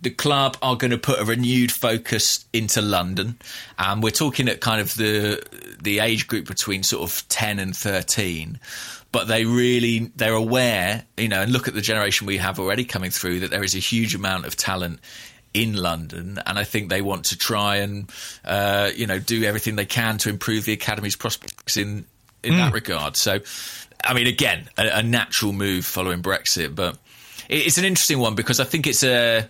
the 0.00 0.10
club 0.10 0.56
are 0.62 0.76
going 0.76 0.90
to 0.90 0.98
put 0.98 1.20
a 1.20 1.24
renewed 1.24 1.72
focus 1.72 2.44
into 2.52 2.82
London, 2.82 3.38
and 3.78 4.02
we're 4.02 4.10
talking 4.10 4.48
at 4.48 4.60
kind 4.60 4.80
of 4.80 4.94
the 4.94 5.42
the 5.82 6.00
age 6.00 6.26
group 6.26 6.46
between 6.46 6.82
sort 6.82 7.08
of 7.08 7.26
ten 7.28 7.58
and 7.58 7.76
thirteen. 7.76 8.58
But 9.12 9.28
they 9.28 9.44
really 9.44 10.10
they're 10.16 10.34
aware, 10.34 11.04
you 11.16 11.28
know, 11.28 11.40
and 11.42 11.52
look 11.52 11.68
at 11.68 11.74
the 11.74 11.80
generation 11.80 12.26
we 12.26 12.38
have 12.38 12.58
already 12.58 12.84
coming 12.84 13.10
through 13.10 13.40
that 13.40 13.50
there 13.50 13.64
is 13.64 13.74
a 13.74 13.78
huge 13.78 14.14
amount 14.14 14.46
of 14.46 14.56
talent 14.56 15.00
in 15.54 15.74
London, 15.74 16.40
and 16.44 16.58
I 16.58 16.64
think 16.64 16.90
they 16.90 17.00
want 17.00 17.26
to 17.26 17.38
try 17.38 17.76
and 17.76 18.10
uh, 18.44 18.90
you 18.94 19.06
know 19.06 19.18
do 19.18 19.44
everything 19.44 19.76
they 19.76 19.86
can 19.86 20.18
to 20.18 20.28
improve 20.28 20.64
the 20.64 20.72
academy's 20.72 21.16
prospects 21.16 21.76
in 21.76 22.04
in 22.44 22.56
that 22.58 22.72
regard. 22.72 23.16
So, 23.16 23.40
I 24.06 24.14
mean, 24.14 24.26
again, 24.26 24.68
a, 24.76 24.98
a 24.98 25.02
natural 25.02 25.52
move 25.52 25.84
following 25.84 26.22
Brexit, 26.22 26.74
but 26.74 26.98
it, 27.48 27.66
it's 27.66 27.78
an 27.78 27.84
interesting 27.84 28.18
one 28.18 28.34
because 28.34 28.60
I 28.60 28.64
think 28.64 28.86
it's 28.86 29.02
a 29.02 29.48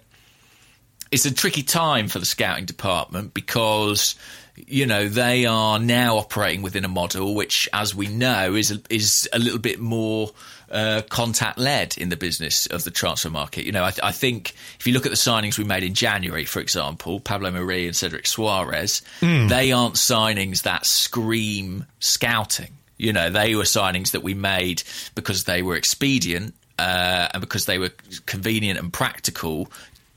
it's 1.10 1.26
a 1.26 1.34
tricky 1.34 1.62
time 1.62 2.08
for 2.08 2.18
the 2.18 2.26
scouting 2.26 2.64
department 2.64 3.34
because 3.34 4.16
you 4.56 4.86
know 4.86 5.08
they 5.08 5.46
are 5.46 5.78
now 5.78 6.16
operating 6.16 6.62
within 6.62 6.84
a 6.84 6.88
model 6.88 7.34
which, 7.34 7.68
as 7.72 7.94
we 7.94 8.08
know, 8.08 8.54
is 8.54 8.70
a, 8.70 8.80
is 8.90 9.28
a 9.32 9.38
little 9.38 9.58
bit 9.58 9.78
more 9.78 10.30
uh, 10.70 11.02
contact 11.08 11.58
led 11.58 11.96
in 11.96 12.08
the 12.08 12.16
business 12.16 12.66
of 12.66 12.82
the 12.84 12.90
transfer 12.90 13.30
market. 13.30 13.64
You 13.64 13.72
know, 13.72 13.84
I, 13.84 13.92
I 14.02 14.12
think 14.12 14.54
if 14.78 14.86
you 14.86 14.92
look 14.92 15.06
at 15.06 15.10
the 15.10 15.16
signings 15.16 15.56
we 15.56 15.64
made 15.64 15.84
in 15.84 15.94
January, 15.94 16.44
for 16.44 16.60
example, 16.60 17.20
Pablo 17.20 17.50
Marí 17.50 17.86
and 17.86 17.94
Cedric 17.94 18.24
Soares, 18.24 19.02
they 19.48 19.72
aren't 19.72 19.94
signings 19.94 20.62
that 20.62 20.84
scream 20.84 21.86
scouting. 22.00 22.72
You 23.04 23.12
know, 23.12 23.28
they 23.28 23.54
were 23.54 23.64
signings 23.64 24.12
that 24.12 24.22
we 24.22 24.32
made 24.32 24.82
because 25.14 25.44
they 25.44 25.60
were 25.62 25.76
expedient 25.76 26.54
uh, 26.78 27.28
and 27.32 27.40
because 27.40 27.66
they 27.66 27.78
were 27.78 27.90
convenient 28.24 28.78
and 28.78 28.90
practical, 28.90 29.68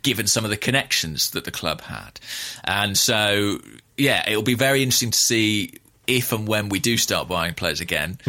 given 0.04 0.26
some 0.26 0.46
of 0.46 0.50
the 0.50 0.58
connections 0.58 1.32
that 1.32 1.44
the 1.44 1.52
club 1.52 1.82
had. 1.82 2.20
And 2.64 2.98
so, 2.98 3.60
yeah, 3.98 4.24
it'll 4.28 4.42
be 4.42 4.54
very 4.54 4.82
interesting 4.82 5.12
to 5.12 5.18
see 5.18 5.74
if 6.08 6.32
and 6.32 6.48
when 6.48 6.70
we 6.70 6.80
do 6.80 6.98
start 6.98 7.28
buying 7.28 7.54
players 7.54 7.82
again. 7.82 8.20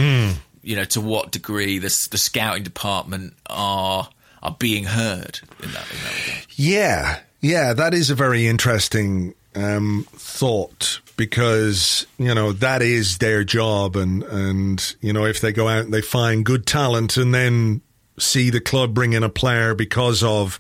You 0.62 0.76
know, 0.76 0.84
to 0.84 1.00
what 1.00 1.30
degree 1.30 1.78
the, 1.78 1.96
the 2.10 2.18
scouting 2.18 2.64
department 2.64 3.34
are 3.46 4.08
are 4.42 4.56
being 4.58 4.84
heard 4.84 5.40
in 5.62 5.70
that, 5.72 5.90
in 5.90 5.98
that. 5.98 6.46
Yeah, 6.56 7.20
yeah, 7.40 7.72
that 7.74 7.94
is 7.94 8.10
a 8.10 8.14
very 8.14 8.46
interesting 8.46 9.34
um, 9.54 10.06
thought 10.12 11.00
because 11.18 12.06
you 12.16 12.34
know 12.34 12.52
that 12.52 12.80
is 12.80 13.18
their 13.18 13.44
job, 13.44 13.96
and 13.96 14.22
and 14.22 14.96
you 15.02 15.12
know 15.12 15.26
if 15.26 15.42
they 15.42 15.52
go 15.52 15.68
out 15.68 15.84
and 15.84 15.92
they 15.92 16.00
find 16.00 16.46
good 16.46 16.64
talent, 16.64 17.18
and 17.18 17.34
then 17.34 17.82
see 18.18 18.48
the 18.48 18.60
club 18.60 18.94
bring 18.94 19.12
in 19.12 19.22
a 19.22 19.28
player 19.28 19.74
because 19.74 20.22
of, 20.22 20.58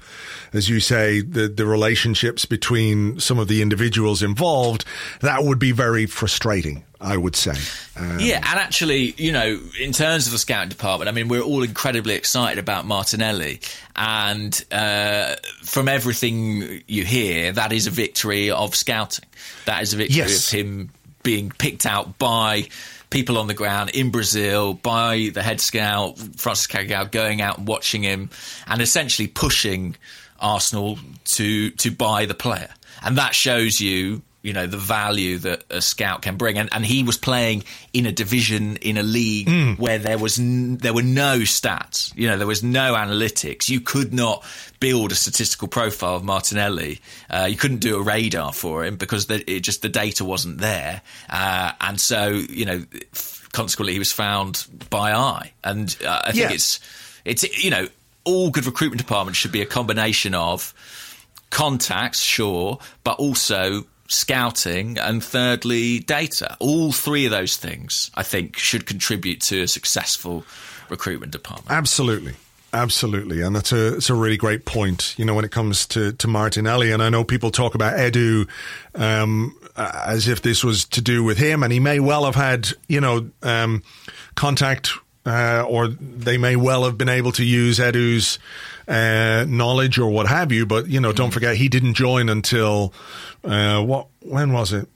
as 0.52 0.68
you 0.68 0.80
say, 0.80 1.22
the 1.22 1.48
the 1.48 1.64
relationships 1.64 2.44
between 2.44 3.18
some 3.18 3.38
of 3.38 3.48
the 3.48 3.62
individuals 3.62 4.22
involved, 4.22 4.84
that 5.22 5.44
would 5.44 5.58
be 5.58 5.72
very 5.72 6.04
frustrating. 6.04 6.84
I 7.00 7.16
would 7.16 7.36
say. 7.36 7.52
Um, 7.96 8.18
Yeah, 8.20 8.36
and 8.36 8.58
actually, 8.58 9.14
you 9.16 9.30
know, 9.32 9.60
in 9.80 9.92
terms 9.92 10.26
of 10.26 10.32
the 10.32 10.38
scouting 10.38 10.68
department, 10.68 11.08
I 11.08 11.12
mean, 11.12 11.28
we're 11.28 11.42
all 11.42 11.62
incredibly 11.62 12.14
excited 12.14 12.58
about 12.58 12.86
Martinelli, 12.86 13.60
and 13.94 14.64
uh, 14.72 15.36
from 15.62 15.88
everything 15.88 16.82
you 16.88 17.04
hear, 17.04 17.52
that 17.52 17.72
is 17.72 17.86
a 17.86 17.90
victory 17.90 18.50
of 18.50 18.74
scouting. 18.74 19.24
That 19.66 19.82
is 19.82 19.94
a 19.94 19.96
victory 19.96 20.16
Yes. 20.16 20.52
of 20.52 20.58
him 20.58 20.90
being 21.22 21.50
picked 21.50 21.86
out 21.86 22.18
by 22.18 22.68
people 23.10 23.38
on 23.38 23.46
the 23.46 23.54
ground 23.54 23.90
in 23.90 24.10
Brazil, 24.10 24.74
by 24.74 25.30
the 25.32 25.42
head 25.42 25.60
scout 25.60 26.18
Francis 26.36 26.66
Cagigao, 26.66 27.10
going 27.10 27.40
out 27.40 27.58
and 27.58 27.66
watching 27.68 28.02
him, 28.02 28.30
and 28.66 28.80
essentially 28.82 29.28
pushing 29.28 29.94
Arsenal 30.40 30.98
to 31.36 31.70
to 31.70 31.90
buy 31.90 32.26
the 32.26 32.34
player, 32.34 32.70
and 33.02 33.18
that 33.18 33.34
shows 33.34 33.80
you 33.80 34.22
you 34.42 34.52
know 34.52 34.66
the 34.66 34.76
value 34.76 35.38
that 35.38 35.64
a 35.70 35.82
scout 35.82 36.22
can 36.22 36.36
bring. 36.36 36.58
And, 36.58 36.68
and 36.72 36.84
he 36.86 37.02
was 37.02 37.16
playing 37.18 37.64
in 37.92 38.06
a 38.06 38.12
division 38.12 38.76
in 38.76 38.96
a 38.96 39.02
league 39.02 39.78
where 39.78 39.98
there 39.98 40.18
was 40.18 40.38
n- 40.38 40.76
there 40.78 40.92
were 40.94 41.02
no 41.02 41.40
stats. 41.40 42.12
You 42.16 42.28
know 42.28 42.38
there 42.38 42.46
was 42.46 42.62
no 42.62 42.94
analytics. 42.94 43.68
You 43.68 43.80
could 43.80 44.12
not 44.14 44.44
build 44.80 45.10
a 45.12 45.14
statistical 45.16 45.66
profile 45.68 46.14
of 46.16 46.24
Martinelli. 46.24 47.00
Uh, 47.28 47.48
you 47.50 47.56
couldn't 47.56 47.78
do 47.80 47.96
a 47.98 48.02
radar 48.02 48.52
for 48.52 48.84
him 48.84 48.96
because 48.96 49.26
the, 49.26 49.48
it 49.50 49.60
just 49.60 49.82
the 49.82 49.88
data 49.88 50.24
wasn't 50.24 50.58
there. 50.58 51.02
Uh, 51.28 51.72
and 51.80 52.00
so 52.00 52.28
you 52.28 52.64
know 52.64 52.84
f- 53.12 53.48
consequently 53.52 53.92
he 53.94 53.98
was 53.98 54.12
found 54.12 54.66
by 54.90 55.12
eye. 55.12 55.52
And 55.64 55.96
uh, 56.06 56.20
I 56.24 56.32
think 56.32 56.48
Yeah. 56.50 56.52
it's 56.54 56.80
it's 57.24 57.64
you 57.64 57.70
know 57.70 57.88
all 58.24 58.50
good 58.50 58.66
recruitment 58.66 59.00
departments 59.00 59.38
should 59.40 59.52
be 59.52 59.62
a 59.62 59.66
combination 59.66 60.34
of 60.34 60.72
contacts, 61.50 62.20
sure, 62.22 62.78
but 63.04 63.18
also 63.18 63.84
scouting 64.08 64.98
and 64.98 65.22
thirdly 65.22 66.00
data. 66.00 66.56
All 66.58 66.92
three 66.92 67.24
of 67.26 67.30
those 67.30 67.56
things, 67.56 68.10
I 68.14 68.22
think, 68.22 68.56
should 68.56 68.86
contribute 68.86 69.40
to 69.42 69.62
a 69.62 69.68
successful 69.68 70.44
recruitment 70.88 71.32
department. 71.32 71.70
Absolutely. 71.70 72.34
Absolutely, 72.70 73.40
and 73.40 73.56
that's 73.56 73.72
a 73.72 73.96
it's 73.96 74.10
a 74.10 74.14
really 74.14 74.36
great 74.36 74.66
point. 74.66 75.14
You 75.16 75.24
know, 75.24 75.32
when 75.32 75.46
it 75.46 75.50
comes 75.50 75.86
to 75.86 76.12
to 76.12 76.28
Martinelli, 76.28 76.92
and 76.92 77.02
I 77.02 77.08
know 77.08 77.24
people 77.24 77.50
talk 77.50 77.74
about 77.74 77.96
Edu 77.96 78.46
um, 78.94 79.56
as 79.74 80.28
if 80.28 80.42
this 80.42 80.62
was 80.62 80.84
to 80.88 81.00
do 81.00 81.24
with 81.24 81.38
him, 81.38 81.62
and 81.62 81.72
he 81.72 81.80
may 81.80 81.98
well 81.98 82.26
have 82.26 82.34
had 82.34 82.68
you 82.86 83.00
know 83.00 83.30
um, 83.42 83.82
contact, 84.34 84.90
uh, 85.24 85.64
or 85.66 85.88
they 85.88 86.36
may 86.36 86.56
well 86.56 86.84
have 86.84 86.98
been 86.98 87.08
able 87.08 87.32
to 87.32 87.44
use 87.44 87.78
Edu's 87.78 88.38
uh, 88.88 89.44
knowledge 89.48 89.98
or 89.98 90.10
what 90.10 90.26
have 90.26 90.50
you. 90.52 90.66
But 90.66 90.88
you 90.88 91.00
know, 91.00 91.12
don't 91.12 91.30
forget 91.30 91.56
he 91.56 91.68
didn't 91.68 91.94
join 91.94 92.28
until 92.28 92.92
uh, 93.44 93.82
what? 93.82 94.08
When 94.20 94.52
was 94.52 94.72
it? 94.72 94.88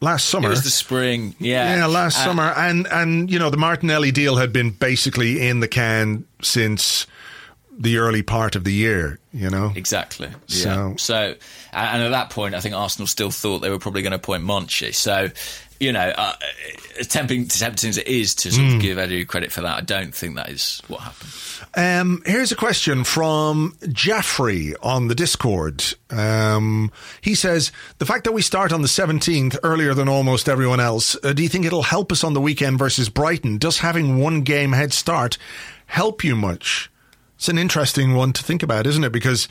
Last 0.00 0.26
summer. 0.26 0.46
It 0.46 0.50
was 0.50 0.62
the 0.62 0.70
spring, 0.70 1.34
yeah. 1.40 1.76
Yeah, 1.76 1.86
last 1.86 2.20
Uh, 2.20 2.24
summer, 2.26 2.52
and 2.56 2.86
and 2.86 3.28
you 3.30 3.38
know 3.38 3.50
the 3.50 3.56
Martinelli 3.56 4.12
deal 4.12 4.36
had 4.36 4.52
been 4.52 4.70
basically 4.70 5.48
in 5.48 5.58
the 5.60 5.66
can 5.68 6.24
since 6.40 7.06
the 7.80 7.96
early 7.98 8.22
part 8.22 8.54
of 8.56 8.62
the 8.64 8.72
year. 8.72 9.18
You 9.32 9.50
know, 9.50 9.72
Exactly. 9.74 10.28
So- 10.46 10.68
Yeah. 10.68 10.94
So, 10.98 11.34
and 11.72 11.88
and 11.94 12.02
at 12.04 12.10
that 12.10 12.30
point, 12.30 12.54
I 12.54 12.60
think 12.60 12.74
Arsenal 12.76 13.06
still 13.08 13.30
thought 13.32 13.58
they 13.60 13.70
were 13.70 13.78
probably 13.78 14.02
going 14.02 14.12
to 14.12 14.16
appoint 14.16 14.42
Monchi. 14.44 14.94
So, 14.94 15.30
you 15.80 15.92
know, 15.92 16.12
uh, 16.16 16.34
as 16.98 17.06
tempting, 17.06 17.46
tempting 17.46 17.90
as 17.90 17.98
it 17.98 18.08
is 18.08 18.34
to 18.36 18.50
sort 18.50 18.66
of 18.74 18.80
give 18.80 18.98
Edu 18.98 19.26
credit 19.26 19.52
for 19.52 19.60
that, 19.62 19.76
I 19.76 19.80
don't 19.80 20.14
think 20.14 20.36
that 20.36 20.50
is 20.50 20.82
what 20.88 21.00
happened. 21.00 21.30
Um, 21.74 22.22
here's 22.26 22.50
a 22.50 22.56
question 22.56 23.04
from 23.04 23.76
Jeffrey 23.88 24.74
on 24.82 25.08
the 25.08 25.14
Discord. 25.14 25.84
Um, 26.10 26.90
he 27.20 27.34
says, 27.34 27.70
The 27.98 28.06
fact 28.06 28.24
that 28.24 28.32
we 28.32 28.42
start 28.42 28.72
on 28.72 28.82
the 28.82 28.88
17th 28.88 29.58
earlier 29.62 29.94
than 29.94 30.08
almost 30.08 30.48
everyone 30.48 30.80
else, 30.80 31.16
uh, 31.22 31.32
do 31.32 31.42
you 31.42 31.48
think 31.48 31.64
it'll 31.64 31.82
help 31.82 32.10
us 32.10 32.24
on 32.24 32.34
the 32.34 32.40
weekend 32.40 32.78
versus 32.78 33.08
Brighton? 33.08 33.58
Does 33.58 33.78
having 33.78 34.18
one 34.18 34.42
game 34.42 34.72
head 34.72 34.92
start 34.92 35.38
help 35.86 36.24
you 36.24 36.34
much? 36.34 36.90
It's 37.36 37.48
an 37.48 37.58
interesting 37.58 38.14
one 38.14 38.32
to 38.32 38.42
think 38.42 38.64
about, 38.64 38.86
isn't 38.86 39.04
it? 39.04 39.12
Because 39.12 39.46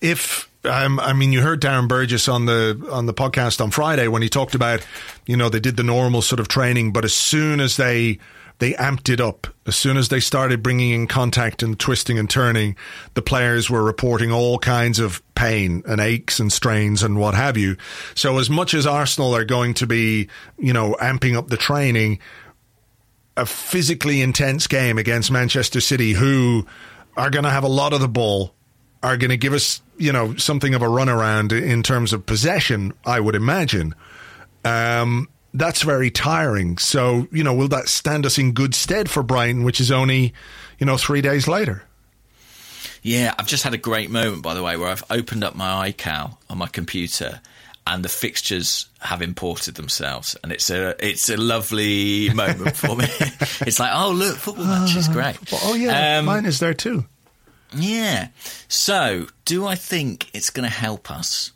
if 0.00 0.49
um, 0.64 1.00
I 1.00 1.12
mean, 1.12 1.32
you 1.32 1.40
heard 1.40 1.60
Darren 1.60 1.88
Burgess 1.88 2.28
on 2.28 2.46
the 2.46 2.88
on 2.90 3.06
the 3.06 3.14
podcast 3.14 3.60
on 3.60 3.70
Friday 3.70 4.08
when 4.08 4.22
he 4.22 4.28
talked 4.28 4.54
about, 4.54 4.86
you 5.26 5.36
know, 5.36 5.48
they 5.48 5.60
did 5.60 5.76
the 5.76 5.82
normal 5.82 6.22
sort 6.22 6.40
of 6.40 6.48
training, 6.48 6.92
but 6.92 7.04
as 7.04 7.14
soon 7.14 7.60
as 7.60 7.76
they 7.76 8.18
they 8.58 8.72
amped 8.74 9.08
it 9.08 9.22
up, 9.22 9.46
as 9.66 9.74
soon 9.74 9.96
as 9.96 10.10
they 10.10 10.20
started 10.20 10.62
bringing 10.62 10.90
in 10.90 11.06
contact 11.06 11.62
and 11.62 11.78
twisting 11.78 12.18
and 12.18 12.28
turning, 12.28 12.76
the 13.14 13.22
players 13.22 13.70
were 13.70 13.82
reporting 13.82 14.30
all 14.30 14.58
kinds 14.58 14.98
of 14.98 15.22
pain 15.34 15.82
and 15.86 15.98
aches 15.98 16.38
and 16.38 16.52
strains 16.52 17.02
and 17.02 17.18
what 17.18 17.34
have 17.34 17.56
you. 17.56 17.76
So 18.14 18.38
as 18.38 18.50
much 18.50 18.74
as 18.74 18.86
Arsenal 18.86 19.34
are 19.34 19.46
going 19.46 19.72
to 19.74 19.86
be, 19.86 20.28
you 20.58 20.74
know, 20.74 20.94
amping 21.00 21.36
up 21.36 21.48
the 21.48 21.56
training, 21.56 22.18
a 23.34 23.46
physically 23.46 24.20
intense 24.20 24.66
game 24.66 24.98
against 24.98 25.30
Manchester 25.30 25.80
City, 25.80 26.12
who 26.12 26.66
are 27.16 27.30
going 27.30 27.44
to 27.44 27.50
have 27.50 27.64
a 27.64 27.68
lot 27.68 27.94
of 27.94 28.00
the 28.00 28.08
ball, 28.08 28.54
are 29.02 29.16
going 29.16 29.30
to 29.30 29.36
give 29.36 29.52
us, 29.52 29.80
you 29.96 30.12
know, 30.12 30.36
something 30.36 30.74
of 30.74 30.82
a 30.82 30.86
runaround 30.86 31.52
in 31.52 31.82
terms 31.82 32.12
of 32.12 32.26
possession, 32.26 32.92
I 33.04 33.20
would 33.20 33.34
imagine. 33.34 33.94
Um, 34.64 35.28
that's 35.54 35.82
very 35.82 36.10
tiring. 36.10 36.78
So, 36.78 37.26
you 37.32 37.42
know, 37.42 37.54
will 37.54 37.68
that 37.68 37.88
stand 37.88 38.26
us 38.26 38.38
in 38.38 38.52
good 38.52 38.74
stead 38.74 39.10
for 39.10 39.22
Brighton, 39.22 39.64
which 39.64 39.80
is 39.80 39.90
only, 39.90 40.34
you 40.78 40.86
know, 40.86 40.96
three 40.96 41.22
days 41.22 41.48
later? 41.48 41.82
Yeah, 43.02 43.34
I've 43.38 43.46
just 43.46 43.64
had 43.64 43.72
a 43.72 43.78
great 43.78 44.10
moment, 44.10 44.42
by 44.42 44.54
the 44.54 44.62
way, 44.62 44.76
where 44.76 44.88
I've 44.88 45.04
opened 45.10 45.42
up 45.42 45.54
my 45.54 45.90
iCal 45.90 46.36
on 46.50 46.58
my 46.58 46.66
computer 46.66 47.40
and 47.86 48.04
the 48.04 48.10
fixtures 48.10 48.86
have 49.00 49.22
imported 49.22 49.74
themselves, 49.74 50.36
and 50.44 50.52
it's 50.52 50.68
a 50.68 50.94
it's 51.04 51.30
a 51.30 51.36
lovely 51.38 52.28
moment 52.34 52.76
for 52.76 52.94
me. 52.94 53.06
it's 53.66 53.80
like, 53.80 53.90
oh 53.94 54.12
look, 54.12 54.36
football 54.36 54.66
match 54.66 54.94
is 54.94 55.08
great. 55.08 55.36
Oh, 55.64 55.74
yeah, 55.74 56.18
Um, 56.18 56.26
mine 56.26 56.44
is 56.44 56.60
there 56.60 56.74
too. 56.74 57.06
Yeah. 57.74 58.28
So, 58.68 59.28
do 59.44 59.66
I 59.66 59.74
think 59.74 60.30
it's 60.34 60.50
going 60.50 60.68
to 60.68 60.74
help 60.74 61.10
us? 61.10 61.52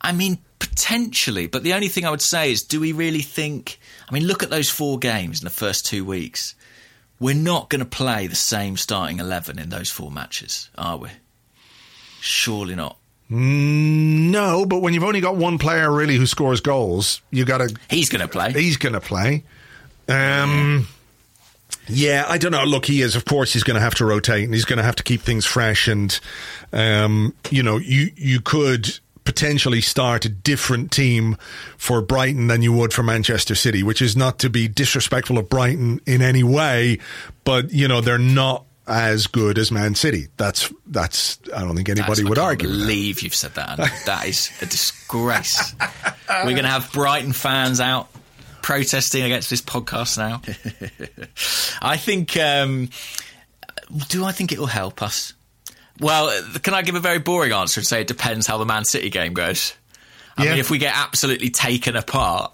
I 0.00 0.12
mean, 0.12 0.38
potentially, 0.58 1.46
but 1.46 1.62
the 1.62 1.74
only 1.74 1.88
thing 1.88 2.04
I 2.04 2.10
would 2.10 2.22
say 2.22 2.52
is, 2.52 2.62
do 2.62 2.80
we 2.80 2.92
really 2.92 3.22
think? 3.22 3.78
I 4.08 4.14
mean, 4.14 4.26
look 4.26 4.42
at 4.42 4.50
those 4.50 4.70
four 4.70 4.98
games 4.98 5.40
in 5.40 5.44
the 5.44 5.50
first 5.50 5.86
two 5.86 6.04
weeks. 6.04 6.54
We're 7.18 7.34
not 7.34 7.68
going 7.68 7.80
to 7.80 7.86
play 7.86 8.26
the 8.26 8.36
same 8.36 8.76
starting 8.76 9.18
eleven 9.18 9.58
in 9.58 9.68
those 9.68 9.90
four 9.90 10.10
matches, 10.10 10.70
are 10.78 10.96
we? 10.96 11.10
Surely 12.20 12.74
not. 12.74 12.96
No, 13.28 14.66
but 14.66 14.80
when 14.80 14.92
you've 14.92 15.04
only 15.04 15.20
got 15.20 15.36
one 15.36 15.58
player 15.58 15.90
really 15.92 16.16
who 16.16 16.26
scores 16.26 16.60
goals, 16.60 17.20
you 17.30 17.44
got 17.44 17.58
to. 17.58 17.74
He's 17.88 18.08
going 18.08 18.22
to 18.22 18.28
play. 18.28 18.52
He's 18.52 18.76
going 18.76 18.94
to 18.94 19.00
play. 19.00 19.44
Um, 20.08 20.88
yeah, 21.88 22.24
I 22.28 22.38
don't 22.38 22.52
know. 22.52 22.64
Look, 22.64 22.86
he 22.86 23.02
is. 23.02 23.16
Of 23.16 23.24
course, 23.24 23.52
he's 23.52 23.64
going 23.64 23.74
to 23.76 23.80
have 23.80 23.94
to 23.96 24.04
rotate, 24.04 24.44
and 24.44 24.54
he's 24.54 24.64
going 24.64 24.76
to 24.78 24.82
have 24.82 24.96
to 24.96 25.02
keep 25.02 25.22
things 25.22 25.44
fresh. 25.46 25.88
And 25.88 26.18
um, 26.72 27.34
you 27.50 27.62
know, 27.62 27.78
you 27.78 28.10
you 28.16 28.40
could 28.40 28.98
potentially 29.24 29.80
start 29.80 30.24
a 30.24 30.28
different 30.28 30.90
team 30.90 31.36
for 31.76 32.00
Brighton 32.00 32.46
than 32.48 32.62
you 32.62 32.72
would 32.72 32.92
for 32.92 33.02
Manchester 33.02 33.54
City, 33.54 33.82
which 33.82 34.00
is 34.02 34.16
not 34.16 34.38
to 34.40 34.50
be 34.50 34.66
disrespectful 34.66 35.38
of 35.38 35.48
Brighton 35.48 36.00
in 36.06 36.22
any 36.22 36.42
way, 36.42 36.98
but 37.44 37.70
you 37.72 37.86
know 37.88 38.00
they're 38.00 38.18
not 38.18 38.64
as 38.86 39.26
good 39.28 39.56
as 39.58 39.70
Man 39.70 39.94
City. 39.94 40.26
That's 40.36 40.72
that's. 40.86 41.38
I 41.54 41.60
don't 41.60 41.76
think 41.76 41.88
anybody 41.88 42.22
That's- 42.22 42.28
would 42.28 42.38
argue. 42.38 42.68
that. 42.68 42.74
Believe 42.74 43.22
you've 43.22 43.34
said 43.34 43.54
that. 43.54 43.76
That 44.06 44.26
is 44.26 44.50
a 44.60 44.66
disgrace. 44.66 45.74
We're 46.28 46.44
going 46.52 46.62
to 46.62 46.68
have 46.68 46.92
Brighton 46.92 47.32
fans 47.32 47.80
out 47.80 48.08
protesting 48.62 49.22
against 49.24 49.50
this 49.50 49.62
podcast 49.62 50.18
now. 50.18 50.42
I 51.82 51.96
think. 51.96 52.36
Um, 52.36 52.90
do 54.08 54.24
I 54.24 54.32
think 54.32 54.52
it 54.52 54.58
will 54.58 54.66
help 54.66 55.02
us? 55.02 55.32
Well, 55.98 56.30
can 56.62 56.74
I 56.74 56.82
give 56.82 56.94
a 56.94 57.00
very 57.00 57.18
boring 57.18 57.52
answer 57.52 57.80
and 57.80 57.86
say 57.86 58.00
it 58.00 58.06
depends 58.06 58.46
how 58.46 58.56
the 58.58 58.64
Man 58.64 58.84
City 58.84 59.10
game 59.10 59.34
goes? 59.34 59.74
I 60.38 60.44
Yeah. 60.44 60.50
mean, 60.52 60.60
if 60.60 60.70
we 60.70 60.78
get 60.78 60.94
absolutely 60.96 61.50
taken 61.50 61.96
apart, 61.96 62.52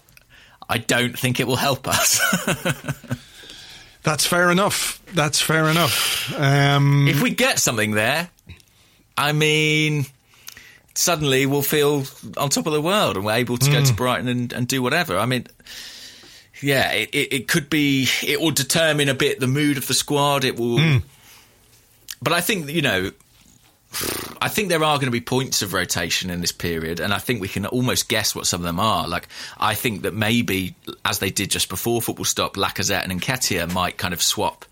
I 0.67 0.79
don't 0.79 1.17
think 1.17 1.39
it 1.39 1.47
will 1.47 1.55
help 1.55 1.87
us. 1.87 2.19
That's 4.03 4.25
fair 4.25 4.49
enough. 4.51 5.01
That's 5.13 5.41
fair 5.41 5.65
enough. 5.69 6.33
Um, 6.37 7.07
if 7.07 7.21
we 7.21 7.29
get 7.31 7.59
something 7.59 7.91
there, 7.91 8.29
I 9.17 9.31
mean, 9.33 10.05
suddenly 10.95 11.45
we'll 11.45 11.61
feel 11.61 12.03
on 12.37 12.49
top 12.49 12.67
of 12.67 12.73
the 12.73 12.81
world 12.81 13.15
and 13.17 13.25
we're 13.25 13.33
able 13.33 13.57
to 13.57 13.71
go 13.71 13.83
to 13.83 13.93
Brighton 13.93 14.27
and, 14.27 14.53
and 14.53 14.67
do 14.67 14.81
whatever. 14.81 15.17
I 15.17 15.25
mean, 15.25 15.47
yeah, 16.61 16.91
it, 16.91 17.09
it, 17.13 17.33
it 17.33 17.47
could 17.47 17.69
be, 17.69 18.07
it 18.23 18.41
will 18.41 18.51
determine 18.51 19.09
a 19.09 19.13
bit 19.13 19.39
the 19.39 19.47
mood 19.47 19.77
of 19.77 19.87
the 19.87 19.93
squad. 19.93 20.43
It 20.43 20.57
will, 20.57 21.01
but 22.21 22.33
I 22.33 22.41
think, 22.41 22.69
you 22.69 22.81
know, 22.81 23.11
I 24.41 24.49
think 24.49 24.69
there 24.69 24.83
are 24.83 24.97
going 24.97 25.07
to 25.07 25.11
be 25.11 25.21
points 25.21 25.61
of 25.61 25.73
rotation 25.73 26.29
in 26.29 26.41
this 26.41 26.51
period, 26.51 26.99
and 26.99 27.13
I 27.13 27.19
think 27.19 27.41
we 27.41 27.47
can 27.47 27.65
almost 27.65 28.09
guess 28.09 28.35
what 28.35 28.45
some 28.45 28.59
of 28.59 28.65
them 28.65 28.79
are. 28.79 29.07
Like, 29.07 29.27
I 29.57 29.75
think 29.75 30.01
that 30.01 30.13
maybe, 30.13 30.75
as 31.05 31.19
they 31.19 31.29
did 31.29 31.49
just 31.49 31.69
before 31.69 32.01
football 32.01 32.25
stopped, 32.25 32.57
Lacazette 32.57 33.03
and 33.03 33.21
Nketiah 33.21 33.73
might 33.73 33.97
kind 33.97 34.13
of 34.13 34.21
swap 34.21 34.65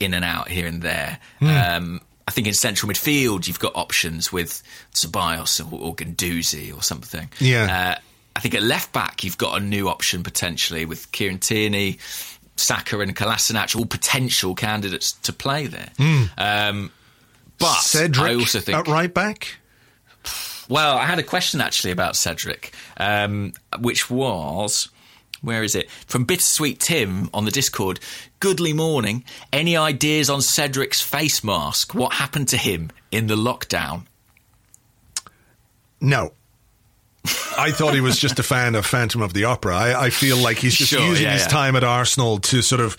in 0.00 0.14
and 0.14 0.24
out 0.24 0.48
here 0.48 0.66
and 0.66 0.80
there. 0.82 1.18
Um, 1.40 2.00
I 2.26 2.30
think 2.30 2.46
in 2.46 2.54
central 2.54 2.90
midfield, 2.90 3.46
you've 3.46 3.58
got 3.58 3.76
options 3.76 4.32
with 4.32 4.62
Ceballos 4.94 5.60
or, 5.60 5.88
or 5.88 5.94
Guendouzi 5.94 6.74
or 6.76 6.82
something. 6.82 7.28
Yeah. 7.38 7.96
Uh, 7.96 8.00
I 8.34 8.40
think 8.40 8.54
at 8.54 8.62
left 8.62 8.92
back, 8.92 9.24
you've 9.24 9.38
got 9.38 9.60
a 9.60 9.64
new 9.64 9.88
option 9.88 10.22
potentially 10.22 10.84
with 10.84 11.10
Kieran 11.12 11.38
Tierney, 11.38 11.98
Saka, 12.56 12.98
and 13.00 13.14
Kolasinac, 13.14 13.76
all 13.76 13.86
potential 13.86 14.54
candidates 14.54 15.12
to 15.22 15.32
play 15.32 15.66
there. 15.66 15.90
Um, 16.38 16.90
but 17.58 17.74
Cedric 17.74 18.30
I 18.30 18.34
also 18.34 18.60
think 18.60 18.78
at 18.78 18.88
right 18.88 19.12
back. 19.12 19.56
well, 20.68 20.96
I 20.96 21.04
had 21.04 21.18
a 21.18 21.22
question 21.22 21.60
actually 21.60 21.92
about 21.92 22.16
Cedric, 22.16 22.72
um, 22.96 23.52
which 23.78 24.10
was. 24.10 24.88
Where 25.42 25.64
is 25.64 25.74
it? 25.74 25.90
From 26.06 26.24
Bittersweet 26.24 26.78
Tim 26.78 27.28
on 27.34 27.44
the 27.44 27.50
Discord. 27.50 27.98
Goodly 28.38 28.72
morning. 28.72 29.24
Any 29.52 29.76
ideas 29.76 30.30
on 30.30 30.40
Cedric's 30.40 31.00
face 31.00 31.42
mask? 31.42 31.94
What 31.94 32.12
happened 32.12 32.46
to 32.50 32.56
him 32.56 32.90
in 33.10 33.26
the 33.26 33.34
lockdown? 33.34 34.06
No. 36.00 36.32
I 37.56 37.70
thought 37.70 37.94
he 37.94 38.00
was 38.00 38.18
just 38.18 38.38
a 38.38 38.42
fan 38.42 38.74
of 38.74 38.84
Phantom 38.84 39.22
of 39.22 39.32
the 39.32 39.44
Opera. 39.44 39.76
I, 39.76 40.04
I 40.06 40.10
feel 40.10 40.36
like 40.38 40.58
he's 40.58 40.74
just 40.74 40.90
Sure, 40.90 41.00
using 41.00 41.24
yeah, 41.24 41.34
his 41.34 41.42
yeah. 41.42 41.48
time 41.48 41.76
at 41.76 41.84
Arsenal 41.84 42.38
to 42.40 42.62
sort 42.62 42.80
of 42.80 42.96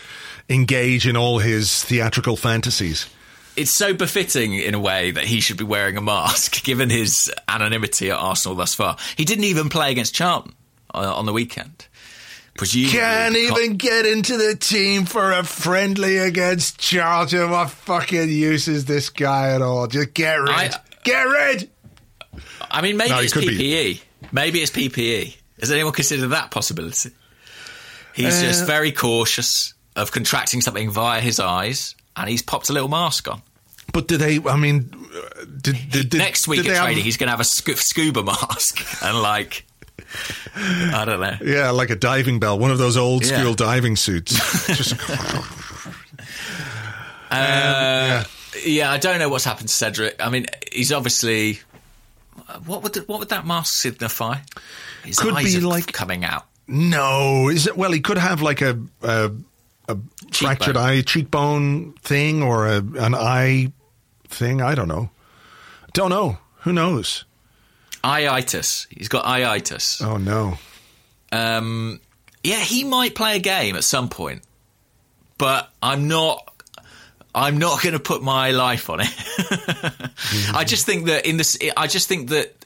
engage 0.50 1.08
in 1.08 1.18
all 1.18 1.40
his 1.40 1.84
theatrical 1.84 2.38
fantasies. 2.38 3.08
It's 3.56 3.72
so 3.76 3.94
befitting 3.94 4.54
in 4.54 4.74
a 4.76 4.80
way 4.80 5.12
that 5.12 5.26
he 5.26 5.41
should 5.41 5.58
be 5.58 5.64
wearing 5.66 5.98
a 5.98 6.02
mask, 6.02 6.64
given 6.64 6.90
his 6.90 7.32
anonymity 7.48 8.12
at 8.12 8.18
Arsenal 8.18 8.56
thus 8.56 8.74
far. 8.74 8.98
He 9.18 9.26
didn't 9.26 9.44
even 9.44 9.70
play 9.70 9.91
against 9.91 10.14
Charlton 10.16 10.54
uh, 10.94 11.14
on 11.16 11.26
the 11.26 11.34
weekend. 11.34 11.88
Presumably, 12.56 12.91
Can't 13.00 13.36
even 13.36 13.78
get 13.78 14.06
into 14.06 14.38
the 14.38 14.56
team 14.56 15.06
for 15.06 15.32
a 15.32 15.44
friendly 15.44 16.18
against 16.20 16.80
Charlton. 16.80 17.50
What 17.50 17.72
fucking 17.72 18.30
use 18.30 18.68
is 18.68 18.86
this 18.86 19.10
guy 19.10 19.54
at 19.56 19.62
all? 19.64 19.88
Just 19.88 20.14
get 20.14 20.36
rid. 20.36 20.50
I- 20.52 20.72
get 21.04 21.24
rid. 21.24 21.70
I 22.72 22.82
mean, 22.82 22.95
maybe 22.98 23.10
No, 23.10 23.20
it's 23.20 23.34
PPE. 23.34 23.58
be. 23.58 24.02
Maybe 24.34 24.60
it's 24.61 24.72
PPE. 24.72 25.38
Has 25.61 25.72
anyone 25.72 25.93
considered 25.93 26.27
that 26.30 26.51
possibility? 26.51 27.11
He's 28.14 28.35
Uh, 28.41 28.47
just 28.47 28.65
very 28.65 28.91
cautious 28.91 29.73
of 29.95 30.11
contracting 30.11 30.60
something 30.60 30.89
via 30.89 31.22
his 31.22 31.39
eyes, 31.39 31.95
and 32.18 32.27
he's 32.30 32.41
popped 32.41 32.69
a 32.69 32.73
little 32.73 32.89
mask 32.89 33.30
on. 33.30 33.41
But 33.93 34.07
do 34.07 34.18
they? 34.18 34.39
I 34.43 34.55
mean, 34.57 34.89
did, 35.61 35.77
did, 35.89 36.10
did 36.10 36.18
Next 36.18 36.47
week 36.47 36.61
at 36.61 36.65
they 36.65 36.73
have- 36.73 36.84
training, 36.85 37.03
he's 37.03 37.18
going 37.18 37.27
to 37.27 37.31
have 37.31 37.39
a 37.39 37.43
scu- 37.43 37.77
scuba 37.77 38.23
mask 38.23 38.84
and 39.03 39.22
like, 39.22 39.65
I 40.57 41.05
don't 41.05 41.19
know. 41.19 41.38
Yeah, 41.45 41.69
like 41.69 41.91
a 41.91 41.95
diving 41.95 42.39
bell, 42.39 42.57
one 42.57 42.72
of 42.72 42.80
those 42.80 42.97
old 42.97 43.23
Yeah. 43.26 43.39
school 43.39 43.53
diving 43.53 43.95
suits. 43.95 44.34
Just 44.68 44.95
Uh, 47.31 48.23
yeah, 48.65 48.91
I 48.91 48.97
don't 48.97 49.19
know 49.19 49.30
what's 49.30 49.45
happened 49.45 49.68
to 49.69 49.73
Cedric. 49.73 50.15
I 50.19 50.30
mean, 50.30 50.45
he's 50.72 50.91
obviously. 50.91 51.60
What 52.65 52.84
would 52.84 52.94
the, 52.94 53.02
what 53.02 53.20
would 53.20 53.30
that 53.30 53.45
mask 53.45 53.74
signify? 53.82 54.38
His 55.03 55.18
Could 55.20 55.34
eyes 55.34 55.56
be 55.56 55.61
are 55.61 55.68
like- 55.68 55.91
coming 55.91 56.24
out. 56.26 56.45
no, 56.68 57.49
is 57.49 57.68
it? 57.68 57.76
Well, 57.78 57.91
he 57.91 57.99
could 58.02 58.18
have 58.18 58.41
like 58.41 58.61
a 58.61 58.80
a, 59.02 59.32
a 59.90 59.98
fractured 60.32 60.78
eye 60.78 61.02
cheekbone 61.02 61.94
thing 62.02 62.41
or 62.44 62.68
a, 62.68 62.78
an 62.78 63.14
eye 63.15 63.72
thing. 64.28 64.61
I 64.61 64.76
don't 64.76 64.88
know. 64.88 65.10
Don't 65.94 66.10
know. 66.10 66.38
Who 66.61 66.74
knows? 66.74 67.26
Iitis. 68.03 68.88
He's 68.90 69.07
got 69.10 69.26
iitis. 69.26 70.02
Oh 70.06 70.18
no. 70.18 70.57
Um, 71.32 71.99
yeah, 72.44 72.60
he 72.60 72.84
might 72.84 73.15
play 73.15 73.36
a 73.38 73.40
game 73.40 73.76
at 73.76 73.84
some 73.84 74.10
point, 74.10 74.44
but 75.38 75.70
I'm 75.82 76.07
not. 76.07 76.53
I'm 77.35 77.57
not 77.57 77.81
going 77.81 77.93
to 77.93 77.99
put 77.99 78.22
my 78.22 78.51
life 78.51 78.89
on 78.89 78.99
it. 78.99 79.07
I 79.07 79.11
mm-hmm. 79.11 80.65
just 80.65 80.85
think 80.85 81.05
that 81.05 81.26
in 81.26 81.38
this, 81.38 81.57
I 81.76 81.88
just 81.88 82.07
think 82.07 82.30
that 82.30 82.64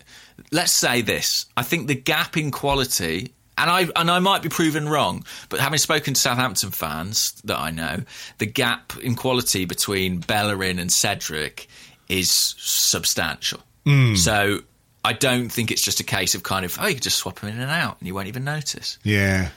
let's 0.52 0.77
say 0.77 1.02
this. 1.02 1.45
I 1.56 1.64
think 1.64 1.88
the 1.88 1.95
gap 1.95 2.38
in 2.38 2.52
quality, 2.52 3.34
and 3.57 3.69
I 3.69 3.88
and 3.95 4.11
I 4.11 4.19
might 4.19 4.41
be 4.41 4.49
proven 4.49 4.89
wrong, 4.89 5.26
but 5.49 5.60
having 5.60 5.80
spoken 5.80 6.14
to 6.14 6.19
Southampton 6.19 6.72
fans 6.72 7.34
that 7.45 7.57
I 7.57 7.72
know, 7.72 8.03
the 8.38 8.45
gap 8.45 8.94
in 9.02 9.15
quality 9.15 9.65
between 9.65 10.19
Bellerin 10.19 10.80
and 10.80 10.91
Cedric 10.91 11.68
is 12.10 12.31
substantial. 12.57 13.60
Mm. 13.85 14.18
So 14.18 14.60
I 15.03 15.14
don't 15.14 15.49
think 15.49 15.72
it's 15.72 15.81
just 15.81 15.99
a 15.99 16.03
case 16.03 16.35
of 16.35 16.44
kind 16.44 16.65
of 16.65 16.77
oh 16.80 16.88
you 16.88 16.95
can 16.95 17.03
just 17.03 17.18
swap 17.18 17.39
them 17.39 17.49
in 17.49 17.60
and 17.60 17.72
out 17.72 17.98
and 17.99 18.07
you 18.07 18.14
won't 18.14 18.27
even 18.27 18.44
notice. 18.44 18.99
Yeah, 19.03 19.49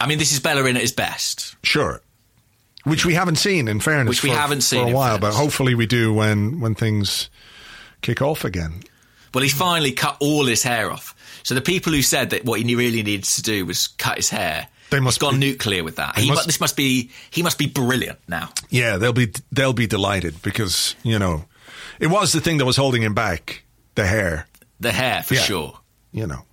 I 0.00 0.06
mean, 0.06 0.18
this 0.18 0.32
is 0.32 0.40
Bellerin 0.40 0.76
at 0.76 0.82
his 0.82 0.92
best. 0.92 1.56
sure. 1.62 2.00
Which 2.86 3.04
we 3.04 3.14
haven't 3.14 3.36
seen, 3.36 3.68
in 3.68 3.80
fairness, 3.80 4.08
Which 4.08 4.22
we 4.22 4.30
for- 4.30 4.36
haven't 4.36 4.60
seen, 4.62 4.84
for 4.84 4.90
a 4.90 4.94
while, 4.94 5.18
but 5.18 5.34
hopefully 5.34 5.74
we 5.74 5.86
do 5.86 6.12
when 6.14 6.60
when 6.60 6.74
things 6.74 7.28
kick 8.00 8.22
off 8.22 8.44
again. 8.44 8.82
Well, 9.34 9.42
he 9.42 9.50
finally 9.50 9.92
cut 9.92 10.16
all 10.20 10.46
his 10.46 10.62
hair 10.62 10.90
off. 10.90 11.14
So 11.42 11.54
the 11.54 11.60
people 11.60 11.92
who 11.92 12.00
said 12.02 12.30
that 12.30 12.44
what 12.44 12.60
he 12.60 12.74
really 12.74 13.02
needed 13.02 13.24
to 13.24 13.42
do 13.42 13.66
was 13.66 13.88
cut 13.88 14.16
his 14.16 14.30
hair, 14.30 14.68
They 14.90 15.00
must 15.00 15.16
he's 15.16 15.20
gone 15.20 15.40
be- 15.40 15.50
nuclear 15.50 15.84
with 15.84 15.96
that. 15.96 16.16
He, 16.18 16.28
must- 16.28 16.42
mu- 16.42 16.46
this 16.46 16.60
must 16.60 16.76
be 16.76 17.10
he 17.30 17.42
must 17.42 17.58
be 17.58 17.66
brilliant 17.66 18.18
now. 18.28 18.50
Yeah, 18.70 18.96
they'll 18.98 19.12
be 19.12 19.32
they'll 19.52 19.72
be 19.72 19.86
delighted 19.88 20.40
because 20.42 20.94
you 21.02 21.18
know 21.18 21.44
it 21.98 22.06
was 22.06 22.32
the 22.32 22.40
thing 22.40 22.58
that 22.58 22.64
was 22.66 22.76
holding 22.76 23.02
him 23.02 23.14
back, 23.14 23.64
the 23.96 24.06
hair. 24.06 24.46
The 24.80 24.92
hair 24.92 25.22
for 25.22 25.34
Yeah. 25.34 25.40
sure. 25.42 25.80
You 26.12 26.26
know, 26.28 26.44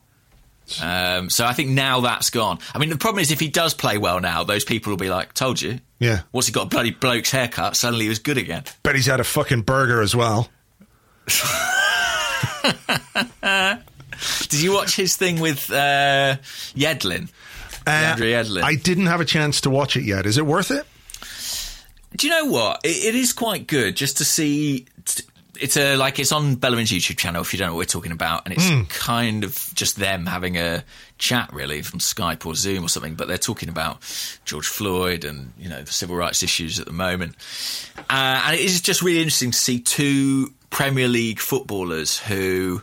Um, 0.82 1.30
so 1.30 1.46
I 1.46 1.54
think 1.54 1.70
now 1.70 2.00
that's 2.02 2.30
gone. 2.30 2.58
I 2.74 2.80
mean, 2.80 2.90
the 2.90 2.98
problem 2.98 3.22
is 3.22 3.32
if 3.32 3.40
he 3.40 3.50
does 3.50 3.74
play 3.74 3.98
well 3.98 4.20
now, 4.20 4.44
those 4.44 4.64
people 4.64 4.90
will 4.92 4.98
be 4.98 5.10
like, 5.10 5.34
"Told 5.34 5.62
you." 5.62 5.80
Yeah. 6.04 6.22
Once 6.34 6.48
he 6.48 6.52
got 6.52 6.64
a 6.66 6.70
bloody 6.70 6.92
bloke's 6.92 7.32
haircut, 7.32 7.78
suddenly 7.78 8.06
he 8.06 8.10
was 8.10 8.20
good 8.20 8.38
again. 8.38 8.64
bet 8.84 8.96
he's 8.96 9.06
had 9.06 9.22
a 9.22 9.24
fucking 9.24 9.62
burger 9.62 10.02
as 10.02 10.14
well. 10.14 10.50
Did 14.50 14.62
you 14.62 14.74
watch 14.74 14.96
his 14.98 15.16
thing 15.16 15.40
with 15.40 15.72
uh, 15.72 16.36
Yedlin? 16.76 17.30
Andrew 17.88 18.28
Yedlin. 18.28 18.64
I 18.64 18.76
didn't 18.76 19.06
have 19.06 19.22
a 19.22 19.26
chance 19.26 19.62
to 19.62 19.70
watch 19.70 19.96
it 19.96 20.04
yet. 20.04 20.26
Is 20.26 20.38
it 20.38 20.46
worth 20.46 20.72
it? 20.72 20.86
Do 22.18 22.28
you 22.28 22.32
know 22.34 22.46
what? 22.52 22.82
It, 22.84 23.06
it 23.06 23.16
is 23.16 23.32
quite 23.32 23.68
good 23.68 23.96
just 23.96 24.18
to 24.18 24.26
see. 24.26 24.86
It's 25.62 25.78
a 25.78 25.96
like 25.98 26.18
it's 26.20 26.32
on 26.32 26.56
Bellerin's 26.56 26.90
YouTube 26.90 27.18
channel 27.18 27.42
if 27.42 27.54
you 27.54 27.60
don't 27.60 27.68
know 27.70 27.74
what 27.76 27.80
we're 27.80 27.86
talking 27.86 28.12
about, 28.12 28.46
and 28.46 28.54
it's 28.56 28.68
Hmm. 28.68 28.84
kind 28.86 29.44
of 29.44 29.56
just 29.76 29.98
them 29.98 30.26
having 30.26 30.58
a 30.58 30.84
chat 31.20 31.52
really 31.54 31.82
from 31.84 32.00
Skype 32.00 32.46
or 32.46 32.56
Zoom 32.56 32.84
or 32.86 32.90
something. 32.90 33.14
But 33.16 33.28
they're 33.28 33.38
talking 33.38 33.70
about 33.70 34.00
George 34.46 34.68
Floyd 34.68 35.24
and 35.26 35.54
you 35.60 35.70
know 35.70 35.84
the 35.84 35.92
civil 35.92 36.16
rights 36.16 36.42
issues 36.42 36.80
at 36.80 36.86
the 36.88 36.92
moment, 36.94 37.36
uh, 38.10 38.42
and 38.46 38.56
it 38.56 38.62
is 38.62 38.82
just 38.82 39.02
really 39.04 39.20
interesting 39.20 39.52
to 39.52 39.58
see 39.58 39.80
two 39.80 40.52
Premier 40.72 41.08
League 41.08 41.40
footballers 41.40 42.18
who 42.18 42.82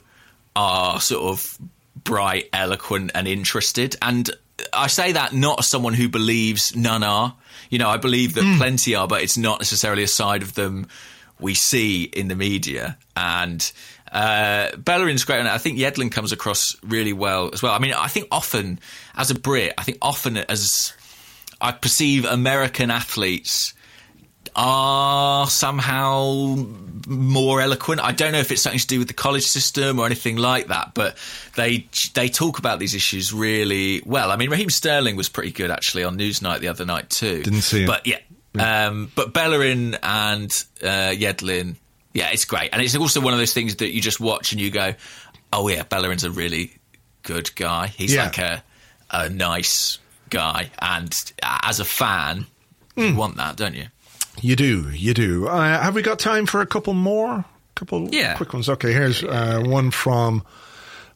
are 0.55 1.01
sort 1.01 1.24
of 1.24 1.59
bright, 2.05 2.48
eloquent, 2.52 3.10
and 3.14 3.26
interested. 3.26 3.97
And 4.01 4.30
I 4.72 4.86
say 4.86 5.12
that 5.12 5.32
not 5.32 5.59
as 5.59 5.68
someone 5.68 5.94
who 5.94 6.09
believes 6.09 6.76
none 6.76 7.02
are. 7.02 7.34
You 7.68 7.78
know, 7.78 7.88
I 7.88 7.97
believe 7.97 8.34
that 8.34 8.59
plenty 8.59 8.94
are, 8.94 9.06
but 9.09 9.22
it's 9.22 9.36
not 9.36 9.59
necessarily 9.60 10.02
a 10.02 10.09
side 10.09 10.42
of 10.42 10.55
them 10.55 10.86
we 11.41 11.55
see 11.55 12.05
in 12.05 12.29
the 12.29 12.37
media. 12.37 12.97
And 13.17 13.71
uh, 14.12 14.71
Bellerin's 14.77 15.25
great, 15.25 15.39
and 15.41 15.49
I 15.49 15.59
think 15.59 15.79
Yedlin 15.79 16.11
comes 16.11 16.33
across 16.33 16.77
really 16.83 17.12
well 17.12 17.51
as 17.53 17.62
well. 17.62 17.73
I 17.73 17.79
mean, 17.79 17.93
I 17.93 18.09
think 18.09 18.27
often 18.31 18.81
as 19.17 19.31
a 19.31 19.35
Brit, 19.39 19.75
I 19.79 19.83
think 19.83 19.99
often 20.03 20.37
as 20.37 20.93
I 21.61 21.73
perceive 21.73 22.25
American 22.25 22.91
athletes 22.91 23.75
are 24.57 25.47
somehow 25.47 26.57
more 27.07 27.61
eloquent. 27.61 28.01
I 28.01 28.12
don't 28.12 28.33
know 28.33 28.39
if 28.41 28.51
it's 28.51 28.62
something 28.62 28.81
to 28.81 28.87
do 28.87 28.99
with 28.99 29.09
the 29.09 29.15
college 29.15 29.45
system 29.45 30.01
or 30.01 30.07
anything 30.07 30.37
like 30.37 30.69
that, 30.69 30.93
but 30.95 31.17
they 31.55 31.87
they 32.15 32.29
talk 32.29 32.59
about 32.59 32.79
these 32.79 32.95
issues 32.95 33.33
really 33.33 34.03
well. 34.05 34.31
I 34.31 34.37
mean, 34.37 34.51
Raheem 34.51 34.71
Sterling 34.71 35.17
was 35.17 35.29
pretty 35.29 35.53
good 35.53 35.71
actually 35.71 36.05
on 36.05 36.19
Newsnight 36.19 36.61
the 36.61 36.69
other 36.69 36.85
night 36.85 37.11
too. 37.11 37.43
Didn't 37.43 37.62
see 37.62 37.85
it. 37.85 37.87
but 37.87 38.07
yeah. 38.07 38.19
Um, 38.59 39.10
but 39.14 39.32
Bellerin 39.32 39.97
and 40.02 40.51
uh, 40.82 41.12
Yedlin, 41.14 41.77
yeah, 42.12 42.31
it's 42.32 42.44
great, 42.44 42.70
and 42.72 42.82
it's 42.82 42.97
also 42.97 43.20
one 43.20 43.32
of 43.32 43.39
those 43.39 43.55
things 43.55 43.77
that 43.77 43.93
you 43.93 44.01
just 44.01 44.18
watch 44.20 44.52
and 44.52 44.60
you 44.60 44.70
go, 44.70 44.94
"Oh 45.52 45.68
yeah, 45.68 45.85
Bellerin's 45.85 46.24
a 46.24 46.31
really 46.31 46.72
good 47.22 47.55
guy. 47.55 47.86
He's 47.89 48.12
Yeah. 48.14 48.24
like 48.24 48.39
a 48.39 48.64
a 49.10 49.28
nice 49.31 49.98
guy," 50.31 50.70
and 50.81 51.12
as 51.43 51.78
a 51.81 51.85
fan, 51.85 52.47
Hmm. 52.97 53.01
you 53.02 53.14
want 53.14 53.36
that, 53.36 53.56
don't 53.56 53.74
you? 53.74 53.86
You 54.40 54.56
do, 54.56 54.90
you 54.90 55.14
do. 55.14 55.47
Uh, 55.47 55.82
have 55.82 55.94
we 55.94 56.02
got 56.02 56.18
time 56.18 56.47
for 56.47 56.60
a 56.60 56.66
couple 56.66 56.94
more? 56.94 57.44
Couple 57.77 58.09
Yeah. 58.10 58.35
quick 58.35 58.52
ones. 58.52 58.68
Okay, 58.68 58.93
here's 58.93 59.22
uh, 59.22 59.62
one 59.64 59.90
from. 59.93 60.43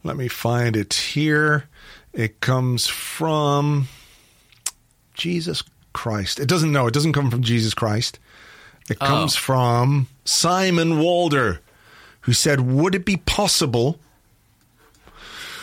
Let 0.05 0.17
me 0.17 0.29
find 0.29 0.77
it 0.77 0.95
here. 0.95 1.69
It 2.13 2.39
comes 2.41 2.87
from 2.87 3.89
Jesus 5.15 5.63
Christ. 5.95 6.39
It 6.39 6.47
doesn't. 6.47 6.71
know. 6.73 6.87
it 6.87 6.93
doesn't 6.93 7.15
come 7.15 7.31
from 7.31 7.43
Jesus 7.43 7.73
Christ. 7.73 8.19
It 8.91 8.99
Oh. 9.01 9.07
comes 9.07 9.35
from 9.37 10.09
Simon 10.27 10.99
Walder, 10.99 11.63
who 12.23 12.35
said, 12.35 12.61
"Would 12.61 12.95
it 12.95 13.07
be 13.07 13.17
possible?" 13.17 13.99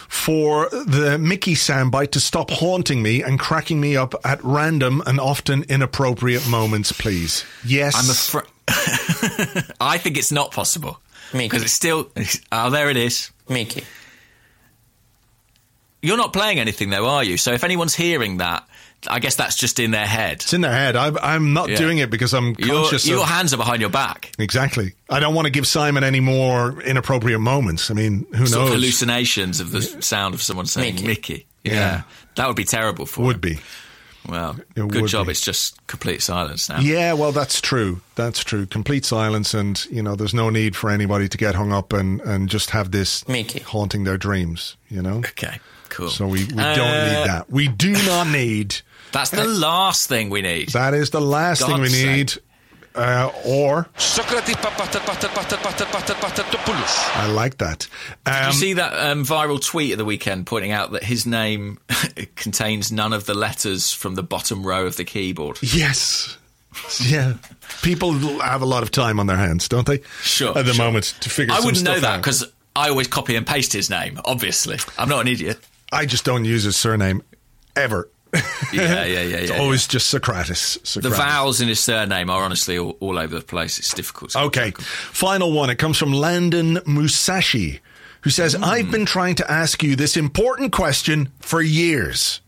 For 0.07 0.67
the 0.69 1.17
Mickey 1.17 1.55
soundbite 1.55 2.11
to 2.11 2.19
stop 2.19 2.51
haunting 2.51 3.01
me 3.01 3.23
and 3.23 3.39
cracking 3.39 3.79
me 3.79 3.95
up 3.95 4.13
at 4.25 4.43
random 4.43 5.01
and 5.05 5.19
often 5.21 5.63
inappropriate 5.69 6.45
moments, 6.49 6.91
please. 6.91 7.45
Yes. 7.65 7.95
I'm 7.95 8.09
afraid. 8.09 9.63
I 9.79 9.97
think 9.97 10.17
it's 10.17 10.31
not 10.31 10.51
possible 10.51 10.99
Mickey. 11.31 11.45
because 11.47 11.63
it's 11.63 11.73
still. 11.73 12.09
Oh, 12.51 12.69
there 12.69 12.89
it 12.89 12.97
is. 12.97 13.31
Mickey. 13.47 13.83
You're 16.01 16.17
not 16.17 16.33
playing 16.33 16.59
anything 16.59 16.89
though, 16.89 17.07
are 17.07 17.23
you? 17.23 17.37
So 17.37 17.53
if 17.53 17.63
anyone's 17.63 17.95
hearing 17.95 18.37
that, 18.37 18.67
I 19.07 19.19
guess 19.19 19.35
that's 19.35 19.55
just 19.55 19.79
in 19.79 19.91
their 19.91 20.05
head. 20.05 20.41
It's 20.41 20.53
in 20.53 20.61
their 20.61 20.71
head. 20.71 20.95
I, 20.95 21.11
I'm 21.21 21.53
not 21.53 21.69
Yeah. 21.69 21.77
doing 21.77 21.97
it 21.97 22.09
because 22.09 22.33
I'm 22.33 22.55
Your, 22.59 22.81
conscious 22.83 23.07
your 23.07 23.23
of 23.23 23.29
hands 23.29 23.53
are 23.53 23.57
behind 23.57 23.81
your 23.81 23.89
back. 23.89 24.31
exactly. 24.37 24.93
I 25.09 25.19
don't 25.19 25.33
want 25.33 25.45
to 25.47 25.51
give 25.51 25.65
Simon 25.67 26.03
any 26.03 26.19
more 26.19 26.81
inappropriate 26.83 27.39
moments. 27.39 27.89
I 27.89 27.95
mean, 27.95 28.25
who 28.35 28.45
Sort 28.45 28.61
of 28.63 28.67
knows? 28.69 28.73
hallucinations 28.75 29.59
of 29.59 29.71
the 29.71 29.81
sound 30.01 30.33
of 30.35 30.41
someone 30.41 30.65
saying 30.67 30.95
Mickey. 30.95 31.07
Mickey. 31.07 31.45
Yeah. 31.63 31.73
Yeah. 31.73 32.01
That 32.35 32.47
would 32.47 32.55
be 32.55 32.63
terrible 32.63 33.05
for 33.05 33.23
Would 33.23 33.35
him. 33.37 33.41
be. 33.41 33.59
Well, 34.27 34.55
It 34.75 34.87
good 34.87 35.07
job. 35.07 35.25
be. 35.25 35.31
It's 35.31 35.41
just 35.41 35.75
complete 35.87 36.21
silence 36.21 36.69
now. 36.69 36.79
Yeah, 36.79 37.13
well, 37.13 37.31
that's 37.31 37.59
true. 37.59 38.01
That's 38.13 38.43
true. 38.43 38.67
Complete 38.67 39.03
silence, 39.03 39.55
and 39.55 39.83
you 39.89 40.03
know, 40.03 40.15
there's 40.15 40.33
no 40.35 40.51
need 40.51 40.75
for 40.75 40.91
anybody 40.91 41.27
to 41.27 41.37
get 41.39 41.55
hung 41.55 41.73
up 41.73 41.91
and 41.91 42.21
and 42.21 42.47
just 42.47 42.69
have 42.69 42.91
this 42.91 43.27
Mickey. 43.27 43.61
haunting 43.61 44.03
their 44.03 44.17
dreams. 44.19 44.77
You 44.89 45.01
know. 45.01 45.17
Okay, 45.17 45.59
cool. 45.89 46.09
So 46.11 46.27
we, 46.27 46.45
we 46.45 46.53
Uh, 46.61 46.75
don't 46.75 47.07
need 47.07 47.27
that. 47.27 47.49
We 47.49 47.67
do 47.67 47.93
not 48.05 48.27
need. 48.27 48.75
That's 49.11 49.29
the 49.31 49.45
last 49.45 50.07
thing 50.07 50.29
we 50.29 50.41
need. 50.41 50.69
That 50.69 50.93
is 50.93 51.09
the 51.09 51.21
last 51.21 51.65
thing 51.65 51.81
we 51.81 51.89
sake. 51.89 52.15
need. 52.17 52.33
Uh, 52.93 53.31
or 53.45 53.87
Sokratis 53.95 54.57
I 57.15 57.27
like 57.27 57.57
that. 57.59 57.87
Did 58.25 58.33
Um, 58.33 58.47
you 58.47 58.51
see 58.53 58.73
that 58.73 58.93
um, 58.93 59.23
viral 59.23 59.63
tweet 59.63 59.93
at 59.93 59.97
the 59.97 60.03
weekend 60.03 60.45
pointing 60.45 60.71
out 60.71 60.91
that 60.91 61.03
his 61.03 61.25
name 61.25 61.79
contains 62.35 62.91
none 62.91 63.13
of 63.13 63.25
the 63.25 63.33
letters 63.33 63.93
from 63.93 64.15
the 64.15 64.23
bottom 64.23 64.65
row 64.65 64.85
of 64.85 64.97
the 64.97 65.05
keyboard? 65.05 65.57
Yes. 65.61 66.37
Yeah. 66.99 67.35
People 67.81 68.13
have 68.41 68.61
a 68.61 68.65
lot 68.65 68.83
of 68.83 68.91
time 68.91 69.19
on 69.19 69.27
their 69.27 69.37
hands, 69.37 69.67
don't 69.69 69.87
they? 69.87 69.99
Sure. 70.21 70.57
At 70.57 70.65
the 70.65 70.73
sure. 70.73 70.85
moment 70.85 71.15
to 71.21 71.29
figure 71.29 71.53
I 71.53 71.57
some 71.57 71.65
wouldn't 71.67 71.85
know 71.85 71.99
that 71.99 72.17
because 72.17 72.45
I 72.75 72.89
always 72.89 73.07
copy 73.07 73.35
and 73.35 73.45
paste 73.47 73.73
his 73.73 73.89
name, 73.89 74.19
obviously. 74.25 74.77
I'm 74.97 75.09
not 75.09 75.21
an 75.21 75.27
idiot. 75.27 75.59
I 75.91 76.05
just 76.05 76.23
don't 76.25 76.45
use 76.45 76.63
his 76.63 76.75
surname 76.77 77.23
ever. 77.75 78.09
Yeah, 78.33 78.41
yeah, 78.73 79.03
yeah, 79.05 79.21
yeah. 79.21 79.37
It's 79.37 79.51
yeah. 79.51 79.59
always 79.59 79.87
just 79.87 80.13
Sokratis. 80.13 81.01
The 81.01 81.09
vowels 81.09 81.59
in 81.61 81.67
his 81.67 81.79
surname 81.79 82.29
are 82.29 82.43
honestly 82.43 82.77
all, 82.77 82.95
all 82.99 83.17
over 83.19 83.35
the 83.39 83.45
place. 83.45 83.77
It's 83.79 83.93
difficult. 83.93 84.31
to 84.31 84.39
Okay. 84.43 84.71
Final 84.77 85.51
one. 85.51 85.69
It 85.69 85.75
comes 85.75 85.97
from 85.97 86.13
Landon 86.13 86.79
Musashi, 86.85 87.81
who 88.21 88.29
says, 88.29 88.53
Hmm. 88.53 88.63
I've 88.63 88.91
been 88.91 89.05
trying 89.05 89.35
to 89.35 89.51
ask 89.51 89.83
you 89.83 89.95
this 89.95 90.15
important 90.15 90.71
question 90.71 91.29
for 91.39 91.61
years. 91.61 92.41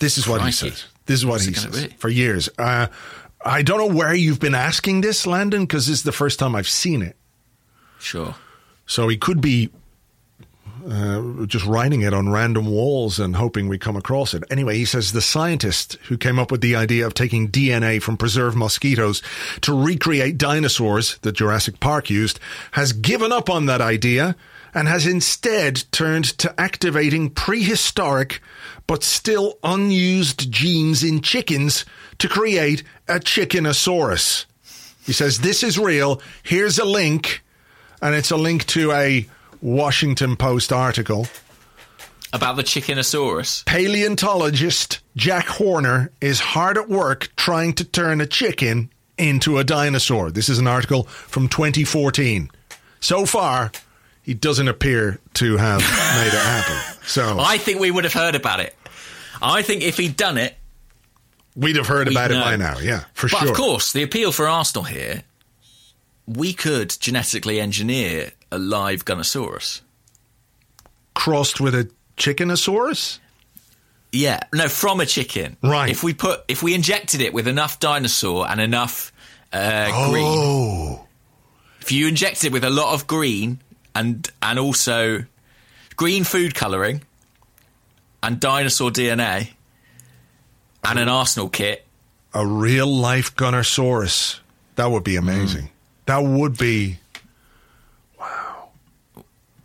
This 0.00 0.18
is 0.18 0.28
what 0.28 0.42
he 0.42 0.52
says. 0.52 0.84
This 1.06 1.20
is 1.20 1.26
what 1.26 1.34
What's 1.34 1.44
he 1.46 1.54
says. 1.54 1.88
For 1.98 2.08
years. 2.08 2.48
Uh, 2.58 2.88
I 3.44 3.62
don't 3.62 3.78
know 3.78 3.94
where 3.94 4.14
you've 4.14 4.40
been 4.40 4.54
asking 4.54 5.02
this, 5.02 5.26
Landon, 5.26 5.62
because 5.62 5.86
this 5.86 5.98
is 5.98 6.02
the 6.02 6.12
first 6.12 6.38
time 6.38 6.54
I've 6.54 6.68
seen 6.68 7.02
it. 7.02 7.16
Sure. 7.98 8.34
So 8.86 9.08
he 9.08 9.16
could 9.16 9.40
be 9.40 9.70
uh, 10.88 11.46
just 11.46 11.64
writing 11.66 12.02
it 12.02 12.12
on 12.12 12.28
random 12.30 12.66
walls 12.66 13.18
and 13.18 13.36
hoping 13.36 13.68
we 13.68 13.78
come 13.78 13.96
across 13.96 14.34
it. 14.34 14.44
Anyway, 14.50 14.76
he 14.76 14.84
says 14.84 15.12
the 15.12 15.22
scientist 15.22 15.94
who 16.08 16.18
came 16.18 16.38
up 16.38 16.50
with 16.50 16.60
the 16.60 16.76
idea 16.76 17.06
of 17.06 17.14
taking 17.14 17.48
DNA 17.48 18.02
from 18.02 18.16
preserved 18.16 18.56
mosquitoes 18.56 19.22
to 19.62 19.74
recreate 19.74 20.36
dinosaurs 20.36 21.18
that 21.22 21.32
Jurassic 21.32 21.80
Park 21.80 22.10
used 22.10 22.38
has 22.72 22.92
given 22.92 23.32
up 23.32 23.48
on 23.48 23.66
that 23.66 23.80
idea 23.80 24.36
and 24.74 24.88
has 24.88 25.06
instead 25.06 25.84
turned 25.92 26.24
to 26.38 26.60
activating 26.60 27.30
prehistoric 27.30 28.40
but 28.86 29.02
still 29.02 29.58
unused 29.62 30.50
genes 30.50 31.02
in 31.02 31.22
chickens 31.22 31.84
to 32.18 32.28
create 32.28 32.82
a 33.08 33.14
chickenosaurus. 33.14 34.44
He 35.06 35.12
says, 35.12 35.40
This 35.40 35.62
is 35.62 35.78
real. 35.78 36.20
Here's 36.42 36.78
a 36.78 36.84
link. 36.84 37.42
And 38.02 38.14
it's 38.14 38.30
a 38.30 38.36
link 38.36 38.66
to 38.66 38.92
a 38.92 39.26
Washington 39.64 40.36
Post 40.36 40.72
article. 40.74 41.26
About 42.34 42.56
the 42.56 42.62
Chickenosaurus. 42.62 43.64
Paleontologist 43.64 45.00
Jack 45.16 45.46
Horner 45.46 46.12
is 46.20 46.38
hard 46.38 46.76
at 46.76 46.88
work 46.88 47.30
trying 47.34 47.72
to 47.74 47.84
turn 47.84 48.20
a 48.20 48.26
chicken 48.26 48.92
into 49.16 49.56
a 49.56 49.64
dinosaur. 49.64 50.30
This 50.30 50.50
is 50.50 50.58
an 50.58 50.66
article 50.66 51.04
from 51.04 51.48
2014. 51.48 52.50
So 53.00 53.24
far, 53.24 53.72
he 54.22 54.34
doesn't 54.34 54.68
appear 54.68 55.18
to 55.34 55.56
have 55.56 55.80
made 55.80 56.26
it 56.26 56.34
happen. 56.34 56.98
So 57.06 57.38
I 57.40 57.56
think 57.56 57.80
we 57.80 57.90
would 57.90 58.04
have 58.04 58.12
heard 58.12 58.34
about 58.34 58.60
it. 58.60 58.76
I 59.40 59.62
think 59.62 59.82
if 59.82 59.96
he'd 59.96 60.16
done 60.16 60.36
it, 60.36 60.54
we'd 61.56 61.76
have 61.76 61.86
heard 61.86 62.08
We'd 62.08 62.16
about 62.16 62.30
it 62.32 62.34
by 62.34 62.56
now. 62.56 62.78
Yeah, 62.80 63.04
for 63.14 63.28
but 63.30 63.38
sure. 63.38 63.50
of 63.50 63.56
course, 63.56 63.92
the 63.92 64.02
appeal 64.02 64.30
for 64.30 64.46
Arsenal 64.46 64.84
here, 64.84 65.22
we 66.26 66.52
could 66.52 66.94
genetically 67.00 67.60
engineer 67.60 68.32
a 68.50 68.58
live 68.58 69.04
Gunnersaurus. 69.04 69.80
Crossed 71.14 71.60
with 71.60 71.74
a 71.74 71.88
chickenosaurus? 72.16 73.18
Yeah, 74.12 74.40
no, 74.52 74.68
from 74.68 75.00
a 75.00 75.06
chicken. 75.06 75.56
Right. 75.62 75.90
If 75.90 76.02
we 76.04 76.14
put, 76.14 76.44
if 76.48 76.62
we 76.62 76.74
injected 76.74 77.20
it 77.20 77.32
with 77.34 77.48
enough 77.48 77.80
dinosaur 77.80 78.48
and 78.48 78.60
enough 78.60 79.12
uh, 79.52 80.10
green, 80.10 80.24
Oh. 80.26 81.06
if 81.80 81.90
you 81.92 82.06
inject 82.08 82.44
it 82.44 82.52
with 82.52 82.64
a 82.64 82.70
lot 82.70 82.94
of 82.94 83.06
green 83.06 83.60
and 83.94 84.28
and 84.42 84.58
also 84.58 85.24
green 85.96 86.22
food 86.24 86.54
coloring 86.54 87.02
and 88.22 88.38
dinosaur 88.40 88.90
DNA 88.90 89.50
and 90.84 90.98
an 90.98 91.08
Arsenal 91.08 91.48
kit, 91.48 91.84
A 92.34 92.46
real 92.46 92.86
life 92.88 93.34
Gunnersaurus. 93.36 94.38
That 94.76 94.90
would 94.90 95.04
be 95.04 95.16
amazing. 95.16 95.70
That 96.06 96.22
would 96.24 96.56
be. 96.58 96.98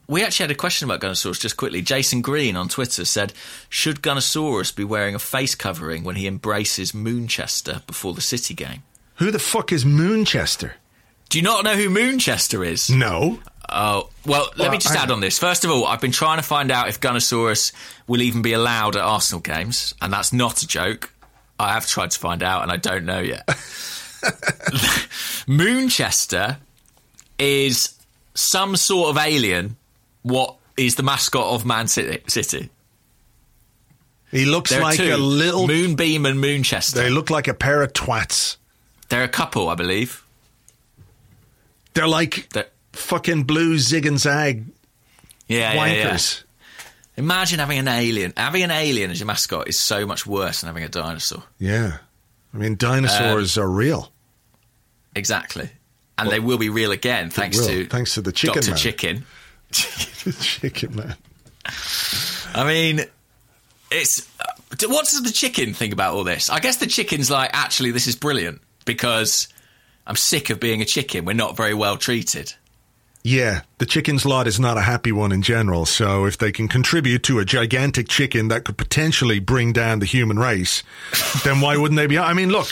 We 0.09 0.23
actually 0.23 0.45
had 0.45 0.51
a 0.51 0.55
question 0.55 0.89
about 0.89 1.01
Gunnersaurus 1.01 1.39
just 1.39 1.55
quickly. 1.55 1.83
Jason 1.83 2.21
Green 2.21 2.55
on 2.55 2.67
Twitter 2.67 3.05
said, 3.05 3.31
Should 3.69 4.01
Gunnersaurus 4.01 4.75
be 4.75 4.83
wearing 4.83 5.13
a 5.13 5.19
face 5.19 5.53
covering 5.53 6.03
when 6.03 6.15
he 6.15 6.25
embraces 6.25 6.93
Moonchester 6.93 7.85
before 7.85 8.15
the 8.15 8.21
City 8.21 8.55
game? 8.55 8.81
Who 9.17 9.29
the 9.29 9.37
fuck 9.37 9.71
is 9.71 9.85
Moonchester? 9.85 10.71
Do 11.29 11.37
you 11.37 11.43
not 11.43 11.63
know 11.63 11.75
who 11.75 11.89
Moonchester 11.91 12.65
is? 12.65 12.89
No. 12.89 13.39
Oh, 13.69 14.09
well, 14.25 14.45
let 14.55 14.57
Well, 14.57 14.71
me 14.71 14.77
just 14.79 14.95
I- 14.97 15.03
add 15.03 15.11
on 15.11 15.19
this. 15.19 15.37
First 15.37 15.63
of 15.63 15.69
all, 15.69 15.85
I've 15.85 16.01
been 16.01 16.11
trying 16.11 16.37
to 16.39 16.43
find 16.43 16.71
out 16.71 16.89
if 16.89 16.99
Gunnersaurus 16.99 17.71
will 18.07 18.23
even 18.23 18.41
be 18.41 18.53
allowed 18.53 18.95
at 18.95 19.03
Arsenal 19.03 19.41
games, 19.41 19.93
and 20.01 20.11
that's 20.11 20.33
not 20.33 20.63
a 20.63 20.67
joke. 20.67 21.11
I 21.59 21.73
have 21.73 21.85
tried 21.85 22.09
to 22.11 22.19
find 22.19 22.41
out, 22.41 22.63
and 22.63 22.71
I 22.71 22.77
don't 22.77 23.05
know 23.05 23.19
yet. 23.19 23.47
Moonchester 25.47 26.57
is 27.37 27.93
some 28.33 28.75
sort 28.75 29.09
of 29.11 29.17
alien. 29.23 29.75
What 30.21 30.55
is 30.77 30.95
the 30.95 31.03
mascot 31.03 31.45
of 31.45 31.65
Man 31.65 31.87
City? 31.87 32.21
City? 32.27 32.69
He 34.31 34.45
looks 34.45 34.69
There 34.69 34.81
like 34.81 34.99
a 34.99 35.17
little. 35.17 35.67
Moonbeam 35.67 36.25
and 36.25 36.43
Moonchester. 36.43 36.93
They 36.93 37.09
look 37.09 37.29
like 37.29 37.47
a 37.47 37.53
pair 37.53 37.81
of 37.81 37.93
twats. 37.93 38.57
They're 39.09 39.23
a 39.23 39.27
couple, 39.29 39.69
I 39.69 39.75
believe. 39.75 40.23
They're 41.95 42.07
like 42.07 42.49
They're- 42.53 42.69
fucking 42.93 43.43
blue 43.43 43.77
zig 43.79 44.05
and 44.05 44.19
zag 44.19 44.65
Yeah, 45.47 45.73
yeah, 45.73 45.93
yeah. 45.93 46.19
Imagine 47.17 47.59
having 47.59 47.79
an 47.79 47.87
alien. 47.87 48.33
Having 48.37 48.63
an 48.63 48.71
alien 48.71 49.11
as 49.11 49.19
your 49.19 49.25
mascot 49.27 49.67
is 49.67 49.81
so 49.81 50.05
much 50.05 50.25
worse 50.25 50.61
than 50.61 50.67
having 50.67 50.83
a 50.83 50.89
dinosaur. 50.89 51.43
Yeah. 51.57 51.97
I 52.53 52.57
mean, 52.57 52.77
dinosaurs 52.77 53.57
Um, 53.57 53.63
are 53.63 53.69
real. 53.69 54.11
Exactly. 55.15 55.69
And 56.17 56.29
they 56.29 56.39
will 56.39 56.57
be 56.57 56.69
real 56.69 56.91
again 56.91 57.29
thanks 57.29 57.57
to 57.65 57.85
thanks 57.87 58.13
to 58.13 58.21
the 58.21 58.31
chicken 58.31 58.65
man. 58.65 58.77
Chicken. 58.77 59.25
Chicken 60.41 60.95
man. 60.95 61.15
I 62.53 62.63
mean, 62.65 63.01
it's 63.91 64.27
what 64.87 65.05
does 65.05 65.21
the 65.23 65.31
chicken 65.31 65.73
think 65.73 65.93
about 65.93 66.15
all 66.15 66.23
this? 66.23 66.49
I 66.49 66.59
guess 66.59 66.77
the 66.77 66.87
chicken's 66.87 67.29
like, 67.29 67.49
actually, 67.53 67.91
this 67.91 68.07
is 68.07 68.15
brilliant 68.15 68.61
because 68.85 69.47
I'm 70.07 70.15
sick 70.15 70.49
of 70.49 70.59
being 70.59 70.81
a 70.81 70.85
chicken. 70.85 71.25
We're 71.25 71.33
not 71.33 71.55
very 71.57 71.73
well 71.73 71.97
treated. 71.97 72.53
Yeah, 73.23 73.61
the 73.79 73.85
chicken's 73.85 74.25
lot 74.25 74.47
is 74.47 74.59
not 74.59 74.77
a 74.77 74.81
happy 74.81 75.11
one 75.11 75.31
in 75.31 75.41
general. 75.41 75.85
So 75.85 76.25
if 76.25 76.37
they 76.37 76.51
can 76.53 76.67
contribute 76.67 77.21
to 77.23 77.39
a 77.39 77.45
gigantic 77.45 78.07
chicken 78.07 78.47
that 78.47 78.63
could 78.63 78.77
potentially 78.77 79.39
bring 79.39 79.73
down 79.73 79.99
the 79.99 80.05
human 80.05 80.39
race, 80.39 80.83
then 81.43 81.59
why 81.61 81.75
wouldn't 81.77 81.97
they 81.97 82.07
be? 82.07 82.17
I 82.17 82.33
mean, 82.33 82.49
look, 82.49 82.67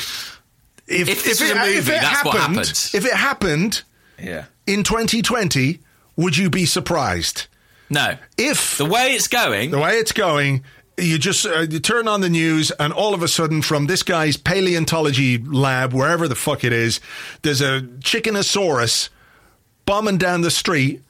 if, 0.88 1.10
If 1.10 1.24
this 1.24 1.42
was 1.42 1.52
a 1.52 1.56
movie, 1.56 1.82
that's 1.92 2.24
what 2.24 2.38
happened. 2.38 2.60
If 2.94 3.06
it 3.06 3.14
happened 3.14 3.84
Yeah. 4.22 4.46
in 4.66 4.84
2020, 4.84 5.80
would 6.18 6.36
you 6.36 6.50
be 6.50 6.66
surprised? 6.66 7.48
No. 7.90 8.18
If 8.38 8.78
The 8.78 8.86
way 8.86 9.14
it's 9.14 9.30
going, 9.30 9.72
the 9.72 9.80
way 9.80 9.94
it's 9.94 10.12
going, 10.12 10.64
you 10.98 11.18
just 11.18 11.46
uh, 11.46 11.60
you 11.60 11.80
turn 11.80 12.08
on 12.08 12.22
the 12.22 12.30
news, 12.30 12.72
and 12.72 12.92
all 12.92 13.14
of 13.14 13.24
a 13.24 13.28
sudden, 13.28 13.62
from 13.62 13.86
this 13.86 14.04
guy's 14.04 14.36
paleontology 14.36 15.38
lab, 15.38 15.94
wherever 15.94 16.28
the 16.28 16.36
fuck 16.36 16.64
it 16.64 16.74
is, 16.74 17.00
there's 17.44 17.62
a 17.62 17.82
chickenosaurus 18.00 19.10
bombing 19.86 20.18
down 20.18 20.42
the 20.42 20.52
street. 20.52 21.02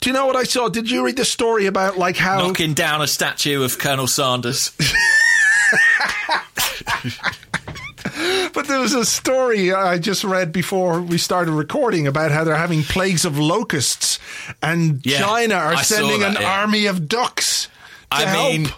Do 0.00 0.10
you 0.10 0.14
know 0.14 0.26
what 0.26 0.36
I 0.36 0.42
saw? 0.42 0.68
Did 0.68 0.90
you 0.90 1.06
read 1.06 1.16
the 1.16 1.24
story 1.24 1.66
about 1.66 1.96
like 1.96 2.16
how 2.16 2.38
knocking 2.38 2.74
down 2.74 3.00
a 3.00 3.06
statue 3.06 3.62
of 3.62 3.78
Colonel 3.78 4.06
Sanders. 4.06 4.72
But 8.52 8.68
there 8.68 8.80
was 8.80 8.92
a 8.94 9.04
story 9.04 9.72
I 9.72 9.98
just 9.98 10.22
read 10.24 10.52
before 10.52 11.00
we 11.00 11.18
started 11.18 11.52
recording 11.52 12.06
about 12.06 12.30
how 12.30 12.44
they're 12.44 12.54
having 12.56 12.82
plagues 12.82 13.24
of 13.24 13.38
locusts, 13.38 14.18
and 14.62 15.04
Yeah, 15.04 15.18
China 15.20 15.54
are 15.56 15.74
I 15.74 15.82
sending 15.82 16.20
that, 16.20 16.36
an 16.36 16.42
yeah. 16.42 16.60
army 16.60 16.86
of 16.86 17.08
ducks. 17.08 17.68
I 18.10 18.22
help. 18.26 18.52
mean, 18.52 18.68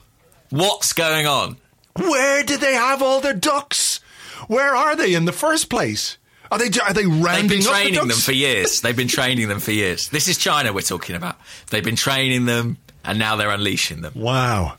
what's 0.50 0.92
going 0.92 1.26
on? 1.26 1.56
where 1.98 2.42
did 2.42 2.60
they 2.60 2.74
have 2.74 3.02
all 3.02 3.20
their 3.20 3.34
ducks? 3.34 4.00
Where 4.48 4.74
are 4.74 4.94
they 4.96 5.14
in 5.14 5.24
the 5.24 5.32
first 5.32 5.68
place? 5.70 6.18
Are 6.50 6.58
they 6.58 6.66
are 6.80 6.92
they 6.92 7.04
They've 7.04 7.10
been 7.10 7.34
up 7.34 7.48
the 7.50 7.60
training 7.62 8.08
them 8.08 8.18
for 8.18 8.32
years. 8.32 8.80
They've 8.80 8.96
been 8.96 9.08
training 9.08 9.48
them 9.48 9.60
for 9.60 9.72
years. 9.72 10.08
This 10.10 10.28
is 10.28 10.38
China 10.38 10.72
we're 10.72 10.82
talking 10.82 11.16
about. 11.16 11.36
They've 11.70 11.82
been 11.84 11.96
training 11.96 12.44
them, 12.46 12.76
and 13.04 13.18
now 13.18 13.36
they're 13.36 13.50
unleashing 13.50 14.02
them. 14.02 14.12
Wow. 14.14 14.74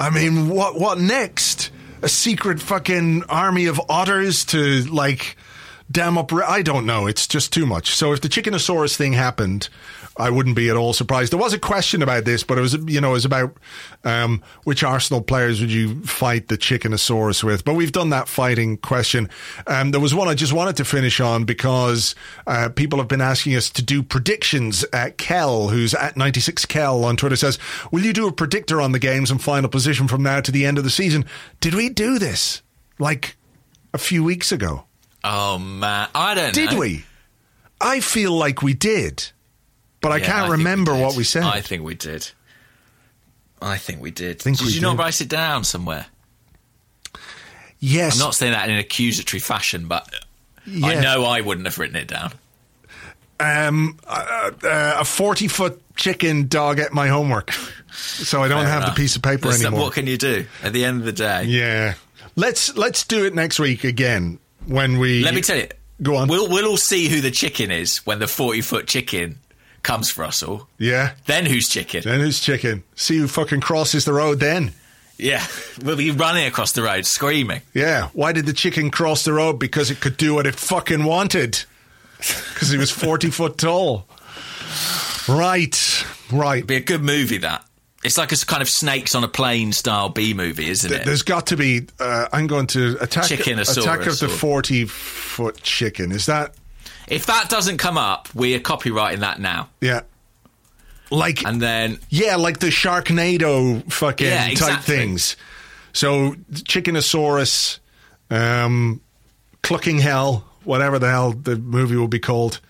I 0.00 0.10
mean, 0.10 0.48
what 0.48 0.78
what 0.80 0.98
next? 0.98 1.70
A 2.02 2.08
secret 2.08 2.60
fucking 2.60 3.24
army 3.28 3.66
of 3.66 3.80
otters 3.88 4.44
to 4.46 4.82
like 4.84 5.36
dam 5.92 6.18
up? 6.18 6.32
I 6.32 6.62
don't 6.62 6.86
know. 6.86 7.06
It's 7.06 7.26
just 7.26 7.52
too 7.52 7.66
much. 7.66 7.94
So 7.94 8.12
if 8.12 8.20
the 8.20 8.28
Chickenosaurus 8.28 8.96
thing 8.96 9.12
happened, 9.12 9.68
I 10.16 10.30
wouldn't 10.30 10.56
be 10.56 10.68
at 10.68 10.76
all 10.76 10.92
surprised. 10.92 11.32
There 11.32 11.38
was 11.38 11.52
a 11.52 11.58
question 11.58 12.02
about 12.02 12.24
this, 12.24 12.42
but 12.44 12.58
it 12.58 12.60
was 12.60 12.74
you 12.74 13.00
know 13.00 13.10
it 13.10 13.12
was 13.12 13.24
about 13.24 13.56
um, 14.04 14.42
which 14.64 14.82
Arsenal 14.82 15.22
players 15.22 15.60
would 15.60 15.72
you 15.72 16.02
fight 16.02 16.48
the 16.48 16.58
Chickenosaurus 16.58 17.42
with? 17.42 17.64
But 17.64 17.74
we've 17.74 17.92
done 17.92 18.10
that 18.10 18.28
fighting 18.28 18.76
question. 18.76 19.30
Um, 19.66 19.90
there 19.90 20.00
was 20.00 20.14
one 20.14 20.28
I 20.28 20.34
just 20.34 20.52
wanted 20.52 20.76
to 20.76 20.84
finish 20.84 21.20
on 21.20 21.44
because 21.44 22.14
uh, 22.46 22.68
people 22.70 22.98
have 22.98 23.08
been 23.08 23.20
asking 23.20 23.54
us 23.56 23.70
to 23.70 23.82
do 23.82 24.02
predictions. 24.02 24.84
At 24.92 25.18
Kel, 25.18 25.68
who's 25.68 25.94
at 25.94 26.16
ninety 26.16 26.40
six 26.40 26.66
Kel 26.66 27.04
on 27.04 27.16
Twitter, 27.16 27.36
says, 27.36 27.58
"Will 27.90 28.02
you 28.02 28.12
do 28.12 28.26
a 28.26 28.32
predictor 28.32 28.80
on 28.80 28.92
the 28.92 28.98
games 28.98 29.30
and 29.30 29.40
final 29.40 29.70
position 29.70 30.08
from 30.08 30.22
now 30.22 30.40
to 30.40 30.52
the 30.52 30.66
end 30.66 30.78
of 30.78 30.84
the 30.84 30.90
season?" 30.90 31.24
Did 31.60 31.74
we 31.74 31.88
do 31.88 32.18
this 32.18 32.62
like 32.98 33.36
a 33.94 33.98
few 33.98 34.22
weeks 34.22 34.52
ago? 34.52 34.84
Oh 35.24 35.58
man, 35.58 36.08
I 36.14 36.34
don't 36.34 36.54
Did 36.54 36.72
know. 36.72 36.78
we? 36.78 37.04
I 37.80 38.00
feel 38.00 38.32
like 38.32 38.62
we 38.62 38.74
did, 38.74 39.24
but 40.00 40.12
I 40.12 40.20
can't 40.20 40.46
we 40.46 40.52
remember 40.52 40.92
did. 40.94 41.02
what 41.02 41.16
we 41.16 41.24
said. 41.24 41.42
I 41.44 41.60
think 41.60 41.82
we 41.84 41.94
did. 41.94 42.30
I 43.60 43.76
think 43.78 44.00
we 44.00 44.10
did. 44.10 44.40
Think 44.42 44.58
did 44.58 44.66
we 44.66 44.72
you 44.72 44.80
not 44.80 44.98
write 44.98 45.20
it 45.20 45.28
down 45.28 45.62
somewhere? 45.64 46.06
yes, 47.78 48.14
I'm 48.14 48.18
not 48.24 48.34
saying 48.34 48.52
that 48.52 48.68
in 48.68 48.74
an 48.74 48.80
accusatory 48.80 49.40
fashion, 49.40 49.86
but 49.88 50.12
I 50.82 50.94
know 51.00 51.24
I 51.24 51.40
wouldn't 51.40 51.66
have 51.66 51.78
written 51.78 51.96
it 51.96 52.08
down. 52.08 52.32
um, 53.40 53.98
uh, 54.06 54.50
uh, 54.64 54.96
a 55.00 55.04
forty 55.04 55.48
foot 55.48 55.80
chicken 55.96 56.48
dog 56.48 56.78
at 56.78 56.92
my 56.92 57.08
homework, 57.08 57.52
so 57.92 58.42
I 58.42 58.48
don't 58.48 58.62
Fair 58.62 58.68
have 58.68 58.82
enough. 58.82 58.96
the 58.96 59.00
piece 59.02 59.16
of 59.16 59.22
paper 59.22 59.48
Listen, 59.48 59.66
anymore. 59.66 59.84
What 59.86 59.94
can 59.94 60.06
you 60.06 60.16
do? 60.18 60.46
At 60.62 60.72
the 60.72 60.84
end 60.84 61.00
of 61.00 61.06
the 61.06 61.12
day, 61.12 61.44
yeah, 61.44 61.94
let's 62.36 62.76
let's 62.76 63.04
do 63.04 63.24
it 63.24 63.34
next 63.34 63.58
week 63.60 63.84
again 63.84 64.38
when 64.66 64.98
we. 64.98 65.22
let 65.24 65.34
me 65.34 65.40
tell 65.40 65.56
you. 65.58 65.68
Go 66.02 66.16
on. 66.16 66.28
We'll 66.28 66.48
we'll 66.48 66.66
all 66.66 66.76
see 66.76 67.08
who 67.08 67.20
the 67.20 67.30
chicken 67.30 67.70
is 67.70 67.98
when 67.98 68.18
the 68.18 68.26
forty 68.26 68.60
foot 68.60 68.86
chicken 68.88 69.38
comes 69.82 70.10
for 70.10 70.24
us 70.24 70.42
all. 70.42 70.68
yeah. 70.78 71.12
Then 71.26 71.44
who's 71.46 71.68
chicken? 71.68 72.02
Then 72.04 72.20
who's 72.20 72.40
chicken? 72.40 72.82
See 72.94 73.18
who 73.18 73.26
fucking 73.28 73.60
crosses 73.60 74.04
the 74.04 74.12
road 74.12 74.40
then. 74.40 74.72
Yeah, 75.18 75.44
we'll 75.84 75.96
be 75.96 76.10
running 76.10 76.46
across 76.46 76.72
the 76.72 76.82
road 76.82 77.06
screaming. 77.06 77.62
Yeah. 77.74 78.08
Why 78.12 78.32
did 78.32 78.46
the 78.46 78.52
chicken 78.52 78.90
cross 78.90 79.24
the 79.24 79.32
road? 79.32 79.58
Because 79.58 79.90
it 79.90 80.00
could 80.00 80.16
do 80.16 80.34
what 80.34 80.46
it 80.46 80.54
fucking 80.56 81.04
wanted. 81.04 81.64
Because 82.18 82.70
he 82.70 82.78
was 82.78 82.90
40 82.90 83.30
foot 83.30 83.58
tall. 83.58 84.06
Right. 85.28 86.04
Right. 86.32 86.58
It'd 86.58 86.66
be 86.68 86.76
a 86.76 86.80
good 86.80 87.02
movie. 87.02 87.38
That 87.38 87.64
it's 88.02 88.18
like 88.18 88.32
a 88.32 88.36
kind 88.36 88.62
of 88.62 88.68
snakes 88.68 89.14
on 89.14 89.24
a 89.24 89.28
plane 89.28 89.72
style 89.72 90.08
B 90.08 90.34
movie, 90.34 90.68
isn't 90.68 90.92
it? 90.92 91.04
There's 91.04 91.22
got 91.22 91.48
to 91.48 91.56
be. 91.56 91.86
Uh, 91.98 92.26
I'm 92.32 92.46
going 92.46 92.66
to 92.68 92.96
attack. 93.00 93.24
Chickenosaurus 93.24 93.82
Attack 93.82 94.06
of 94.06 94.18
the 94.18 94.28
forty 94.28 94.86
foot 94.86 95.62
chicken. 95.62 96.12
Is 96.12 96.26
that? 96.26 96.54
If 97.08 97.26
that 97.26 97.48
doesn't 97.48 97.78
come 97.78 97.98
up, 97.98 98.28
we 98.34 98.54
are 98.54 98.60
copywriting 98.60 99.20
that 99.20 99.40
now. 99.40 99.68
Yeah. 99.80 100.02
Like 101.10 101.44
And 101.44 101.60
then 101.60 101.98
yeah, 102.08 102.36
like 102.36 102.58
the 102.58 102.68
Sharknado 102.68 103.90
fucking 103.92 104.26
Yeah, 104.26 104.48
type 104.54 104.80
things. 104.80 105.36
So 105.92 106.32
Chickenosaurus, 106.52 107.80
um, 108.30 109.02
Clucking 109.62 109.98
Hell, 109.98 110.44
whatever 110.64 110.98
the 110.98 111.10
hell 111.10 111.32
the 111.32 111.56
movie 111.56 111.96
will 111.96 112.08
be 112.08 112.18
called. 112.18 112.60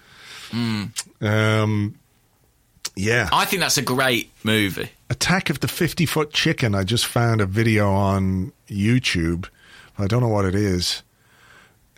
Hmm. 0.50 0.86
Um, 1.20 1.94
yeah. 2.96 3.28
I 3.32 3.44
think 3.44 3.60
that's 3.60 3.78
a 3.78 3.82
great 3.82 4.32
movie. 4.42 4.90
Attack 5.12 5.50
of 5.50 5.60
the 5.60 5.68
50 5.68 6.06
Foot 6.06 6.32
Chicken. 6.32 6.74
I 6.74 6.84
just 6.84 7.04
found 7.04 7.42
a 7.42 7.46
video 7.46 7.90
on 7.90 8.50
YouTube. 8.66 9.46
I 9.98 10.06
don't 10.06 10.22
know 10.22 10.28
what 10.28 10.46
it 10.46 10.54
is. 10.54 11.02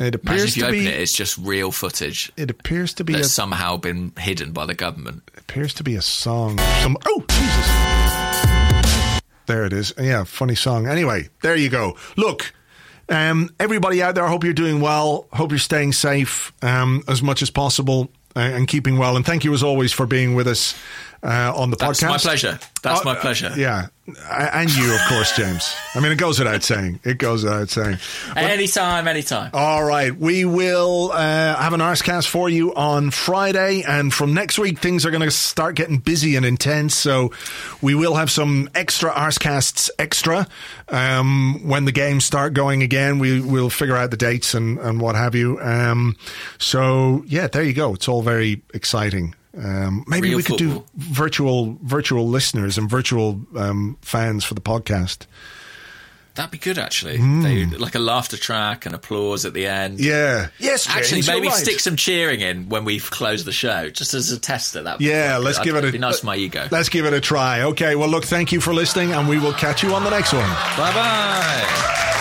It 0.01 0.17
appears 0.17 0.43
if 0.43 0.57
you 0.57 0.63
to 0.65 0.69
open 0.71 0.81
be. 0.81 0.89
it, 0.89 0.99
it's 0.99 1.17
just 1.17 1.39
real 1.39 1.71
footage 1.71 2.33
It 2.37 2.51
appears 2.51 2.93
to 2.95 3.05
be 3.05 3.15
a, 3.15 3.23
somehow 3.23 3.77
been 3.77 4.11
hidden 4.19 4.51
by 4.51 4.67
the 4.67 4.75
government. 4.75 5.31
It 5.33 5.39
appears 5.39 5.73
to 5.75 5.85
be 5.85 5.95
a 5.95 6.03
song. 6.03 6.59
Some 6.83 6.97
oh 7.07 7.25
Jesus! 7.29 9.23
There 9.47 9.65
it 9.65 9.73
is. 9.73 9.95
Yeah, 9.97 10.25
funny 10.25 10.57
song. 10.57 10.89
Anyway, 10.89 11.29
there 11.41 11.55
you 11.55 11.69
go. 11.69 11.97
Look, 12.17 12.53
um, 13.09 13.49
everybody 13.61 14.03
out 14.03 14.17
there. 14.17 14.25
I 14.25 14.29
hope 14.29 14.43
you're 14.43 14.55
doing 14.55 14.81
well. 14.81 15.29
Hope 15.33 15.53
you're 15.53 15.61
staying 15.61 15.93
safe 15.93 16.53
um, 16.63 17.05
as 17.07 17.23
much 17.23 17.43
as 17.43 17.51
possible 17.51 18.11
uh, 18.35 18.41
and 18.41 18.67
keeping 18.67 18.99
well. 18.99 19.17
And 19.17 19.25
thank 19.25 19.45
you 19.45 19.53
as 19.55 19.63
always 19.63 19.93
for 19.93 20.05
being 20.07 20.35
with 20.35 20.49
us 20.49 20.75
uh, 21.25 21.53
on 21.57 21.71
the 21.71 21.77
That's 21.77 22.01
podcast. 22.03 22.09
my 22.09 22.19
pleasure. 22.19 22.59
That's 22.83 23.01
Oh, 23.01 23.05
my 23.05 23.15
pleasure. 23.15 23.51
Yeah, 23.57 23.87
and 24.31 24.71
you, 24.77 24.95
of 24.95 25.01
course, 25.09 25.35
James. 25.35 25.75
I 25.95 26.01
mean, 26.01 26.13
it 26.13 26.17
goes 26.19 26.39
without 26.39 26.63
saying. 26.63 27.01
It 27.03 27.17
goes 27.17 27.43
without 27.45 27.71
saying. 27.71 27.97
Anytime, 28.37 29.09
anytime. 29.09 29.51
All 29.55 29.83
right, 29.83 30.15
we 30.15 30.45
will 30.45 31.11
uh, 31.13 31.57
have 31.57 31.73
an 31.73 31.81
Arsecast 31.81 32.29
for 32.29 32.51
you 32.51 32.75
on 32.75 33.11
Friday, 33.11 33.83
and 33.89 34.13
from 34.13 34.35
next 34.35 34.59
week 34.59 34.81
things 34.81 35.07
are 35.07 35.11
going 35.11 35.23
to 35.23 35.31
start 35.31 35.77
getting 35.77 35.97
busy 35.97 36.37
and 36.37 36.45
intense. 36.45 36.95
So 36.95 37.33
we 37.81 37.95
will 37.95 38.17
have 38.17 38.31
some 38.31 38.69
extra 38.75 39.11
Arsecasts 39.11 39.89
extra 39.99 40.47
um, 40.91 41.67
when 41.67 41.87
the 41.87 41.93
games 41.93 42.27
start 42.27 42.53
going 42.53 42.83
again. 42.83 43.19
We 43.19 43.41
will 43.41 43.71
figure 43.71 43.97
out 43.97 44.11
the 44.11 44.19
dates 44.19 44.53
and, 44.53 44.79
and 44.79 45.01
what 45.01 45.15
have 45.17 45.35
you. 45.35 45.59
Um, 45.63 46.17
so 46.59 47.25
yeah, 47.27 47.47
there 47.47 47.63
you 47.63 47.73
go. 47.73 47.95
It's 47.95 48.09
all 48.09 48.21
very 48.21 48.63
exciting. 48.75 49.35
Um, 49.57 50.05
maybe 50.09 50.29
Real 50.31 50.37
we 50.39 50.43
could 50.43 50.59
football. 50.59 50.81
do 50.81 50.85
virtual 50.97 51.79
virtual 51.83 52.29
listeners 52.29 52.77
and 52.79 52.91
virtual 52.91 53.41
um, 53.57 53.97
fans 54.03 54.45
for 54.45 54.55
the 54.55 54.61
podcast. 54.61 55.27
That'd 56.35 56.51
be 56.51 56.59
good, 56.59 56.79
actually. 56.79 57.19
Hmm. 57.19 57.43
They, 57.43 57.65
like 57.67 57.95
a 57.95 58.01
laughter 58.01 58.37
track 58.37 58.87
and 58.87 58.95
applause 58.97 59.45
at 59.45 59.55
the 59.55 59.69
end. 59.69 60.01
Yeah. 60.01 60.49
Yes. 60.59 60.89
Actually, 60.89 61.19
James, 61.21 61.27
you're 61.29 61.37
maybe 61.37 61.47
right. 61.47 61.57
stick 61.57 61.79
some 61.79 61.95
cheering 61.95 62.41
in 62.41 62.69
when 62.69 62.85
we 62.85 62.99
close 62.99 63.45
the 63.45 63.53
show, 63.53 63.89
just 63.91 64.15
as 64.15 64.33
a 64.33 64.41
test 64.41 64.75
at 64.75 64.83
that. 64.83 65.01
Yeah, 65.01 65.35
point. 65.35 65.45
let's 65.45 65.59
I'd- 65.61 65.65
give 65.71 65.77
it 65.77 65.85
a 65.85 65.93
be 65.93 65.99
nice 65.99 66.19
for 66.19 66.27
my 66.27 66.35
ego. 66.37 66.67
Let's 66.73 66.89
give 66.89 67.07
it 67.07 67.13
a 67.13 67.21
try. 67.21 67.63
Okay, 67.63 67.95
well, 67.95 68.09
look, 68.09 68.25
thank 68.25 68.51
you 68.51 68.61
for 68.61 68.75
listening, 68.75 69.13
and 69.13 69.29
we 69.29 69.39
will 69.39 69.53
catch 69.55 69.85
you 69.85 69.95
on 69.95 70.03
the 70.03 70.11
next 70.11 70.33
one. 70.33 70.49
Bye 70.77 70.93
bye. 70.93 72.21